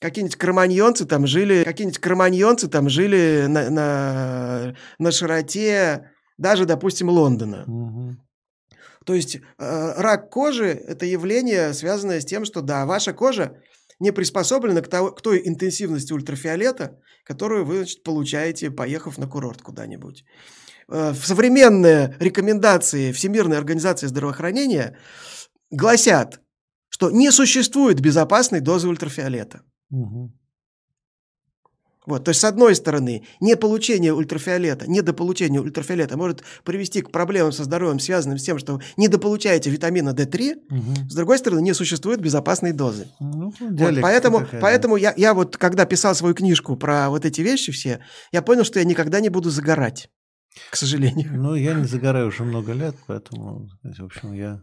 какие-нибудь 0.00 0.36
кроманьонцы 0.36 1.06
там 1.06 1.26
жили, 1.26 1.62
какие-нибудь 1.62 2.00
кроманьонцы 2.00 2.68
там 2.68 2.88
жили 2.88 3.46
на, 3.48 3.70
на, 3.70 4.76
на 4.98 5.12
широте 5.12 6.10
даже, 6.38 6.64
допустим, 6.64 7.08
Лондона. 7.10 7.64
Угу. 7.66 8.16
То 9.04 9.14
есть 9.14 9.36
э, 9.36 9.40
рак 9.58 10.30
кожи– 10.30 10.66
это 10.88 11.06
явление, 11.06 11.74
связанное 11.74 12.20
с 12.20 12.24
тем, 12.24 12.44
что, 12.44 12.62
да, 12.62 12.86
ваша 12.86 13.12
кожа 13.12 13.56
не 14.00 14.12
приспособлена 14.12 14.80
к, 14.80 14.88
того, 14.88 15.10
к 15.10 15.22
той 15.22 15.42
интенсивности 15.44 16.12
ультрафиолета, 16.12 16.98
которую 17.24 17.64
вы 17.64 17.76
значит, 17.78 18.02
получаете, 18.02 18.70
поехав 18.70 19.18
на 19.18 19.26
курорт 19.26 19.62
куда-нибудь. 19.62 20.24
Э, 20.88 21.14
современные 21.14 22.16
рекомендации 22.20 23.12
Всемирной 23.12 23.58
организации 23.58 24.06
здравоохранения 24.06 24.96
гласят, 25.70 26.40
что 26.88 27.10
не 27.10 27.30
существует 27.30 28.00
безопасной 28.00 28.60
дозы 28.60 28.88
ультрафиолета. 28.88 29.62
Угу. 29.90 30.32
Вот, 32.08 32.24
то 32.24 32.30
есть, 32.30 32.40
с 32.40 32.44
одной 32.44 32.74
стороны, 32.74 33.22
не 33.38 33.54
получение 33.54 34.14
ультрафиолета, 34.14 34.88
недополучение 34.88 35.60
ультрафиолета 35.60 36.16
может 36.16 36.42
привести 36.64 37.02
к 37.02 37.10
проблемам 37.10 37.52
со 37.52 37.64
здоровьем, 37.64 38.00
связанным 38.00 38.38
с 38.38 38.42
тем, 38.42 38.58
что 38.58 38.80
недополучаете 38.96 39.68
витамина 39.68 40.14
D3, 40.14 40.54
угу. 40.70 40.94
с 41.06 41.14
другой 41.14 41.36
стороны, 41.36 41.60
не 41.60 41.74
существует 41.74 42.22
безопасной 42.22 42.72
дозы. 42.72 43.08
Ну, 43.20 43.52
вот, 43.60 44.00
поэтому 44.00 44.38
такая, 44.40 44.60
поэтому 44.62 44.96
я, 44.96 45.12
я 45.18 45.34
вот, 45.34 45.58
когда 45.58 45.84
писал 45.84 46.14
свою 46.14 46.34
книжку 46.34 46.76
про 46.76 47.10
вот 47.10 47.26
эти 47.26 47.42
вещи 47.42 47.72
все, 47.72 48.00
я 48.32 48.40
понял, 48.40 48.64
что 48.64 48.78
я 48.78 48.86
никогда 48.86 49.20
не 49.20 49.28
буду 49.28 49.50
загорать, 49.50 50.08
к 50.70 50.76
сожалению. 50.76 51.30
Ну, 51.34 51.56
я 51.56 51.74
не 51.74 51.84
загораю 51.84 52.28
уже 52.28 52.42
много 52.42 52.72
лет, 52.72 52.96
поэтому, 53.06 53.68
в 53.82 54.04
общем, 54.04 54.32
я 54.32 54.62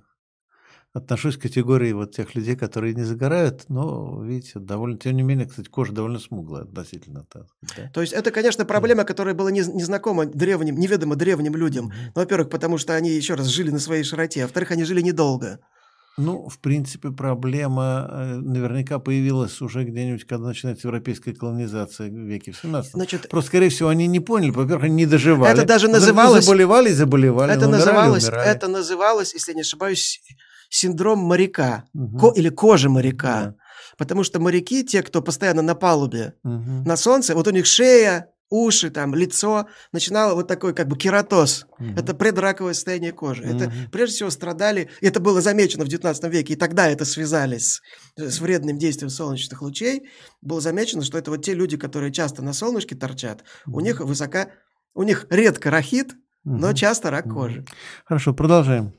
отношусь 0.95 1.35
к 1.35 1.41
категории 1.41 1.91
вот 1.91 2.15
тех 2.15 2.35
людей, 2.35 2.55
которые 2.55 2.93
не 2.93 3.03
загорают, 3.03 3.65
но, 3.67 4.23
видите, 4.23 4.59
довольно, 4.59 4.97
тем 4.97 5.17
не 5.17 5.23
менее, 5.23 5.45
кстати, 5.45 5.67
кожа 5.67 5.91
довольно 5.91 6.19
смуглая 6.19 6.63
относительно. 6.63 7.26
Так, 7.30 7.47
да? 7.76 7.91
То 7.93 7.99
есть 7.99 8.13
это, 8.13 8.31
конечно, 8.31 8.63
проблема, 8.63 9.03
которая 9.03 9.35
была 9.35 9.51
незнакома 9.51 10.26
древним, 10.26 10.80
неведома 10.80 11.17
древним 11.17 11.55
людям. 11.55 11.91
Ну, 12.15 12.22
во-первых, 12.22 12.49
потому 12.49 12.77
что 12.77 12.95
они, 12.95 13.09
еще 13.09 13.34
раз, 13.34 13.47
жили 13.47 13.72
на 13.72 13.80
своей 13.80 14.03
широте, 14.03 14.43
а 14.43 14.43
во-вторых, 14.45 14.72
они 14.72 14.85
жили 14.85 15.01
недолго. 15.01 15.59
Ну, 16.17 16.47
в 16.47 16.59
принципе, 16.59 17.11
проблема 17.11 18.07
э, 18.09 18.35
наверняка 18.35 18.99
появилась 18.99 19.59
уже 19.59 19.84
где-нибудь, 19.84 20.26
когда 20.26 20.47
начинается 20.47 20.88
европейская 20.88 21.34
колонизация 21.34 22.09
в 22.09 22.13
веке 22.13 22.53
в 22.53 22.57
17 22.57 22.93
Значит, 22.93 23.27
Просто, 23.27 23.49
скорее 23.49 23.67
всего, 23.67 23.89
они 23.89 24.07
не 24.07 24.22
поняли, 24.22 24.51
во-первых, 24.51 24.85
они 24.85 24.95
не 24.95 25.05
доживали. 25.05 25.51
Это 25.51 25.65
даже 25.65 25.89
называлось... 25.89 26.45
Заболевали, 26.45 26.89
заболевали, 26.91 27.51
это 27.51 27.65
умирали, 27.65 27.85
называлось, 27.85 28.30
умирали. 28.30 28.49
Это 28.49 28.67
называлось, 28.69 29.34
если 29.34 29.53
не 29.53 29.61
ошибаюсь, 29.61 30.22
синдром 30.76 31.19
моряка 31.19 31.85
угу. 31.93 32.18
ко, 32.18 32.31
или 32.35 32.49
кожи 32.49 32.89
моряка. 32.89 33.41
Да. 33.41 33.56
Потому 33.97 34.23
что 34.23 34.39
моряки, 34.39 34.84
те, 34.84 35.02
кто 35.03 35.22
постоянно 35.22 35.61
на 35.61 35.76
палубе, 35.76 36.34
угу. 36.43 36.84
на 36.85 36.97
солнце, 36.97 37.34
вот 37.34 37.47
у 37.47 37.52
них 37.52 37.65
шея, 37.65 38.30
уши, 38.49 38.89
там, 38.89 39.15
лицо, 39.15 39.68
начинало 39.93 40.35
вот 40.35 40.47
такой 40.47 40.73
как 40.73 40.88
бы 40.88 40.97
кератоз. 40.97 41.65
Угу. 41.80 41.93
Это 41.95 42.14
предраковое 42.14 42.73
состояние 42.73 43.14
кожи. 43.14 43.43
Угу. 43.43 43.56
Это 43.56 43.72
прежде 43.91 44.15
всего 44.15 44.30
страдали, 44.30 44.89
это 44.99 45.22
было 45.22 45.39
замечено 45.39 45.85
в 45.85 45.88
19 45.88 46.23
веке, 46.26 46.53
и 46.53 46.57
тогда 46.57 46.89
это 46.89 47.06
связали 47.06 47.57
с, 47.57 47.81
с 48.18 48.39
вредным 48.41 48.77
действием 48.77 49.10
солнечных 49.10 49.61
лучей. 49.61 50.10
Было 50.41 50.60
замечено, 50.60 51.03
что 51.03 51.18
это 51.18 51.31
вот 51.31 51.45
те 51.45 51.53
люди, 51.53 51.77
которые 51.77 52.11
часто 52.11 52.41
на 52.41 52.52
солнышке 52.52 52.95
торчат, 52.95 53.45
угу. 53.65 53.77
у 53.77 53.80
них 53.80 54.02
высока, 54.02 54.49
у 54.93 55.03
них 55.03 55.26
редко 55.30 55.72
рахит, 55.72 56.15
угу. 56.43 56.57
но 56.57 56.73
часто 56.73 57.11
рак 57.11 57.31
кожи. 57.31 57.65
Хорошо, 58.03 58.34
продолжаем. 58.34 58.93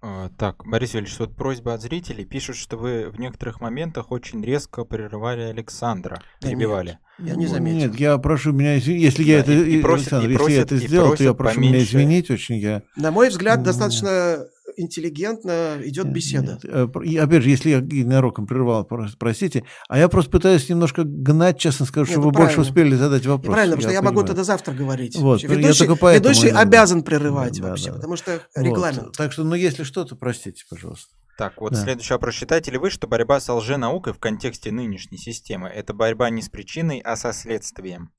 А, 0.00 0.30
так, 0.38 0.64
Борис 0.64 0.94
Юрьевич, 0.94 1.18
вот 1.18 1.34
просьба 1.34 1.74
от 1.74 1.82
зрителей. 1.82 2.24
Пишут, 2.24 2.56
что 2.56 2.76
вы 2.76 3.08
в 3.10 3.18
некоторых 3.18 3.60
моментах 3.60 4.12
очень 4.12 4.44
резко 4.44 4.84
прерывали 4.84 5.42
Александра, 5.42 6.22
перебивали. 6.40 6.98
Нет, 7.18 7.30
я 7.30 7.34
не 7.34 7.46
заметил. 7.46 7.88
Нет, 7.88 8.00
я 8.00 8.18
прошу 8.18 8.52
меня 8.52 8.78
извинить. 8.78 9.02
Если 9.02 9.24
да, 9.24 9.30
я 9.30 9.38
это, 9.40 9.52
и, 9.52 9.78
и 9.78 9.82
просит, 9.82 10.12
Александр, 10.12 10.30
и 10.30 10.36
просит, 10.36 10.48
если 10.48 10.56
я 10.56 10.62
это 10.62 10.76
сделал, 10.76 11.16
то 11.16 11.24
я 11.24 11.34
прошу 11.34 11.56
поменьше... 11.56 11.74
меня 11.74 11.84
извинить 11.84 12.30
очень. 12.30 12.56
Я... 12.56 12.82
На 12.96 13.10
мой 13.10 13.28
взгляд, 13.28 13.62
достаточно 13.62 14.46
интеллигентно 14.78 15.78
идет 15.82 16.12
беседа. 16.12 16.58
Нет. 16.62 16.64
Э, 16.64 16.88
и, 17.04 17.16
опять 17.16 17.42
же, 17.42 17.50
если 17.50 17.70
я 17.70 18.06
нароком 18.06 18.46
прервал, 18.46 18.84
простите, 18.84 19.64
а 19.88 19.98
я 19.98 20.08
просто 20.08 20.30
пытаюсь 20.30 20.68
немножко 20.68 21.04
гнать, 21.04 21.58
честно 21.58 21.86
скажу, 21.86 22.06
Нет, 22.06 22.12
чтобы 22.12 22.26
вы 22.28 22.32
больше 22.32 22.60
успели 22.60 22.94
задать 22.94 23.26
вопрос. 23.26 23.52
правильно, 23.52 23.76
потому 23.76 23.90
что 23.90 23.94
я 23.94 24.02
могу 24.02 24.22
тогда 24.22 24.44
завтра 24.44 24.72
говорить. 24.72 25.16
Вот, 25.16 25.42
ведущий, 25.42 25.84
я 25.84 25.96
поэтому 25.96 26.34
ведущий 26.34 26.48
обязан 26.48 27.02
прерывать 27.02 27.60
да, 27.60 27.70
вообще, 27.70 27.90
да, 27.90 27.96
потому 27.96 28.16
что 28.16 28.42
регламент. 28.54 29.06
Вот. 29.06 29.16
Так 29.16 29.32
что, 29.32 29.44
ну, 29.44 29.54
если 29.54 29.82
что-то, 29.82 30.16
простите, 30.16 30.64
пожалуйста. 30.68 31.14
Так, 31.36 31.60
вот 31.60 31.72
да. 31.72 31.82
следующий 31.82 32.12
вопрос. 32.14 32.34
Считаете 32.34 32.72
ли 32.72 32.78
вы, 32.78 32.90
что 32.90 33.06
борьба 33.06 33.38
с 33.38 33.52
лженаукой 33.52 34.12
в 34.12 34.18
контексте 34.18 34.72
нынешней 34.72 35.18
системы– 35.18 35.68
это 35.74 35.94
борьба 35.94 36.30
не 36.30 36.42
с 36.42 36.48
причиной, 36.48 36.98
а 36.98 37.14
со 37.14 37.32
следствием? 37.32 38.12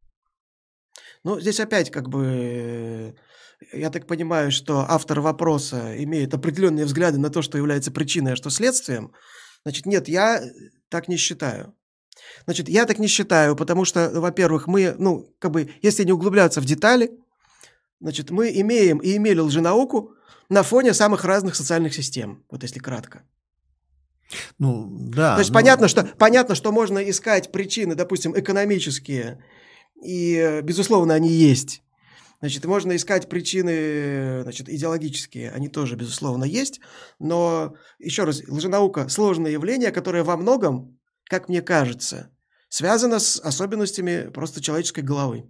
Ну, 1.26 1.40
здесь 1.40 1.60
опять 1.60 1.91
как 1.91 2.07
бы 2.07 3.15
я 3.73 3.90
так 3.90 4.07
понимаю, 4.07 4.52
что 4.52 4.86
автор 4.88 5.19
вопроса 5.19 6.02
имеет 6.03 6.34
определенные 6.34 6.86
взгляды 6.86 7.18
на 7.19 7.30
то, 7.30 7.41
что 7.41 7.57
является 7.57 7.91
причиной, 7.91 8.34
а 8.34 8.36
что 8.36 8.49
следствием. 8.49 9.11
Значит, 9.64 9.86
нет, 9.86 10.07
я 10.07 10.41
так 10.90 11.07
не 11.07 11.18
считаю. 11.18 11.76
Значит, 12.45 12.69
я 12.69 12.86
так 12.86 12.99
не 12.99 13.07
считаю, 13.07 13.56
потому 13.56 13.86
что, 13.86 14.10
во-первых, 14.14 14.68
мы, 14.68 14.95
ну, 14.98 15.34
как 15.40 15.52
бы, 15.52 15.69
если 15.81 16.03
не 16.03 16.11
углубляться 16.11 16.61
в 16.61 16.65
детали, 16.65 17.11
значит, 17.99 18.30
мы 18.31 18.49
имеем 18.49 18.98
и 18.99 19.15
имели 19.15 19.40
лженауку 19.40 20.14
на 20.49 20.64
фоне 20.64 20.94
самых 20.94 21.26
разных 21.26 21.56
социальных 21.56 21.94
систем, 21.94 22.44
вот 22.49 22.64
если 22.64 22.80
кратко. 22.80 23.23
Ну, 24.57 24.88
да. 24.90 25.36
То 25.36 25.40
есть 25.40 25.52
но... 25.52 25.56
понятно, 25.56 25.88
что, 25.88 26.03
понятно, 26.03 26.56
что 26.56 26.72
можно 26.72 26.99
искать 26.99 27.52
причины, 27.52 27.95
допустим, 27.95 28.38
экономические, 28.38 29.44
и, 30.02 30.61
безусловно, 30.64 31.14
они 31.14 31.30
есть. 31.30 31.81
Значит, 32.40 32.66
можно 32.66 32.95
искать 32.95 33.28
причины 33.28 34.44
значит, 34.44 34.70
идеологические, 34.70 35.52
они 35.52 35.68
тоже, 35.68 35.95
безусловно, 35.95 36.45
есть, 36.45 36.80
но, 37.20 37.76
еще 37.99 38.24
раз, 38.24 38.41
лженаука– 38.48 39.07
сложное 39.10 39.52
явление, 39.52 39.91
которое 39.91 40.24
во 40.24 40.38
многом, 40.38 40.98
как 41.26 41.49
мне 41.49 41.61
кажется, 41.61 42.32
связано 42.70 43.20
с 43.20 43.40
особенностями 43.41 44.30
просто 44.30 44.61
человеческой 44.61 45.02
головы 45.02 45.49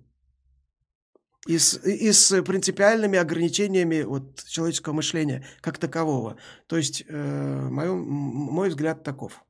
и 1.48 1.58
с, 1.58 1.76
и 1.78 2.12
с 2.12 2.42
принципиальными 2.42 3.20
ограничениями 3.20 4.02
вот, 4.02 4.44
человеческого 4.46 4.94
мышления 4.94 5.46
как 5.62 5.78
такового. 5.78 6.38
То 6.68 6.78
есть, 6.78 7.04
э, 7.08 7.68
мой, 7.70 7.90
мой 7.90 8.70
взгляд 8.70 9.04
таков. 9.04 9.44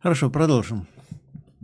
Хорошо, 0.00 0.28
продолжим. 0.28 0.88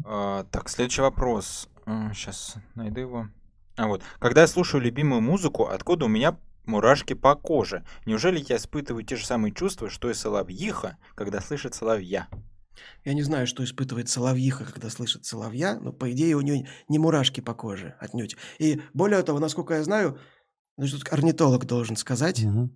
А, 0.05 0.45
так, 0.53 0.69
следующий 0.69 1.03
вопрос. 1.03 1.69
Сейчас 2.13 2.55
найду 2.75 3.01
его. 3.01 3.29
А 3.77 3.87
вот, 3.87 4.03
когда 4.19 4.43
я 4.43 4.47
слушаю 4.47 4.83
любимую 4.83 5.21
музыку, 5.21 5.67
откуда 5.67 6.07
у 6.07 6.09
меня 6.09 6.39
мурашки 6.65 7.13
по 7.13 7.35
коже? 7.35 7.85
Неужели 8.07 8.45
я 8.49 8.57
испытываю 8.57 9.05
те 9.05 9.17
же 9.17 9.27
самые 9.27 9.53
чувства, 9.53 9.91
что 9.91 10.11
и 10.11 10.15
соловьиха, 10.15 10.97
когда 11.15 11.41
слышит 11.41 11.75
соловья? 11.75 12.29
Я 13.05 13.15
не 13.15 13.23
знаю, 13.23 13.47
что 13.47 13.65
испытывает 13.65 14.09
соловьиха, 14.09 14.65
когда 14.65 14.91
слышит 14.91 15.25
соловья, 15.25 15.79
но, 15.81 15.93
по 15.93 16.11
идее, 16.13 16.37
у 16.37 16.41
нее 16.41 16.69
не 16.89 16.99
мурашки 16.99 17.41
по 17.41 17.55
коже 17.55 17.95
отнюдь. 18.01 18.37
И 18.59 18.81
более 18.93 19.23
того, 19.23 19.39
насколько 19.39 19.75
я 19.75 19.85
знаю, 19.85 20.19
ну, 20.77 20.87
тут 20.87 21.11
орнитолог 21.11 21.65
должен 21.65 21.97
сказать, 21.97 22.45
угу. 22.45 22.71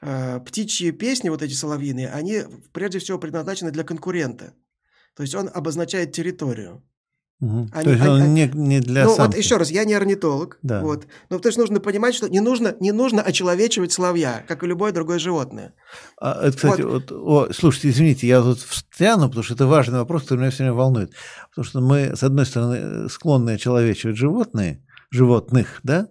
э, 0.00 0.40
птичьи 0.40 0.90
песни, 0.90 1.28
вот 1.28 1.42
эти 1.42 1.52
соловьиные, 1.52 2.08
они 2.08 2.44
прежде 2.72 2.98
всего 2.98 3.18
предназначены 3.18 3.70
для 3.70 3.84
конкурента. 3.84 4.54
То 5.14 5.22
есть 5.22 5.34
он 5.34 5.50
обозначает 5.52 6.12
территорию. 6.12 6.82
Угу. 7.42 7.68
Они, 7.72 7.84
То 7.84 7.90
есть 7.90 8.06
он 8.06 8.22
они, 8.22 8.32
не, 8.32 8.50
не 8.54 8.80
для 8.80 9.04
Ну 9.04 9.16
самки. 9.16 9.34
вот 9.34 9.36
еще 9.36 9.56
раз, 9.56 9.68
я 9.72 9.84
не 9.84 9.94
орнитолог, 9.94 10.58
да. 10.62 10.80
вот, 10.80 11.08
но 11.28 11.40
то 11.40 11.48
есть 11.48 11.58
нужно 11.58 11.80
понимать, 11.80 12.14
что 12.14 12.28
не 12.28 12.38
нужно, 12.38 12.76
не 12.78 12.92
нужно 12.92 13.20
очеловечивать 13.20 13.90
соловья, 13.90 14.44
как 14.46 14.62
и 14.62 14.66
любое 14.68 14.92
другое 14.92 15.18
животное. 15.18 15.74
А, 16.20 16.40
это, 16.40 16.56
кстати, 16.56 16.82
вот. 16.82 17.10
Вот, 17.10 17.50
о, 17.50 17.52
слушайте, 17.52 17.90
извините, 17.90 18.28
я 18.28 18.42
тут 18.42 18.60
встряну, 18.60 19.26
потому 19.26 19.42
что 19.42 19.54
это 19.54 19.66
важный 19.66 19.98
вопрос, 19.98 20.22
который 20.22 20.38
меня 20.38 20.50
все 20.52 20.62
время 20.62 20.74
волнует. 20.74 21.10
Потому 21.50 21.64
что 21.64 21.80
мы, 21.80 22.14
с 22.14 22.22
одной 22.22 22.46
стороны, 22.46 23.08
склонны 23.08 23.50
очеловечивать 23.50 24.16
животные, 24.16 24.80
животных, 25.10 25.80
да, 25.82 26.10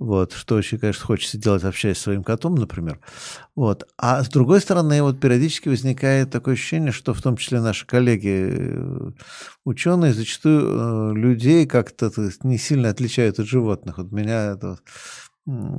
вот, 0.00 0.32
что 0.32 0.54
очень, 0.54 0.78
конечно, 0.78 1.04
хочется 1.04 1.36
делать, 1.36 1.62
общаясь 1.62 1.98
с 1.98 2.00
своим 2.00 2.24
котом, 2.24 2.54
например. 2.54 3.00
Вот. 3.54 3.86
А 3.98 4.24
с 4.24 4.30
другой 4.30 4.62
стороны, 4.62 5.02
вот 5.02 5.20
периодически 5.20 5.68
возникает 5.68 6.30
такое 6.30 6.54
ощущение, 6.54 6.90
что 6.90 7.12
в 7.12 7.20
том 7.20 7.36
числе 7.36 7.60
наши 7.60 7.86
коллеги 7.86 8.48
э, 8.50 9.10
ученые 9.66 10.14
зачастую 10.14 10.62
э, 10.62 11.14
людей 11.14 11.66
как-то 11.66 12.10
не 12.44 12.56
сильно 12.56 12.88
отличают 12.88 13.38
от 13.38 13.46
животных. 13.46 13.98
Вот 13.98 14.10
меня 14.10 14.52
это 14.52 14.78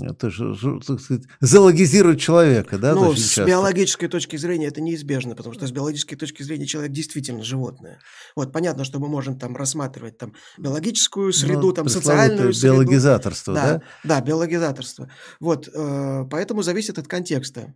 это 0.01 0.29
же, 0.29 0.55
так 0.85 0.99
сказать, 0.99 1.23
зоологизирует 1.39 2.19
человека, 2.19 2.77
да? 2.77 2.93
Ну, 2.93 3.13
с 3.13 3.19
часто. 3.19 3.45
биологической 3.45 4.07
точки 4.07 4.35
зрения 4.35 4.67
это 4.67 4.81
неизбежно, 4.81 5.35
потому 5.35 5.53
что 5.53 5.67
с 5.67 5.71
биологической 5.71 6.15
точки 6.15 6.43
зрения 6.43 6.65
человек 6.65 6.91
действительно 6.91 7.43
животное. 7.43 7.99
Вот, 8.35 8.51
понятно, 8.51 8.83
что 8.83 8.99
мы 8.99 9.07
можем 9.07 9.37
там 9.37 9.55
рассматривать 9.55 10.17
там 10.17 10.33
биологическую 10.57 11.31
среду, 11.33 11.67
ну, 11.67 11.73
там 11.73 11.89
социальную 11.89 12.53
среду. 12.53 12.75
Биологизаторство, 12.75 13.53
да? 13.53 13.73
Да, 14.03 14.19
да 14.19 14.21
биологизаторство. 14.21 15.09
Вот, 15.39 15.67
э, 15.67 16.25
поэтому 16.29 16.63
зависит 16.63 16.97
от 16.97 17.07
контекста. 17.07 17.73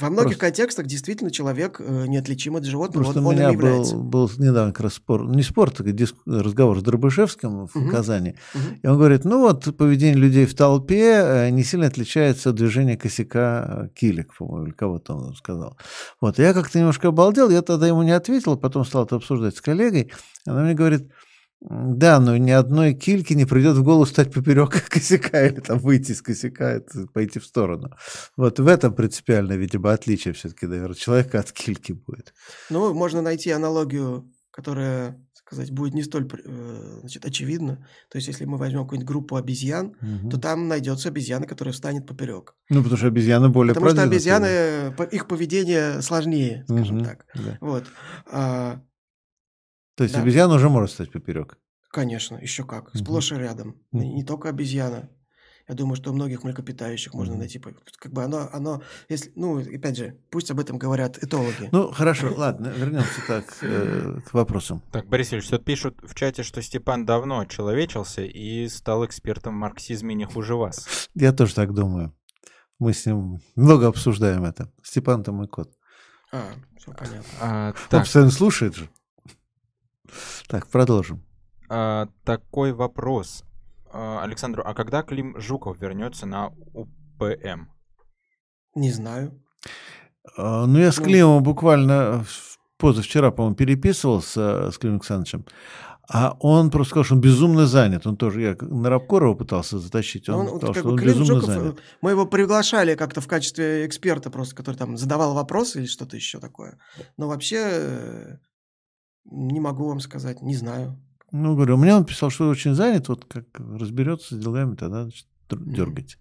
Во 0.00 0.10
многих 0.10 0.38
Просто... 0.38 0.46
контекстах 0.46 0.86
действительно 0.86 1.30
человек 1.30 1.80
э, 1.80 2.06
неотличим 2.06 2.56
от 2.56 2.64
животного. 2.64 3.04
Просто 3.04 3.20
он, 3.20 3.26
у 3.26 3.32
меня 3.32 3.52
был, 3.52 4.02
был 4.02 4.30
недавно 4.38 4.72
как 4.72 4.84
раз 4.84 4.94
спор, 4.94 5.26
не 5.28 5.42
спор, 5.42 5.70
так 5.70 5.92
диск, 5.94 6.16
разговор 6.26 6.78
с 6.80 6.82
Дробышевским 6.82 7.66
в 7.66 7.76
угу. 7.76 7.90
Казани. 7.90 8.36
Угу. 8.54 8.62
И 8.82 8.86
он 8.86 8.96
говорит, 8.96 9.24
ну 9.24 9.40
вот 9.40 9.76
поведение 9.76 10.16
людей 10.16 10.46
в 10.46 10.54
толпе 10.54 11.20
э, 11.22 11.50
не 11.50 11.62
сильно 11.62 11.86
отличается 11.86 12.50
от 12.50 12.56
движения 12.56 12.96
косяка 12.96 13.86
э, 13.86 13.88
Килик, 13.94 14.34
по-моему, 14.36 14.66
или 14.66 14.72
кого-то 14.72 15.14
он 15.14 15.34
сказал. 15.34 15.76
Вот, 16.20 16.38
я 16.38 16.52
как-то 16.52 16.78
немножко 16.78 17.08
обалдел, 17.08 17.50
я 17.50 17.62
тогда 17.62 17.86
ему 17.86 18.02
не 18.02 18.12
ответил, 18.12 18.56
потом 18.56 18.84
стал 18.84 19.04
это 19.04 19.16
обсуждать 19.16 19.56
с 19.56 19.60
коллегой. 19.60 20.12
Она 20.46 20.62
мне 20.62 20.74
говорит, 20.74 21.10
да, 21.60 22.20
но 22.20 22.36
ни 22.36 22.50
одной 22.50 22.94
кильки 22.94 23.32
не 23.32 23.46
придет 23.46 23.76
в 23.76 23.82
голову 23.82 24.06
стать 24.06 24.32
поперек 24.32 24.88
косяка 24.88 25.46
или 25.46 25.60
там 25.60 25.78
выйти 25.78 26.12
из 26.12 26.22
косяка, 26.22 26.82
пойти 27.12 27.38
в 27.38 27.46
сторону. 27.46 27.90
Вот 28.36 28.60
в 28.60 28.66
этом 28.66 28.94
принципиальное, 28.94 29.56
видимо, 29.56 29.92
отличие 29.92 30.34
все-таки, 30.34 30.66
наверное, 30.66 30.94
человека 30.94 31.40
от 31.40 31.52
кильки 31.52 31.92
будет. 31.92 32.34
Ну, 32.68 32.92
можно 32.92 33.22
найти 33.22 33.50
аналогию, 33.50 34.30
которая, 34.50 35.18
сказать, 35.32 35.70
будет 35.70 35.94
не 35.94 36.02
столь 36.02 36.28
э, 36.44 36.98
значит, 37.00 37.24
очевидна. 37.24 37.86
То 38.10 38.18
есть, 38.18 38.28
если 38.28 38.44
мы 38.44 38.58
возьмем 38.58 38.82
какую-нибудь 38.82 39.08
группу 39.08 39.36
обезьян, 39.36 39.96
угу. 40.00 40.30
то 40.30 40.38
там 40.38 40.68
найдется 40.68 41.08
обезьяна, 41.08 41.46
которая 41.46 41.72
встанет 41.72 42.06
поперек. 42.06 42.54
Ну, 42.68 42.82
потому 42.82 42.98
что 42.98 43.06
обезьяны 43.06 43.48
более 43.48 43.74
Потому 43.74 43.90
что 43.90 44.02
обезьяны, 44.02 44.94
их 45.10 45.26
поведение 45.26 46.02
сложнее, 46.02 46.64
скажем 46.68 46.98
угу, 46.98 47.04
так. 47.06 47.26
Да. 47.34 47.58
Вот. 47.62 47.84
То 49.96 50.04
есть 50.04 50.14
да. 50.14 50.22
обезьяна 50.22 50.54
уже 50.54 50.68
может 50.68 50.90
стать 50.90 51.10
поперек? 51.10 51.58
Конечно, 51.90 52.36
еще 52.36 52.64
как. 52.64 52.94
Сплошь 52.94 53.32
и 53.32 53.36
рядом. 53.36 53.80
Угу. 53.92 54.02
Не 54.02 54.24
только 54.24 54.50
обезьяна. 54.50 55.08
Я 55.68 55.74
думаю, 55.74 55.96
что 55.96 56.10
у 56.10 56.14
многих 56.14 56.44
млекопитающих 56.44 57.12
можно 57.12 57.34
найти. 57.34 57.58
Как 57.58 58.12
бы 58.12 58.22
оно, 58.22 58.48
оно, 58.52 58.82
если, 59.08 59.32
ну, 59.34 59.58
опять 59.58 59.96
же, 59.96 60.16
пусть 60.30 60.48
об 60.52 60.60
этом 60.60 60.78
говорят 60.78 61.18
этологи. 61.20 61.70
Ну, 61.72 61.90
хорошо, 61.90 62.32
ладно, 62.36 62.68
вернемся 62.68 63.20
так 63.26 63.44
э, 63.62 64.20
к 64.24 64.32
вопросам. 64.32 64.80
Так, 64.92 65.08
Борис 65.08 65.32
Ильич, 65.32 65.48
тут 65.48 65.64
пишут 65.64 65.98
в 66.04 66.14
чате, 66.14 66.44
что 66.44 66.62
Степан 66.62 67.04
давно 67.04 67.46
человечился 67.46 68.22
и 68.22 68.68
стал 68.68 69.04
экспертом 69.06 69.54
в 69.54 69.58
марксизме 69.58 70.14
не 70.14 70.24
хуже 70.24 70.54
вас. 70.54 71.08
Я 71.14 71.32
тоже 71.32 71.54
так 71.54 71.74
думаю. 71.74 72.14
Мы 72.78 72.92
с 72.92 73.04
ним 73.04 73.40
много 73.56 73.88
обсуждаем 73.88 74.44
это. 74.44 74.70
Степан 74.84 75.24
там 75.24 75.36
мой 75.36 75.48
кот. 75.48 75.72
А, 76.32 76.52
все 76.78 76.92
понятно. 76.92 77.24
А, 77.40 77.72
так. 77.72 77.94
Он 77.94 78.00
постоянно 78.00 78.30
слушает 78.30 78.76
же. 78.76 78.88
Так, 80.48 80.66
продолжим. 80.68 81.22
А, 81.68 82.08
такой 82.24 82.72
вопрос. 82.72 83.44
А, 83.92 84.22
Александру, 84.22 84.62
а 84.64 84.74
когда 84.74 85.02
Клим 85.02 85.38
Жуков 85.40 85.80
вернется 85.80 86.26
на 86.26 86.52
УПМ? 86.74 87.68
Не 88.74 88.92
знаю. 88.92 89.42
А, 90.36 90.66
ну, 90.66 90.78
я 90.78 90.92
с 90.92 90.98
ну. 90.98 91.04
Климом 91.04 91.42
буквально 91.42 92.24
позавчера, 92.78 93.30
по-моему, 93.30 93.56
переписывался 93.56 94.70
с 94.70 94.78
Климом 94.78 94.96
Александровичем. 94.96 95.46
А 96.08 96.36
он 96.38 96.70
просто 96.70 96.90
сказал, 96.90 97.04
что 97.04 97.14
он 97.14 97.20
безумно 97.20 97.66
занят. 97.66 98.06
Он 98.06 98.16
тоже, 98.16 98.40
я 98.40 98.56
на 98.60 98.90
Рабкорова 98.90 99.34
пытался 99.34 99.78
затащить, 99.78 100.28
он, 100.28 100.48
он 100.48 100.58
сказал, 100.58 100.74
что 100.74 100.88
он 100.90 100.96
безумно 100.96 101.24
Жуков, 101.24 101.44
занят. 101.46 101.78
Мы 102.00 102.12
его 102.12 102.26
приглашали 102.26 102.94
как-то 102.94 103.20
в 103.20 103.26
качестве 103.26 103.86
эксперта 103.86 104.30
просто, 104.30 104.54
который 104.54 104.76
там 104.76 104.96
задавал 104.96 105.34
вопросы 105.34 105.80
или 105.80 105.86
что-то 105.86 106.14
еще 106.14 106.38
такое. 106.38 106.78
Но 107.16 107.26
вообще 107.26 107.56
э, 107.58 108.36
не 109.30 109.60
могу 109.60 109.88
вам 109.88 110.00
сказать, 110.00 110.42
не 110.42 110.54
знаю. 110.54 110.96
Ну, 111.32 111.54
говорю, 111.54 111.76
мне 111.76 111.94
он 111.94 112.04
писал, 112.04 112.30
что 112.30 112.48
очень 112.48 112.74
занят, 112.74 113.08
вот 113.08 113.24
как 113.24 113.44
разберется 113.58 114.34
с 114.36 114.38
делами, 114.38 114.76
тогда 114.76 115.02
значит, 115.02 115.26
дергайте. 115.50 116.16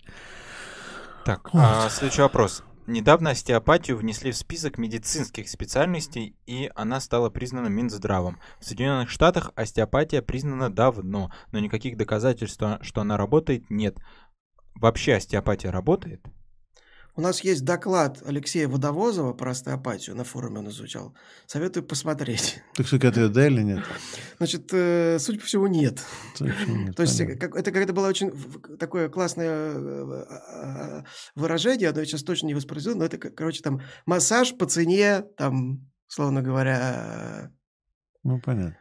Так, 1.25 1.53
вот. 1.53 1.61
а, 1.63 1.89
следующий 1.89 2.21
вопрос. 2.21 2.63
Недавно 2.87 3.31
остеопатию 3.31 3.97
внесли 3.97 4.31
в 4.31 4.37
список 4.37 4.77
медицинских 4.77 5.49
специальностей, 5.49 6.35
и 6.45 6.69
она 6.75 6.99
стала 6.99 7.31
признана 7.31 7.67
Минздравом. 7.67 8.37
В 8.59 8.65
Соединенных 8.65 9.09
Штатах 9.09 9.51
остеопатия 9.55 10.21
признана 10.21 10.71
давно, 10.71 11.31
но 11.51 11.59
никаких 11.59 11.97
доказательств, 11.97 12.61
что 12.81 13.01
она 13.01 13.17
работает, 13.17 13.71
нет. 13.71 13.97
Вообще 14.75 15.15
остеопатия 15.15 15.71
работает? 15.71 16.21
У 17.17 17.21
нас 17.21 17.41
есть 17.41 17.63
доклад 17.63 18.21
Алексея 18.25 18.67
Водовозова 18.67 19.31
про 19.31 19.51
остеопатию, 19.51 20.17
на 20.17 20.25
форуме 20.25 20.59
он 20.59 20.67
изучал. 20.69 21.15
Советую 21.45 21.85
посмотреть. 21.85 22.61
Так 22.75 22.87
что 22.87 22.97
ответ 22.97 23.31
да 23.31 23.47
или 23.47 23.61
нет? 23.61 23.83
Значит, 24.37 24.69
э, 24.73 25.17
судя 25.19 25.39
по 25.39 25.45
всему, 25.45 25.67
нет. 25.67 26.03
нет 26.41 26.95
То 26.95 27.03
есть 27.03 27.17
как, 27.39 27.55
это 27.55 27.71
как-то 27.71 27.93
было 27.93 28.09
очень 28.09 28.33
такое 28.77 29.07
классное 29.07 29.47
э, 29.49 30.25
э, 30.27 31.03
выражение, 31.35 31.89
оно 31.89 32.03
сейчас 32.03 32.23
точно 32.23 32.47
не 32.47 32.53
воспроизведу, 32.53 32.99
но 32.99 33.05
это, 33.05 33.17
короче, 33.17 33.61
там 33.61 33.81
массаж 34.05 34.57
по 34.57 34.65
цене, 34.65 35.21
там, 35.37 35.89
словно 36.07 36.41
говоря... 36.41 37.49
Ну, 38.23 38.41
понятно. 38.41 38.77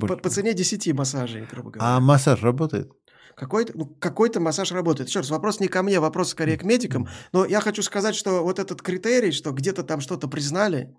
по, 0.00 0.08
по, 0.08 0.16
по 0.16 0.30
цене 0.30 0.54
10 0.54 0.92
массажей, 0.94 1.46
грубо 1.46 1.70
говоря. 1.70 1.96
А 1.96 2.00
массаж 2.00 2.42
работает? 2.42 2.90
Какой-то, 3.36 3.72
ну, 3.76 3.84
какой-то 3.84 4.40
массаж 4.40 4.72
работает. 4.72 5.10
Еще 5.10 5.20
раз, 5.20 5.28
вопрос 5.28 5.60
не 5.60 5.68
ко 5.68 5.82
мне, 5.82 6.00
вопрос 6.00 6.30
скорее 6.30 6.56
к 6.56 6.64
медикам. 6.64 7.06
Но 7.32 7.44
я 7.44 7.60
хочу 7.60 7.82
сказать, 7.82 8.16
что 8.16 8.42
вот 8.42 8.58
этот 8.58 8.80
критерий, 8.80 9.30
что 9.30 9.52
где-то 9.52 9.82
там 9.82 10.00
что-то 10.00 10.26
признали, 10.26 10.96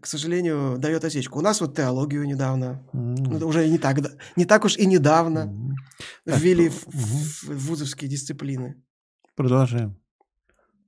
к 0.00 0.06
сожалению, 0.06 0.78
дает 0.78 1.04
осечку. 1.04 1.40
У 1.40 1.42
нас 1.42 1.60
вот 1.60 1.74
теологию 1.74 2.24
недавно, 2.26 2.86
mm-hmm. 2.92 3.38
ну, 3.40 3.46
уже 3.48 3.68
не 3.68 3.78
так, 3.78 3.98
не 4.36 4.44
так 4.44 4.64
уж 4.64 4.76
и 4.76 4.86
недавно 4.86 5.52
mm-hmm. 6.26 6.38
ввели 6.38 6.68
в, 6.68 6.86
в, 6.86 7.42
в 7.42 7.66
вузовские 7.66 8.08
дисциплины. 8.08 8.80
Продолжаем. 9.34 10.00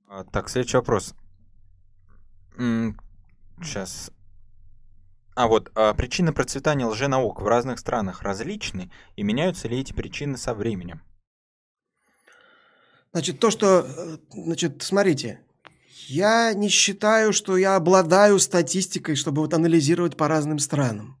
А, 0.07 0.23
так, 0.23 0.49
следующий 0.49 0.77
вопрос. 0.77 1.15
Сейчас 3.61 4.11
а 5.39 5.47
вот 5.47 5.71
а 5.73 5.93
причины 5.93 6.33
процветания 6.33 6.85
лженаук 6.85 7.41
в 7.41 7.47
разных 7.47 7.79
странах 7.79 8.23
различны, 8.23 8.91
и 9.15 9.23
меняются 9.23 9.69
ли 9.69 9.79
эти 9.79 9.93
причины 9.93 10.37
со 10.37 10.53
временем? 10.53 11.01
Значит, 13.13 13.39
то, 13.39 13.49
что... 13.49 13.87
Э, 13.87 14.17
значит, 14.33 14.83
смотрите, 14.83 15.39
я 16.07 16.53
не 16.53 16.67
считаю, 16.67 17.31
что 17.31 17.55
я 17.55 17.77
обладаю 17.77 18.37
статистикой, 18.37 19.15
чтобы 19.15 19.41
вот 19.41 19.53
анализировать 19.53 20.17
по 20.17 20.27
разным 20.27 20.59
странам. 20.59 21.18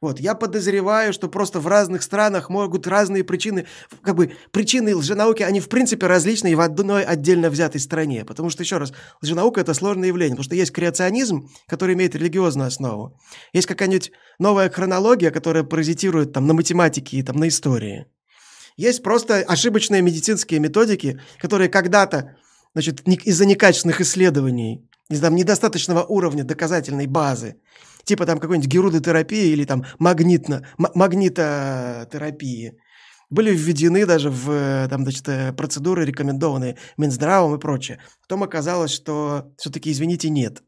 Вот, 0.00 0.18
я 0.18 0.34
подозреваю, 0.34 1.12
что 1.12 1.28
просто 1.28 1.60
в 1.60 1.66
разных 1.66 2.02
странах 2.02 2.48
могут 2.48 2.86
разные 2.86 3.22
причины, 3.22 3.66
как 4.00 4.16
бы 4.16 4.32
причины 4.50 4.96
лженауки, 4.96 5.42
они 5.42 5.60
в 5.60 5.68
принципе 5.68 6.06
различны 6.06 6.52
и 6.52 6.54
в 6.54 6.60
одной 6.60 7.04
отдельно 7.04 7.50
взятой 7.50 7.82
стране. 7.82 8.24
Потому 8.24 8.48
что, 8.48 8.62
еще 8.62 8.78
раз, 8.78 8.94
лженаука– 9.22 9.60
это 9.62 9.74
сложное 9.74 10.08
явление, 10.08 10.36
потому 10.36 10.44
что 10.44 10.54
есть 10.54 10.72
креационизм, 10.72 11.50
который 11.66 11.94
имеет 11.94 12.14
религиозную 12.14 12.68
основу. 12.68 13.18
Есть 13.52 13.66
какая-нибудь 13.66 14.10
новая 14.38 14.70
хронология, 14.70 15.30
которая 15.30 15.64
паразитирует 15.64 16.32
там 16.32 16.46
на 16.46 16.54
математике 16.54 17.18
и 17.18 17.22
там 17.22 17.36
на 17.36 17.48
истории. 17.48 18.06
Есть 18.78 19.02
просто 19.02 19.36
ошибочные 19.36 20.00
медицинские 20.00 20.60
методики, 20.60 21.20
которые 21.38 21.68
когда-то 21.68 22.36
значит, 22.72 23.06
из-за 23.06 23.44
некачественных 23.44 24.00
исследований, 24.00 24.88
из-за 25.10 25.28
недостаточного 25.28 26.04
уровня 26.04 26.44
доказательной 26.44 27.06
базы, 27.06 27.56
типа 28.04 28.26
там 28.26 28.38
какой-нибудь 28.38 28.70
герудотерапии 28.70 29.52
или 29.52 29.64
там 29.64 29.84
магнитно, 29.98 30.66
магнитотерапии, 30.78 32.74
были 33.30 33.54
введены 33.54 34.06
даже 34.06 34.30
в 34.30 34.88
там, 34.88 35.02
значит, 35.02 35.28
э, 35.28 35.52
процедуры, 35.52 36.04
рекомендованные 36.04 36.76
Минздравом 36.96 37.54
и 37.54 37.60
прочее. 37.60 38.00
Потом 38.22 38.42
оказалось, 38.42 38.90
что 38.90 39.52
все-таки, 39.56 39.92
извините, 39.92 40.30
нет. 40.30 40.62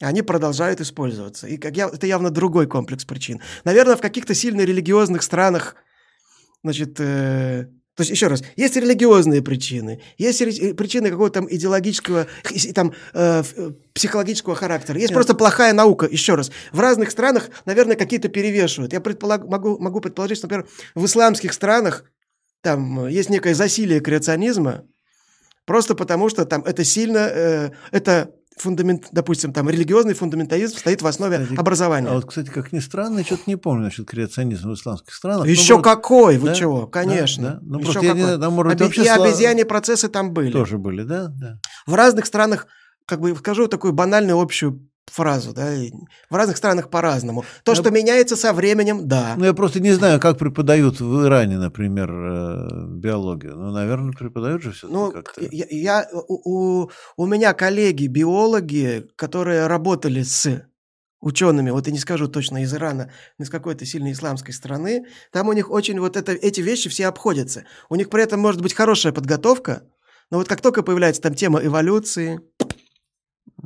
Они 0.00 0.22
продолжают 0.22 0.80
использоваться. 0.80 1.46
И 1.46 1.58
как 1.58 1.76
я, 1.76 1.88
это 1.88 2.06
явно 2.06 2.30
другой 2.30 2.66
комплекс 2.66 3.04
причин. 3.04 3.40
Наверное, 3.64 3.96
в 3.96 4.00
каких-то 4.00 4.34
сильно 4.34 4.62
религиозных 4.62 5.22
странах 5.22 5.76
значит, 6.62 6.98
э, 6.98 7.68
то 7.96 8.00
есть, 8.00 8.10
еще 8.10 8.26
раз, 8.26 8.42
есть 8.56 8.74
религиозные 8.76 9.40
причины, 9.40 10.02
есть 10.18 10.42
э, 10.42 10.74
причины 10.74 11.10
какого-то 11.10 11.40
там 11.40 11.46
идеологического, 11.48 12.26
там, 12.74 12.92
э, 13.12 13.42
э, 13.56 13.70
психологического 13.92 14.56
характера, 14.56 14.96
есть 14.96 15.10
Нет. 15.10 15.14
просто 15.14 15.34
плохая 15.34 15.72
наука, 15.72 16.06
еще 16.10 16.34
раз. 16.34 16.50
В 16.72 16.80
разных 16.80 17.12
странах, 17.12 17.50
наверное, 17.66 17.94
какие-то 17.94 18.28
перевешивают. 18.28 18.92
Я 18.92 19.00
предполаг, 19.00 19.46
могу, 19.46 19.78
могу 19.78 20.00
предположить, 20.00 20.38
что, 20.38 20.48
например, 20.48 20.66
в 20.96 21.04
исламских 21.04 21.52
странах 21.52 22.04
там 22.62 23.06
есть 23.06 23.30
некое 23.30 23.54
засилие 23.54 24.00
креационизма, 24.00 24.84
просто 25.64 25.94
потому 25.94 26.28
что 26.28 26.44
там 26.46 26.64
это 26.64 26.82
сильно, 26.82 27.18
э, 27.18 27.70
это 27.92 28.32
фундамент, 28.56 29.08
допустим, 29.12 29.52
там 29.52 29.68
религиозный 29.68 30.14
фундаментализм 30.14 30.78
стоит 30.78 31.02
в 31.02 31.06
основе 31.06 31.38
кстати, 31.40 31.58
образования. 31.58 32.08
А 32.08 32.14
вот, 32.14 32.26
кстати, 32.26 32.50
как 32.50 32.72
ни 32.72 32.78
странно, 32.78 33.18
я 33.18 33.24
что-то 33.24 33.42
не 33.46 33.56
помню 33.56 33.84
насчет 33.84 34.08
креационизма 34.08 34.72
в 34.72 34.74
исламских 34.74 35.14
странах. 35.14 35.46
Еще 35.46 35.74
может, 35.74 35.84
какой, 35.84 36.38
вы 36.38 36.48
да? 36.48 36.54
чего, 36.54 36.86
конечно. 36.86 37.44
Да, 37.44 37.52
да. 37.54 37.60
Ну, 37.62 37.78
Еще 37.80 37.92
какой. 37.94 38.14
Не, 38.14 38.38
там, 38.38 38.52
может, 38.52 38.80
Оби- 38.80 39.04
и 39.04 39.08
обезьяне 39.08 39.64
процессы 39.64 40.08
там 40.08 40.32
были. 40.32 40.52
Тоже 40.52 40.78
были, 40.78 41.02
да? 41.02 41.28
да. 41.28 41.58
В 41.86 41.94
разных 41.94 42.26
странах, 42.26 42.66
как 43.06 43.20
бы 43.20 43.34
скажу 43.36 43.68
такую 43.68 43.92
банальную 43.92 44.40
общую 44.40 44.88
фразу, 45.10 45.52
да, 45.52 45.72
в 46.30 46.34
разных 46.34 46.56
странах 46.56 46.90
по-разному. 46.90 47.44
То, 47.62 47.72
я... 47.72 47.76
что 47.76 47.90
меняется 47.90 48.36
со 48.36 48.52
временем, 48.52 49.06
да. 49.06 49.34
Ну, 49.36 49.44
я 49.44 49.54
просто 49.54 49.80
не 49.80 49.92
знаю, 49.92 50.20
как 50.20 50.38
преподают 50.38 51.00
в 51.00 51.26
Иране, 51.26 51.58
например, 51.58 52.10
э, 52.10 52.86
биологию. 52.88 53.56
Ну, 53.56 53.70
наверное, 53.70 54.12
преподают 54.12 54.62
же 54.62 54.72
все 54.72 54.88
ну, 54.88 55.12
как-то. 55.12 55.42
Я, 55.50 55.66
я, 55.70 56.08
у, 56.12 56.88
у 57.16 57.26
меня 57.26 57.52
коллеги, 57.54 58.06
биологи, 58.06 59.06
которые 59.16 59.66
работали 59.66 60.22
с 60.22 60.64
учеными, 61.24 61.70
вот 61.70 61.86
я 61.86 61.92
не 61.92 61.98
скажу 61.98 62.28
точно 62.28 62.62
из 62.62 62.74
Ирана, 62.74 63.10
из 63.38 63.48
какой-то 63.48 63.86
сильной 63.86 64.12
исламской 64.12 64.52
страны, 64.52 65.06
там 65.32 65.48
у 65.48 65.52
них 65.54 65.70
очень 65.70 65.98
вот 65.98 66.16
это, 66.16 66.32
эти 66.32 66.60
вещи 66.60 66.90
все 66.90 67.06
обходятся. 67.06 67.64
У 67.88 67.94
них 67.94 68.10
при 68.10 68.22
этом 68.22 68.40
может 68.40 68.60
быть 68.60 68.74
хорошая 68.74 69.12
подготовка, 69.12 69.84
но 70.30 70.38
вот 70.38 70.48
как 70.48 70.60
только 70.60 70.82
появляется 70.82 71.22
там 71.22 71.34
тема 71.34 71.64
эволюции, 71.64 72.40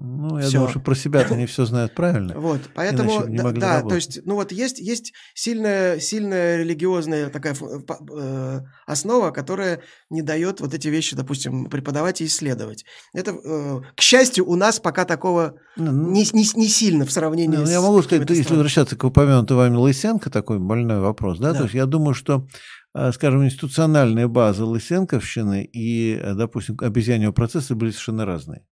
ну, 0.00 0.38
я 0.38 0.44
всё. 0.44 0.52
думаю, 0.52 0.70
что 0.70 0.80
про 0.80 0.94
себя 0.94 1.26
они 1.28 1.46
все 1.46 1.64
знают 1.64 1.94
правильно. 1.94 2.38
Вот, 2.38 2.60
поэтому, 2.74 3.24
да, 3.26 3.52
да 3.52 3.82
то 3.82 3.96
есть, 3.96 4.20
ну 4.24 4.34
вот 4.34 4.52
есть, 4.52 4.78
есть 4.78 5.12
сильная, 5.34 5.98
сильная 5.98 6.58
религиозная 6.58 7.30
такая 7.30 7.54
э, 7.54 8.60
основа, 8.86 9.30
которая 9.32 9.80
не 10.08 10.22
дает 10.22 10.60
вот 10.60 10.72
эти 10.72 10.88
вещи, 10.88 11.16
допустим, 11.16 11.66
преподавать 11.66 12.20
и 12.20 12.26
исследовать. 12.26 12.84
Это, 13.12 13.32
э, 13.32 13.80
к 13.96 14.00
счастью, 14.00 14.48
у 14.48 14.54
нас 14.54 14.78
пока 14.78 15.04
такого 15.04 15.54
ну, 15.76 15.90
ну 15.90 16.10
не, 16.10 16.24
не, 16.32 16.46
не 16.54 16.68
сильно 16.68 17.04
в 17.04 17.10
сравнении 17.10 17.56
ну, 17.56 17.66
с... 17.66 17.70
Я 17.70 17.80
могу 17.80 18.00
сказать, 18.02 18.28
если 18.30 18.52
возвращаться 18.52 18.96
к 18.96 19.02
упомянутому 19.02 19.60
вами 19.60 19.76
Лысенко, 19.76 20.30
такой 20.30 20.60
больной 20.60 21.00
вопрос, 21.00 21.38
да, 21.38 21.52
да. 21.52 21.58
то 21.58 21.62
есть 21.64 21.74
я 21.74 21.86
думаю, 21.86 22.14
что 22.14 22.46
э, 22.94 23.10
скажем, 23.12 23.44
институциональная 23.44 24.28
база 24.28 24.64
Лысенковщины 24.64 25.64
и, 25.64 26.14
э, 26.14 26.34
допустим, 26.34 26.76
обезьяньего 26.80 27.32
процесса 27.32 27.74
были 27.74 27.90
совершенно 27.90 28.24
разные. 28.24 28.64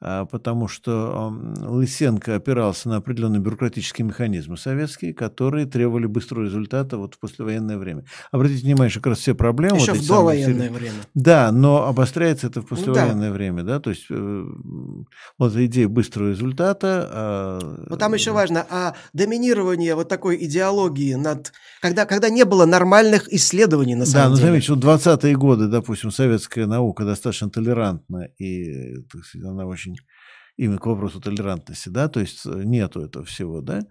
А, 0.00 0.26
потому 0.26 0.68
что 0.68 1.32
Лысенко 1.60 2.34
опирался 2.34 2.88
на 2.88 2.96
определенные 2.96 3.40
бюрократические 3.40 4.06
механизмы 4.06 4.56
советские, 4.56 5.14
которые 5.14 5.66
требовали 5.66 6.06
быстрого 6.06 6.44
результата 6.44 6.98
вот 6.98 7.14
в 7.14 7.18
послевоенное 7.18 7.78
время. 7.78 8.04
Обратите 8.30 8.64
внимание, 8.64 8.90
что 8.90 9.00
как 9.00 9.12
раз 9.12 9.20
все 9.20 9.34
проблемы... 9.34 9.78
Еще 9.78 9.92
вот 9.92 10.02
в 10.02 10.06
довоенное 10.08 10.66
самые, 10.66 10.70
время. 10.70 10.96
Да, 11.14 11.52
но 11.52 11.86
обостряется 11.86 12.48
это 12.48 12.60
в 12.60 12.66
послевоенное 12.66 13.14
ну, 13.14 13.20
да. 13.20 13.32
время, 13.32 13.62
да, 13.62 13.80
то 13.80 13.90
есть 13.90 14.06
э, 14.10 14.44
вот 15.38 15.56
идея 15.56 15.88
быстрого 15.88 16.30
результата... 16.30 17.08
А... 17.10 17.86
Но 17.88 17.96
там 17.96 18.14
еще 18.14 18.32
важно, 18.32 18.66
а 18.68 18.94
доминирование 19.12 19.94
вот 19.94 20.08
такой 20.08 20.44
идеологии 20.44 21.14
над... 21.14 21.52
Когда, 21.80 22.04
когда 22.04 22.28
не 22.28 22.44
было 22.44 22.66
нормальных 22.66 23.32
исследований 23.32 23.94
на 23.94 24.06
самом 24.06 24.32
да, 24.32 24.36
деле. 24.36 24.36
Да, 24.36 24.40
но 24.42 24.46
заметьте, 24.48 24.66
что 24.66 25.16
20-е 25.16 25.36
годы, 25.36 25.68
допустим, 25.68 26.10
советская 26.10 26.66
наука 26.66 27.04
достаточно 27.04 27.48
толерантна, 27.48 28.28
и 28.38 28.96
так 29.10 29.24
сказать, 29.24 29.46
она 29.46 29.66
очень 29.66 29.83
очень 29.84 29.96
именно 30.56 30.78
к 30.78 30.86
вопросу 30.86 31.20
толерантности, 31.20 31.88
да, 31.88 32.08
то 32.08 32.20
есть 32.20 32.44
э, 32.46 32.62
нету 32.64 33.00
этого 33.00 33.24
всего, 33.24 33.60
да, 33.60 33.82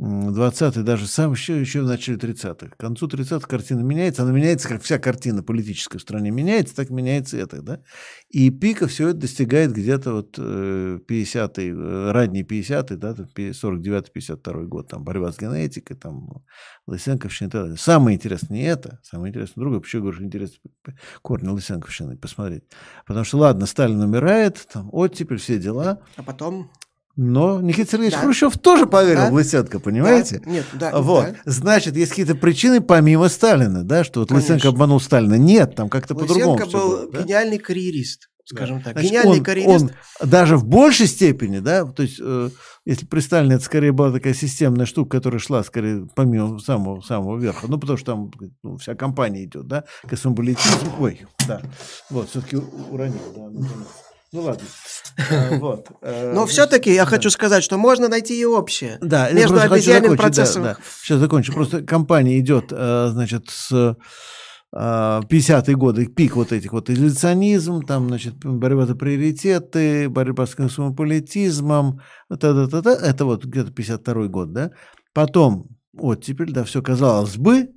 20-е, 0.00 0.82
даже 0.82 1.06
сам 1.06 1.32
еще, 1.32 1.60
еще 1.60 1.82
в 1.82 1.86
начале 1.86 2.18
30-х. 2.18 2.70
К 2.70 2.76
концу 2.76 3.06
30-х 3.06 3.46
картина 3.46 3.80
меняется. 3.80 4.22
Она 4.22 4.32
меняется, 4.32 4.68
как 4.68 4.82
вся 4.82 4.98
картина 4.98 5.44
политическая 5.44 5.98
в 5.98 6.02
стране 6.02 6.32
меняется, 6.32 6.74
так 6.74 6.90
меняется 6.90 7.36
это. 7.36 7.62
Да? 7.62 7.80
И 8.28 8.50
пика 8.50 8.88
все 8.88 9.10
это 9.10 9.20
достигает 9.20 9.72
где-то 9.72 10.14
вот 10.14 10.36
50-й, 10.36 11.68
э, 11.68 11.72
э, 11.72 12.10
ранний 12.10 12.42
50-й, 12.42 12.96
да, 12.96 13.12
49-52 13.12 14.64
год. 14.64 14.88
Там 14.88 15.04
борьба 15.04 15.30
с 15.30 15.38
генетикой, 15.38 15.96
там 15.96 16.42
Лысенковщина 16.88 17.46
и 17.46 17.50
так 17.50 17.62
далее. 17.62 17.76
Самое 17.78 18.16
интересное 18.16 18.58
не 18.58 18.64
это, 18.64 18.98
самое 19.04 19.30
интересное 19.30 19.62
другое. 19.62 19.78
Почему 19.78 20.06
я 20.06 20.10
говорю, 20.10 20.26
интересно 20.26 20.58
корни 21.22 21.48
Лысенковщины 21.48 22.16
посмотреть. 22.16 22.64
Потому 23.06 23.24
что, 23.24 23.38
ладно, 23.38 23.66
Сталин 23.66 24.00
умирает, 24.00 24.66
там 24.72 24.88
оттепель, 24.92 25.38
все 25.38 25.56
дела. 25.60 26.02
А 26.16 26.22
потом 26.22 26.70
но 27.16 27.60
Никита 27.60 27.92
Сергеевич 27.92 28.16
да. 28.16 28.22
Хрущев 28.22 28.58
тоже 28.58 28.86
поверил 28.86 29.22
да. 29.22 29.30
в 29.30 29.34
Лысенко, 29.34 29.78
понимаете? 29.78 30.40
Да. 30.44 30.50
Нет, 30.50 30.64
да. 30.72 31.00
Вот. 31.00 31.26
Да. 31.26 31.36
Значит, 31.44 31.96
есть 31.96 32.10
какие-то 32.10 32.34
причины 32.34 32.80
помимо 32.80 33.28
Сталина, 33.28 33.84
да, 33.84 34.02
что 34.02 34.20
вот 34.20 34.30
Конечно. 34.30 34.54
Лысенко 34.54 34.68
обманул 34.70 35.00
Сталина. 35.00 35.34
Нет, 35.34 35.76
там 35.76 35.88
как-то 35.88 36.16
по-другому. 36.16 36.54
Лысенко 36.54 36.72
был 36.72 37.06
было, 37.06 37.22
гениальный 37.22 37.58
да? 37.58 37.64
карьерист, 37.64 38.30
скажем 38.44 38.78
да. 38.78 38.86
так. 38.86 38.92
Значит, 38.94 39.10
гениальный 39.10 39.38
он, 39.38 39.44
карьерист. 39.44 39.84
Он 40.20 40.28
даже 40.28 40.56
в 40.56 40.66
большей 40.66 41.06
степени, 41.06 41.60
да, 41.60 41.84
то 41.84 42.02
есть, 42.02 42.18
э, 42.20 42.50
если 42.84 43.06
при 43.06 43.20
Сталине 43.20 43.54
это 43.54 43.64
скорее 43.64 43.92
была 43.92 44.10
такая 44.10 44.34
системная 44.34 44.86
штука, 44.86 45.18
которая 45.18 45.38
шла 45.38 45.62
скорее 45.62 46.08
помимо 46.16 46.58
самого, 46.58 47.00
самого 47.00 47.38
верха, 47.38 47.68
ну, 47.68 47.78
потому 47.78 47.96
что 47.96 48.06
там 48.06 48.32
ну, 48.64 48.76
вся 48.78 48.96
компания 48.96 49.44
идет, 49.44 49.68
да, 49.68 49.84
космополитизм. 50.08 50.90
Ой, 50.98 51.20
да, 51.46 51.62
вот, 52.10 52.28
все-таки 52.28 52.56
уронил, 52.56 53.22
да, 53.36 53.50
наконец. 53.50 53.86
Ну 54.34 54.42
ладно. 54.42 54.66
Э, 55.30 55.58
вот. 55.58 55.86
Э, 56.02 56.32
Но 56.34 56.44
все-таки 56.44 56.92
я 56.92 57.04
хочу 57.04 57.30
сказать, 57.30 57.62
что 57.62 57.78
можно 57.78 58.08
найти 58.08 58.40
и 58.40 58.44
общее. 58.44 58.98
Да, 59.00 59.30
между 59.30 59.60
обезьянным 59.60 60.16
процессом. 60.16 60.66
Сейчас 61.02 61.20
закончу. 61.20 61.52
Просто 61.52 61.82
компания 61.82 62.40
идет, 62.40 62.72
э, 62.72 63.08
значит, 63.12 63.48
с 63.48 63.96
50-е 64.74 65.76
годы, 65.76 66.06
пик 66.06 66.34
вот 66.34 66.50
этих 66.50 66.72
вот 66.72 66.90
изоляционизм, 66.90 67.82
там, 67.82 68.08
значит, 68.08 68.34
борьба 68.44 68.86
за 68.86 68.96
приоритеты, 68.96 70.08
борьба 70.08 70.46
с 70.46 70.56
космополитизмом, 70.56 72.00
та 72.28 72.48
-та 72.48 72.66
-та 72.66 72.82
-та, 72.82 72.96
это 73.00 73.24
вот 73.24 73.44
где-то 73.44 73.70
52 73.70 74.26
год, 74.26 74.52
да. 74.52 74.70
Потом, 75.12 75.68
вот 75.92 76.24
теперь, 76.24 76.50
да, 76.50 76.64
все 76.64 76.82
казалось 76.82 77.36
бы, 77.36 77.68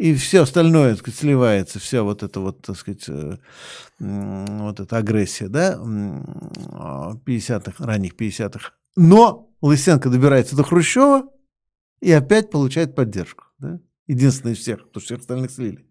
и 0.00 0.14
все 0.14 0.40
остальное, 0.40 0.92
так 0.92 1.00
сказать, 1.00 1.20
сливается, 1.20 1.78
вся 1.78 2.02
вот 2.02 2.22
эта 2.22 2.40
вот, 2.40 2.62
так 2.62 2.74
сказать, 2.74 3.04
э, 3.06 3.36
вот 3.98 4.80
эта 4.80 4.96
агрессия, 4.96 5.48
да, 5.48 5.74
50-х, 5.74 7.84
ранних 7.84 8.14
50-х. 8.14 8.72
Но 8.96 9.52
Лысенко 9.60 10.08
добирается 10.08 10.56
до 10.56 10.62
Хрущева 10.62 11.28
и 12.00 12.10
опять 12.12 12.50
получает 12.50 12.94
поддержку, 12.94 13.44
да, 13.58 13.78
единственный 14.06 14.54
из 14.54 14.60
всех, 14.60 14.86
потому 14.86 15.02
что 15.02 15.08
всех 15.08 15.18
остальных 15.18 15.50
слили. 15.50 15.86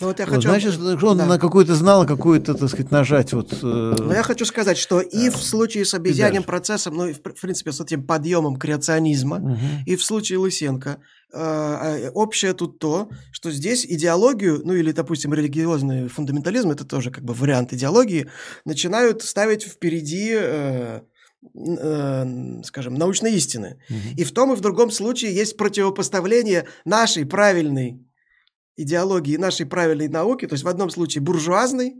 Ну, 0.00 0.06
вот 0.06 0.18
я 0.18 0.26
вот, 0.26 0.36
хочу... 0.36 0.48
Значит, 0.48 0.80
он 0.80 1.18
да. 1.18 1.26
на 1.26 1.38
какую-то 1.38 1.74
знал, 1.74 2.06
какую-то, 2.06 2.54
так 2.54 2.68
сказать, 2.70 2.90
нажать. 2.90 3.32
Вот, 3.32 3.52
э... 3.52 3.56
Но 3.98 4.14
я 4.14 4.22
хочу 4.22 4.46
сказать, 4.46 4.78
что 4.78 5.00
и 5.00 5.28
в 5.28 5.36
случае 5.36 5.84
с 5.84 5.92
обезьянным 5.92 6.42
процессом, 6.42 6.94
ну, 6.94 7.06
и 7.06 7.12
в 7.12 7.20
принципе, 7.20 7.70
с 7.72 7.80
этим 7.80 8.06
подъемом 8.06 8.56
креационизма, 8.56 9.36
угу. 9.36 9.58
и 9.84 9.96
в 9.96 10.04
случае 10.04 10.38
Лысенко, 10.38 10.90
э, 10.90 10.96
а, 11.34 12.10
общее 12.14 12.54
тут 12.54 12.78
то, 12.78 13.10
что 13.30 13.50
здесь 13.50 13.84
идеологию, 13.84 14.62
ну 14.64 14.72
или, 14.72 14.92
допустим, 14.92 15.34
религиозный 15.34 16.08
фундаментализм, 16.08 16.70
это 16.70 16.84
тоже 16.86 17.10
как 17.10 17.24
бы 17.24 17.34
вариант 17.34 17.74
идеологии, 17.74 18.28
начинают 18.64 19.22
ставить 19.22 19.64
впереди 19.64 20.30
э, 20.32 21.00
э, 21.54 22.62
скажем, 22.64 22.94
научной 22.94 23.34
истины. 23.34 23.78
Угу. 23.90 23.98
И 24.16 24.24
в 24.24 24.32
том 24.32 24.52
и 24.52 24.56
в 24.56 24.60
другом 24.60 24.90
случае 24.90 25.34
есть 25.34 25.58
противопоставление 25.58 26.66
нашей 26.86 27.26
правильной 27.26 28.00
идеологии 28.82 29.36
нашей 29.36 29.66
правильной 29.66 30.08
науки, 30.08 30.46
то 30.46 30.54
есть 30.54 30.64
в 30.64 30.68
одном 30.68 30.90
случае 30.90 31.22
буржуазной, 31.22 31.94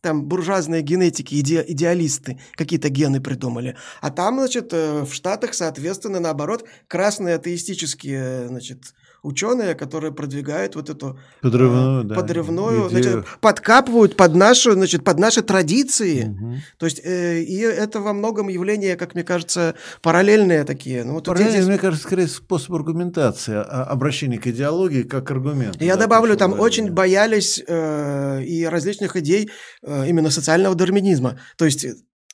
там 0.00 0.24
буржуазные 0.24 0.82
генетики, 0.82 1.34
иде, 1.34 1.64
идеалисты 1.66 2.38
какие-то 2.54 2.88
гены 2.88 3.20
придумали, 3.20 3.76
а 4.00 4.10
там, 4.10 4.38
значит, 4.38 4.72
э, 4.72 5.02
в 5.04 5.12
Штатах, 5.12 5.54
соответственно, 5.54 6.20
наоборот, 6.20 6.64
красные 6.86 7.36
атеистические, 7.36 8.48
значит, 8.48 8.94
ученые, 9.26 9.74
которые 9.74 10.12
продвигают 10.12 10.76
вот 10.76 10.90
эту 10.90 11.18
подрывную, 11.42 12.02
э, 12.02 12.04
да, 12.04 12.14
подрывную 12.14 12.88
значит, 12.88 13.24
подкапывают 13.40 14.16
под 14.16 14.34
нашу, 14.34 14.72
значит, 14.72 15.04
под 15.04 15.18
наши 15.18 15.42
традиции. 15.42 16.28
Угу. 16.28 16.54
То 16.78 16.86
есть 16.86 17.00
э, 17.04 17.40
и 17.42 17.58
это 17.58 18.00
во 18.00 18.12
многом 18.12 18.48
явление, 18.48 18.96
как 18.96 19.14
мне 19.14 19.24
кажется, 19.24 19.74
параллельные 20.02 20.64
такие. 20.64 21.04
Ну, 21.04 21.14
вот 21.14 21.24
Параллельные, 21.24 21.62
здесь... 21.62 21.68
мне 21.68 21.78
кажется, 21.78 22.06
скорее 22.06 22.28
способ 22.28 22.74
аргументации, 22.74 23.54
а, 23.54 23.84
обращение 23.84 24.38
к 24.38 24.46
идеологии 24.46 25.02
как 25.02 25.30
аргумент. 25.30 25.80
Я 25.82 25.96
да, 25.96 26.02
добавлю, 26.02 26.36
там 26.36 26.58
очень 26.58 26.90
боялись 26.92 27.62
э, 27.66 28.42
и 28.44 28.64
различных 28.64 29.16
идей 29.16 29.50
э, 29.82 30.08
именно 30.08 30.30
социального 30.30 30.74
дарвинизма. 30.74 31.38
То 31.56 31.64
есть 31.64 31.86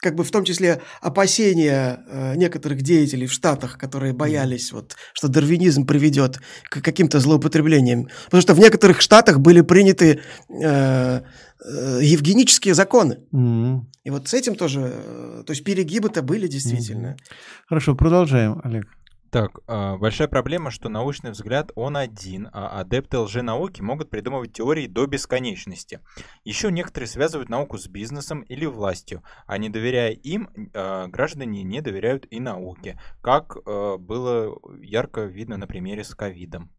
как 0.03 0.17
бы 0.17 0.25
в 0.25 0.31
том 0.31 0.45
числе 0.45 0.83
опасения 1.01 2.05
э, 2.09 2.35
некоторых 2.37 2.83
деятелей 2.83 3.27
в 3.27 3.33
Штатах, 3.33 3.79
которые 3.79 4.13
боялись, 4.13 4.73
вот, 4.73 4.97
что 5.15 5.29
дарвинизм 5.29 5.87
приведет 5.87 6.41
к 6.65 6.83
каким-то 6.83 7.21
злоупотреблениям. 7.21 8.09
Потому 8.25 8.43
что 8.43 8.55
в 8.55 8.59
некоторых 8.59 9.01
Штатах 9.01 9.39
были 9.39 9.61
приняты 9.61 10.21
э, 10.49 11.21
э, 11.65 12.01
евгенические 12.03 12.75
законы. 12.75 13.21
Mm-hmm. 13.33 13.81
И 14.05 14.11
вот 14.11 14.29
с 14.29 14.35
этим 14.35 14.57
тоже, 14.57 14.93
э, 14.93 15.43
то 15.47 15.53
есть 15.53 15.63
перегибы-то 15.63 16.23
были 16.23 16.49
действительно. 16.49 17.07
Mm-hmm. 17.07 17.67
Хорошо, 17.69 17.95
продолжаем, 17.95 18.61
Олег. 18.65 18.87
Так, 19.33 19.61
а, 19.67 19.97
большая 19.97 20.29
проблема, 20.29 20.71
что 20.71 20.91
научный 20.91 21.31
взгляд 21.31 21.73
он 21.75 21.97
один, 21.97 22.51
а 22.53 22.81
адепты 22.81 23.17
лженауки 23.17 23.81
могут 23.81 24.11
придумывать 24.11 24.53
теории 24.53 24.87
до 24.87 25.07
бесконечности. 25.07 26.01
Еще 26.45 26.71
некоторые 26.71 27.09
связывают 27.09 27.49
науку 27.49 27.79
с 27.79 27.89
бизнесом 27.89 28.43
или 28.43 28.67
властью, 28.67 29.23
а 29.47 29.57
не 29.57 29.71
доверяя 29.71 30.11
им, 30.11 30.51
а, 30.75 31.07
граждане 31.07 31.63
не 31.63 31.81
доверяют 31.81 32.27
и 32.31 32.41
науке, 32.41 33.01
как 33.23 33.57
а, 33.65 33.97
было 33.97 34.55
ярко 34.83 35.23
видно 35.23 35.57
на 35.57 35.67
примере 35.67 36.05
с 36.05 36.15
ковидом. 36.15 36.71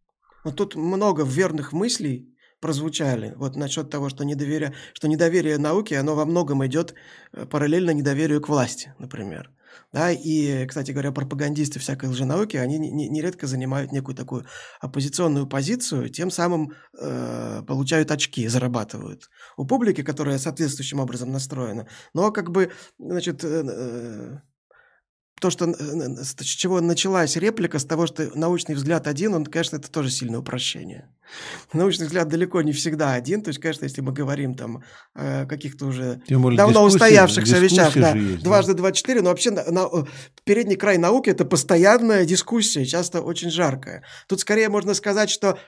Но 0.46 0.52
тут 0.52 0.76
много 0.76 1.24
верных 1.24 1.74
мыслей 1.74 2.38
прозвучали. 2.62 3.34
Вот 3.36 3.56
насчет 3.56 3.90
того, 3.90 4.10
что, 4.10 4.24
недоверие, 4.26 4.76
что 4.94 5.08
недоверие 5.08 5.58
науке, 5.58 5.98
оно 5.98 6.14
во 6.14 6.26
многом 6.26 6.64
идет 6.68 6.94
э, 7.32 7.48
параллельно 7.48 7.92
недоверию 7.92 8.42
к 8.42 8.48
власти, 8.48 8.94
например. 9.00 9.52
Да, 9.92 10.12
и, 10.12 10.66
кстати 10.66 10.92
говоря, 10.92 11.12
пропагандисты 11.12 11.80
всякой 11.80 12.10
лженауки, 12.10 12.58
они 12.58 12.78
нередко 12.78 13.48
занимают 13.48 13.92
некую 13.92 14.16
такую 14.16 14.46
оппозиционную 14.82 15.48
позицию, 15.48 16.10
тем 16.10 16.32
самым 16.32 16.74
э, 17.00 17.62
получают 17.68 18.12
очки, 18.12 18.48
зарабатывают 18.48 19.30
у 19.58 19.66
публики, 19.66 20.04
которая 20.04 20.38
соответствующим 20.38 21.00
образом 21.00 21.32
настроена. 21.32 21.88
Но 22.14 22.32
как 22.32 22.52
бы, 22.52 22.72
значит, 22.98 23.44
э, 23.44 23.64
э 23.66 24.38
то, 25.44 25.50
что, 25.50 25.74
с 25.74 26.46
чего 26.46 26.80
началась 26.80 27.36
реплика, 27.36 27.78
с 27.78 27.84
того, 27.84 28.08
что 28.08 28.32
научный 28.34 28.76
взгляд 28.76 29.08
один, 29.08 29.34
он, 29.34 29.46
конечно, 29.46 29.76
это 29.76 29.92
тоже 29.92 30.10
сильное 30.10 30.40
упрощение. 30.40 31.10
Научный 31.74 32.06
взгляд 32.06 32.30
далеко 32.30 32.62
не 32.62 32.72
всегда 32.72 33.12
один, 33.12 33.42
то 33.42 33.50
есть, 33.50 33.60
конечно, 33.60 33.84
если 33.84 34.00
мы 34.00 34.14
говорим 34.14 34.56
там 34.56 34.84
о 35.14 35.46
каких-то 35.46 35.88
уже 35.88 36.22
более, 36.30 36.58
давно 36.58 36.86
устоявшихся 36.86 37.60
вещах, 37.60 37.94
да, 37.94 38.12
есть, 38.14 38.42
дважды 38.42 38.74
два 38.74 38.94
четыре, 38.94 39.22
но 39.22 39.32
вообще 39.32 39.52
на, 39.52 39.70
на, 39.70 39.90
передний 40.46 40.78
край 40.78 40.98
науки– 40.98 41.30
это 41.32 41.44
постоянная 41.44 42.24
дискуссия, 42.24 42.86
часто 42.86 43.20
очень 43.20 43.52
жаркая. 43.52 44.02
Тут 44.30 44.40
скорее 44.40 44.70
можно 44.70 44.94
сказать, 44.94 45.30
что, 45.30 45.60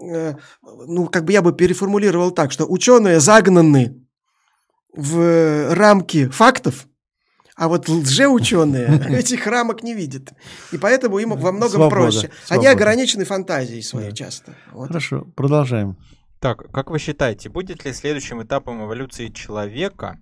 э, 0.00 0.34
ну, 0.62 1.08
как 1.08 1.24
бы 1.24 1.32
я 1.32 1.42
бы 1.42 1.52
переформулировал 1.52 2.30
так, 2.30 2.52
что 2.52 2.66
ученые 2.66 3.18
загнаны 3.18 4.00
в 4.92 5.74
рамки 5.74 6.28
фактов– 6.28 6.86
а 7.56 7.68
вот 7.68 7.88
лжеученые 7.88 9.00
этих 9.18 9.46
рамок 9.46 9.82
не 9.82 9.94
видят. 9.94 10.32
И 10.72 10.78
поэтому 10.78 11.18
им 11.18 11.30
во 11.30 11.52
многом 11.52 11.70
свобода, 11.70 11.90
проще. 11.90 12.18
Свобода. 12.18 12.34
Они 12.48 12.66
ограничены 12.66 13.24
фантазией 13.24 13.82
своей 13.82 14.10
да. 14.10 14.16
часто. 14.16 14.54
Вот. 14.72 14.88
Хорошо, 14.88 15.26
продолжаем. 15.36 15.96
Так, 16.40 16.70
как 16.72 16.90
вы 16.90 16.98
считаете, 16.98 17.48
будет 17.48 17.84
ли 17.84 17.92
следующим 17.92 18.42
этапом 18.42 18.84
эволюции 18.84 19.28
человека 19.28 20.20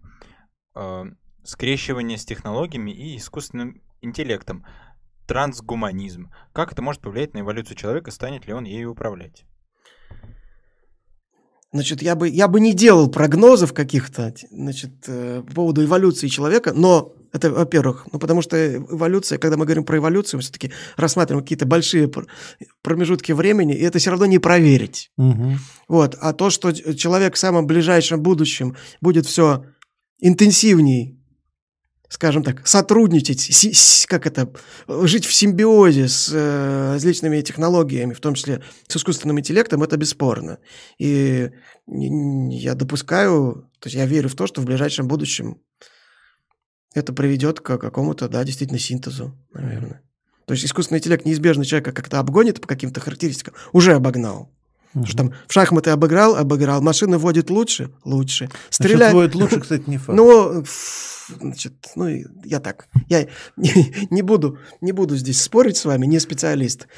э, 0.77 1.05
скрещивание 1.43 2.19
с 2.19 2.25
технологиями 2.25 2.91
и 2.91 3.17
искусственным 3.17 3.83
интеллектом, 4.03 4.65
трансгуманизм? 5.27 6.31
Как 6.53 6.73
это 6.73 6.83
может 6.83 7.01
повлиять 7.01 7.35
на 7.35 7.41
эволюцию 7.41 7.77
человека, 7.77 8.11
станет 8.11 8.47
ли 8.47 8.53
он 8.53 8.65
ею 8.65 8.93
управлять? 8.93 9.45
Значит, 11.73 12.03
я 12.03 12.15
бы, 12.15 12.29
я 12.29 12.49
бы 12.49 12.61
не 12.61 12.75
делал 12.75 13.11
прогнозов 13.11 13.73
каких-то 13.73 14.35
значит, 14.51 14.93
э, 15.07 15.43
по 15.49 15.55
поводу 15.55 15.83
эволюции 15.83 16.29
человека, 16.29 16.75
но 16.75 17.15
это, 17.33 17.51
во-первых, 17.51 18.07
ну, 18.13 18.19
потому 18.19 18.43
что 18.43 18.77
эволюция, 18.77 19.39
когда 19.39 19.57
мы 19.57 19.65
говорим 19.65 19.85
про 19.85 19.97
эволюцию, 19.97 20.39
мы 20.39 20.43
все-таки 20.43 20.71
рассматриваем 20.97 21.45
какие-то 21.45 21.67
большие 21.67 22.11
промежутки 22.83 23.33
времени, 23.33 23.75
и 23.75 23.83
это 23.83 23.99
все 23.99 24.11
равно 24.11 24.27
не 24.27 24.39
проверить. 24.39 25.11
Угу. 25.17 25.57
Вот. 25.89 26.17
А 26.21 26.33
то, 26.35 26.51
что 26.51 26.73
человек 26.73 27.35
в 27.35 27.39
самом 27.39 27.67
ближайшем 27.67 28.23
будущем 28.23 28.77
будет 29.01 29.27
все 29.27 29.65
интенсивней 30.21 31.19
скажем 32.13 32.43
так, 32.43 32.67
сотрудничать, 32.67 34.07
как 34.07 34.27
это, 34.27 34.53
жить 34.87 35.25
в 35.25 35.33
симбиозе 35.33 36.09
с 36.09 36.31
э, 36.31 36.93
различными 36.93 37.41
технологиями, 37.41 38.13
в 38.13 38.21
том 38.21 38.35
числе 38.35 38.63
с 38.87 38.95
искусственным 38.95 39.41
интеллектом, 39.41 39.83
это 39.83 39.97
бесспорно. 39.97 40.59
И 40.99 41.49
я 41.87 42.75
допускаю, 42.75 43.71
то 43.79 43.87
есть 43.87 43.97
я 43.97 44.05
верю 44.05 44.29
в 44.29 44.35
то, 44.35 44.47
что 44.47 44.61
в 44.61 44.67
ближайшем 44.67 45.09
будущем 45.09 45.63
это 46.95 47.13
приведет 47.13 47.61
к 47.61 47.79
какому-то, 47.79 48.29
да, 48.29 48.45
действительно 48.45 48.79
синтезу, 48.79 49.35
наверное. 49.53 50.03
То 50.47 50.55
есть 50.55 50.65
искусственный 50.65 50.99
интеллект 50.99 51.25
неизбежно 51.25 51.65
человека 51.65 51.93
как-то 51.93 52.19
обгонит 52.19 52.61
по 52.61 52.67
каким-то 52.67 53.01
характеристикам, 53.01 53.55
уже 53.73 53.95
обогнал. 53.95 54.51
Угу. 54.95 55.07
Что 55.07 55.17
там 55.17 55.35
в 55.47 55.53
шахматы 55.53 55.91
обыграл, 55.91 56.37
обыграл, 56.37 56.83
машина 56.83 57.19
водит 57.19 57.49
лучше, 57.49 57.91
лучше. 58.05 58.51
Стреляет... 58.69 59.15
водит 59.15 59.35
лучше, 59.35 59.61
кстати, 59.61 59.85
не 59.87 59.97
факт. 59.97 60.19
Ну, 60.19 60.65
значит, 61.41 61.73
ну, 61.95 62.09
я 62.45 62.61
так, 62.61 62.89
я 63.09 63.27
не, 63.57 63.95
не, 64.11 64.23
буду, 64.23 64.59
не 64.81 64.93
буду 64.93 65.17
здесь 65.17 65.41
спорить 65.41 65.77
с 65.77 65.85
вами, 65.85 66.07
не 66.07 66.21
специалист. 66.21 66.89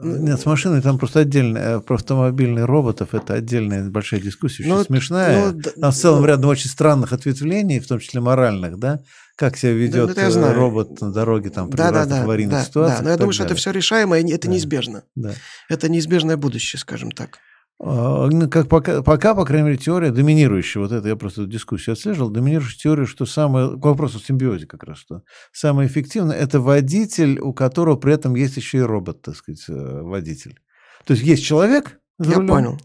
Нет, 0.00 0.40
с 0.40 0.46
машиной 0.46 0.80
там 0.80 0.98
просто 0.98 1.20
отдельно, 1.20 1.80
про 1.80 1.96
автомобильных 1.96 2.66
роботов 2.66 3.10
это 3.12 3.34
отдельная 3.34 3.88
большая 3.88 4.20
дискуссия, 4.20 4.62
очень 4.64 4.74
ну, 4.74 4.84
смешная. 4.84 5.52
Ну, 5.52 5.60
там 5.60 5.90
в 5.92 5.94
целом 5.94 6.20
ну, 6.20 6.26
рядом 6.26 6.50
очень 6.50 6.70
странных 6.70 7.12
ответвлений, 7.12 7.80
в 7.80 7.86
том 7.86 8.00
числе 8.00 8.20
моральных, 8.20 8.78
да, 8.78 9.00
как 9.36 9.56
себя 9.56 9.72
ведет 9.72 10.14
да, 10.14 10.28
э, 10.28 10.52
робот 10.52 11.00
на 11.00 11.12
дороге 11.12 11.50
там 11.50 11.70
при 11.70 11.76
да, 11.76 11.90
разных 11.90 12.18
да, 12.18 12.24
аварийных 12.24 12.54
да, 12.54 12.64
ситуациях. 12.64 12.98
Да, 12.98 13.04
но 13.04 13.10
я 13.10 13.16
думаю, 13.16 13.32
далее. 13.32 13.34
что 13.34 13.44
это 13.44 13.54
все 13.54 13.70
решаемо, 13.70 14.18
и 14.18 14.30
это 14.30 14.46
да. 14.46 14.52
неизбежно. 14.52 15.04
Да. 15.14 15.32
Это 15.68 15.88
неизбежное 15.88 16.36
будущее, 16.36 16.80
скажем 16.80 17.10
так. 17.10 17.38
А, 17.80 18.28
ну, 18.28 18.48
как 18.48 18.68
пока, 18.68 19.02
пока, 19.02 19.34
по 19.34 19.44
крайней 19.44 19.66
мере, 19.66 19.78
теория 19.78 20.12
доминирующая, 20.12 20.80
вот 20.80 20.92
это 20.92 21.08
я 21.08 21.16
просто 21.16 21.46
дискуссию 21.46 21.94
отслеживал, 21.94 22.30
доминирующая 22.30 22.78
теория, 22.78 23.06
что 23.06 23.26
самое, 23.26 23.78
к 23.78 23.84
вопросу 23.84 24.20
симбиозе 24.20 24.66
как 24.66 24.84
раз, 24.84 24.98
что 24.98 25.22
самое 25.52 25.88
эффективное– 25.88 26.36
это 26.38 26.60
водитель, 26.60 27.40
у 27.40 27.52
которого 27.52 27.96
при 27.96 28.14
этом 28.14 28.36
есть 28.36 28.56
еще 28.56 28.78
и 28.78 28.82
робот, 28.82 29.22
так 29.22 29.34
сказать, 29.34 29.64
э, 29.68 29.72
водитель. 30.02 30.60
То 31.04 31.14
есть 31.14 31.24
есть 31.24 31.44
человек, 31.44 31.98
я 32.20 32.36
рулем, 32.36 32.48
понял. 32.48 32.78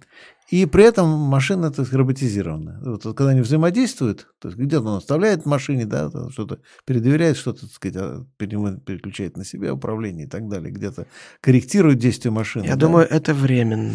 И 0.49 0.65
при 0.65 0.85
этом 0.85 1.09
машина 1.09 1.72
так, 1.72 1.91
роботизирована. 1.91 2.80
Вот, 2.84 3.03
когда 3.03 3.31
они 3.31 3.41
взаимодействуют, 3.41 4.27
то 4.39 4.47
есть 4.47 4.57
где-то 4.57 4.84
он 4.84 4.97
оставляет 4.97 5.45
машине, 5.45 5.85
да, 5.85 6.09
что-то 6.31 6.59
передоверяет, 6.85 7.35
что-то, 7.35 7.61
так 7.61 7.72
сказать, 7.72 7.97
а, 7.97 8.26
переключает 8.38 9.35
на 9.35 9.43
себя 9.43 9.73
управление 9.73 10.26
и 10.26 10.30
так 10.30 10.47
далее, 10.47 10.72
где-то 10.72 11.05
корректирует 11.41 11.99
действие 11.99 12.31
машины. 12.31 12.64
Я 12.64 12.76
да. 12.76 12.88
думаю, 12.88 13.07
это 13.09 13.34
временно. 13.34 13.93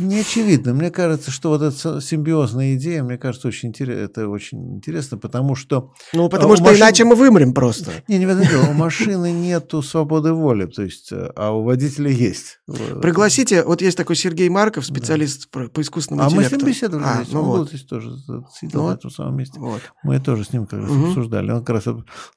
Не 0.00 0.20
очевидно. 0.20 0.74
Мне 0.74 0.90
кажется, 0.90 1.30
что 1.30 1.50
вот 1.50 1.62
эта 1.62 2.00
симбиозная 2.00 2.74
идея, 2.74 3.02
мне 3.02 3.18
кажется, 3.18 3.48
очень 3.48 3.68
интересно, 3.68 4.00
это 4.00 4.28
очень 4.28 4.76
интересно, 4.76 5.18
потому 5.18 5.54
что... 5.54 5.92
Ну, 6.12 6.28
потому 6.28 6.56
что 6.56 6.64
машин... 6.64 6.78
иначе 6.78 7.04
мы 7.04 7.14
вымрем 7.14 7.52
просто. 7.52 7.92
Не, 8.08 8.18
не 8.18 8.26
в 8.26 8.30
этом 8.30 8.46
дело. 8.46 8.70
У 8.70 8.72
машины 8.72 9.32
нету 9.32 9.82
свободы 9.82 10.32
воли, 10.32 10.66
то 10.66 10.82
есть, 10.82 11.10
а 11.12 11.50
у 11.52 11.62
водителя 11.62 12.10
есть. 12.10 12.60
Пригласите, 13.02 13.62
вот 13.64 13.82
есть 13.82 13.96
такой 13.96 14.16
Сергей 14.16 14.48
Марков, 14.48 14.86
специалист 14.86 15.48
да. 15.52 15.68
по 15.68 15.80
искусственному 15.80 16.28
интеллекту. 16.30 16.54
А 16.54 16.58
мы 16.58 16.58
с 16.58 16.62
ним 16.62 16.70
беседовали 16.72 17.04
а, 17.06 17.22
здесь. 17.22 17.32
Ну 17.32 17.40
Он 17.40 17.46
вот. 17.46 17.58
был 17.58 17.68
здесь 17.68 17.84
тоже, 17.84 18.16
сидел 18.58 18.82
ну, 18.82 18.88
на 18.88 18.94
этом 18.94 19.10
самом 19.10 19.36
месте. 19.36 19.60
Вот. 19.60 19.80
Мы 20.02 20.18
тоже 20.20 20.44
с 20.44 20.52
ним 20.52 20.66
как 20.66 20.80
раз 20.80 20.90
угу. 20.90 21.08
обсуждали. 21.08 21.50
Он 21.50 21.64
как 21.64 21.76
раз 21.76 21.84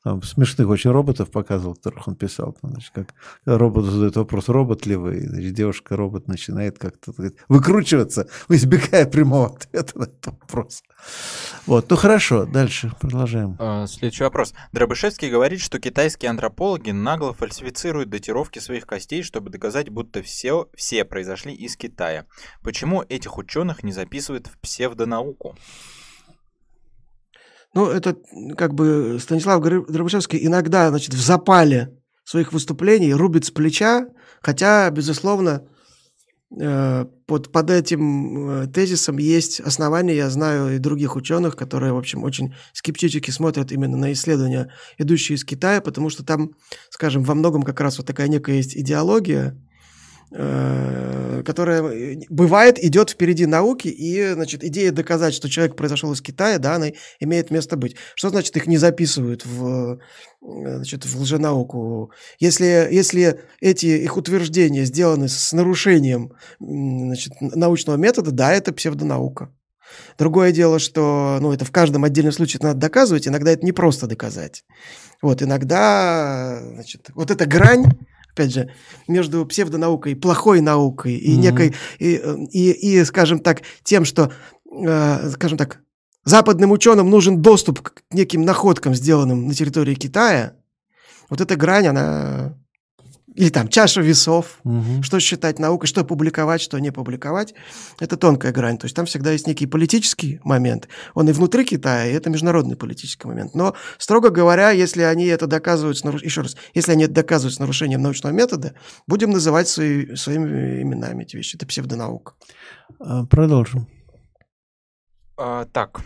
там, 0.04 0.22
смешных 0.22 0.68
очень 0.68 0.92
роботов 0.92 1.32
показывал, 1.32 1.76
которых 1.76 2.08
он 2.08 2.16
писал. 2.16 2.58
Значит, 2.62 2.92
как 2.94 3.14
робот 3.46 3.86
задает 3.86 4.16
вопрос, 4.16 4.50
робот 4.50 4.86
ли 4.86 4.96
вы? 4.96 5.22
Значит, 5.22 5.54
девушка-робот 5.54 6.28
начинает 6.28 6.78
как-то 6.78 7.14
выкручиваться, 7.54 8.28
избегая 8.50 9.06
прямого 9.06 9.56
ответа 9.56 10.00
на 10.00 10.04
этот 10.04 10.26
вопрос. 10.26 10.84
Вот, 11.68 11.88
ну 11.90 11.96
хорошо, 11.96 12.46
дальше 12.46 12.92
продолжаем. 13.00 13.56
А, 13.60 13.86
следующий 13.86 14.24
вопрос. 14.24 14.54
Дробышевский 14.72 15.30
говорит, 15.30 15.62
что 15.62 15.80
китайские 15.80 16.32
антропологи 16.32 16.90
нагло 16.90 17.34
фальсифицируют 17.34 18.10
датировки 18.10 18.58
своих 18.58 18.88
костей, 18.88 19.22
чтобы 19.22 19.52
доказать, 19.52 19.90
будто 19.90 20.24
все, 20.24 20.68
все 20.76 21.06
произошли 21.06 21.54
из 21.54 21.78
Китая. 21.78 22.26
Почему 22.64 23.04
этих 23.08 23.38
ученых 23.38 23.84
не 23.84 23.92
записывают 23.92 24.48
в 24.48 24.58
псевдонауку? 24.58 25.56
Ну, 27.76 27.88
это 27.88 28.18
как 28.58 28.74
бы 28.74 29.20
Станислав 29.20 29.62
Дробышевский 29.62 30.46
иногда, 30.46 30.90
значит, 30.90 31.14
в 31.14 31.22
запале 31.22 32.00
своих 32.24 32.52
выступлений 32.52 33.14
рубит 33.14 33.46
с 33.46 33.52
плеча, 33.52 34.08
хотя, 34.42 34.90
безусловно, 34.90 35.68
под, 37.26 37.52
под 37.52 37.70
этим 37.72 38.50
э, 38.50 38.68
тезисом 38.68 39.18
есть 39.18 39.60
основания, 39.60 40.16
я 40.16 40.30
знаю 40.30 40.76
и 40.76 40.78
других 40.78 41.16
ученых, 41.16 41.56
которые, 41.56 41.94
в 41.94 41.98
общем, 41.98 42.24
очень 42.24 42.54
скептически 42.74 43.32
смотрят 43.32 43.72
именно 43.72 43.98
на 43.98 44.14
исследования, 44.14 44.72
идущие 44.98 45.36
из 45.36 45.44
Китая, 45.44 45.82
потому 45.82 46.10
что 46.10 46.24
там, 46.24 46.52
скажем, 46.90 47.24
во 47.24 47.34
многом 47.34 47.64
как 47.64 47.80
раз 47.82 47.98
вот 47.98 48.06
такая 48.06 48.28
некая 48.28 48.58
есть 48.58 48.78
идеология, 48.78 49.52
Э, 49.52 49.73
которая 50.34 51.84
э, 51.84 52.16
бывает 52.30 52.84
идет 52.84 53.12
впереди 53.12 53.46
науки, 53.46 53.88
и, 53.88 54.34
значит, 54.34 54.64
идея 54.64 54.92
доказать, 54.92 55.34
что 55.34 55.50
человек 55.50 55.76
произошел 55.76 56.12
из 56.12 56.22
Китая, 56.22 56.58
да, 56.58 56.76
она 56.76 56.88
имеет 57.20 57.52
место 57.52 57.78
быть. 57.78 57.96
Что 58.16 58.30
значит 58.30 58.56
их 58.58 58.66
не 58.66 58.78
записывают 58.78 59.46
в, 59.46 59.94
э, 59.94 60.76
значит, 60.78 61.06
в 61.06 61.22
лженауку? 61.22 62.12
Если, 62.40 62.88
если 62.92 63.42
эти 63.62 63.86
их 63.86 64.18
утверждения 64.18 64.86
сделаны 64.86 65.28
с 65.28 65.54
нарушением 65.54 66.34
значит, 66.60 67.34
научного 67.40 67.98
метода, 67.98 68.32
да, 68.32 68.54
это 68.54 68.74
псевдонаука. 68.74 69.54
Другое 70.18 70.52
дело, 70.52 70.80
что 70.80 71.38
ну, 71.42 71.52
это 71.52 71.66
в 71.66 71.72
каждом 71.72 72.04
отдельном 72.04 72.34
случае 72.34 72.62
надо 72.64 72.80
доказывать, 72.80 73.28
иногда 73.28 73.52
это 73.52 73.64
не 73.64 73.72
просто 73.72 74.08
доказать. 74.08 74.64
Вот, 75.22 75.44
иногда, 75.44 76.60
значит, 76.74 77.12
вот 77.14 77.30
эта 77.30 77.46
грань, 77.46 77.86
опять 78.34 78.54
же, 78.54 78.70
между 79.08 79.46
псевдонаукой, 79.46 80.16
плохой 80.16 80.62
наукой 80.62 81.16
и 81.16 81.34
mm-hmm. 81.34 81.40
некой, 81.40 81.76
и, 82.00 82.22
и, 82.52 82.72
и, 82.72 83.04
скажем 83.06 83.40
так, 83.40 83.62
тем, 83.84 84.06
что, 84.06 84.32
э, 84.72 85.30
скажем 85.32 85.58
так, 85.58 85.82
западным 86.26 86.72
ученым 86.72 87.10
нужен 87.10 87.42
доступ 87.42 87.82
к 87.82 88.04
неким 88.12 88.44
находкам, 88.44 88.96
сделанным 88.96 89.48
на 89.48 89.54
территории 89.54 89.96
Китая, 89.96 90.56
вот 91.30 91.42
эта 91.42 91.56
грань, 91.56 91.88
она 91.88 92.58
или 93.36 93.50
там 93.50 93.68
чаша 93.68 94.02
весов, 94.02 94.60
угу. 94.64 95.02
что 95.02 95.20
считать 95.20 95.60
наукой, 95.60 95.88
что 95.88 96.04
публиковать, 96.04 96.62
что 96.62 96.80
не 96.80 96.92
публиковать, 96.92 97.54
это 98.00 98.18
тонкая 98.18 98.52
грань. 98.52 98.78
То 98.78 98.86
есть 98.86 98.96
там 98.96 99.06
всегда 99.06 99.32
есть 99.32 99.48
некий 99.48 99.66
политический 99.66 100.40
момент. 100.44 100.88
Он 101.14 101.30
и 101.30 101.32
внутри 101.32 101.66
Китая, 101.66 102.08
и 102.08 102.14
это 102.14 102.30
международный 102.30 102.76
политический 102.76 103.28
момент. 103.28 103.56
Но, 103.56 103.76
строго 103.98 104.30
говоря, 104.30 104.72
если 104.72 105.02
они 105.02 105.26
это 105.26 105.48
доказывают, 105.48 105.98
с 105.98 106.04
наруш... 106.04 106.22
еще 106.24 106.42
раз, 106.42 106.56
если 106.74 106.92
они 106.92 107.06
это 107.06 107.14
доказывают 107.14 107.56
с 107.56 107.60
нарушением 107.60 108.02
научного 108.02 108.34
метода, 108.34 108.74
будем 109.08 109.32
называть 109.32 109.68
свои, 109.68 110.16
своими 110.16 110.82
именами 110.82 111.24
эти 111.24 111.36
вещи. 111.36 111.56
Это 111.56 111.66
псевдонаука. 111.66 112.34
А, 113.00 113.26
продолжим. 113.26 113.88
А, 115.38 115.66
так, 115.66 116.02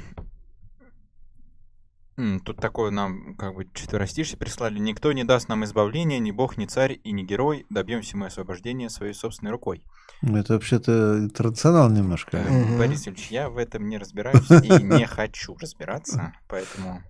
Тут 2.44 2.58
такое 2.58 2.90
нам 2.90 3.36
как 3.36 3.54
бы 3.54 3.68
четверостишье 3.74 4.40
прислали. 4.40 4.80
Никто 4.80 5.12
не 5.12 5.24
даст 5.24 5.50
нам 5.50 5.64
избавления, 5.66 6.18
ни 6.18 6.32
бог, 6.32 6.58
ни 6.58 6.66
царь 6.66 7.00
и 7.04 7.12
ни 7.12 7.22
герой. 7.22 7.68
Добьемся 7.70 8.18
мы 8.18 8.26
освобождения 8.26 8.90
своей 8.90 9.14
собственной 9.14 9.52
рукой. 9.52 9.84
Это 10.24 10.54
вообще-то 10.54 11.20
интернационал 11.20 11.92
немножко. 11.92 12.38
Угу. 12.38 12.80
Борис 12.80 13.08
Ильич, 13.08 13.28
я 13.28 13.50
в 13.50 13.58
этом 13.58 13.88
не 13.88 14.00
разбираюсь 14.00 14.50
и 14.50 14.84
не 14.84 15.06
хочу 15.06 15.56
разбираться, 15.58 16.34
поэтому... 16.48 17.04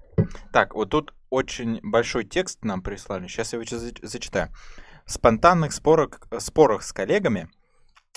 Так, 0.52 0.76
вот 0.76 0.90
тут 0.90 1.14
очень 1.30 1.80
большой 1.84 2.26
текст 2.26 2.66
нам 2.66 2.82
прислали. 2.82 3.28
Сейчас 3.28 3.54
я 3.54 3.60
его 3.60 3.96
зачитаю. 4.04 4.50
В 5.06 5.12
спонтанных 5.14 5.72
спорах, 5.72 6.28
спорах 6.40 6.84
с 6.84 6.92
коллегами 6.92 7.50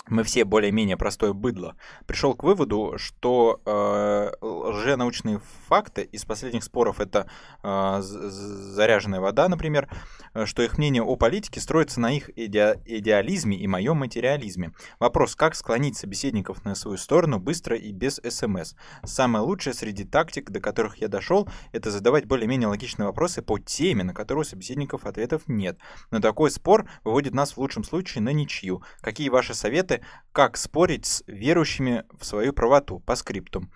мы 0.08 0.24
все 0.24 0.44
более-менее 0.44 0.96
простое 0.96 1.32
быдло, 1.32 1.76
пришел 2.06 2.34
к 2.34 2.42
выводу, 2.42 2.94
что 2.96 3.60
э, 3.64 4.32
лженаучные 4.40 5.40
факты 5.68 6.02
из 6.02 6.24
последних 6.24 6.64
споров 6.64 7.00
это 7.00 7.28
э, 7.62 7.98
заряженная 8.00 9.20
вода, 9.20 9.48
например, 9.48 9.88
э, 10.34 10.46
что 10.46 10.62
их 10.62 10.78
мнение 10.78 11.02
о 11.02 11.16
политике 11.16 11.60
строится 11.60 12.00
на 12.00 12.12
их 12.12 12.30
иде 12.36 12.80
идеализме 12.86 13.56
и 13.56 13.66
моем 13.66 13.98
материализме. 13.98 14.72
Вопрос, 14.98 15.36
как 15.36 15.54
склонить 15.54 15.96
собеседников 15.96 16.64
на 16.64 16.74
свою 16.74 16.96
сторону 16.96 17.38
быстро 17.38 17.76
и 17.76 17.92
без 17.92 18.20
СМС. 18.28 18.74
Самое 19.04 19.44
лучшее 19.44 19.74
среди 19.74 20.04
тактик, 20.04 20.50
до 20.50 20.60
которых 20.60 20.96
я 20.96 21.08
дошел, 21.08 21.48
это 21.72 21.90
задавать 21.90 22.26
более-менее 22.26 22.68
логичные 22.68 23.06
вопросы 23.06 23.42
по 23.42 23.58
теме, 23.58 24.02
на 24.02 24.14
которую 24.14 24.42
у 24.42 24.48
собеседников 24.48 25.04
ответов 25.04 25.42
нет. 25.46 25.78
Но 26.10 26.20
такой 26.20 26.50
спор 26.50 26.88
выводит 27.04 27.34
нас 27.34 27.52
в 27.52 27.58
лучшем 27.58 27.84
случае 27.84 28.22
на 28.22 28.32
ничью. 28.32 28.82
Какие 29.00 29.28
ваши 29.28 29.54
советы 29.54 29.79
советы, 29.80 30.04
как 30.32 30.56
спорить 30.56 31.06
с 31.06 31.22
верующими 31.26 32.04
в 32.18 32.24
свою 32.24 32.52
правоту 32.52 33.00
по 33.00 33.16
скриптум. 33.16 33.70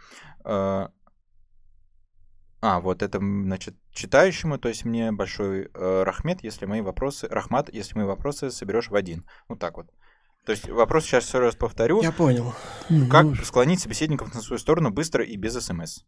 Э, 0.44 0.88
а, 2.60 2.80
вот 2.80 3.02
это, 3.02 3.18
значит, 3.18 3.74
читающему, 3.92 4.58
то 4.58 4.68
есть 4.68 4.84
мне 4.84 5.12
большой 5.12 5.68
э, 5.74 6.02
рахмет, 6.04 6.42
если 6.42 6.66
мои 6.66 6.80
вопросы, 6.80 7.28
рахмат, 7.28 7.68
если 7.72 7.98
мои 7.98 8.06
вопросы 8.06 8.50
соберешь 8.50 8.88
в 8.88 8.94
один. 8.94 9.24
Вот 9.48 9.58
так 9.58 9.76
вот. 9.76 9.86
То 10.46 10.52
есть 10.52 10.68
вопрос 10.68 11.04
сейчас 11.04 11.24
все 11.24 11.40
раз 11.40 11.54
повторю. 11.54 12.02
Я 12.02 12.12
понял. 12.12 12.54
Как 13.10 13.24
ну, 13.24 13.34
склонить 13.36 13.80
собеседников 13.80 14.34
на 14.34 14.42
свою 14.42 14.58
сторону 14.58 14.90
быстро 14.90 15.24
и 15.24 15.36
без 15.36 15.54
СМС? 15.54 16.00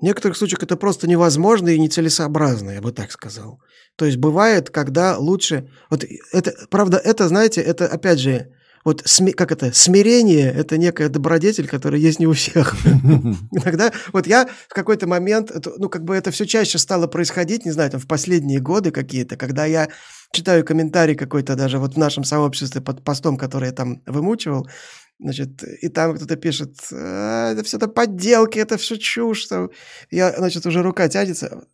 В 0.00 0.02
некоторых 0.02 0.36
случаях 0.36 0.62
это 0.62 0.76
просто 0.76 1.08
невозможно 1.08 1.68
и 1.68 1.78
нецелесообразно, 1.78 2.70
я 2.70 2.80
бы 2.80 2.92
так 2.92 3.10
сказал. 3.10 3.60
То 3.96 4.04
есть 4.04 4.18
бывает, 4.18 4.70
когда 4.70 5.18
лучше... 5.18 5.68
Вот 5.90 6.04
это, 6.32 6.52
правда, 6.70 6.98
это, 6.98 7.26
знаете, 7.26 7.60
это, 7.60 7.86
опять 7.86 8.20
же, 8.20 8.52
вот 8.84 9.02
сми, 9.04 9.32
как 9.32 9.52
это, 9.52 9.72
смирение– 9.72 10.52
это 10.56 10.78
некая 10.78 11.08
добродетель, 11.08 11.68
которая 11.68 12.00
есть 12.00 12.18
не 12.18 12.26
у 12.26 12.32
всех. 12.32 12.74
Иногда, 12.84 13.92
вот 14.12 14.26
я 14.26 14.48
в 14.68 14.74
какой-то 14.74 15.06
момент, 15.06 15.50
ну, 15.78 15.88
как 15.88 16.04
бы 16.04 16.14
это 16.14 16.30
все 16.30 16.46
чаще 16.46 16.78
стало 16.78 17.06
происходить, 17.06 17.64
не 17.64 17.72
знаю, 17.72 17.90
там, 17.90 18.00
в 18.00 18.06
последние 18.06 18.60
годы 18.60 18.90
какие-то, 18.90 19.36
когда 19.36 19.64
я 19.64 19.88
читаю 20.32 20.64
комментарий 20.64 21.14
какой-то 21.14 21.56
даже 21.56 21.78
вот 21.78 21.94
в 21.94 21.98
нашем 21.98 22.24
сообществе 22.24 22.80
под 22.80 23.04
постом, 23.04 23.36
который 23.36 23.66
я 23.66 23.72
там 23.72 24.02
вымучивал, 24.06 24.68
Значит, 25.20 25.64
и 25.64 25.88
там 25.88 26.14
кто-то 26.14 26.36
пишет, 26.36 26.76
а, 26.92 27.52
это 27.52 27.64
все 27.64 27.76
это 27.76 27.88
подделки, 27.88 28.58
это 28.58 28.76
все 28.76 28.96
чушь. 28.96 29.40
Что... 29.40 29.70
Я, 30.10 30.32
значит, 30.36 30.64
уже 30.64 30.82
рука 30.82 31.08
тянется. 31.08 31.64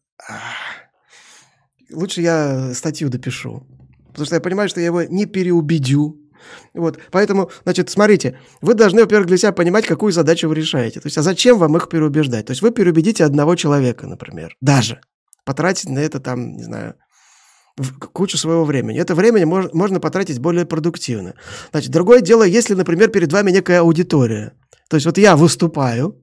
Лучше 1.91 2.23
я 2.23 2.73
статью 2.73 3.11
допишу. 3.11 3.67
Потому 4.09 4.27
что 4.27 4.37
я 4.37 4.41
понимаю, 4.41 4.69
что 4.69 4.81
я 4.81 4.87
его 4.87 5.03
не 5.03 5.27
переубедю. 5.27 6.24
Вот, 6.75 6.99
поэтому, 7.11 7.51
значит, 7.65 7.91
смотрите, 7.91 8.39
вы 8.61 8.75
должны, 8.75 9.03
во-первых, 9.03 9.27
для 9.27 9.37
себя 9.37 9.53
понимать, 9.53 9.87
какую 9.87 10.13
задачу 10.13 10.49
вы 10.49 10.55
решаете. 10.55 11.01
То 11.01 11.07
есть, 11.07 11.19
а 11.19 11.23
зачем 11.23 11.59
вам 11.59 11.77
их 11.77 11.89
переубеждать? 11.89 12.47
То 12.47 12.51
есть, 12.51 12.63
вы 12.63 12.71
переубедите 12.71 13.25
одного 13.25 13.57
человека, 13.57 14.07
например, 14.07 14.57
даже. 14.61 15.01
Потратить 15.45 15.91
на 15.91 15.99
это 15.99 16.21
там, 16.21 16.57
не 16.57 16.63
знаю, 16.65 16.95
кучу 18.13 18.37
своего 18.37 18.65
времени. 18.65 18.99
Это 19.01 19.15
время 19.15 19.47
мож, 19.47 19.67
можно 19.73 20.01
потратить 20.01 20.39
более 20.39 20.65
продуктивно. 20.65 21.35
Значит, 21.71 21.91
другое 21.91 22.21
дело, 22.21 22.45
если, 22.45 22.75
например, 22.75 23.09
перед 23.09 23.33
вами 23.33 23.51
некая 23.51 23.81
аудитория. 23.81 24.53
То 24.89 24.97
есть 24.97 25.07
вот 25.07 25.19
я 25.19 25.37
выступаю, 25.37 26.23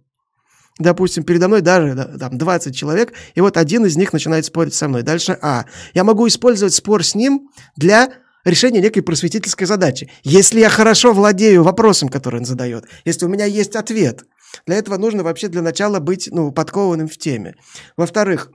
допустим, 0.80 1.24
передо 1.24 1.48
мной 1.48 1.62
даже 1.62 1.96
там, 2.20 2.38
20 2.38 2.76
человек, 2.76 3.14
и 3.36 3.42
вот 3.42 3.58
один 3.58 3.86
из 3.86 3.98
них 3.98 4.14
начинает 4.14 4.46
спорить 4.46 4.74
со 4.74 4.88
мной. 4.88 5.04
Дальше 5.04 5.38
А. 5.42 5.66
Я 5.94 6.04
могу 6.04 6.28
использовать 6.28 6.74
спор 6.74 7.04
с 7.04 7.16
ним 7.16 7.50
для 7.76 8.14
решения 8.44 8.82
некой 8.82 9.04
просветительской 9.04 9.68
задачи. 9.68 10.10
Если 10.24 10.60
я 10.60 10.70
хорошо 10.70 11.14
владею 11.14 11.64
вопросом, 11.64 12.10
который 12.10 12.40
он 12.40 12.46
задает, 12.46 12.86
если 13.06 13.26
у 13.26 13.30
меня 13.30 13.46
есть 13.46 13.76
ответ, 13.76 14.26
для 14.66 14.76
этого 14.78 14.98
нужно 14.98 15.24
вообще 15.24 15.48
для 15.48 15.62
начала 15.62 16.00
быть 16.00 16.30
ну, 16.32 16.52
подкованным 16.52 17.08
в 17.08 17.18
теме. 17.18 17.56
Во-вторых, 17.98 18.52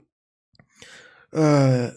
э 1.31 1.91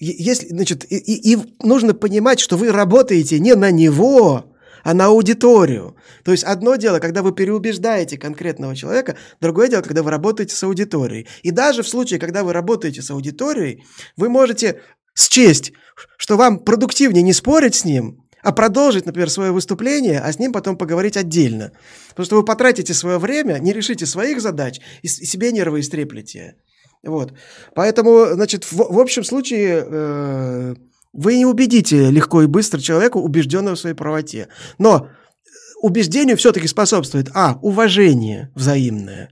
если, 0.00 0.48
значит, 0.48 0.84
и, 0.92 0.96
и 0.96 1.38
нужно 1.62 1.94
понимать, 1.94 2.38
что 2.38 2.56
вы 2.58 2.72
работаете 2.72 3.38
не 3.38 3.54
на 3.54 3.70
него, 3.70 4.54
а 4.82 4.92
на 4.92 5.06
аудиторию. 5.06 5.96
То 6.24 6.32
есть 6.32 6.44
одно 6.44 6.76
дело, 6.76 6.98
когда 6.98 7.22
вы 7.22 7.32
переубеждаете 7.32 8.18
конкретного 8.18 8.76
человека, 8.76 9.16
другое 9.40 9.68
дело, 9.68 9.82
когда 9.82 10.02
вы 10.02 10.10
работаете 10.10 10.54
с 10.54 10.62
аудиторией. 10.62 11.26
И 11.42 11.50
даже 11.50 11.82
в 11.82 11.88
случае, 11.88 12.20
когда 12.20 12.44
вы 12.44 12.52
работаете 12.52 13.00
с 13.00 13.10
аудиторией, 13.10 13.84
вы 14.16 14.28
можете 14.28 14.82
счесть, 15.14 15.72
что 16.16 16.36
вам 16.36 16.58
продуктивнее 16.58 17.22
не 17.22 17.32
спорить 17.32 17.74
с 17.74 17.84
ним, 17.84 18.24
а 18.42 18.52
продолжить, 18.52 19.06
например, 19.06 19.30
свое 19.30 19.52
выступление, 19.52 20.20
а 20.20 20.30
с 20.30 20.38
ним 20.38 20.52
потом 20.52 20.76
поговорить 20.76 21.16
отдельно. 21.16 21.72
Потому 22.10 22.26
что 22.26 22.36
вы 22.36 22.44
потратите 22.44 22.92
свое 22.92 23.18
время, 23.18 23.58
не 23.58 23.72
решите 23.72 24.06
своих 24.06 24.40
задач 24.40 24.80
и 25.02 25.08
себе 25.08 25.50
нервы 25.50 25.80
истреплете. 25.80 26.56
Вот. 27.02 27.32
Поэтому, 27.74 28.34
значит, 28.34 28.64
в, 28.64 28.76
в 28.76 28.98
общем 28.98 29.24
случае 29.24 29.84
э, 29.86 30.74
вы 31.12 31.38
не 31.38 31.46
убедите 31.46 32.10
легко 32.10 32.42
и 32.42 32.46
быстро 32.46 32.80
человека, 32.80 33.16
убежденного 33.16 33.76
в 33.76 33.80
своей 33.80 33.96
правоте. 33.96 34.48
Но 34.78 35.08
убеждению 35.80 36.36
все-таки 36.36 36.66
способствует, 36.66 37.30
а, 37.34 37.58
уважение 37.62 38.50
взаимное. 38.54 39.30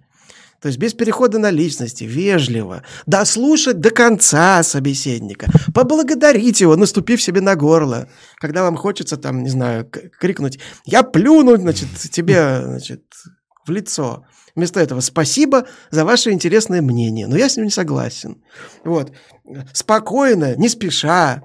То 0.62 0.68
есть 0.68 0.78
без 0.78 0.94
перехода 0.94 1.40
на 1.40 1.50
личности, 1.50 2.04
вежливо, 2.04 2.84
дослушать 3.04 3.80
до 3.80 3.90
конца 3.90 4.62
собеседника, 4.62 5.50
поблагодарить 5.74 6.60
его, 6.60 6.76
наступив 6.76 7.20
себе 7.20 7.40
на 7.40 7.56
горло, 7.56 8.08
когда 8.36 8.62
вам 8.62 8.76
хочется 8.76 9.16
там, 9.16 9.42
не 9.42 9.50
знаю, 9.50 9.90
крикнуть 9.90 10.60
«Я 10.84 11.02
плюну, 11.02 11.56
значит, 11.56 11.88
тебе, 12.12 12.62
значит, 12.62 13.02
в 13.66 13.70
лицо». 13.72 14.24
Вместо 14.54 14.80
этого 14.80 15.00
спасибо 15.00 15.66
за 15.90 16.04
ваше 16.04 16.30
интересное 16.30 16.82
мнение, 16.82 17.26
но 17.26 17.36
я 17.36 17.48
с 17.48 17.56
ним 17.56 17.64
не 17.64 17.72
согласен. 17.72 18.42
Вот. 18.84 19.12
Спокойно, 19.72 20.54
не 20.56 20.68
спеша, 20.68 21.42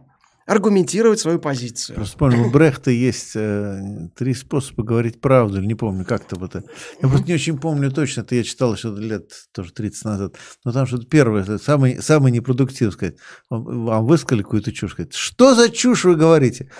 аргументировать 0.47 1.19
свою 1.19 1.39
позицию. 1.39 1.97
Просто 1.97 2.13
вспомнил, 2.13 2.47
у 2.47 2.49
Брехта 2.49 2.89
есть 2.89 3.35
э, 3.35 4.09
три 4.15 4.33
способа 4.33 4.83
говорить 4.83 5.19
правду, 5.19 5.57
или 5.57 5.65
не 5.65 5.75
помню, 5.75 6.05
как-то 6.05 6.39
вот 6.39 6.55
это. 6.55 6.67
Я 7.01 7.09
просто 7.09 7.27
не 7.27 7.33
очень 7.33 7.59
помню 7.59 7.91
точно, 7.91 8.21
это 8.21 8.33
я 8.33 8.43
читал 8.43 8.73
еще 8.73 8.95
лет 8.95 9.29
тоже 9.53 9.73
30 9.73 10.05
назад, 10.05 10.35
но 10.63 10.71
там 10.71 10.87
что-то 10.87 11.05
первое, 11.05 11.43
это 11.43 11.57
самый, 11.57 12.01
самый 12.01 12.31
непродуктивный, 12.31 12.93
сказать, 12.93 13.17
вам 13.49 14.05
высказали 14.05 14.41
какую-то 14.41 14.71
чушь, 14.71 14.93
сказать, 14.93 15.13
что 15.13 15.53
за 15.53 15.69
чушь 15.69 16.05
вы 16.05 16.15
говорите? 16.15 16.71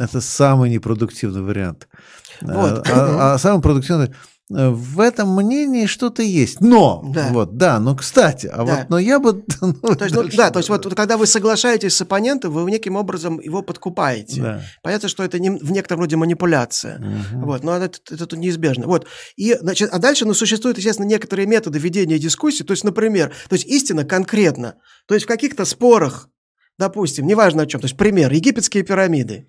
Это 0.00 0.20
самый 0.20 0.68
непродуктивный 0.68 1.42
вариант. 1.42 1.88
Вот. 2.40 2.88
А, 2.90 3.34
а 3.34 3.38
самый 3.38 3.62
продуктивный, 3.62 4.12
в 4.52 5.00
этом 5.00 5.34
мнении 5.34 5.86
что-то 5.86 6.22
есть. 6.22 6.60
Но, 6.60 7.02
да. 7.12 7.28
вот, 7.30 7.56
да, 7.56 7.80
но 7.80 7.96
кстати, 7.96 8.46
а 8.46 8.58
да. 8.58 8.64
вот, 8.64 8.90
но 8.90 8.98
я 8.98 9.18
бы... 9.18 9.44
Ну, 9.60 9.96
то 9.96 10.04
есть, 10.04 10.14
ну, 10.14 10.24
да, 10.36 10.50
то 10.50 10.58
есть 10.58 10.68
вот 10.68 10.94
когда 10.94 11.16
вы 11.16 11.26
соглашаетесь 11.26 11.96
с 11.96 12.02
оппонентом, 12.02 12.52
вы 12.52 12.70
неким 12.70 12.96
образом 12.96 13.40
его 13.40 13.62
подкупаете. 13.62 14.42
Да. 14.42 14.62
Понятно, 14.82 15.08
что 15.08 15.22
это 15.22 15.38
не, 15.38 15.50
в 15.50 15.72
некотором 15.72 16.00
роде 16.00 16.16
манипуляция. 16.16 16.98
Угу. 16.98 17.46
Вот, 17.46 17.64
но 17.64 17.76
это, 17.76 17.98
это, 18.10 18.24
это 18.24 18.36
неизбежно. 18.36 18.86
Вот. 18.86 19.06
И, 19.36 19.56
значит, 19.60 19.90
а 19.92 19.98
дальше, 19.98 20.24
ну, 20.24 20.34
существуют, 20.34 20.78
естественно, 20.78 21.06
некоторые 21.06 21.46
методы 21.46 21.78
ведения 21.78 22.18
дискуссии. 22.18 22.62
То 22.62 22.72
есть, 22.72 22.84
например, 22.84 23.32
то 23.48 23.54
есть 23.54 23.66
истина 23.66 24.04
конкретно. 24.04 24.74
То 25.06 25.14
есть 25.14 25.24
в 25.24 25.28
каких-то 25.28 25.64
спорах, 25.64 26.28
допустим, 26.78 27.26
неважно 27.26 27.62
о 27.62 27.66
чем, 27.66 27.80
то 27.80 27.86
есть 27.86 27.96
пример, 27.96 28.32
египетские 28.32 28.82
пирамиды 28.82 29.48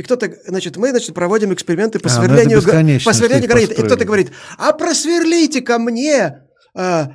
и 0.00 0.02
кто-то, 0.02 0.34
значит, 0.46 0.78
мы, 0.78 0.90
значит, 0.90 1.14
проводим 1.14 1.52
эксперименты 1.52 1.98
по 1.98 2.08
а, 2.08 2.14
ну 2.14 2.24
сверлению, 2.24 2.62
по 3.04 3.12
сверлению 3.12 3.50
границ. 3.50 3.68
И 3.68 3.82
кто-то 3.82 4.06
говорит, 4.06 4.32
а 4.56 4.72
просверлите 4.72 5.60
ко 5.60 5.78
мне, 5.78 6.46
а, 6.74 7.12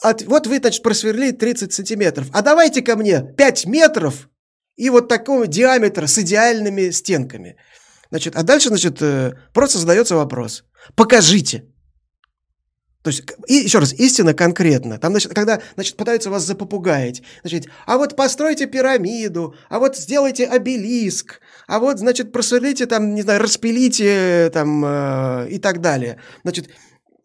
от, 0.00 0.22
вот 0.22 0.46
вы, 0.46 0.56
значит, 0.56 0.82
просверлили 0.82 1.32
30 1.32 1.70
сантиметров, 1.70 2.28
а 2.32 2.40
давайте 2.40 2.80
ко 2.80 2.96
мне 2.96 3.22
5 3.36 3.66
метров 3.66 4.30
и 4.76 4.88
вот 4.88 5.06
такого 5.06 5.46
диаметра 5.46 6.06
с 6.06 6.18
идеальными 6.18 6.88
стенками. 6.92 7.56
Значит, 8.08 8.36
а 8.36 8.42
дальше, 8.42 8.68
значит, 8.68 9.02
э, 9.02 9.34
просто 9.52 9.78
задается 9.78 10.16
вопрос. 10.16 10.64
Покажите. 10.96 11.64
То 13.04 13.10
есть, 13.10 13.22
и, 13.48 13.56
еще 13.56 13.80
раз, 13.80 13.92
истина 13.92 14.32
конкретно. 14.32 14.96
Там, 14.98 15.12
значит, 15.12 15.34
когда 15.34 15.60
значит, 15.74 15.98
пытаются 15.98 16.30
вас 16.30 16.42
запопугаять, 16.44 17.22
значит, 17.42 17.66
а 17.84 17.98
вот 17.98 18.16
постройте 18.16 18.66
пирамиду, 18.66 19.54
а 19.68 19.78
вот 19.78 19.98
сделайте 19.98 20.46
обелиск, 20.46 21.40
а 21.66 21.78
вот, 21.78 21.98
значит, 21.98 22.32
просверлите 22.32 22.86
там, 22.86 23.14
не 23.14 23.22
знаю, 23.22 23.40
распилите 23.40 24.50
там 24.52 24.84
э, 24.84 25.48
и 25.50 25.58
так 25.58 25.80
далее. 25.80 26.18
Значит, 26.42 26.68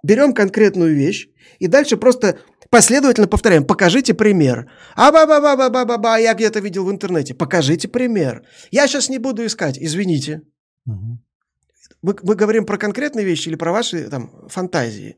берем 0.04 0.34
конкретную 0.34 0.96
вещь 0.96 1.28
и 1.60 1.68
дальше 1.68 1.98
просто 1.98 2.40
последовательно 2.70 3.28
повторяем. 3.28 3.66
Покажите 3.66 4.14
пример. 4.14 4.72
А 4.96 5.12
ба 5.12 5.26
ба 5.26 5.42
ба 5.42 5.56
ба 5.56 5.70
ба 5.70 5.86
ба 5.86 5.98
ба 5.98 6.18
я 6.18 6.34
где-то 6.34 6.60
видел 6.60 6.86
в 6.86 6.92
интернете. 6.92 7.34
Покажите 7.34 7.88
пример. 7.88 8.44
Я 8.72 8.88
сейчас 8.88 9.10
не 9.10 9.20
буду 9.20 9.46
искать, 9.46 9.78
извините. 9.78 10.42
Угу. 10.86 11.20
Мы, 12.02 12.16
мы 12.24 12.36
говорим 12.36 12.66
про 12.66 12.78
конкретные 12.78 13.26
вещи 13.26 13.50
или 13.50 13.56
про 13.56 13.74
ваши 13.74 14.10
там 14.10 14.48
фантазии. 14.48 15.18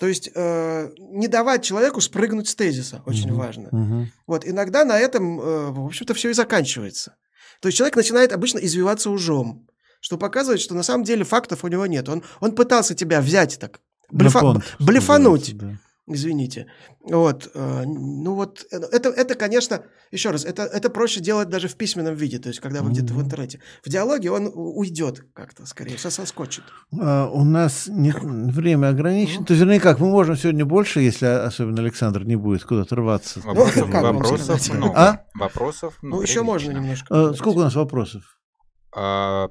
То 0.00 0.06
есть 0.06 0.30
э, 0.34 0.90
не 0.98 1.28
давать 1.28 1.62
человеку 1.62 2.00
спрыгнуть 2.00 2.48
с 2.48 2.54
тезиса 2.54 3.02
очень 3.06 3.30
угу, 3.30 3.40
важно. 3.40 3.68
Угу. 3.68 4.06
Вот 4.26 4.46
иногда 4.46 4.84
на 4.84 4.98
этом, 4.98 5.40
э, 5.40 5.70
в 5.70 5.86
общем-то, 5.86 6.14
все 6.14 6.30
и 6.30 6.34
заканчивается. 6.34 7.16
То 7.62 7.68
есть 7.68 7.78
человек 7.78 7.94
начинает 7.94 8.32
обычно 8.32 8.58
извиваться 8.58 9.08
ужом, 9.08 9.68
что 10.00 10.18
показывает, 10.18 10.60
что 10.60 10.74
на 10.74 10.82
самом 10.82 11.04
деле 11.04 11.22
фактов 11.22 11.62
у 11.62 11.68
него 11.68 11.86
нет. 11.86 12.08
Он, 12.08 12.24
он 12.40 12.56
пытался 12.56 12.96
тебя 12.96 13.20
взять 13.20 13.56
так, 13.60 13.80
блефа, 14.10 14.60
блефануть. 14.80 15.56
Да 15.56 15.78
извините. 16.06 16.66
Вот, 17.00 17.50
э, 17.54 17.82
ну 17.84 18.34
вот, 18.34 18.64
э, 18.70 18.76
это, 18.76 19.08
это, 19.08 19.34
конечно, 19.34 19.82
еще 20.10 20.30
раз, 20.30 20.44
это, 20.44 20.62
это 20.62 20.90
проще 20.90 21.20
делать 21.20 21.48
даже 21.48 21.68
в 21.68 21.76
письменном 21.76 22.14
виде, 22.14 22.38
то 22.38 22.48
есть, 22.48 22.60
когда 22.60 22.82
вы 22.82 22.90
mm-hmm. 22.90 22.92
где-то 22.92 23.14
в 23.14 23.22
интернете. 23.22 23.60
В 23.84 23.88
диалоге 23.88 24.30
он 24.30 24.50
уйдет 24.54 25.24
как-то 25.32 25.66
скорее, 25.66 25.98
соскочит. 25.98 26.64
А, 27.00 27.28
у 27.28 27.44
нас 27.44 27.86
не, 27.88 28.12
время 28.12 28.88
ограничено. 28.88 29.42
Mm-hmm. 29.42 29.46
То 29.46 29.52
есть, 29.54 29.64
вернее, 29.64 29.80
как, 29.80 30.00
мы 30.00 30.08
можем 30.08 30.36
сегодня 30.36 30.64
больше, 30.64 31.00
если 31.00 31.26
особенно 31.26 31.82
Александр 31.82 32.24
не 32.24 32.36
будет 32.36 32.64
куда-то 32.64 32.96
рваться. 32.96 33.40
Вопросов, 33.40 33.88
ну, 33.88 34.02
вопросов 34.02 34.74
много. 34.74 34.94
А? 34.96 35.24
Вопросов 35.34 35.98
Ну, 36.02 36.20
еще 36.20 36.42
можно 36.42 36.72
немножко. 36.72 37.30
А, 37.30 37.34
сколько 37.34 37.58
у 37.58 37.62
нас 37.62 37.74
вопросов? 37.74 38.22
А, 38.94 39.50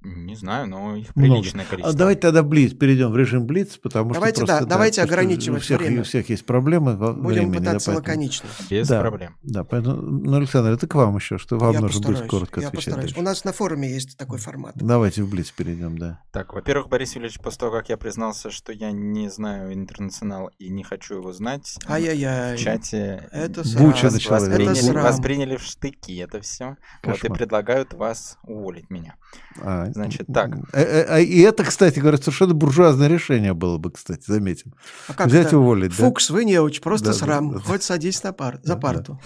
Не 0.00 0.36
знаю, 0.36 0.68
но 0.68 0.94
их 0.96 1.12
приличное 1.12 1.64
Много. 1.64 1.70
количество. 1.70 1.90
А 1.90 1.92
давайте 1.92 2.20
тогда 2.20 2.42
блиц, 2.44 2.72
перейдем 2.72 3.10
в 3.10 3.16
режим 3.16 3.46
блиц, 3.46 3.76
потому 3.78 4.14
давайте, 4.14 4.36
что 4.36 4.46
просто, 4.46 4.64
да, 4.64 4.70
давайте 4.70 5.02
ограничивать 5.02 5.58
у 5.58 5.62
всех, 5.62 5.80
время. 5.80 6.00
У 6.02 6.04
всех 6.04 6.28
есть 6.30 6.46
проблемы 6.46 6.96
во 6.96 7.12
Будем 7.12 7.50
времени. 7.50 7.56
пытаться 7.58 7.90
да, 7.90 7.96
лаконично. 7.96 8.48
Без 8.70 8.86
да, 8.86 9.00
проблем. 9.00 9.36
Да, 9.42 9.64
поэтому, 9.64 10.00
ну, 10.00 10.36
Александр, 10.36 10.70
это 10.70 10.86
к 10.86 10.94
вам 10.94 11.16
еще, 11.16 11.36
что 11.38 11.58
вам 11.58 11.72
я 11.72 11.80
нужно 11.80 11.98
постараюсь, 11.98 12.20
будет 12.20 12.30
коротко 12.30 12.60
я 12.60 12.68
отвечать. 12.68 12.84
Постараюсь. 12.86 13.10
Дальше. 13.12 13.20
У 13.20 13.24
нас 13.24 13.44
на 13.44 13.52
форуме 13.52 13.90
есть 13.92 14.16
такой 14.16 14.38
формат. 14.38 14.74
Давайте 14.76 15.22
в 15.24 15.30
блиц 15.30 15.50
перейдем, 15.50 15.98
да. 15.98 16.20
Так, 16.32 16.54
во-первых, 16.54 16.88
Борис 16.88 17.16
Юрьевич, 17.16 17.40
после 17.40 17.58
того, 17.60 17.72
как 17.72 17.88
я 17.88 17.96
признался, 17.96 18.50
что 18.50 18.72
я 18.72 18.92
не 18.92 19.28
знаю 19.28 19.74
интернационал 19.74 20.50
и 20.58 20.68
не 20.68 20.84
хочу 20.84 21.16
его 21.16 21.32
знать, 21.32 21.76
Ай-яй-яй. 21.88 22.56
в 22.56 22.60
чате 22.60 23.28
Это 23.32 23.62
Буча 23.76 24.10
начала 24.10 24.36
Это 24.36 24.46
восприняли, 24.46 24.74
срам. 24.74 25.02
восприняли 25.04 25.56
в 25.56 25.62
штыки 25.62 26.16
это 26.18 26.40
все. 26.40 26.76
Вот 27.02 27.16
и 27.16 27.20
Кошмар. 27.22 27.38
предлагают 27.38 27.94
вас 27.94 28.38
уволить 28.44 28.90
меня. 28.90 29.16
А, 29.60 29.87
Значит, 29.94 30.26
так. 30.32 30.50
э, 30.72 30.82
э, 30.82 31.04
а, 31.08 31.20
И 31.20 31.40
это, 31.40 31.64
кстати, 31.64 31.98
говорят, 31.98 32.22
совершенно 32.22 32.54
буржуазное 32.54 33.08
решение 33.08 33.54
было 33.54 33.78
бы, 33.78 33.90
кстати, 33.90 34.24
заметим. 34.26 34.74
А 35.08 35.14
как 35.14 35.26
Взять 35.28 35.46
это? 35.48 35.58
уволить, 35.58 35.90
да? 35.90 36.04
Фукс, 36.04 36.30
вы 36.30 36.44
неуч, 36.44 36.80
просто 36.80 37.06
Да, 37.06 37.12
да, 37.12 37.18
срам. 37.18 37.52
да. 37.52 37.58
Хоть 37.60 37.82
садись 37.82 38.22
на 38.22 38.32
пар, 38.32 38.54
Да, 38.58 38.60
за 38.68 38.74
да. 38.74 38.80
парту. 38.80 39.20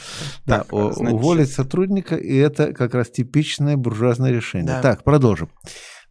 Да, 0.46 0.58
Так, 0.60 0.68
значит- 0.96 1.12
уволить 1.14 1.50
сотрудника, 1.52 2.16
и 2.16 2.36
это 2.36 2.72
как 2.72 2.94
раз 2.94 3.10
типичное 3.10 3.76
буржуазное 3.76 4.30
решение. 4.30 4.66
Да. 4.66 4.82
Так, 4.82 5.04
продолжим. 5.04 5.50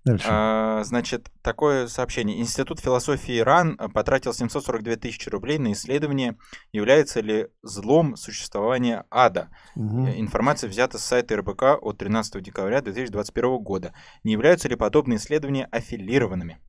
Дальше. 0.04 0.26
А, 0.30 0.84
Значит, 0.84 1.30
такое 1.44 1.88
сообщение. 1.88 2.40
Институт 2.40 2.80
философии 2.80 3.38
Иран 3.38 3.78
э, 3.80 3.88
потратил 3.88 4.34
742 4.34 4.96
тысячи 4.96 5.30
рублей 5.30 5.60
на 5.60 5.74
исследование, 5.74 6.38
является 6.72 7.22
ли 7.22 7.50
злом 7.62 8.16
существование 8.16 9.04
ада. 9.12 9.50
Э, 9.76 9.80
Информация 10.20 10.70
взята 10.70 10.98
с 10.98 11.04
сайта 11.06 11.38
РБК 11.38 11.78
от 11.82 11.98
13 12.00 12.42
декабря 12.42 12.82
2021 12.82 13.58
года. 13.60 13.94
Не 14.24 14.32
являются 14.34 14.68
ли 14.68 14.76
подобные 14.76 15.18
исследования 15.18 15.68
аффилированными? 15.72 16.60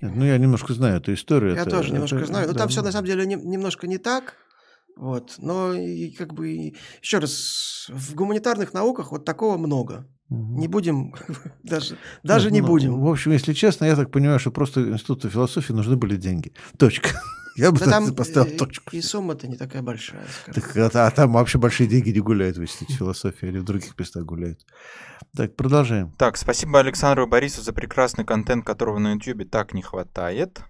Ну, 0.00 0.24
я 0.24 0.36
немножко 0.38 0.74
знаю 0.74 0.98
эту 0.98 1.14
историю. 1.14 1.54
Я 1.54 1.62
это- 1.62 1.70
тоже 1.70 1.92
немножко 1.92 2.16
это- 2.16 2.26
знаю. 2.26 2.46
Но 2.48 2.52
да, 2.52 2.58
там 2.58 2.68
все 2.68 2.80
ну, 2.80 2.86
на 2.86 2.92
самом 2.92 3.06
деле 3.06 3.24
не- 3.26 3.36
немножко 3.36 3.86
не 3.86 3.98
так. 3.98 4.34
Вот. 4.96 5.36
Но 5.38 5.72
и 5.72 6.10
как 6.10 6.34
бы 6.34 6.72
еще 7.00 7.18
раз, 7.18 7.86
в 7.88 8.14
гуманитарных 8.14 8.74
науках 8.74 9.12
вот 9.12 9.24
такого 9.24 9.56
много. 9.56 10.06
Не 10.32 10.68
будем, 10.68 11.14
даже, 11.62 11.96
даже 12.22 12.46
Нет, 12.46 12.54
не 12.54 12.60
ну, 12.60 12.66
будем. 12.66 13.00
В 13.00 13.08
общем, 13.08 13.32
если 13.32 13.52
честно, 13.52 13.84
я 13.84 13.96
так 13.96 14.10
понимаю, 14.10 14.38
что 14.38 14.50
просто 14.50 14.88
институту 14.88 15.30
философии 15.30 15.72
нужны 15.72 15.96
были 15.96 16.16
деньги. 16.16 16.52
Точка. 16.78 17.10
Я 17.56 17.70
бы 17.70 17.78
Да 17.78 17.86
там 17.86 18.14
поставил 18.16 18.50
э, 18.50 18.56
точку. 18.56 18.96
и 18.96 19.00
сумма-то 19.00 19.46
не 19.46 19.56
такая 19.56 19.82
большая. 19.82 20.24
Так, 20.54 20.76
а, 20.76 21.06
а 21.06 21.10
там 21.10 21.32
вообще 21.32 21.58
большие 21.58 21.86
деньги 21.86 22.10
не 22.10 22.20
гуляют 22.20 22.56
в 22.56 22.62
институте 22.62 22.94
философии 22.94 23.46
или 23.46 23.58
в 23.58 23.64
других 23.64 23.98
местах 23.98 24.24
гуляют. 24.24 24.64
Так, 25.36 25.54
продолжаем. 25.56 26.12
Так, 26.18 26.36
спасибо 26.36 26.80
Александру 26.80 27.26
Борису 27.26 27.62
за 27.62 27.72
прекрасный 27.72 28.24
контент, 28.24 28.64
которого 28.64 28.98
на 28.98 29.12
YouTube 29.12 29.50
так 29.50 29.74
не 29.74 29.82
хватает. 29.82 30.62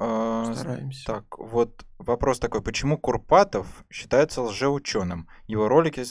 А, 0.00 0.52
Стараемся. 0.54 1.04
Так, 1.06 1.38
вот 1.38 1.84
вопрос 1.98 2.40
такой. 2.40 2.62
Почему 2.62 2.98
Курпатов 2.98 3.84
считается 3.90 4.42
лжеученым? 4.42 5.28
Его 5.46 5.68
ролики 5.68 6.04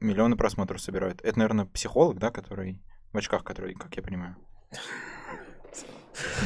миллионы 0.00 0.36
просмотров 0.36 0.80
собирают. 0.80 1.20
Это, 1.22 1.38
наверное, 1.38 1.64
психолог, 1.66 2.18
да, 2.18 2.30
который 2.30 2.80
в 3.12 3.16
очках, 3.16 3.44
который, 3.44 3.74
как 3.74 3.96
я 3.96 4.02
понимаю. 4.02 4.36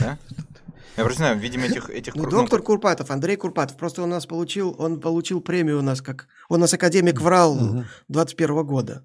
Да? 0.01 0.19
Я 0.97 1.05
просто 1.05 1.19
знаю, 1.23 1.39
видимо, 1.39 1.65
этих... 1.67 1.89
этих 1.89 2.15
Ну, 2.15 2.25
кур- 2.25 2.31
доктор 2.31 2.63
Курпатов, 2.63 3.11
Андрей 3.11 3.37
Курпатов, 3.37 3.77
просто 3.77 4.03
он 4.03 4.11
у 4.11 4.15
нас 4.15 4.27
получил, 4.27 4.75
он 4.79 5.01
получил 5.01 5.41
премию 5.41 5.79
у 5.79 5.83
нас, 5.83 6.03
как 6.03 6.27
он 6.49 6.59
у 6.59 6.61
нас 6.63 6.75
академик 6.75 7.21
врал 7.21 7.55
Мгм. 7.55 7.85
21 8.09 8.65
года. 8.67 9.05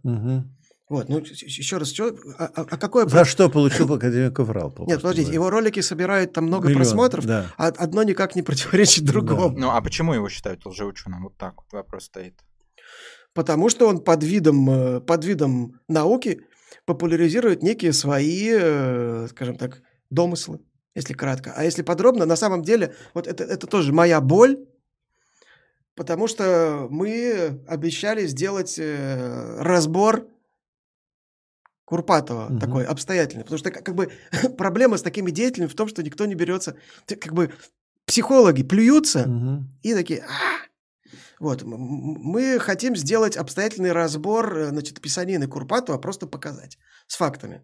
Вот, 0.87 1.09
ну 1.09 1.17
еще 1.19 1.77
раз, 1.77 1.91
что, 1.91 2.15
а, 2.37 2.45
а- 2.45 2.67
а 2.69 2.77
какое... 2.77 3.07
За 3.07 3.25
что 3.25 3.49
получил 3.49 3.91
академик 3.91 4.37
Врал? 4.37 4.71
Нет, 4.85 5.01
подождите, 5.01 5.33
его 5.33 5.49
ролики 5.49 5.79
собирают 5.79 6.33
там 6.33 6.45
много 6.45 6.67
Миллион, 6.67 6.83
просмотров, 6.83 7.25
да. 7.25 7.47
а 7.57 7.69
одно 7.69 8.03
никак 8.03 8.35
не 8.35 8.43
противоречит 8.43 9.03
другому. 9.03 9.49
Ну, 9.57 9.71
а 9.71 9.81
почему 9.81 10.13
его 10.13 10.29
считают 10.29 10.63
лжеученым? 10.63 11.23
Вот 11.23 11.37
так 11.37 11.55
вот 11.57 11.73
вопрос 11.73 12.05
стоит. 12.05 12.39
Потому 13.35 13.67
что 13.69 13.87
он 13.87 13.99
под 13.99 14.23
видом, 14.23 14.69
э, 14.69 15.01
под 15.01 15.25
видом 15.25 15.79
науки 15.89 16.41
популяризирует 16.85 17.61
некие 17.61 17.91
свои, 17.91 18.49
э, 18.49 19.27
скажем 19.29 19.57
так, 19.57 19.81
домыслы, 20.09 20.61
если 20.95 21.13
кратко. 21.13 21.53
А 21.55 21.65
если 21.65 21.83
подробно, 21.83 22.25
на 22.25 22.37
самом 22.37 22.63
деле, 22.63 22.95
вот 23.13 23.27
это, 23.27 23.43
это 23.43 23.67
тоже 23.67 23.91
моя 23.91 24.21
боль, 24.21 24.65
потому 25.95 26.27
что 26.27 26.87
мы 26.89 27.61
обещали 27.67 28.25
сделать 28.25 28.79
э, 28.79 29.57
разбор 29.59 30.27
Курпатова 31.83 32.47
Мгм. 32.49 32.59
такой 32.59 32.85
обстоятельный. 32.85 33.43
Потому 33.43 33.59
что 33.59 33.69
как, 33.69 33.93
бы 33.95 34.11
проблема 34.57 34.97
с 34.97 35.01
такими 35.01 35.29
деятелями 35.29 35.67
в 35.69 35.75
том, 35.75 35.89
что 35.89 36.01
никто 36.03 36.25
не 36.25 36.35
берется. 36.35 36.77
Как 37.05 37.33
бы 37.33 37.51
психологи 38.05 38.63
плюются, 38.63 39.27
Мгм. 39.27 39.69
и 39.83 39.93
такие, 39.93 40.21
«А!» 40.21 40.65
Вот, 41.39 41.63
мы 41.63 42.59
хотим 42.59 42.95
сделать 42.95 43.35
обстоятельный 43.37 43.91
разбор, 43.91 44.57
э, 44.57 44.69
значит, 44.69 45.01
писанины 45.01 45.47
Курпатова, 45.47 45.97
просто 45.97 46.27
показать 46.27 46.77
с 47.07 47.15
фактами. 47.17 47.61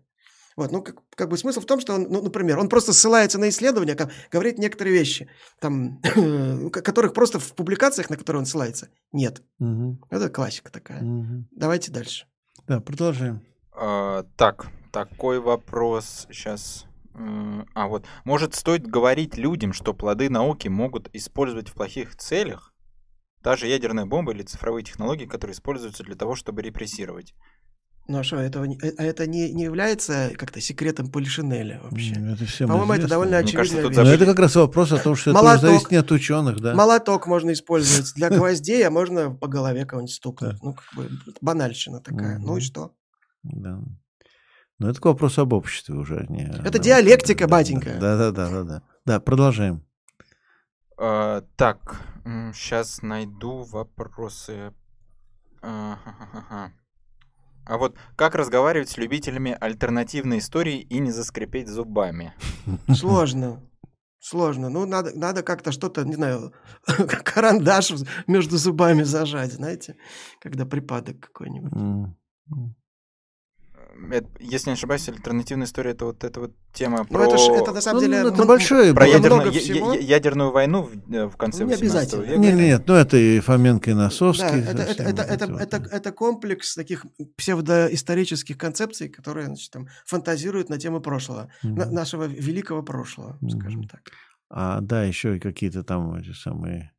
Вот, 0.58 0.72
ну, 0.74 0.82
как, 0.82 0.98
как 1.16 1.30
бы 1.30 1.38
смысл 1.38 1.62
в 1.62 1.66
том, 1.66 1.80
что 1.80 1.94
он, 1.94 2.08
ну, 2.10 2.22
например, 2.22 2.60
он 2.60 2.68
просто 2.68 2.92
ссылается 2.92 3.40
на 3.40 3.48
исследования, 3.48 3.96
ко- 3.96 4.12
говорит 4.30 4.58
некоторые 4.58 4.94
вещи, 4.94 5.30
там, 5.62 6.02
ко- 6.72 6.82
которых 6.82 7.14
просто 7.14 7.40
в 7.40 7.54
публикациях, 7.56 8.10
на 8.10 8.18
которые 8.18 8.42
он 8.42 8.46
ссылается, 8.46 8.90
нет. 9.14 9.42
Мгм. 9.60 10.02
Это 10.10 10.30
классика 10.30 10.70
такая. 10.72 11.02
Мгм. 11.02 11.48
Давайте 11.52 11.92
дальше. 11.92 12.26
Да, 12.68 12.82
продолжаем. 12.82 13.42
А, 13.74 14.26
так, 14.36 14.68
такой 14.92 15.40
вопрос 15.40 16.28
сейчас. 16.30 16.86
А 17.74 17.88
вот, 17.88 18.06
может, 18.26 18.56
стоит 18.56 18.88
говорить 18.88 19.38
людям, 19.38 19.74
что 19.74 19.94
плоды 19.94 20.30
науки 20.30 20.68
могут 20.70 21.10
использовать 21.14 21.70
в 21.70 21.74
плохих 21.74 22.16
целях? 22.16 22.71
Даже 23.44 23.68
ядерная 23.68 24.06
бомба 24.06 24.34
или 24.34 24.44
цифровые 24.44 24.84
технологии, 24.84 25.26
которые 25.26 25.54
используются 25.56 26.04
для 26.04 26.16
того, 26.16 26.36
чтобы 26.36 26.62
репрессировать. 26.62 27.34
Ну, 28.08 28.20
а 28.20 28.24
что, 28.24 28.38
этого 28.38 28.66
не- 28.66 28.78
э, 28.82 28.94
а 28.98 29.04
это 29.04 29.26
не, 29.28 29.52
не 29.54 29.64
является 29.64 30.32
как-то 30.36 30.60
секретом 30.60 31.10
Полишинеля 31.10 31.80
вообще? 31.84 32.14
Это 32.14 32.46
всем 32.46 32.68
По-моему, 32.68 32.94
это 32.94 33.08
довольно 33.08 33.42
кажется, 33.44 33.82
тут 33.82 33.92
вещь. 33.92 33.98
Но 33.98 34.12
это 34.12 34.26
как 34.26 34.40
раз 34.40 34.56
вопрос 34.56 34.92
о 34.92 34.98
том, 34.98 35.16
что 35.16 35.32
это 35.32 35.40
Молоток. 35.40 35.58
уже 35.60 35.68
зависит 35.68 35.92
не 35.92 35.98
от 35.98 36.12
ученых, 36.12 36.60
да? 36.60 36.74
Молоток 36.76 37.28
можно 37.28 37.54
использовать 37.54 38.14
для 38.16 38.30
гвоздей, 38.32 38.86
а 38.86 38.92
можно 38.92 39.32
по 39.32 39.48
голове 39.48 39.86
кого-нибудь 39.86 40.14
стукнуть. 40.14 40.62
Ну, 40.62 40.74
как 40.74 40.86
бы 40.96 41.10
банальщина 41.42 42.02
такая. 42.02 42.38
Ну 42.40 42.58
и 42.58 42.62
что? 42.62 42.94
Да. 43.44 43.80
Но 44.80 44.90
это 44.90 45.00
к 45.00 45.06
вопросу 45.06 45.42
об 45.42 45.54
обществе 45.54 45.94
уже. 45.94 46.26
а 46.28 46.32
Не, 46.32 46.52
Это 46.66 46.80
диалектика, 46.80 47.48
батенька. 47.48 47.98
Да, 48.00 48.18
да, 48.18 48.32
да, 48.32 48.50
да, 48.50 48.64
да. 48.64 48.82
Да, 49.06 49.20
продолжаем. 49.20 49.86
А, 51.04 51.42
так, 51.56 52.00
сейчас 52.54 53.02
найду 53.02 53.64
вопросы. 53.64 54.72
А. 55.64 55.98
А 57.66 57.78
вот 57.78 57.96
как 58.16 58.36
разговаривать 58.36 58.90
с 58.90 58.98
любителями 58.98 59.58
альтернативной 59.60 60.38
истории 60.38 60.80
и 60.80 61.00
не 61.00 61.12
заскрипеть 61.12 61.68
зубами? 61.68 62.34
Сложно. 62.94 63.68
Сложно. 64.20 64.70
Ну, 64.70 64.86
надо, 64.86 65.18
надо 65.18 65.42
как-то 65.42 65.72
что-то, 65.72 66.04
не 66.04 66.14
знаю, 66.14 66.54
карандаш 66.86 67.94
между 68.28 68.58
зубами 68.58 69.02
зажать, 69.02 69.54
знаете, 69.54 69.96
когда 70.40 70.68
припадок 70.68 71.20
какой-нибудь. 71.20 71.72
Это, 74.12 74.28
если 74.40 74.70
не 74.70 74.74
ошибаюсь, 74.74 75.08
альтернативная 75.10 75.66
история 75.68 75.92
это 75.92 76.06
вот 76.06 76.24
эта 76.24 76.40
вот 76.40 76.52
тема 76.74 77.00
Ну, 77.00 77.06
про, 77.06 77.24
это, 77.26 77.38
ж, 77.38 77.42
это 77.50 77.72
на 77.72 77.82
самом 77.82 78.02
Ну, 78.02 78.08
деле... 78.08 78.18
это 78.30 78.42
м- 78.42 78.48
большое 78.48 78.94
про 78.94 79.06
ядерную, 79.08 79.52
я- 79.52 80.00
ядерную 80.00 80.52
войну 80.52 80.84
в, 80.84 81.14
э, 81.14 81.28
в 81.28 81.38
конце 81.38 81.64
Ну, 81.64 81.70
не 81.70 81.76
18 81.76 82.14
обязательно. 82.14 82.22
века. 82.24 82.40
Нет, 82.40 82.56
нет, 82.56 82.84
ну 82.88 82.94
это 82.96 83.18
и 83.18 83.40
Фоменко, 83.40 83.92
и 83.92 83.94
Носовский. 83.94 84.62
Да, 84.62 84.72
это, 84.72 84.82
это, 84.84 85.04
это, 85.04 85.22
это, 85.24 85.46
это, 85.78 85.78
это 85.92 86.12
комплекс 86.12 86.74
таких 86.76 87.06
псевдоисторических 87.38 88.58
концепций, 88.58 89.10
которые 89.10 89.46
значит, 89.48 89.72
там, 89.72 89.88
фантазируют 90.06 90.70
на 90.70 90.78
темы 90.78 91.02
прошлого, 91.02 91.50
на- 91.64 91.86
Мгм. 91.86 91.94
нашего 91.94 92.24
великого 92.26 92.84
прошлого, 92.84 93.38
скажем 93.50 93.82
Мгм. 93.82 93.88
так. 93.90 94.02
А, 94.50 94.82
да, 94.82 95.04
еще 95.04 95.38
и 95.38 95.40
какие-то 95.40 95.84
там 95.84 96.14
эти 96.16 96.34
самые, 96.34 96.92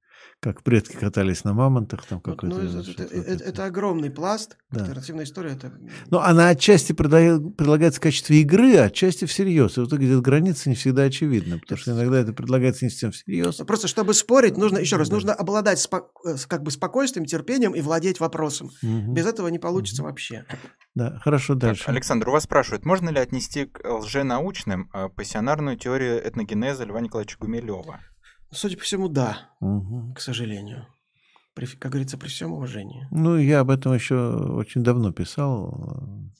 как 0.43 0.62
предки 0.64 0.97
катались 0.97 1.44
на 1.44 1.52
мамонтах, 1.55 2.05
там 2.05 2.20
Вот, 2.24 2.35
какой-то. 2.35 2.56
ну, 2.56 2.81
это, 2.81 2.90
это- 3.05 3.16
это- 3.16 3.44
это. 3.44 3.64
огромный 3.64 4.10
пласт. 4.10 4.56
Да. 4.73 4.81
Альтернативная 4.81 5.24
история 5.24 5.51
это. 5.52 5.73
Ну, 6.10 6.19
она 6.19 6.48
отчасти 6.48 6.93
предлагает- 6.93 7.56
предлагается 7.56 8.01
в 8.01 8.02
качестве 8.02 8.40
игры, 8.40 8.74
а 8.77 8.86
отчасти 8.86 9.24
всерьез. 9.24 9.77
И 9.78 9.81
вот 9.81 9.93
где 9.93 10.19
граница 10.20 10.69
не 10.69 10.74
всегда 10.74 11.02
очевидна, 11.05 11.60
потому 11.60 11.78
что 11.78 11.93
иногда 11.93 12.19
это 12.19 12.32
предлагается 12.32 12.85
не 12.85 12.90
совсем 12.90 13.12
всерьез. 13.12 13.56
Просто 13.59 13.86
чтобы 13.86 14.14
спорить, 14.14 14.56
нужно 14.56 14.78
еще 14.78 14.97
раз, 14.97 15.09
Да. 15.09 15.14
нужно 15.14 15.32
обладать 15.32 15.78
спо- 15.78 16.06
э, 16.27 16.35
как 16.48 16.64
бы 16.64 16.73
спокойствием, 16.73 17.24
терпением 17.24 17.73
и 17.77 17.81
владеть 17.81 18.19
вопросом. 18.19 18.70
Мгм. 18.82 19.14
Без 19.14 19.27
этого 19.27 19.47
не 19.47 19.60
получится 19.60 20.02
вообще. 20.02 20.44
Да, 20.97 21.20
хорошо, 21.23 21.55
Так, 21.55 21.60
дальше. 21.62 21.85
Александр, 21.86 22.28
у 22.31 22.32
вас 22.32 22.43
спрашивают, 22.44 22.85
можно 22.85 23.10
ли 23.10 23.19
отнести 23.20 23.66
к 23.66 23.81
лженаучным 23.89 24.90
а, 24.93 25.09
пассионарную 25.09 25.77
теорию 25.78 26.19
этногенеза 26.27 26.85
Льва 26.85 27.01
Николаевича 27.01 27.36
Гумилева? 27.39 28.01
Судя 28.52 28.76
по 28.76 28.82
всему, 28.84 29.08
да, 29.08 29.50
Мгм. 29.60 30.14
к 30.14 30.20
сожалению. 30.20 30.86
При- 31.54 31.66
как 31.66 31.92
говорится, 31.92 32.18
при 32.18 32.28
всем 32.28 32.52
уважении. 32.52 33.06
Ну, 33.10 33.36
я 33.36 33.60
об 33.60 33.70
этом 33.70 33.92
еще 33.92 34.16
очень 34.16 34.82
давно 34.82 35.12
писал. 35.12 36.30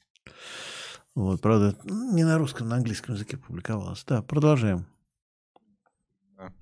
Вот, 1.14 1.40
правда, 1.43 1.76
не 1.84 2.24
на 2.24 2.39
русском, 2.39 2.68
на 2.68 2.76
английском 2.76 3.14
языке 3.14 3.36
публиковалось. 3.36 4.05
Да, 4.06 4.22
продолжаем. 4.22 4.86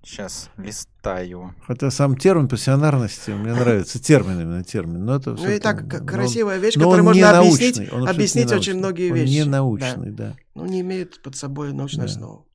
Сейчас 0.02 0.50
листаю. 0.56 1.54
Хотя 1.66 1.90
сам 1.90 2.16
термин 2.16 2.48
пассионарности 2.48 3.30
мне 3.30 3.54
нравится, 3.54 4.02
термин 4.02 4.40
именно 4.40 4.62
термин. 4.62 5.04
Но 5.04 5.16
это 5.16 5.32
ну 5.32 5.48
и 5.48 5.58
так 5.58 5.88
красивая 6.06 6.58
вещь, 6.58 6.74
которую 6.74 7.04
можно 7.04 7.38
объяснить, 7.38 7.88
объяснить 7.88 8.52
очень 8.52 8.76
многие 8.76 9.10
вещи. 9.10 9.30
не 9.32 9.44
научный, 9.44 10.10
да. 10.10 10.30
да. 10.30 10.36
Ну 10.54 10.66
не 10.66 10.80
имеет 10.80 11.22
под 11.22 11.34
собой 11.34 11.72
научную 11.72 12.08
да. 12.08 12.12
основу. 12.12 12.46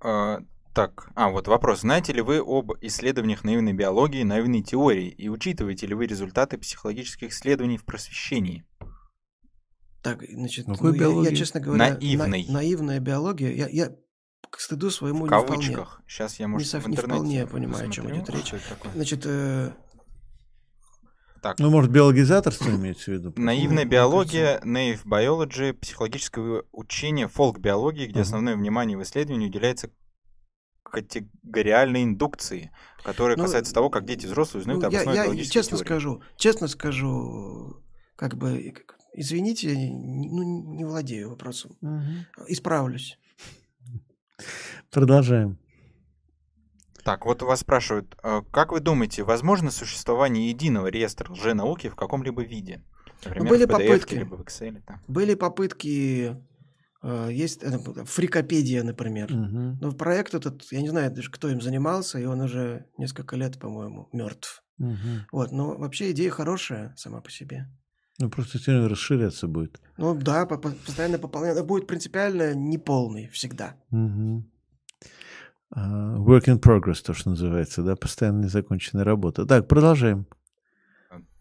А, 0.00 0.40
так, 0.74 1.10
а 1.14 1.28
вот 1.28 1.48
вопрос. 1.48 1.80
Знаете 1.80 2.14
ли 2.14 2.22
вы 2.22 2.38
об 2.38 2.72
исследованиях 2.80 3.44
наивной 3.44 3.74
биологии, 3.74 4.22
наивной 4.22 4.62
теории 4.62 5.08
и 5.08 5.28
учитываете 5.28 5.86
ли 5.86 5.94
вы 5.94 6.06
результаты 6.06 6.56
психологических 6.56 7.30
исследований 7.30 7.76
в 7.76 7.84
просвещении? 7.84 8.64
Так, 10.02 10.22
значит, 10.28 10.66
ну, 10.66 10.92
я, 10.92 11.30
я, 11.30 11.36
честно 11.36 11.60
говоря, 11.60 11.90
наивной. 11.90 12.46
На, 12.46 12.54
наивная 12.54 13.00
биология. 13.00 13.52
Я, 13.52 13.68
я 13.68 13.92
к 14.50 14.60
стыду 14.60 14.90
своему 14.90 15.20
в 15.20 15.22
не 15.24 15.28
кавычках. 15.28 15.88
вполне. 15.88 16.08
Сейчас 16.08 16.40
я, 16.40 16.48
может, 16.48 16.72
не, 16.72 16.80
в 16.80 16.88
не 16.88 16.96
вполне 16.96 17.46
понимаю, 17.46 17.88
о 17.88 17.92
чем 17.92 18.10
идет 18.10 18.30
речь. 18.30 18.54
Значит, 18.94 19.22
э... 19.26 19.70
так. 21.40 21.58
Ну, 21.58 21.70
может, 21.70 21.90
биологизаторство 21.90 22.70
имеется 22.70 23.10
в 23.10 23.14
виду? 23.14 23.32
Наивная 23.36 23.84
биология, 23.84 24.60
naive 24.64 25.04
biology, 25.04 25.74
психологическое 25.74 26.64
учение, 26.72 27.28
фолк-биологии, 27.28 28.06
где 28.06 28.20
uh-huh. 28.20 28.22
основное 28.22 28.56
внимание 28.56 28.98
в 28.98 29.02
исследовании 29.02 29.46
уделяется 29.46 29.90
категориальной 30.82 32.04
индукции, 32.04 32.70
которая 33.04 33.36
ну, 33.36 33.44
касается 33.44 33.72
того, 33.72 33.90
как 33.90 34.04
дети 34.04 34.26
взрослые 34.26 34.60
узнают 34.60 34.82
ну, 34.82 34.88
об 34.88 34.94
основе 34.94 35.16
я, 35.16 35.24
я 35.24 35.44
честно 35.44 35.78
теории. 35.78 35.86
скажу, 35.86 36.22
честно 36.36 36.68
скажу, 36.68 37.82
как 38.16 38.36
бы, 38.36 38.74
извините, 39.14 39.72
ну, 39.74 40.74
не 40.76 40.84
владею 40.84 41.30
вопросом. 41.30 41.76
Угу. 41.80 42.46
Исправлюсь. 42.48 43.18
Продолжаем. 44.90 45.58
Так, 47.04 47.26
вот 47.26 47.42
вас 47.42 47.60
спрашивают, 47.60 48.16
э, 48.22 48.42
как 48.52 48.70
вы 48.70 48.80
думаете, 48.80 49.24
возможно 49.24 49.70
существование 49.70 50.48
единого 50.48 50.86
реестра 50.86 51.32
лженауки 51.32 51.88
в 51.88 51.96
каком-либо 51.96 52.42
виде? 52.42 52.84
Например, 53.24 53.50
Были 53.50 53.64
в 53.64 53.68
PDF, 53.68 53.72
попытки. 53.72 54.14
Либо 54.14 54.34
в 54.36 54.40
Excel, 54.42 54.82
там. 54.86 55.02
Были 55.08 55.34
попытки 55.34 56.36
есть 57.02 57.62
э, 57.62 57.78
фрикопедия, 58.04 58.82
например. 58.82 59.32
Угу. 59.32 59.78
Но 59.80 59.92
проект 59.92 60.34
этот, 60.34 60.64
я 60.70 60.82
не 60.82 60.88
знаю 60.88 61.12
даже, 61.12 61.30
кто 61.30 61.48
им 61.48 61.60
занимался, 61.60 62.18
и 62.18 62.24
он 62.24 62.40
уже 62.40 62.86
несколько 62.98 63.36
лет, 63.36 63.58
по-моему, 63.58 64.08
мертв. 64.12 64.62
Угу. 64.78 64.96
Вот, 65.32 65.52
но 65.52 65.76
вообще 65.76 66.12
идея 66.12 66.30
хорошая 66.30 66.94
сама 66.96 67.20
по 67.20 67.30
себе. 67.30 67.68
Ну, 68.18 68.30
просто 68.30 68.58
все 68.58 68.86
расширяться 68.86 69.48
будет. 69.48 69.80
Ну 69.96 70.14
да, 70.14 70.46
постоянно 70.46 71.18
пополняться. 71.18 71.64
Будет 71.64 71.86
принципиально 71.86 72.54
неполный 72.54 73.28
всегда. 73.28 73.74
Угу. 73.90 74.44
Uh, 75.74 76.18
work 76.18 76.44
in 76.48 76.60
progress, 76.60 77.02
то, 77.02 77.14
что 77.14 77.30
называется, 77.30 77.82
да, 77.82 77.96
постоянно 77.96 78.42
незаконченная 78.42 79.04
работа. 79.04 79.46
Так, 79.46 79.68
продолжаем. 79.68 80.26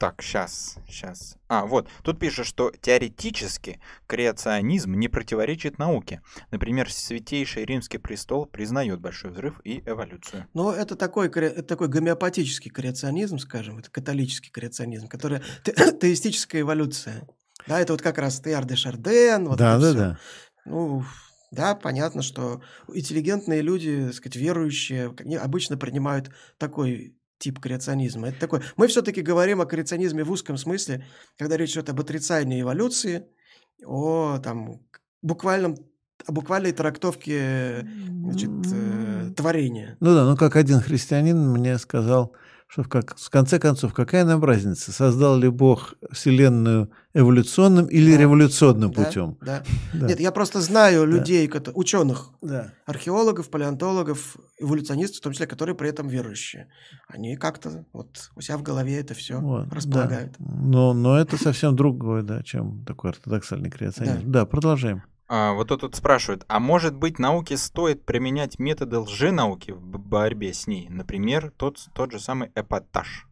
Так, 0.02 0.24
сейчас, 0.24 0.78
сейчас. 0.90 1.38
А, 1.48 1.68
вот, 1.68 1.88
тут 2.02 2.18
пишет, 2.18 2.48
что 2.48 2.72
теоретически 2.72 3.80
креационизм 4.08 4.96
не 4.96 5.08
противоречит 5.08 5.78
науке. 5.78 6.24
Например, 6.50 6.92
Святейший 6.92 7.66
Римский 7.66 8.00
престол 8.00 8.48
признает 8.48 9.00
Большой 9.00 9.30
взрыв 9.30 9.62
и 9.64 9.84
эволюцию. 9.86 10.48
Но 10.56 10.74
это 10.74 10.96
такой, 10.96 11.28
это 11.28 11.62
такой 11.62 11.88
гомеопатический 11.88 12.72
креационизм, 12.72 13.38
скажем, 13.38 13.78
это 13.78 13.92
католический 13.92 14.50
креационизм, 14.50 15.08
который 15.08 15.42
те, 15.64 15.72
теистическая 16.02 16.62
эволюция. 16.62 17.28
Да, 17.68 17.80
это 17.80 17.94
вот 17.94 18.02
как 18.02 18.18
раз 18.18 18.42
Теар 18.42 18.66
де 18.66 18.76
Шарден. 18.76 19.50
Вот 19.50 19.60
да, 19.60 19.78
да, 19.78 19.90
все. 19.90 19.98
да. 20.00 20.20
Ну, 20.66 21.06
да, 21.52 21.76
понятно, 21.76 22.24
что 22.24 22.64
интеллигентные 22.92 23.62
люди, 23.62 24.06
так 24.08 24.16
сказать, 24.16 24.36
верующие, 24.36 25.14
обычно 25.40 25.78
принимают 25.78 26.32
такой 26.58 27.21
тип 27.42 27.60
креационизма. 27.60 28.30
Это 28.30 28.40
такой... 28.40 28.62
Мы 28.78 28.88
все-таки 28.88 29.22
говорим 29.22 29.60
о 29.62 29.66
креационизме 29.66 30.24
в 30.24 30.32
узком 30.32 30.58
смысле, 30.58 31.06
когда 31.38 31.58
речь 31.58 31.72
идет 31.72 31.90
об 31.90 32.00
отрицании 32.00 32.62
эволюции, 32.62 33.26
о 33.86 34.38
там, 34.38 34.80
буквальном 35.22 35.76
о 36.28 36.32
буквальной 36.34 36.72
трактовке 36.72 37.88
значит, 38.24 38.52
э, 38.72 39.32
творения. 39.36 39.98
Ну 40.00 40.14
да, 40.14 40.24
ну 40.26 40.38
как 40.38 40.56
один 40.56 40.80
христианин 40.80 41.50
мне 41.52 41.80
сказал, 41.80 42.36
что 42.72 42.84
в, 42.84 42.88
как, 42.88 43.18
в 43.18 43.30
конце 43.30 43.60
концов, 43.60 43.94
какая 43.94 44.24
нам 44.24 44.42
разница, 44.46 44.94
создал 44.94 45.38
ли 45.38 45.50
Бог 45.50 45.96
Вселенную 46.10 46.90
эволюционным 47.14 47.88
или 47.88 48.14
да. 48.14 48.22
революционным 48.22 48.94
да, 48.94 49.04
путем? 49.04 49.38
Да. 49.42 49.64
да. 49.94 50.08
Нет, 50.08 50.22
я 50.22 50.32
просто 50.32 50.62
знаю 50.62 51.06
людей, 51.06 51.50
да. 51.50 51.72
ученых, 51.74 52.30
да. 52.42 52.72
археологов, 52.86 53.50
палеонтологов, 53.50 54.38
эволюционистов, 54.58 55.18
в 55.20 55.24
том 55.24 55.34
числе, 55.34 55.48
которые 55.48 55.76
при 55.76 55.90
этом 55.90 56.08
верующие. 56.08 56.70
Они 57.10 57.36
как-то 57.36 57.84
вот 57.92 58.32
у 58.38 58.42
себя 58.42 58.58
в 58.58 58.64
голове 58.64 59.02
это 59.02 59.16
все 59.16 59.42
вот, 59.42 59.68
располагают. 59.74 60.36
Да. 60.40 60.46
Но, 60.56 60.94
но 60.94 61.20
это 61.20 61.36
совсем 61.36 61.76
другое, 61.76 62.24
да, 62.24 62.42
чем 62.42 62.86
такой 62.86 63.10
ортодоксальный 63.10 63.70
креационизм. 63.70 64.32
Да, 64.32 64.40
да 64.40 64.46
продолжаем. 64.46 65.04
А, 65.34 65.54
вот 65.54 65.70
тут 65.70 65.96
спрашивают, 65.96 66.44
а 66.50 66.60
может 66.60 66.94
быть 66.94 67.18
науке 67.18 67.56
стоит 67.56 68.04
применять 68.04 68.60
методы 68.60 69.00
лженауки 69.00 69.72
в 69.72 69.98
борьбе 69.98 70.54
с 70.54 70.68
ней? 70.68 70.90
Например, 70.90 71.54
тот, 71.56 71.78
тот 71.96 72.12
же 72.12 72.20
самый 72.20 72.52
эпатаж. 72.54 73.30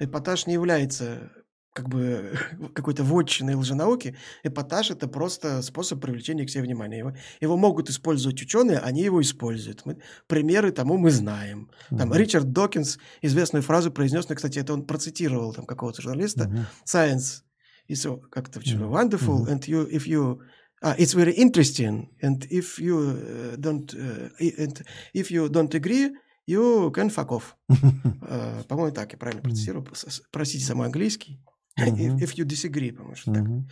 Эпатаж 0.00 0.48
не 0.48 0.54
является 0.54 1.30
как 1.72 1.88
бы 1.88 2.36
какой-то 2.74 3.04
вотчиной 3.04 3.54
лженауки. 3.54 4.16
Эпатаж– 4.42 4.90
это 4.90 5.06
просто 5.06 5.62
способ 5.62 6.00
привлечения 6.00 6.44
к 6.44 6.50
себе 6.50 6.64
внимания. 6.64 6.98
Его, 6.98 7.12
его 7.40 7.56
могут 7.56 7.90
использовать 7.90 8.42
ученые, 8.42 8.78
они 8.78 9.02
его 9.02 9.22
используют. 9.22 9.86
Мы, 9.86 10.02
примеры 10.26 10.72
тому 10.72 10.96
мы 10.96 11.12
знаем. 11.12 11.70
Там 11.90 12.12
mm-hmm. 12.12 12.18
Ричард 12.18 12.50
Докинс 12.50 12.98
известную 13.22 13.62
фразу 13.62 13.92
произнес, 13.92 14.28
но, 14.28 14.34
кстати, 14.34 14.58
это 14.58 14.72
он 14.72 14.84
процитировал 14.84 15.54
там 15.54 15.64
какого-то 15.64 16.02
журналиста. 16.02 16.46
Mm-hmm. 16.46 16.64
Science 16.84 17.42
is 17.88 18.20
как-то 18.30 18.58
mm-hmm. 18.58 18.90
wonderful, 18.90 19.46
and 19.46 19.60
you, 19.68 19.88
if 19.88 20.08
you 20.08 20.40
Uh, 20.82 20.94
it's 20.98 21.14
very 21.14 21.32
interesting, 21.32 22.08
and 22.20 22.46
if 22.50 22.78
you 22.78 22.98
uh, 22.98 23.56
don't, 23.58 23.94
uh, 23.94 24.28
and 24.58 24.82
if 25.14 25.30
you 25.30 25.48
don't 25.48 25.74
agree, 25.74 26.10
you 26.46 26.90
can 26.92 27.08
fuck 27.08 27.32
off. 27.32 27.56
uh, 27.68 28.62
по-моему, 28.68 28.92
так 28.92 29.12
я 29.12 29.18
правильно 29.18 29.42
процитирую. 29.42 29.86
Простите 30.30 30.64
за 30.64 30.74
мой 30.74 30.86
английский. 30.86 31.40
Uh-huh. 31.78 32.18
If 32.18 32.38
you 32.38 32.46
disagree, 32.46 32.90
по-моему, 32.90 33.16
что 33.16 33.32
uh-huh. 33.32 33.62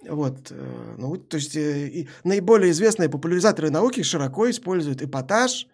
так. 0.00 0.12
Вот, 0.12 0.50
э, 0.50 0.94
ну, 0.98 1.16
то 1.16 1.36
есть 1.36 1.54
э, 1.54 1.88
и 1.88 2.08
наиболее 2.24 2.72
известные 2.72 3.08
популяризаторы 3.08 3.70
науки 3.70 4.02
широко 4.02 4.50
используют 4.50 5.00
эпатаж, 5.00 5.68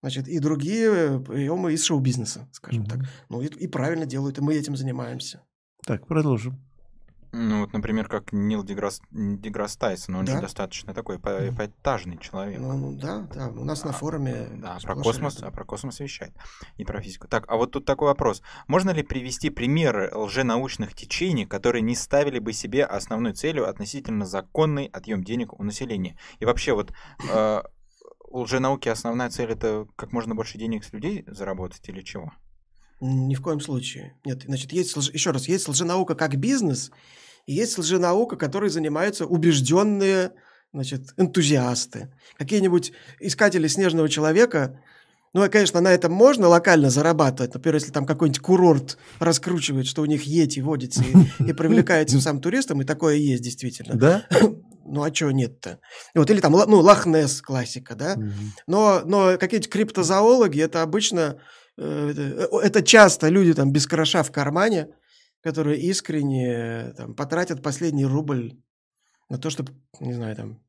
значит, 0.00 0.28
и 0.28 0.38
другие 0.38 1.20
приемы 1.20 1.74
из 1.74 1.84
шоу-бизнеса, 1.84 2.48
скажем 2.52 2.84
uh-huh. 2.84 2.88
так. 2.88 3.00
Ну, 3.28 3.42
и, 3.42 3.48
и 3.48 3.66
правильно 3.66 4.06
делают, 4.06 4.38
и 4.38 4.40
мы 4.40 4.54
этим 4.54 4.76
занимаемся. 4.76 5.42
Так, 5.84 6.06
продолжим. 6.06 6.58
Ну, 7.32 7.60
вот, 7.60 7.72
например, 7.72 8.08
как 8.08 8.32
Нил 8.32 8.62
Деграсс, 8.62 9.00
Деграсс 9.10 9.76
Тайсон, 9.76 10.16
он 10.16 10.24
да? 10.24 10.36
же 10.36 10.40
достаточно 10.40 10.94
такой 10.94 11.16
эпатажный 11.16 12.18
человек. 12.18 12.60
Ну, 12.60 12.76
ну 12.76 12.92
да, 12.92 13.26
да, 13.32 13.48
у 13.48 13.64
нас 13.64 13.84
на 13.84 13.92
форуме... 13.92 14.48
Да, 14.54 14.78
про 14.82 14.94
космос, 14.96 15.42
а 15.42 15.50
про 15.50 15.64
космос 15.64 16.00
вещает, 16.00 16.32
и 16.76 16.84
про 16.84 17.00
физику. 17.00 17.28
Так, 17.28 17.44
а 17.48 17.56
вот 17.56 17.72
тут 17.72 17.84
такой 17.84 18.08
вопрос. 18.08 18.42
Можно 18.68 18.90
ли 18.90 19.02
привести 19.02 19.50
примеры 19.50 20.10
лженаучных 20.14 20.94
течений, 20.94 21.46
которые 21.46 21.82
не 21.82 21.94
ставили 21.94 22.38
бы 22.38 22.52
себе 22.52 22.84
основной 22.84 23.32
целью 23.32 23.68
относительно 23.68 24.24
законный 24.24 24.86
отъем 24.86 25.24
денег 25.24 25.58
у 25.58 25.62
населения? 25.62 26.16
И 26.38 26.44
вообще 26.44 26.74
вот 26.74 26.92
э, 27.30 27.62
у 28.28 28.40
лженауки 28.40 28.88
основная 28.88 29.30
цель 29.30 29.50
это 29.50 29.86
как 29.96 30.12
можно 30.12 30.34
больше 30.34 30.58
денег 30.58 30.84
с 30.84 30.92
людей 30.92 31.24
заработать 31.26 31.88
или 31.88 32.02
чего? 32.02 32.32
Ни 33.00 33.34
в 33.34 33.42
коем 33.42 33.60
случае. 33.60 34.14
Нет, 34.24 34.42
значит, 34.46 34.72
есть, 34.72 34.96
еще 35.12 35.30
раз, 35.30 35.48
есть 35.48 35.68
лженаука 35.68 36.14
как 36.14 36.36
бизнес, 36.36 36.90
и 37.46 37.52
есть 37.52 37.78
лженаука, 37.78 38.36
которой 38.36 38.70
занимаются 38.70 39.26
убежденные 39.26 40.32
значит, 40.72 41.12
энтузиасты. 41.16 42.12
Какие-нибудь 42.38 42.92
искатели 43.20 43.66
снежного 43.68 44.08
человека, 44.08 44.80
ну, 45.32 45.48
конечно, 45.50 45.80
на 45.80 45.92
этом 45.92 46.12
можно 46.12 46.48
локально 46.48 46.88
зарабатывать. 46.88 47.52
Например, 47.52 47.74
если 47.74 47.92
там 47.92 48.06
какой-нибудь 48.06 48.40
курорт 48.40 48.96
раскручивает, 49.18 49.86
что 49.86 50.02
у 50.02 50.06
них 50.06 50.22
ети 50.22 50.60
водится 50.60 51.02
и, 51.02 51.50
и 51.50 51.52
привлекает 51.52 52.10
сам 52.10 52.40
туристам, 52.40 52.80
и 52.80 52.84
такое 52.84 53.16
есть 53.16 53.42
действительно. 53.42 53.94
Да? 53.94 54.26
Ну, 54.88 55.02
а 55.02 55.10
чего 55.10 55.32
нет-то? 55.32 55.80
Вот, 56.14 56.30
или 56.30 56.38
там, 56.38 56.52
ну, 56.52 56.78
Лохнес 56.78 57.42
классика, 57.42 57.96
да? 57.96 58.16
Но, 58.68 59.02
но 59.04 59.36
какие-нибудь 59.36 59.68
криптозоологи, 59.68 60.60
это 60.60 60.82
обычно, 60.82 61.40
это, 61.76 62.48
это 62.62 62.82
часто 62.82 63.28
люди 63.28 63.54
там 63.54 63.72
без 63.72 63.86
кроша 63.86 64.22
в 64.22 64.32
кармане, 64.32 64.88
которые 65.42 65.80
искренне 65.80 66.92
там, 66.96 67.14
потратят 67.14 67.62
последний 67.62 68.06
рубль 68.06 68.52
на 69.28 69.38
то, 69.38 69.50
чтобы, 69.50 69.72
не 70.00 70.14
знаю, 70.14 70.36
там, 70.36 70.60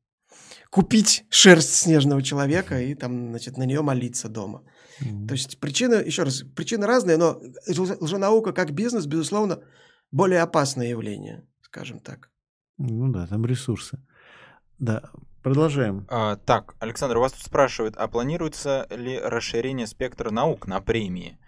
купить 0.70 1.24
шерсть 1.30 1.74
снежного 1.74 2.22
человека 2.22 2.80
и 2.80 2.94
там, 2.94 3.30
значит, 3.30 3.56
на 3.56 3.66
нее 3.66 3.82
молиться 3.82 4.28
дома. 4.28 4.62
Mm-hmm. 5.00 5.26
То 5.26 5.34
есть 5.34 5.58
причины, 5.60 5.94
еще 6.06 6.24
раз, 6.24 6.42
причины 6.54 6.86
разные, 6.86 7.16
но 7.16 7.40
лженаука 8.00 8.52
как 8.52 8.72
бизнес, 8.72 9.06
безусловно, 9.06 9.58
более 10.10 10.42
опасное 10.42 10.88
явление, 10.88 11.46
скажем 11.62 12.00
так. 12.00 12.30
Ну 12.78 13.12
да, 13.12 13.26
там 13.26 13.46
ресурсы. 13.46 13.98
Да, 14.78 15.10
продолжаем. 15.48 16.06
А, 16.08 16.36
так, 16.36 16.74
Александр, 16.78 17.18
у 17.18 17.20
вас 17.20 17.32
тут 17.32 17.42
спрашивают, 17.42 17.96
а 17.96 18.08
планируется 18.08 18.86
ли 18.90 19.18
расширение 19.18 19.86
спектра 19.86 20.30
наук 20.30 20.66
на 20.66 20.80
премии? 20.80 21.38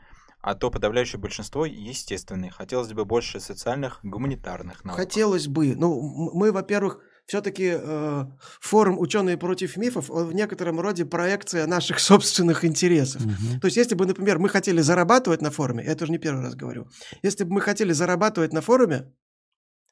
А 0.43 0.55
то 0.55 0.71
подавляющее 0.71 1.21
большинство 1.21 1.67
естественные. 1.67 2.51
Хотелось 2.51 2.93
бы 2.93 3.05
больше 3.05 3.41
социальных, 3.41 4.01
гуманитарных 4.03 4.85
наук. 4.85 4.97
Хотелось 4.97 5.49
бы. 5.49 5.75
Ну, 5.77 6.31
мы, 6.33 6.51
во-первых, 6.51 7.01
все-таки 7.27 7.77
э, 7.77 8.25
форум 8.61 8.99
«Ученые 8.99 9.37
против 9.37 9.77
мифов» 9.77 10.09
в 10.09 10.33
некотором 10.33 10.81
роде 10.81 11.05
проекция 11.05 11.67
наших 11.67 12.01
собственных 12.01 12.65
интересов. 12.65 13.23
Угу. 13.23 13.61
То 13.61 13.67
есть, 13.67 13.77
если 13.77 13.95
бы, 13.95 14.07
например, 14.07 14.39
мы 14.39 14.49
хотели 14.49 14.81
зарабатывать 14.81 15.43
на 15.43 15.51
форуме, 15.51 15.85
я 15.85 15.95
тоже 15.95 16.11
не 16.11 16.19
первый 16.19 16.43
раз 16.43 16.57
говорю, 16.57 16.89
если 17.23 17.45
бы 17.45 17.53
мы 17.53 17.61
хотели 17.61 17.93
зарабатывать 17.93 18.53
на 18.53 18.63
форуме, 18.63 19.13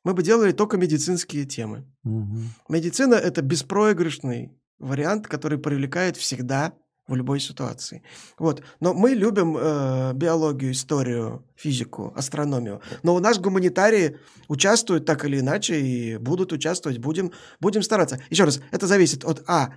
мы 0.04 0.14
бы 0.14 0.22
делали 0.22 0.52
только 0.52 0.76
медицинские 0.76 1.44
темы. 1.44 1.84
Угу. 2.04 2.38
Медицина– 2.68 3.14
это 3.16 3.42
беспроигрышный 3.42 4.52
вариант, 4.78 5.26
который 5.26 5.58
привлекает 5.58 6.16
всегда 6.16 6.72
в 7.08 7.14
любой 7.14 7.40
ситуации. 7.40 8.02
Вот. 8.38 8.62
Но 8.80 8.92
мы 8.92 9.10
любим 9.10 9.56
э, 9.56 10.12
биологию, 10.14 10.72
историю, 10.72 11.46
физику, 11.56 12.12
астрономию. 12.14 12.82
Но 13.02 13.14
у 13.14 13.18
нас 13.18 13.38
гуманитарии 13.38 14.18
участвуют 14.46 15.06
так 15.06 15.24
или 15.24 15.40
иначе 15.40 15.80
и 15.80 16.18
будут 16.18 16.52
участвовать. 16.52 16.98
Будем, 16.98 17.32
будем 17.60 17.82
стараться. 17.82 18.20
Еще 18.28 18.44
раз, 18.44 18.60
это 18.70 18.86
зависит 18.86 19.24
от 19.24 19.42
А. 19.46 19.70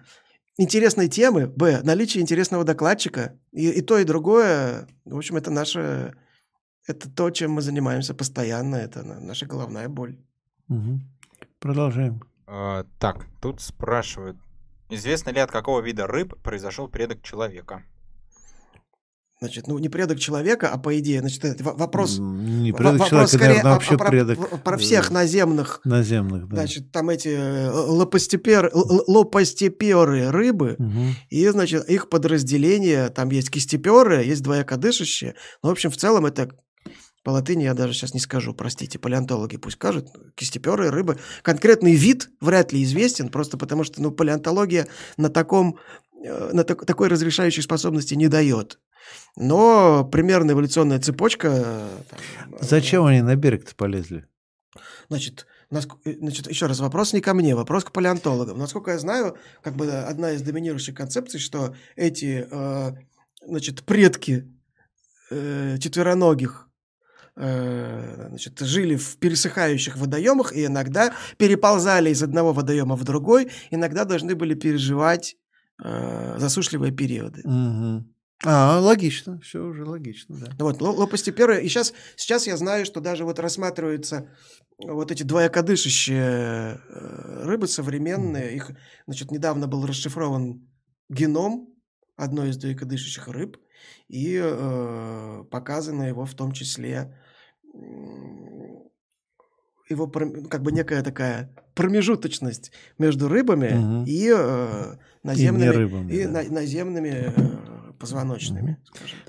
Интересной 0.58 1.08
темы, 1.08 1.48
Б. 1.48 1.80
Наличия 1.84 2.20
интересного 2.20 2.66
докладчика. 2.66 3.40
И, 3.54 3.70
и 3.70 3.82
то, 3.82 3.98
и 3.98 4.04
другое, 4.04 4.88
в 5.06 5.18
общем, 5.18 5.38
это 5.38 5.50
наше... 5.52 6.14
Это 6.88 7.10
то, 7.10 7.30
чем 7.30 7.52
мы 7.52 7.62
занимаемся 7.62 8.14
постоянно. 8.14 8.76
Это 8.76 9.04
наша 9.04 9.46
головная 9.46 9.88
боль. 9.90 10.18
Угу. 10.70 11.00
Продолжаем. 11.60 12.22
А, 12.48 12.86
так, 13.00 13.28
тут 13.42 13.62
спрашивают, 13.62 14.38
Известно 14.92 15.30
ли, 15.30 15.40
от 15.40 15.52
какого 15.52 15.80
вида 15.80 16.06
рыб 16.06 16.36
произошел 16.44 16.90
предок 16.90 17.24
человека? 17.24 17.84
Значит, 19.40 19.66
ну 19.68 19.80
не 19.80 19.90
предок 19.90 20.20
человека, 20.20 20.70
а 20.70 20.78
по 20.78 21.00
идее, 21.00 21.22
значит, 21.22 21.46
это 21.46 21.64
вопрос... 21.64 22.20
Не 22.20 22.74
предок 22.74 23.00
вопрос 23.00 23.10
человека, 23.10 23.28
скорее, 23.30 23.48
наверное, 23.48 23.74
вообще 23.74 23.96
а, 23.96 23.98
про, 23.98 24.10
предок... 24.10 24.50
Про, 24.50 24.58
про 24.58 24.78
всех 24.78 25.10
наземных... 25.10 25.82
Наземных, 25.86 26.48
да. 26.48 26.58
Значит, 26.58 26.92
там 26.92 27.10
эти 27.10 27.30
э, 27.30 27.72
лопастепер, 27.72 28.70
лопастеперы 28.74 30.30
рыбы, 30.30 30.76
угу. 30.78 31.16
и, 31.30 31.48
значит, 31.48 31.90
их 31.90 32.10
подразделения, 32.10 33.08
там 33.10 33.32
есть 33.32 33.50
кистеперы, 33.50 34.26
есть 34.26 34.44
двоякодышащие. 34.44 35.36
Ну, 35.64 35.70
в 35.70 35.72
общем, 35.72 35.90
в 35.90 35.98
целом 35.98 36.26
это 36.26 36.52
по 37.24 37.30
латыни 37.30 37.64
я 37.64 37.74
даже 37.74 37.94
сейчас 37.94 38.14
не 38.14 38.20
скажу, 38.20 38.54
простите, 38.54 38.98
палеонтологи 38.98 39.58
пусть 39.58 39.76
скажут, 39.76 40.08
кистеперы, 40.36 40.90
рыбы. 40.90 41.20
Конкретный 41.44 41.94
вид 41.94 42.30
вряд 42.40 42.74
ли 42.74 42.84
известен, 42.84 43.30
просто 43.30 43.58
потому 43.58 43.84
что 43.84 44.02
ну, 44.02 44.12
палеонтология 44.12 44.88
на, 45.18 45.30
таком, 45.30 45.78
э, 46.24 46.50
на 46.52 46.64
так, 46.64 46.86
такой 46.86 47.10
разрешающей 47.10 47.62
способности 47.62 48.16
не 48.16 48.28
дает. 48.28 48.80
Но 49.36 50.04
примерно 50.12 50.52
эволюционная 50.52 51.00
цепочка... 51.00 51.50
Э, 51.54 51.90
там, 52.10 52.20
Зачем 52.60 53.06
они 53.06 53.22
на 53.22 53.36
берег-то 53.36 53.76
полезли? 53.76 54.26
Значит, 55.10 55.46
значит, 55.70 56.50
еще 56.50 56.66
раз, 56.66 56.80
вопрос 56.80 57.14
не 57.14 57.22
ко 57.22 57.36
мне, 57.36 57.56
вопрос 57.56 57.84
к 57.84 57.92
палеонтологам. 57.92 58.58
Насколько 58.58 58.92
я 58.92 59.00
знаю, 59.00 59.38
как 59.62 59.76
бы 59.76 59.92
одна 59.92 60.32
из 60.32 60.42
доминирующих 60.42 60.96
концепций, 60.96 61.40
что 61.40 61.76
эти, 61.96 62.48
э, 62.50 62.94
значит, 63.46 63.84
предки 63.84 64.48
четвероногих 65.30 66.68
Э, 66.68 66.71
значит, 67.42 68.60
жили 68.60 68.96
в 68.96 69.18
пересыхающих 69.18 69.98
водоемах 69.98 70.54
и 70.54 70.66
иногда 70.66 71.14
переползали 71.38 72.12
из 72.12 72.22
одного 72.22 72.54
водоема 72.54 72.96
в 72.96 73.04
другой, 73.04 73.52
иногда 73.72 74.06
должны 74.06 74.36
были 74.36 74.54
переживать 74.54 75.36
э, 75.84 76.38
засушливые 76.38 76.92
периоды. 76.92 77.42
Угу. 77.44 78.06
А, 78.44 78.80
логично, 78.80 79.40
все 79.42 79.64
уже 79.64 79.86
логично, 79.86 80.38
да. 80.38 80.52
Вот, 80.64 80.82
лопастеперы, 80.82 81.64
и 81.64 81.68
сейчас, 81.68 81.94
сейчас 82.16 82.48
я 82.48 82.58
знаю, 82.58 82.86
что 82.86 83.00
даже 83.00 83.24
вот 83.24 83.38
рассматриваются 83.38 84.30
вот 84.80 85.12
эти 85.12 85.22
двоякодышащие 85.22 86.80
э, 86.80 87.44
рыбы 87.44 87.68
современные, 87.68 88.56
их, 88.56 88.72
значит, 89.06 89.32
недавно 89.32 89.68
был 89.68 89.86
расшифрован 89.86 90.68
геном 91.10 91.70
одной 92.18 92.50
из 92.50 92.58
двоякодышащих 92.58 93.28
рыб, 93.28 93.58
и 94.08 94.40
э, 94.42 95.44
показано 95.52 96.04
его 96.04 96.26
в 96.26 96.34
том 96.34 96.52
числе 96.52 97.16
его 99.92 100.08
как 100.08 100.64
бы 100.64 100.72
некая 100.72 101.04
такая 101.04 101.54
промежуточность 101.76 102.72
между 102.98 103.28
рыбами 103.28 104.00
угу. 104.00 104.06
и 104.08 104.32
э, 104.34 104.96
наземными, 105.24 105.66
и, 105.66 105.70
рыбами, 105.70 106.12
и 106.12 106.24
да. 106.26 106.44
на, 106.44 106.50
наземными 106.50 107.34
э, 107.36 107.92
позвоночными. 108.00 108.78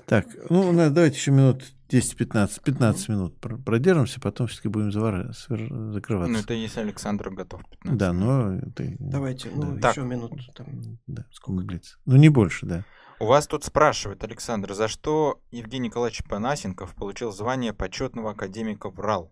Так. 0.05 0.25
так, 0.25 0.49
ну 0.49 0.73
давайте 0.73 1.17
еще 1.17 1.31
минут 1.31 1.63
10-15, 1.89 2.61
15 2.63 3.09
угу. 3.09 3.13
минут 3.13 3.39
продержимся, 3.39 4.19
потом 4.19 4.47
все-таки 4.47 4.69
будем 4.69 4.91
завар... 4.91 5.31
закрываться. 5.31 6.33
Ну 6.33 6.39
это 6.39 6.53
если 6.53 6.81
Александр 6.81 7.29
готов. 7.29 7.61
Да, 7.83 8.13
но... 8.13 8.55
Это... 8.55 8.95
Давайте, 8.99 9.49
ну 9.53 9.77
да. 9.77 9.89
еще 9.89 10.01
так. 10.01 10.09
минут. 10.09 10.31
Там... 10.55 10.67
Да, 11.07 11.25
сколько? 11.31 11.63
Блиц. 11.63 11.97
Ну 12.05 12.15
не 12.15 12.29
больше, 12.29 12.65
да. 12.65 12.85
У 13.23 13.25
вас 13.25 13.47
тут 13.47 13.63
спрашивают, 13.63 14.21
Александр, 14.25 14.73
за 14.73 14.89
что 14.89 15.39
Евгений 15.49 15.87
Николаевич 15.87 16.25
Панасенков 16.25 16.93
получил 16.93 17.31
звание 17.31 17.71
почетного 17.71 18.31
академика 18.31 18.89
ВРАЛ? 18.89 19.31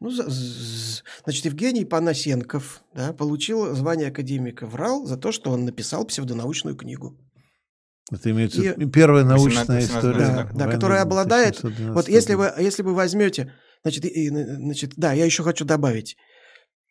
Ну, 0.00 0.10
значит, 0.10 1.44
Евгений 1.44 1.84
Панасенков 1.84 2.82
да, 2.92 3.12
получил 3.12 3.72
звание 3.76 4.08
академика 4.08 4.66
ВРАЛ 4.66 5.06
за 5.06 5.16
то, 5.16 5.30
что 5.30 5.52
он 5.52 5.64
написал 5.64 6.04
псевдонаучную 6.04 6.74
книгу. 6.74 7.16
Это 8.10 8.32
имеется 8.32 8.60
и... 8.60 8.86
первая 8.86 9.22
научная 9.22 9.64
18, 9.64 9.88
история. 9.88 10.26
Да, 10.26 10.50
да 10.52 10.66
которая 10.68 11.02
обладает... 11.02 11.62
Вот 11.62 12.08
если 12.08 12.34
вы, 12.34 12.52
если 12.58 12.82
вы 12.82 12.94
возьмете... 12.94 13.54
Значит, 13.84 14.06
и, 14.06 14.28
значит, 14.28 14.94
да, 14.96 15.12
я 15.12 15.24
еще 15.24 15.44
хочу 15.44 15.64
добавить. 15.64 16.16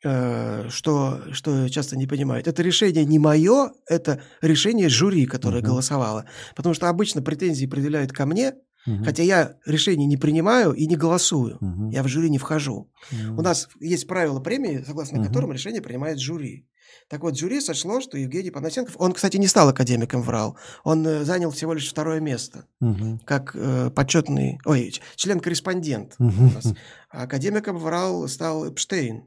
Э, 0.03 0.67
что, 0.69 1.21
что 1.31 1.69
часто 1.69 1.95
не 1.95 2.07
понимают. 2.07 2.47
Это 2.47 2.63
решение 2.63 3.05
не 3.05 3.19
мое, 3.19 3.71
это 3.87 4.19
решение 4.41 4.89
жюри, 4.89 5.27
которое 5.27 5.61
uh-huh. 5.61 5.67
голосовало. 5.67 6.25
Потому 6.55 6.73
что 6.73 6.89
обычно 6.89 7.21
претензии 7.21 7.67
предъявляют 7.67 8.11
ко 8.11 8.25
мне, 8.25 8.55
uh-huh. 8.87 9.03
хотя 9.05 9.21
я 9.21 9.57
решение 9.63 10.07
не 10.07 10.17
принимаю 10.17 10.73
и 10.73 10.87
не 10.87 10.95
голосую. 10.95 11.59
Uh-huh. 11.61 11.91
Я 11.91 12.01
в 12.01 12.07
жюри 12.07 12.31
не 12.31 12.39
вхожу. 12.39 12.91
Uh-huh. 13.11 13.37
У 13.37 13.41
нас 13.43 13.69
есть 13.79 14.07
правила 14.07 14.39
премии, 14.39 14.83
согласно 14.87 15.17
uh-huh. 15.17 15.27
которым 15.27 15.51
решение 15.51 15.83
принимает 15.83 16.19
жюри. 16.19 16.67
Так 17.07 17.21
вот, 17.21 17.37
жюри 17.37 17.61
сошло, 17.61 18.01
что 18.01 18.17
Евгений 18.17 18.49
Панасенков, 18.49 18.95
он, 18.97 19.13
кстати, 19.13 19.37
не 19.37 19.47
стал 19.47 19.69
академиком 19.69 20.23
врал, 20.23 20.57
он 20.83 21.05
э, 21.05 21.23
занял 21.25 21.51
всего 21.51 21.73
лишь 21.73 21.87
второе 21.87 22.19
место, 22.21 22.65
угу. 22.79 23.19
как 23.23 23.51
э, 23.53 23.91
почетный, 23.91 24.59
ой, 24.65 24.93
член-корреспондент. 25.15 26.15
Угу. 26.17 26.75
Академиком 27.11 27.77
врал 27.77 28.27
стал 28.27 28.67
Эпштейн 28.67 29.25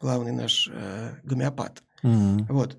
главный 0.00 0.32
наш 0.32 0.68
э, 0.72 1.16
гомеопат. 1.22 1.82
Mm-hmm. 2.02 2.46
Вот. 2.48 2.78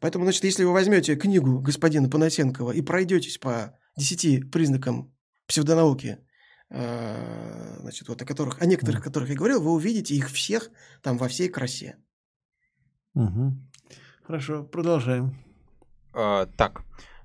Поэтому, 0.00 0.24
значит, 0.24 0.44
если 0.44 0.64
вы 0.64 0.72
возьмете 0.72 1.16
книгу 1.16 1.60
господина 1.60 2.08
Панасенкова 2.08 2.72
и 2.72 2.82
пройдетесь 2.82 3.38
по 3.38 3.78
десяти 3.96 4.40
признакам 4.40 5.14
псевдонауки, 5.46 6.18
э, 6.70 7.76
значит, 7.80 8.08
вот 8.08 8.20
о 8.22 8.24
которых, 8.24 8.60
о 8.60 8.66
некоторых, 8.66 9.00
mm-hmm. 9.00 9.04
которых 9.04 9.28
я 9.28 9.36
говорил, 9.36 9.62
вы 9.62 9.72
увидите 9.72 10.14
их 10.14 10.30
всех 10.30 10.70
там 11.02 11.18
во 11.18 11.28
всей 11.28 11.48
красе. 11.48 11.96
Угу. 13.14 13.52
Хорошо, 14.24 14.64
продолжаем. 14.64 15.36
А, 16.14 16.46
так, 16.56 16.82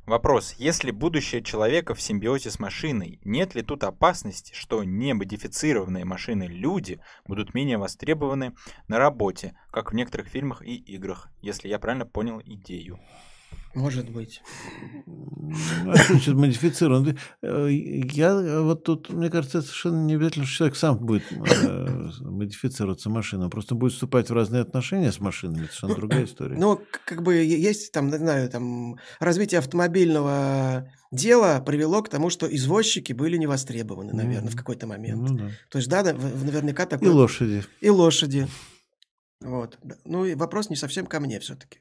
Вопрос. 0.07 0.55
Если 0.57 0.91
будущее 0.91 1.43
человека 1.43 1.93
в 1.93 2.01
симбиозе 2.01 2.49
с 2.49 2.59
машиной, 2.59 3.19
нет 3.25 3.55
ли 3.55 3.61
тут 3.61 3.83
опасности, 3.83 4.53
что 4.53 4.85
немодифицированные 4.85 6.05
машины 6.05 6.43
люди 6.43 7.01
будут 7.25 7.53
менее 7.53 7.77
востребованы 7.77 8.53
на 8.87 8.99
работе, 8.99 9.57
как 9.69 9.91
в 9.91 9.95
некоторых 9.95 10.29
фильмах 10.29 10.61
и 10.61 10.77
играх, 10.77 11.27
если 11.41 11.67
я 11.67 11.77
правильно 11.77 12.05
понял 12.05 12.41
идею? 12.45 13.01
Может 13.77 14.09
быть. 14.09 14.41
Значит 15.83 16.33
модифицирован? 16.33 17.15
Э, 17.43 17.67
я 17.69 18.29
э, 18.31 18.61
вот 18.61 18.83
тут, 18.83 19.09
мне 19.09 19.29
кажется, 19.29 19.61
совершенно 19.61 20.03
не 20.03 20.15
обязательно, 20.15 20.45
что 20.45 20.55
человек 20.57 20.75
сам 20.75 20.97
будет 20.97 21.23
э, 21.31 22.09
модифицироваться 22.21 23.11
машиной. 23.11 23.51
просто 23.51 23.75
будет 23.75 23.93
вступать 23.93 24.31
в 24.31 24.33
разные 24.33 24.63
отношения 24.63 25.11
с 25.11 25.19
машинами. 25.19 25.65
Это 25.65 25.73
совершенно 25.73 25.95
другая 25.95 26.25
история. 26.25 26.57
Ну, 26.57 26.81
как 27.05 27.21
бы 27.21 27.35
есть 27.35 27.91
там, 27.91 28.07
не 28.07 28.17
знаю, 28.17 28.49
там 28.49 28.97
развитие 29.19 29.59
автомобильного 29.59 30.91
дела 31.11 31.61
привело 31.61 32.01
к 32.01 32.09
тому, 32.09 32.31
что 32.31 32.47
извозчики 32.47 33.13
были 33.13 33.37
не 33.37 33.45
востребованы, 33.45 34.11
наверное, 34.11 34.49
mm-hmm. 34.49 34.53
в 34.53 34.57
какой-то 34.57 34.87
момент. 34.87 35.29
Ну, 35.29 35.37
да. 35.37 35.51
То 35.69 35.77
есть, 35.77 35.87
да, 35.87 36.01
наверняка 36.01 36.87
такое... 36.87 37.09
И 37.09 37.11
лошади. 37.11 37.63
И 37.81 37.89
лошади. 37.91 38.47
Вот. 39.41 39.77
Ну, 40.03 40.25
и 40.25 40.33
вопрос 40.33 40.71
не 40.71 40.75
совсем 40.75 41.05
ко 41.05 41.19
мне 41.19 41.39
все-таки. 41.39 41.79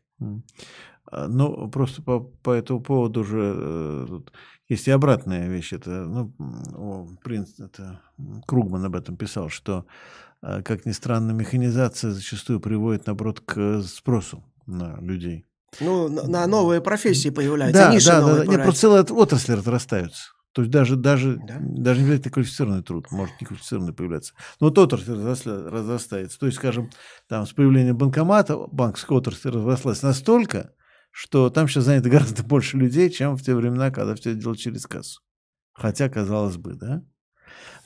А, 1.11 1.28
ну, 1.28 1.69
просто 1.70 2.03
по, 2.03 2.20
по 2.20 2.51
этому 2.51 2.81
поводу 2.81 3.20
уже 3.20 3.55
э, 3.57 4.20
есть 4.69 4.89
и 4.89 4.91
обратная 4.91 5.49
вещь. 5.49 5.73
Это, 5.73 5.91
ну, 5.91 7.16
принц, 7.23 7.59
это 7.61 8.01
Кругман 8.47 8.85
об 8.85 8.97
этом 8.97 9.16
писал, 9.16 9.49
что 9.49 9.87
а, 10.43 10.62
как 10.62 10.87
ни 10.87 10.93
странно, 10.93 11.33
механизация 11.33 12.11
зачастую 12.11 12.61
приводит, 12.61 13.07
наоборот, 13.07 13.41
к 13.41 13.83
спросу 13.83 14.45
на 14.66 14.99
людей. 15.01 15.47
Ну, 15.81 16.09
на 16.09 16.47
новые 16.47 16.81
профессии 16.81 17.28
появляются, 17.28 17.87
да, 17.87 17.95
ниши 17.95 18.07
да, 18.07 18.20
новые 18.20 18.45
да. 18.45 18.53
Нет, 18.53 18.62
просто 18.62 18.81
целые 18.81 19.03
отрасли 19.03 19.53
разрастаются. 19.53 20.31
То 20.53 20.62
есть 20.62 20.73
даже, 20.73 20.97
даже, 20.97 21.37
да? 21.37 21.59
даже 21.61 22.01
не 22.01 22.07
обязательно 22.07 22.33
квалифицированный 22.33 22.83
труд, 22.83 23.11
может 23.11 23.39
неквалифицированный 23.43 23.93
появляться. 23.93 24.33
Но 24.59 24.69
вот 24.69 24.78
отрасль 24.78 25.12
разрастается. 25.12 26.39
То 26.39 26.47
есть, 26.47 26.57
скажем, 26.57 26.91
там 27.28 27.47
с 27.47 27.53
появлением 27.53 27.99
банкомата 27.99 28.57
банковская 28.57 29.19
отрасль 29.19 29.51
разрослась 29.51 30.01
настолько, 30.01 30.73
что 31.17 31.49
там 31.49 31.67
сейчас 31.67 31.85
занято 31.85 32.11
гораздо 32.11 32.43
больше 32.43 32.77
людей, 32.77 33.09
чем 33.09 33.37
в 33.37 33.43
те 33.43 33.55
времена, 33.55 33.91
когда 33.91 34.15
все 34.15 34.33
это 34.33 34.41
делали 34.41 34.59
через 34.59 34.87
кассу. 34.87 35.23
Хотя, 35.73 36.11
казалось 36.11 36.59
бы, 36.59 36.75
да? 36.75 37.03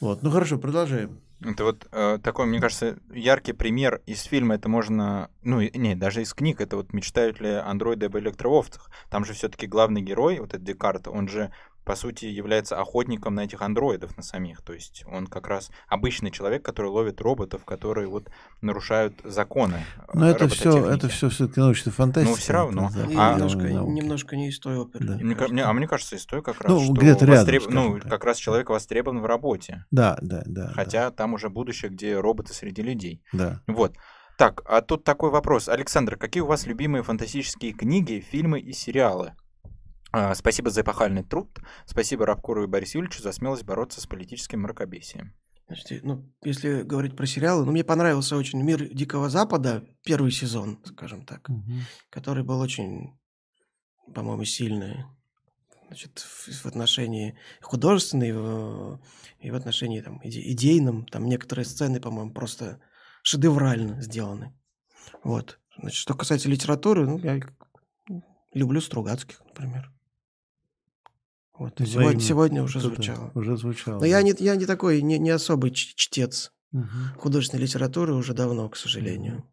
Вот, 0.00 0.24
ну 0.24 0.32
хорошо, 0.32 0.58
продолжаем. 0.58 1.20
Это 1.40 1.62
вот 1.62 1.86
э, 1.92 2.18
такой, 2.20 2.46
мне 2.46 2.60
кажется, 2.60 2.98
яркий 3.12 3.52
пример 3.52 4.02
из 4.04 4.22
фильма. 4.24 4.56
Это 4.56 4.68
можно, 4.68 5.30
ну, 5.42 5.60
не, 5.60 5.94
даже 5.94 6.22
из 6.22 6.34
книг. 6.34 6.60
Это 6.60 6.76
вот 6.76 6.92
мечтают 6.92 7.40
ли 7.40 7.50
андроиды 7.50 8.06
об 8.06 8.18
электроовцах. 8.18 8.90
Там 9.10 9.24
же 9.24 9.32
все-таки 9.32 9.68
главный 9.68 10.02
герой, 10.02 10.40
вот 10.40 10.48
этот 10.48 10.64
Декарт, 10.64 11.06
он 11.06 11.28
же 11.28 11.52
по 11.90 11.96
сути, 11.96 12.26
является 12.26 12.80
охотником 12.80 13.34
на 13.34 13.40
этих 13.40 13.62
андроидов, 13.62 14.16
на 14.16 14.22
самих. 14.22 14.62
То 14.62 14.72
есть 14.72 15.02
он 15.10 15.26
как 15.26 15.48
раз 15.48 15.72
обычный 15.88 16.30
человек, 16.30 16.64
который 16.64 16.86
ловит 16.86 17.20
роботов, 17.20 17.64
которые 17.64 18.06
вот 18.06 18.30
нарушают 18.60 19.14
законы. 19.24 19.84
Но 20.14 20.30
это 20.30 20.46
все, 20.46 20.86
это 20.86 21.08
все 21.08 21.28
все-таки 21.30 21.58
научная 21.58 21.92
фантастика. 21.92 22.30
Ну, 22.30 22.36
все 22.36 22.52
равно. 22.52 22.90
а, 23.16 23.34
немножко, 23.34 23.62
немножко 23.62 24.36
не 24.36 24.50
из 24.50 24.60
той 24.60 24.78
оперы. 24.78 25.04
Да. 25.04 25.14
Мне, 25.16 25.34
мне, 25.34 25.64
а 25.64 25.72
мне 25.72 25.88
кажется, 25.88 26.14
из 26.14 26.24
той 26.26 26.42
как 26.42 26.60
раз, 26.60 26.70
ну, 26.70 26.92
где-то 26.92 27.24
рядом, 27.24 27.38
востреб... 27.38 27.62
ну, 27.68 27.98
так. 27.98 28.08
как 28.08 28.24
раз 28.24 28.38
человек 28.38 28.70
востребован 28.70 29.20
в 29.20 29.26
работе. 29.26 29.84
Да, 29.90 30.16
да, 30.22 30.44
да. 30.46 30.70
Хотя 30.76 31.06
да. 31.06 31.10
там 31.10 31.34
уже 31.34 31.48
будущее, 31.48 31.90
где 31.90 32.20
роботы 32.20 32.54
среди 32.54 32.82
людей. 32.82 33.20
Да. 33.32 33.62
Вот. 33.66 33.96
Так, 34.36 34.62
а 34.64 34.80
тут 34.80 35.02
такой 35.02 35.30
вопрос. 35.30 35.68
Александр, 35.68 36.16
какие 36.16 36.44
у 36.44 36.46
вас 36.46 36.66
любимые 36.66 37.02
фантастические 37.02 37.72
книги, 37.72 38.24
фильмы 38.30 38.60
и 38.60 38.72
сериалы? 38.72 39.34
А, 40.12 40.34
спасибо 40.34 40.70
за 40.70 40.80
эпохальный 40.80 41.22
труд. 41.22 41.58
Спасибо 41.86 42.26
Рабкуру 42.26 42.64
и 42.64 42.66
Борису 42.66 42.98
Юльевичу 42.98 43.22
за 43.22 43.32
смелость 43.32 43.64
бороться 43.64 44.00
с 44.00 44.06
политическим 44.06 44.62
мракобесием. 44.62 45.34
Значит, 45.68 46.02
ну, 46.02 46.28
если 46.42 46.82
говорить 46.82 47.16
про 47.16 47.26
сериалы, 47.26 47.64
ну, 47.64 47.70
мне 47.70 47.84
понравился 47.84 48.36
очень 48.36 48.60
«Мир 48.60 48.92
Дикого 48.92 49.30
Запада», 49.30 49.84
первый 50.04 50.32
сезон, 50.32 50.82
скажем 50.84 51.24
так, 51.24 51.48
угу. 51.48 51.62
который 52.10 52.42
был 52.42 52.58
очень, 52.58 53.16
по-моему, 54.12 54.44
сильный. 54.44 55.04
Значит, 55.86 56.18
в, 56.18 56.64
в 56.64 56.66
отношении 56.66 57.38
художественной 57.62 58.32
в, 58.32 59.00
и 59.38 59.50
в 59.52 59.54
отношении 59.54 60.00
там, 60.00 60.20
иде, 60.24 60.40
идейном. 60.52 61.06
Там 61.06 61.26
некоторые 61.26 61.64
сцены, 61.64 62.00
по-моему, 62.00 62.32
просто 62.32 62.80
шедеврально 63.22 64.02
сделаны. 64.02 64.58
Вот. 65.22 65.60
Значит, 65.78 65.98
что 65.98 66.14
касается 66.14 66.48
литературы, 66.48 67.06
ну, 67.06 67.18
я 67.18 67.40
люблю 68.52 68.80
Стругацких, 68.80 69.40
например. 69.46 69.92
Вот, 71.60 71.74
сегодня, 71.78 72.20
сегодня 72.20 72.62
уже 72.62 72.80
звучало. 72.80 73.30
Уже 73.34 73.54
звучало. 73.54 73.96
Но 73.96 74.00
да. 74.00 74.06
я, 74.06 74.22
не, 74.22 74.34
я 74.38 74.56
не 74.56 74.64
такой, 74.64 75.02
не, 75.02 75.18
не 75.18 75.28
особый 75.28 75.72
чтец 75.72 76.52
угу. 76.72 76.86
художественной 77.18 77.64
литературы 77.64 78.14
уже 78.14 78.32
давно, 78.32 78.66
к 78.70 78.76
сожалению. 78.78 79.44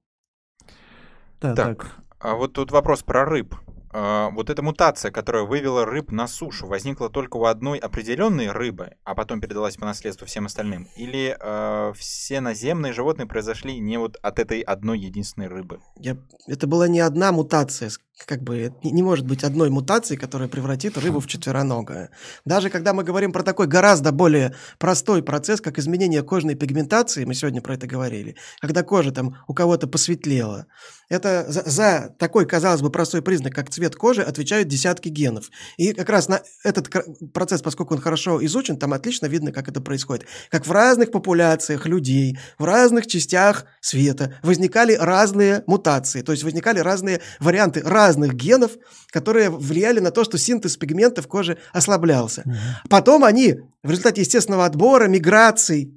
Да, 1.42 1.54
так, 1.54 1.78
так, 1.78 1.96
а 2.20 2.36
вот 2.36 2.54
тут 2.54 2.72
вопрос 2.72 3.04
про 3.04 3.26
рыб. 3.26 3.56
А, 3.92 4.30
вот 4.30 4.50
эта 4.50 4.62
мутация, 4.62 5.12
которая 5.12 5.44
вывела 5.44 5.84
рыб 5.84 6.12
на 6.12 6.28
сушу, 6.28 6.66
возникла 6.68 7.10
только 7.10 7.36
у 7.36 7.44
одной 7.44 7.78
определенной 7.78 8.52
рыбы, 8.52 8.92
а 9.04 9.14
потом 9.14 9.42
передалась 9.42 9.76
по 9.76 9.86
наследству 9.86 10.26
всем 10.26 10.46
остальным? 10.46 10.88
Или 10.96 11.36
э, 11.38 11.94
все 11.98 12.40
наземные 12.40 12.94
животные 12.94 13.28
произошли 13.28 13.80
не 13.80 13.98
вот 13.98 14.16
от 14.22 14.40
этой 14.40 14.62
одной 14.62 15.00
единственной 15.00 15.48
рыбы? 15.48 15.82
Я... 15.98 16.16
Это 16.48 16.68
была 16.68 16.88
не 16.88 17.02
одна 17.02 17.34
мутация, 17.34 17.90
как 18.26 18.42
бы 18.42 18.74
не 18.84 19.04
может 19.04 19.26
быть 19.26 19.44
одной 19.44 19.70
мутации, 19.70 20.16
которая 20.16 20.48
превратит 20.48 20.98
рыбу 20.98 21.20
в 21.20 21.28
четвероногое. 21.28 22.10
Даже 22.46 22.70
когда 22.70 22.94
мы 22.94 23.04
говорим 23.04 23.32
про 23.32 23.44
такой 23.44 23.68
гораздо 23.68 24.12
более 24.12 24.56
простой 24.80 25.22
процесс, 25.22 25.62
как 25.62 25.78
изменение 25.78 26.24
кожной 26.24 26.56
пигментации, 26.56 27.26
мы 27.26 27.34
сегодня 27.34 27.62
про 27.62 27.76
это 27.76 27.88
говорили, 27.88 28.36
когда 28.60 28.84
кожа 28.84 29.12
там 29.12 29.38
у 29.48 29.54
кого-то 29.54 29.88
посветлела, 29.88 30.68
это 31.10 31.46
за, 31.48 31.64
за 31.64 32.16
такой, 32.20 32.46
казалось 32.46 32.82
бы, 32.82 32.90
простой 32.90 33.22
признак, 33.22 33.54
как 33.54 33.70
цвет 33.70 33.96
кожи, 33.96 34.22
отвечают 34.22 34.68
десятки 34.68 35.10
генов. 35.10 35.50
И 35.78 35.94
как 35.94 36.10
раз 36.10 36.28
на 36.28 36.42
этот 36.64 36.90
процесс, 37.34 37.62
поскольку 37.62 37.96
он 37.96 38.02
хорошо 38.02 38.44
изучен, 38.46 38.78
там 38.78 38.94
отлично 38.94 39.28
видно, 39.28 39.52
как 39.52 39.70
это 39.70 39.80
происходит. 39.80 40.26
Как 40.50 40.68
в 40.68 40.72
разных 40.72 41.12
популяциях 41.12 41.86
людей, 41.86 42.38
в 42.58 42.66
разных 42.66 43.08
частях 43.08 43.66
света 43.80 44.38
возникали 44.44 44.96
разные 44.96 45.64
мутации, 45.66 46.22
то 46.22 46.34
есть 46.34 46.44
возникали 46.44 46.80
разные 46.80 47.22
варианты, 47.40 47.82
разные 47.82 48.07
разных 48.08 48.34
генов, 48.34 48.72
которые 49.12 49.50
влияли 49.50 50.00
на 50.00 50.12
то, 50.12 50.24
что 50.24 50.38
синтез 50.38 50.78
пигментов 50.78 51.28
кожи 51.28 51.58
ослаблялся. 51.74 52.44
Угу. 52.46 52.56
Потом 52.90 53.24
они 53.24 53.56
в 53.84 53.90
результате 53.90 54.22
естественного 54.22 54.66
отбора, 54.66 55.08
миграций, 55.08 55.94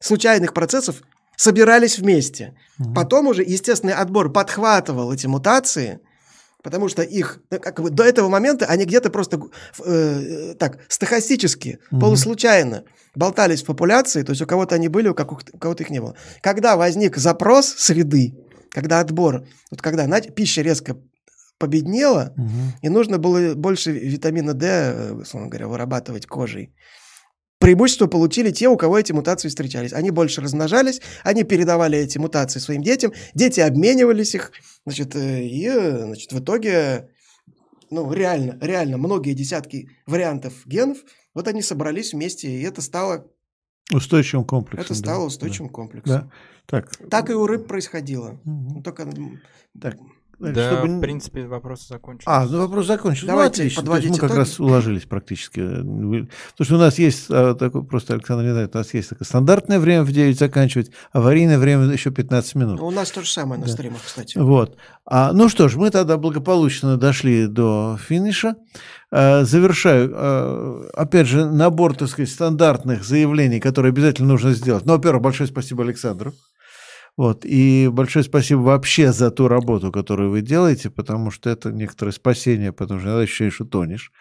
случайных 0.00 0.52
процессов 0.52 1.02
собирались 1.36 1.98
вместе. 1.98 2.54
Угу. 2.78 2.94
Потом 2.94 3.28
уже 3.28 3.42
естественный 3.42 3.94
отбор 3.94 4.32
подхватывал 4.32 5.12
эти 5.12 5.26
мутации, 5.26 6.00
потому 6.62 6.88
что 6.88 7.02
их 7.02 7.40
ну, 7.50 7.58
как 7.60 7.80
бы, 7.80 7.90
до 7.90 8.04
этого 8.04 8.28
момента 8.28 8.66
они 8.66 8.84
где-то 8.84 9.10
просто 9.10 9.40
э, 9.84 10.54
так 10.58 10.78
стахастически, 10.88 11.78
угу. 11.90 12.00
полуслучайно 12.00 12.84
болтались 13.14 13.62
в 13.62 13.66
популяции, 13.66 14.22
то 14.22 14.30
есть 14.30 14.42
у 14.42 14.46
кого-то 14.46 14.74
они 14.74 14.88
были, 14.88 15.08
у 15.08 15.14
кого-то 15.14 15.82
их 15.82 15.90
не 15.90 16.00
было. 16.00 16.16
Когда 16.40 16.76
возник 16.76 17.16
запрос 17.16 17.66
среды, 17.66 18.34
когда 18.70 18.98
отбор, 18.98 19.46
вот 19.70 19.80
когда 19.80 20.04
пища 20.20 20.62
резко 20.62 20.96
победнела, 21.64 22.32
угу. 22.36 22.48
и 22.82 22.88
нужно 22.88 23.18
было 23.18 23.54
больше 23.54 23.92
витамина 23.92 24.54
D, 24.54 24.66
э, 24.66 25.12
условно 25.12 25.48
говоря, 25.48 25.66
вырабатывать 25.66 26.26
кожей. 26.26 26.74
Преимущество 27.58 28.06
получили 28.06 28.50
те, 28.50 28.68
у 28.68 28.76
кого 28.76 28.98
эти 28.98 29.12
мутации 29.12 29.48
встречались. 29.48 29.94
Они 29.94 30.10
больше 30.10 30.42
размножались, 30.42 31.00
они 31.24 31.44
передавали 31.44 31.98
эти 31.98 32.18
мутации 32.18 32.60
своим 32.60 32.82
детям, 32.82 33.12
дети 33.34 33.60
обменивались 33.60 34.34
их, 34.34 34.52
значит, 34.86 35.16
э, 35.16 35.44
и 35.44 35.70
значит, 35.70 36.32
в 36.32 36.38
итоге, 36.38 37.08
ну, 37.90 38.12
реально, 38.12 38.58
реально, 38.60 38.98
многие 38.98 39.32
десятки 39.32 39.88
вариантов 40.06 40.52
генов, 40.66 40.98
вот 41.34 41.48
они 41.48 41.62
собрались 41.62 42.12
вместе, 42.12 42.48
и 42.48 42.62
это 42.62 42.82
стало 42.82 43.26
Устойчивым 43.92 44.46
комплексом. 44.46 44.84
Это 44.84 44.94
стало 44.94 45.20
да. 45.20 45.26
устойчивым 45.26 45.68
да. 45.68 45.74
комплексом. 45.74 46.12
Да. 46.12 46.30
Так. 46.66 46.96
так 47.10 47.30
и 47.30 47.34
у 47.34 47.46
рыб 47.46 47.66
происходило. 47.66 48.40
Угу. 48.44 48.82
Только... 48.82 49.08
Так. 49.80 49.96
Да, 50.52 50.72
чтобы... 50.72 50.98
в 50.98 51.00
принципе, 51.00 51.46
вопросы 51.46 51.88
закончились. 51.88 52.24
А, 52.26 52.46
ну 52.46 52.58
вопрос 52.58 52.86
закончился. 52.86 53.26
Давайте 53.26 53.62
ну, 53.62 53.66
отлично. 53.66 53.82
То 53.82 53.96
есть 53.96 54.08
мы 54.10 54.16
как 54.18 54.36
раз 54.36 54.60
уложились 54.60 55.04
практически. 55.04 55.60
Потому 55.60 56.28
что 56.60 56.74
у 56.74 56.78
нас 56.78 56.98
есть 56.98 57.26
а, 57.30 57.54
такой, 57.54 57.84
просто 57.84 58.14
Александр 58.14 58.44
не 58.44 58.52
знает, 58.52 58.74
у 58.74 58.78
нас 58.78 58.92
есть 58.94 59.08
такое 59.08 59.26
стандартное 59.26 59.78
время 59.78 60.02
в 60.04 60.12
9 60.12 60.38
заканчивать, 60.38 60.90
аварийное 61.12 61.58
время 61.58 61.84
еще 61.86 62.10
15 62.10 62.54
минут. 62.54 62.80
Ну, 62.80 62.86
у 62.86 62.90
нас 62.90 63.10
то 63.10 63.22
же 63.22 63.30
самое 63.30 63.60
на 63.60 63.66
да. 63.66 63.72
стримах, 63.72 64.00
кстати. 64.04 64.36
Вот. 64.38 64.76
А, 65.06 65.32
ну 65.32 65.48
что 65.48 65.68
ж, 65.68 65.76
мы 65.76 65.90
тогда 65.90 66.16
благополучно 66.16 66.96
дошли 66.96 67.46
до 67.46 67.98
финиша. 68.00 68.56
А, 69.10 69.44
завершаю. 69.44 70.12
А, 70.14 70.88
опять 70.94 71.28
же, 71.28 71.46
набор, 71.46 71.94
так 71.96 72.08
сказать, 72.08 72.30
стандартных 72.30 73.04
заявлений, 73.04 73.60
которые 73.60 73.90
обязательно 73.90 74.28
нужно 74.28 74.52
сделать. 74.52 74.84
Ну, 74.84 74.94
во-первых, 74.94 75.22
большое 75.22 75.48
спасибо 75.48 75.84
Александру. 75.84 76.32
Вот. 77.16 77.44
И 77.44 77.88
большое 77.92 78.24
спасибо 78.24 78.60
вообще 78.60 79.12
за 79.12 79.30
ту 79.30 79.46
работу, 79.46 79.92
которую 79.92 80.30
вы 80.30 80.40
делаете, 80.40 80.90
потому 80.90 81.30
что 81.30 81.48
это 81.48 81.70
некоторое 81.70 82.12
спасение, 82.12 82.72
потому 82.72 82.98
что 82.98 83.08
иногда 83.08 83.22
ощущение, 83.22 83.52
что 83.52 83.64
тонешь. 83.64 84.12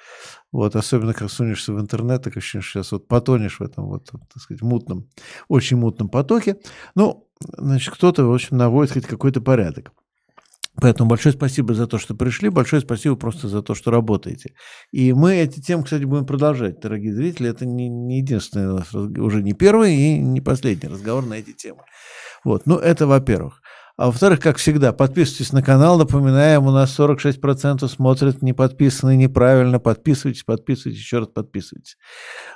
Вот, 0.52 0.76
особенно, 0.76 1.14
как 1.14 1.32
сунешься 1.32 1.74
в 1.74 1.80
интернет, 1.80 2.24
так 2.24 2.38
ощущение, 2.38 2.64
что 2.64 2.80
сейчас 2.80 2.92
вот 2.92 3.08
потонешь 3.08 3.60
в 3.60 3.64
этом 3.64 3.86
вот, 3.86 4.12
так 4.12 4.42
сказать, 4.42 4.62
мутном, 4.62 5.10
очень 5.48 5.78
мутном 5.78 6.10
потоке. 6.10 6.58
Ну, 6.94 7.28
значит, 7.58 7.94
кто-то, 7.94 8.26
в 8.26 8.34
общем, 8.34 8.58
наводит 8.58 8.94
хоть 8.94 9.08
какой-то 9.08 9.42
порядок. 9.42 9.92
Поэтому 10.82 11.10
большое 11.10 11.34
спасибо 11.34 11.74
за 11.74 11.86
то, 11.86 12.00
что 12.00 12.16
пришли, 12.16 12.50
большое 12.50 12.82
спасибо 12.82 13.16
просто 13.16 13.48
за 13.48 13.62
то, 13.62 13.76
что 13.76 13.92
работаете. 13.92 14.54
И 14.92 15.14
мы 15.14 15.36
эти 15.36 15.62
темы, 15.62 15.84
кстати, 15.84 16.04
будем 16.04 16.26
продолжать, 16.26 16.80
дорогие 16.80 17.14
зрители. 17.14 17.50
Это 17.50 17.66
не, 17.66 17.90
не 17.90 18.20
единственный, 18.20 18.82
уже 19.22 19.44
не 19.44 19.54
первый 19.54 19.96
и 19.96 20.18
не 20.18 20.42
последний 20.42 20.90
разговор 20.90 21.26
на 21.26 21.36
эти 21.36 21.52
темы. 21.52 21.84
Вот, 22.44 22.66
ну 22.66 22.78
это 22.78 23.08
во-первых. 23.08 23.62
А 23.96 24.08
во-вторых, 24.08 24.40
как 24.40 24.58
всегда, 24.58 24.92
подписывайтесь 24.92 25.54
на 25.54 25.62
канал. 25.62 26.00
Напоминаем, 26.00 26.66
у 26.66 26.72
нас 26.72 26.98
46% 27.00 27.88
смотрят 27.88 28.42
не 28.42 28.52
подписанные 28.52 29.18
неправильно. 29.18 29.80
Подписывайтесь, 29.80 30.44
подписывайтесь, 30.44 31.00
еще 31.00 31.20
раз 31.20 31.28
подписывайтесь. 31.28 31.98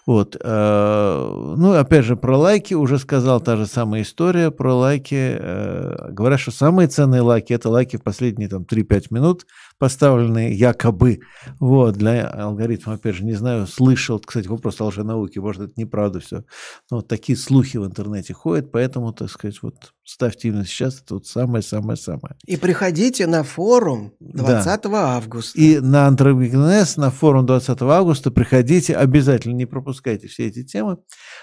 Вот. 0.07 0.35
Э, 0.41 1.53
ну, 1.55 1.73
опять 1.73 2.05
же, 2.05 2.15
про 2.15 2.35
лайки. 2.39 2.73
Уже 2.73 2.97
сказал 2.97 3.39
та 3.39 3.55
же 3.55 3.67
самая 3.67 4.01
история 4.01 4.49
про 4.49 4.73
лайки. 4.73 5.37
Э, 5.39 6.09
говорят, 6.09 6.39
что 6.39 6.49
самые 6.49 6.87
ценные 6.87 7.21
лайки– 7.21 7.53
это 7.53 7.69
лайки 7.69 7.97
в 7.97 8.03
последние 8.03 8.49
там, 8.49 8.63
3-5 8.63 9.07
минут, 9.11 9.45
поставленные 9.77 10.53
якобы 10.53 11.19
вот, 11.59 11.95
для 11.95 12.27
алгоритма. 12.27 12.93
Опять 12.93 13.15
же, 13.15 13.25
не 13.25 13.33
знаю, 13.33 13.67
слышал, 13.67 14.19
кстати, 14.19 14.47
вопрос 14.47 14.81
о 14.81 14.85
лженауке, 14.85 15.39
может, 15.39 15.63
это 15.63 15.73
неправда 15.75 16.19
все. 16.19 16.43
Но 16.89 16.97
вот 16.97 17.07
такие 17.07 17.37
слухи 17.37 17.77
в 17.77 17.85
интернете 17.85 18.33
ходят, 18.33 18.71
поэтому, 18.71 19.13
так 19.13 19.29
сказать, 19.29 19.61
вот 19.61 19.93
ставьте 20.03 20.47
именно 20.47 20.65
сейчас, 20.65 21.01
это 21.01 21.15
вот 21.15 21.27
самое-самое-самое. 21.27 22.35
И 22.45 22.57
приходите 22.57 23.27
на 23.27 23.43
форум 23.43 24.13
20 24.19 24.81
да. 24.83 25.15
августа. 25.17 25.59
И 25.59 25.79
на 25.79 26.07
антропогенез, 26.07 26.97
на 26.97 27.11
форум 27.11 27.45
20 27.45 27.81
августа 27.81 28.31
приходите, 28.31 28.95
обязательно 28.95 29.53
не 29.53 29.65
пропускайте 29.65 30.27
все 30.27 30.47
эти 30.47 30.63
темы. 30.63 30.97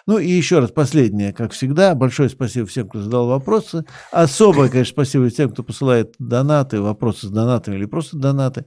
Ну 0.07 0.19
и 0.19 0.29
еще 0.29 0.59
раз, 0.59 0.71
последнее, 0.71 1.33
как 1.33 1.53
всегда, 1.53 1.95
большое 1.95 2.29
спасибо 2.29 2.67
всем, 2.67 2.89
кто 2.89 3.01
задал 3.01 3.27
вопросы. 3.27 3.85
Особое, 4.13 4.69
конечно, 4.69 4.93
спасибо 4.93 5.31
тем, 5.31 5.51
кто 5.51 5.63
посылает 5.63 6.15
донаты, 6.19 6.81
вопросы 6.83 7.27
с 7.29 7.31
донатами 7.31 7.77
или 7.77 7.87
просто 7.87 8.19
донаты. 8.19 8.67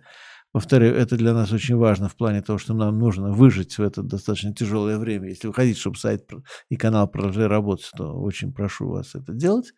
Повторяю, 0.51 0.95
это 0.95 1.17
для 1.17 1.33
нас 1.33 1.51
очень 1.51 1.75
важно 1.75 2.09
в 2.09 2.15
плане 2.15 2.41
того, 2.41 2.57
что 2.57 2.73
нам 2.73 2.97
нужно 2.97 3.31
выжить 3.31 3.77
в 3.77 3.81
это 3.81 4.01
достаточно 4.01 4.53
тяжелое 4.53 4.97
время. 4.97 5.29
Если 5.29 5.47
вы 5.47 5.53
хотите, 5.53 5.79
чтобы 5.79 5.97
сайт 5.97 6.27
и 6.69 6.75
канал 6.75 7.07
продолжали 7.07 7.45
работать, 7.45 7.91
то 7.95 8.13
очень 8.13 8.51
прошу 8.51 8.89
вас 8.89 9.13
это 9.13 9.33
делать. 9.33 9.73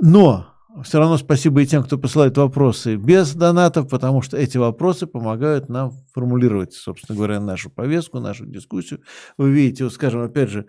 Но 0.00 0.48
все 0.82 0.98
равно 0.98 1.18
спасибо 1.18 1.60
и 1.60 1.66
тем, 1.66 1.84
кто 1.84 1.98
посылает 1.98 2.38
вопросы 2.38 2.96
без 2.96 3.34
донатов, 3.34 3.88
потому 3.88 4.22
что 4.22 4.36
эти 4.36 4.56
вопросы 4.56 5.06
помогают 5.06 5.68
нам 5.68 5.92
формулировать, 6.12 6.72
собственно 6.74 7.16
говоря, 7.16 7.40
нашу 7.40 7.70
повестку, 7.70 8.20
нашу 8.20 8.46
дискуссию. 8.46 9.00
Вы 9.38 9.50
видите, 9.50 9.84
вот 9.84 9.92
скажем, 9.92 10.22
опять 10.22 10.50
же, 10.50 10.66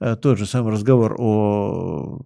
э, 0.00 0.16
тот 0.16 0.38
же 0.38 0.46
самый 0.46 0.72
разговор 0.72 1.16
о 1.18 2.20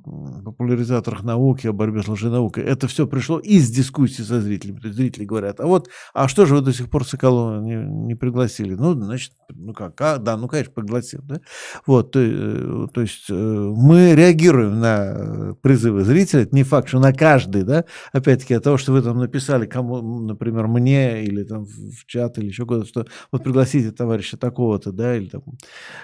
популяризаторах 0.44 1.22
науки, 1.22 1.66
о 1.66 1.72
борьбе 1.72 2.02
с 2.02 2.08
лженаукой. 2.08 2.64
Это 2.64 2.88
все 2.88 3.06
пришло 3.06 3.38
из 3.38 3.70
дискуссии 3.70 4.22
со 4.22 4.40
зрителями. 4.40 4.78
То 4.78 4.88
есть 4.88 4.98
зрители 4.98 5.24
говорят, 5.24 5.60
а 5.60 5.66
вот, 5.66 5.88
а 6.14 6.28
что 6.28 6.46
же 6.46 6.54
вы 6.54 6.60
до 6.60 6.72
сих 6.72 6.90
пор 6.90 7.06
Соколова 7.06 7.60
не, 7.60 7.76
не 7.76 8.14
пригласили? 8.14 8.74
Ну, 8.74 8.94
значит, 8.94 9.32
ну 9.48 9.72
как, 9.72 10.00
а, 10.00 10.18
да, 10.18 10.36
ну, 10.36 10.48
конечно, 10.48 10.72
пригласил. 10.72 11.20
Да? 11.22 11.40
Вот, 11.86 12.12
то, 12.12 12.20
э, 12.20 12.86
то 12.92 13.00
есть 13.00 13.26
э, 13.30 13.34
мы 13.34 14.14
реагируем 14.14 14.80
на 14.80 15.54
призывы 15.62 16.04
зрителей. 16.04 16.44
Это 16.44 16.54
не 16.54 16.62
факт, 16.62 16.88
что 16.88 16.98
на 16.98 17.12
каждый, 17.12 17.62
да, 17.62 17.84
опять-таки 18.12 18.54
от 18.54 18.64
того, 18.64 18.76
что 18.76 18.92
вы 18.92 19.02
там 19.02 19.18
написали 19.18 19.66
кому, 19.66 20.00
например, 20.20 20.66
мне 20.66 21.24
или 21.24 21.42
там 21.44 21.64
в 21.64 22.06
чат 22.06 22.38
или 22.38 22.46
еще 22.46 22.59
куда-то, 22.66 22.86
что 22.86 23.06
вот 23.32 23.42
пригласите 23.44 23.90
товарища 23.92 24.36
такого-то, 24.36 24.92
да, 24.92 25.16
или 25.16 25.28
там 25.28 25.42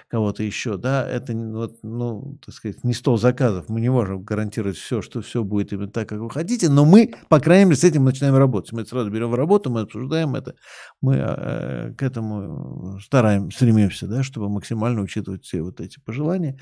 кого-то 0.08 0.42
еще, 0.42 0.76
да, 0.76 1.08
это 1.08 1.32
вот, 1.34 1.78
ну, 1.82 2.38
так 2.44 2.54
сказать, 2.54 2.84
не 2.84 2.92
стол 2.92 3.18
заказов, 3.18 3.68
мы 3.68 3.80
не 3.80 3.90
можем 3.90 4.22
гарантировать 4.22 4.76
все, 4.76 5.02
что 5.02 5.22
все 5.22 5.44
будет 5.44 5.72
именно 5.72 5.90
так, 5.90 6.08
как 6.08 6.20
вы 6.20 6.30
хотите, 6.30 6.68
но 6.68 6.84
мы, 6.84 7.14
по 7.28 7.40
крайней 7.40 7.66
мере, 7.66 7.76
с 7.76 7.84
этим 7.84 8.04
начинаем 8.04 8.36
работать. 8.36 8.72
Мы 8.72 8.82
это 8.82 8.90
сразу 8.90 9.10
берем 9.10 9.30
в 9.30 9.34
работу, 9.34 9.70
мы 9.70 9.82
обсуждаем 9.82 10.34
это, 10.34 10.54
мы 11.00 11.16
э, 11.16 11.94
к 11.94 12.02
этому 12.02 12.98
стараем, 13.00 13.50
стремимся, 13.50 14.06
да, 14.06 14.22
чтобы 14.22 14.48
максимально 14.48 15.02
учитывать 15.02 15.44
все 15.44 15.62
вот 15.62 15.80
эти 15.80 15.98
пожелания. 16.00 16.58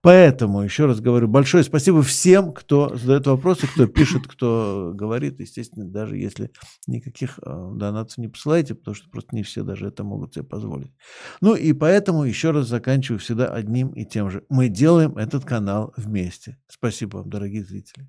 Поэтому, 0.00 0.62
еще 0.62 0.86
раз 0.86 1.00
говорю, 1.00 1.28
большое 1.28 1.64
спасибо 1.64 2.02
всем, 2.02 2.52
кто 2.52 2.96
задает 2.96 3.26
вопросы, 3.26 3.66
кто 3.66 3.86
пишет, 3.86 4.26
кто 4.26 4.92
говорит, 4.94 5.40
естественно, 5.40 5.86
даже 5.86 6.16
если 6.16 6.50
никаких 6.86 7.38
э, 7.42 7.70
донатов 7.74 8.18
не 8.18 8.28
посылаете, 8.28 8.74
потому 8.74 8.94
что 8.94 9.10
просто 9.10 9.31
не 9.32 9.42
все 9.42 9.62
даже 9.64 9.88
это 9.88 10.04
могут 10.04 10.34
себе 10.34 10.44
позволить. 10.44 10.92
Ну 11.40 11.54
и 11.54 11.72
поэтому 11.72 12.24
еще 12.24 12.50
раз 12.50 12.68
заканчиваю 12.68 13.18
всегда 13.18 13.46
одним 13.46 13.88
и 13.88 14.04
тем 14.04 14.30
же. 14.30 14.44
Мы 14.48 14.68
делаем 14.68 15.16
этот 15.16 15.44
канал 15.44 15.92
вместе. 15.96 16.58
Спасибо 16.68 17.18
вам, 17.18 17.30
дорогие 17.30 17.64
зрители. 17.64 18.08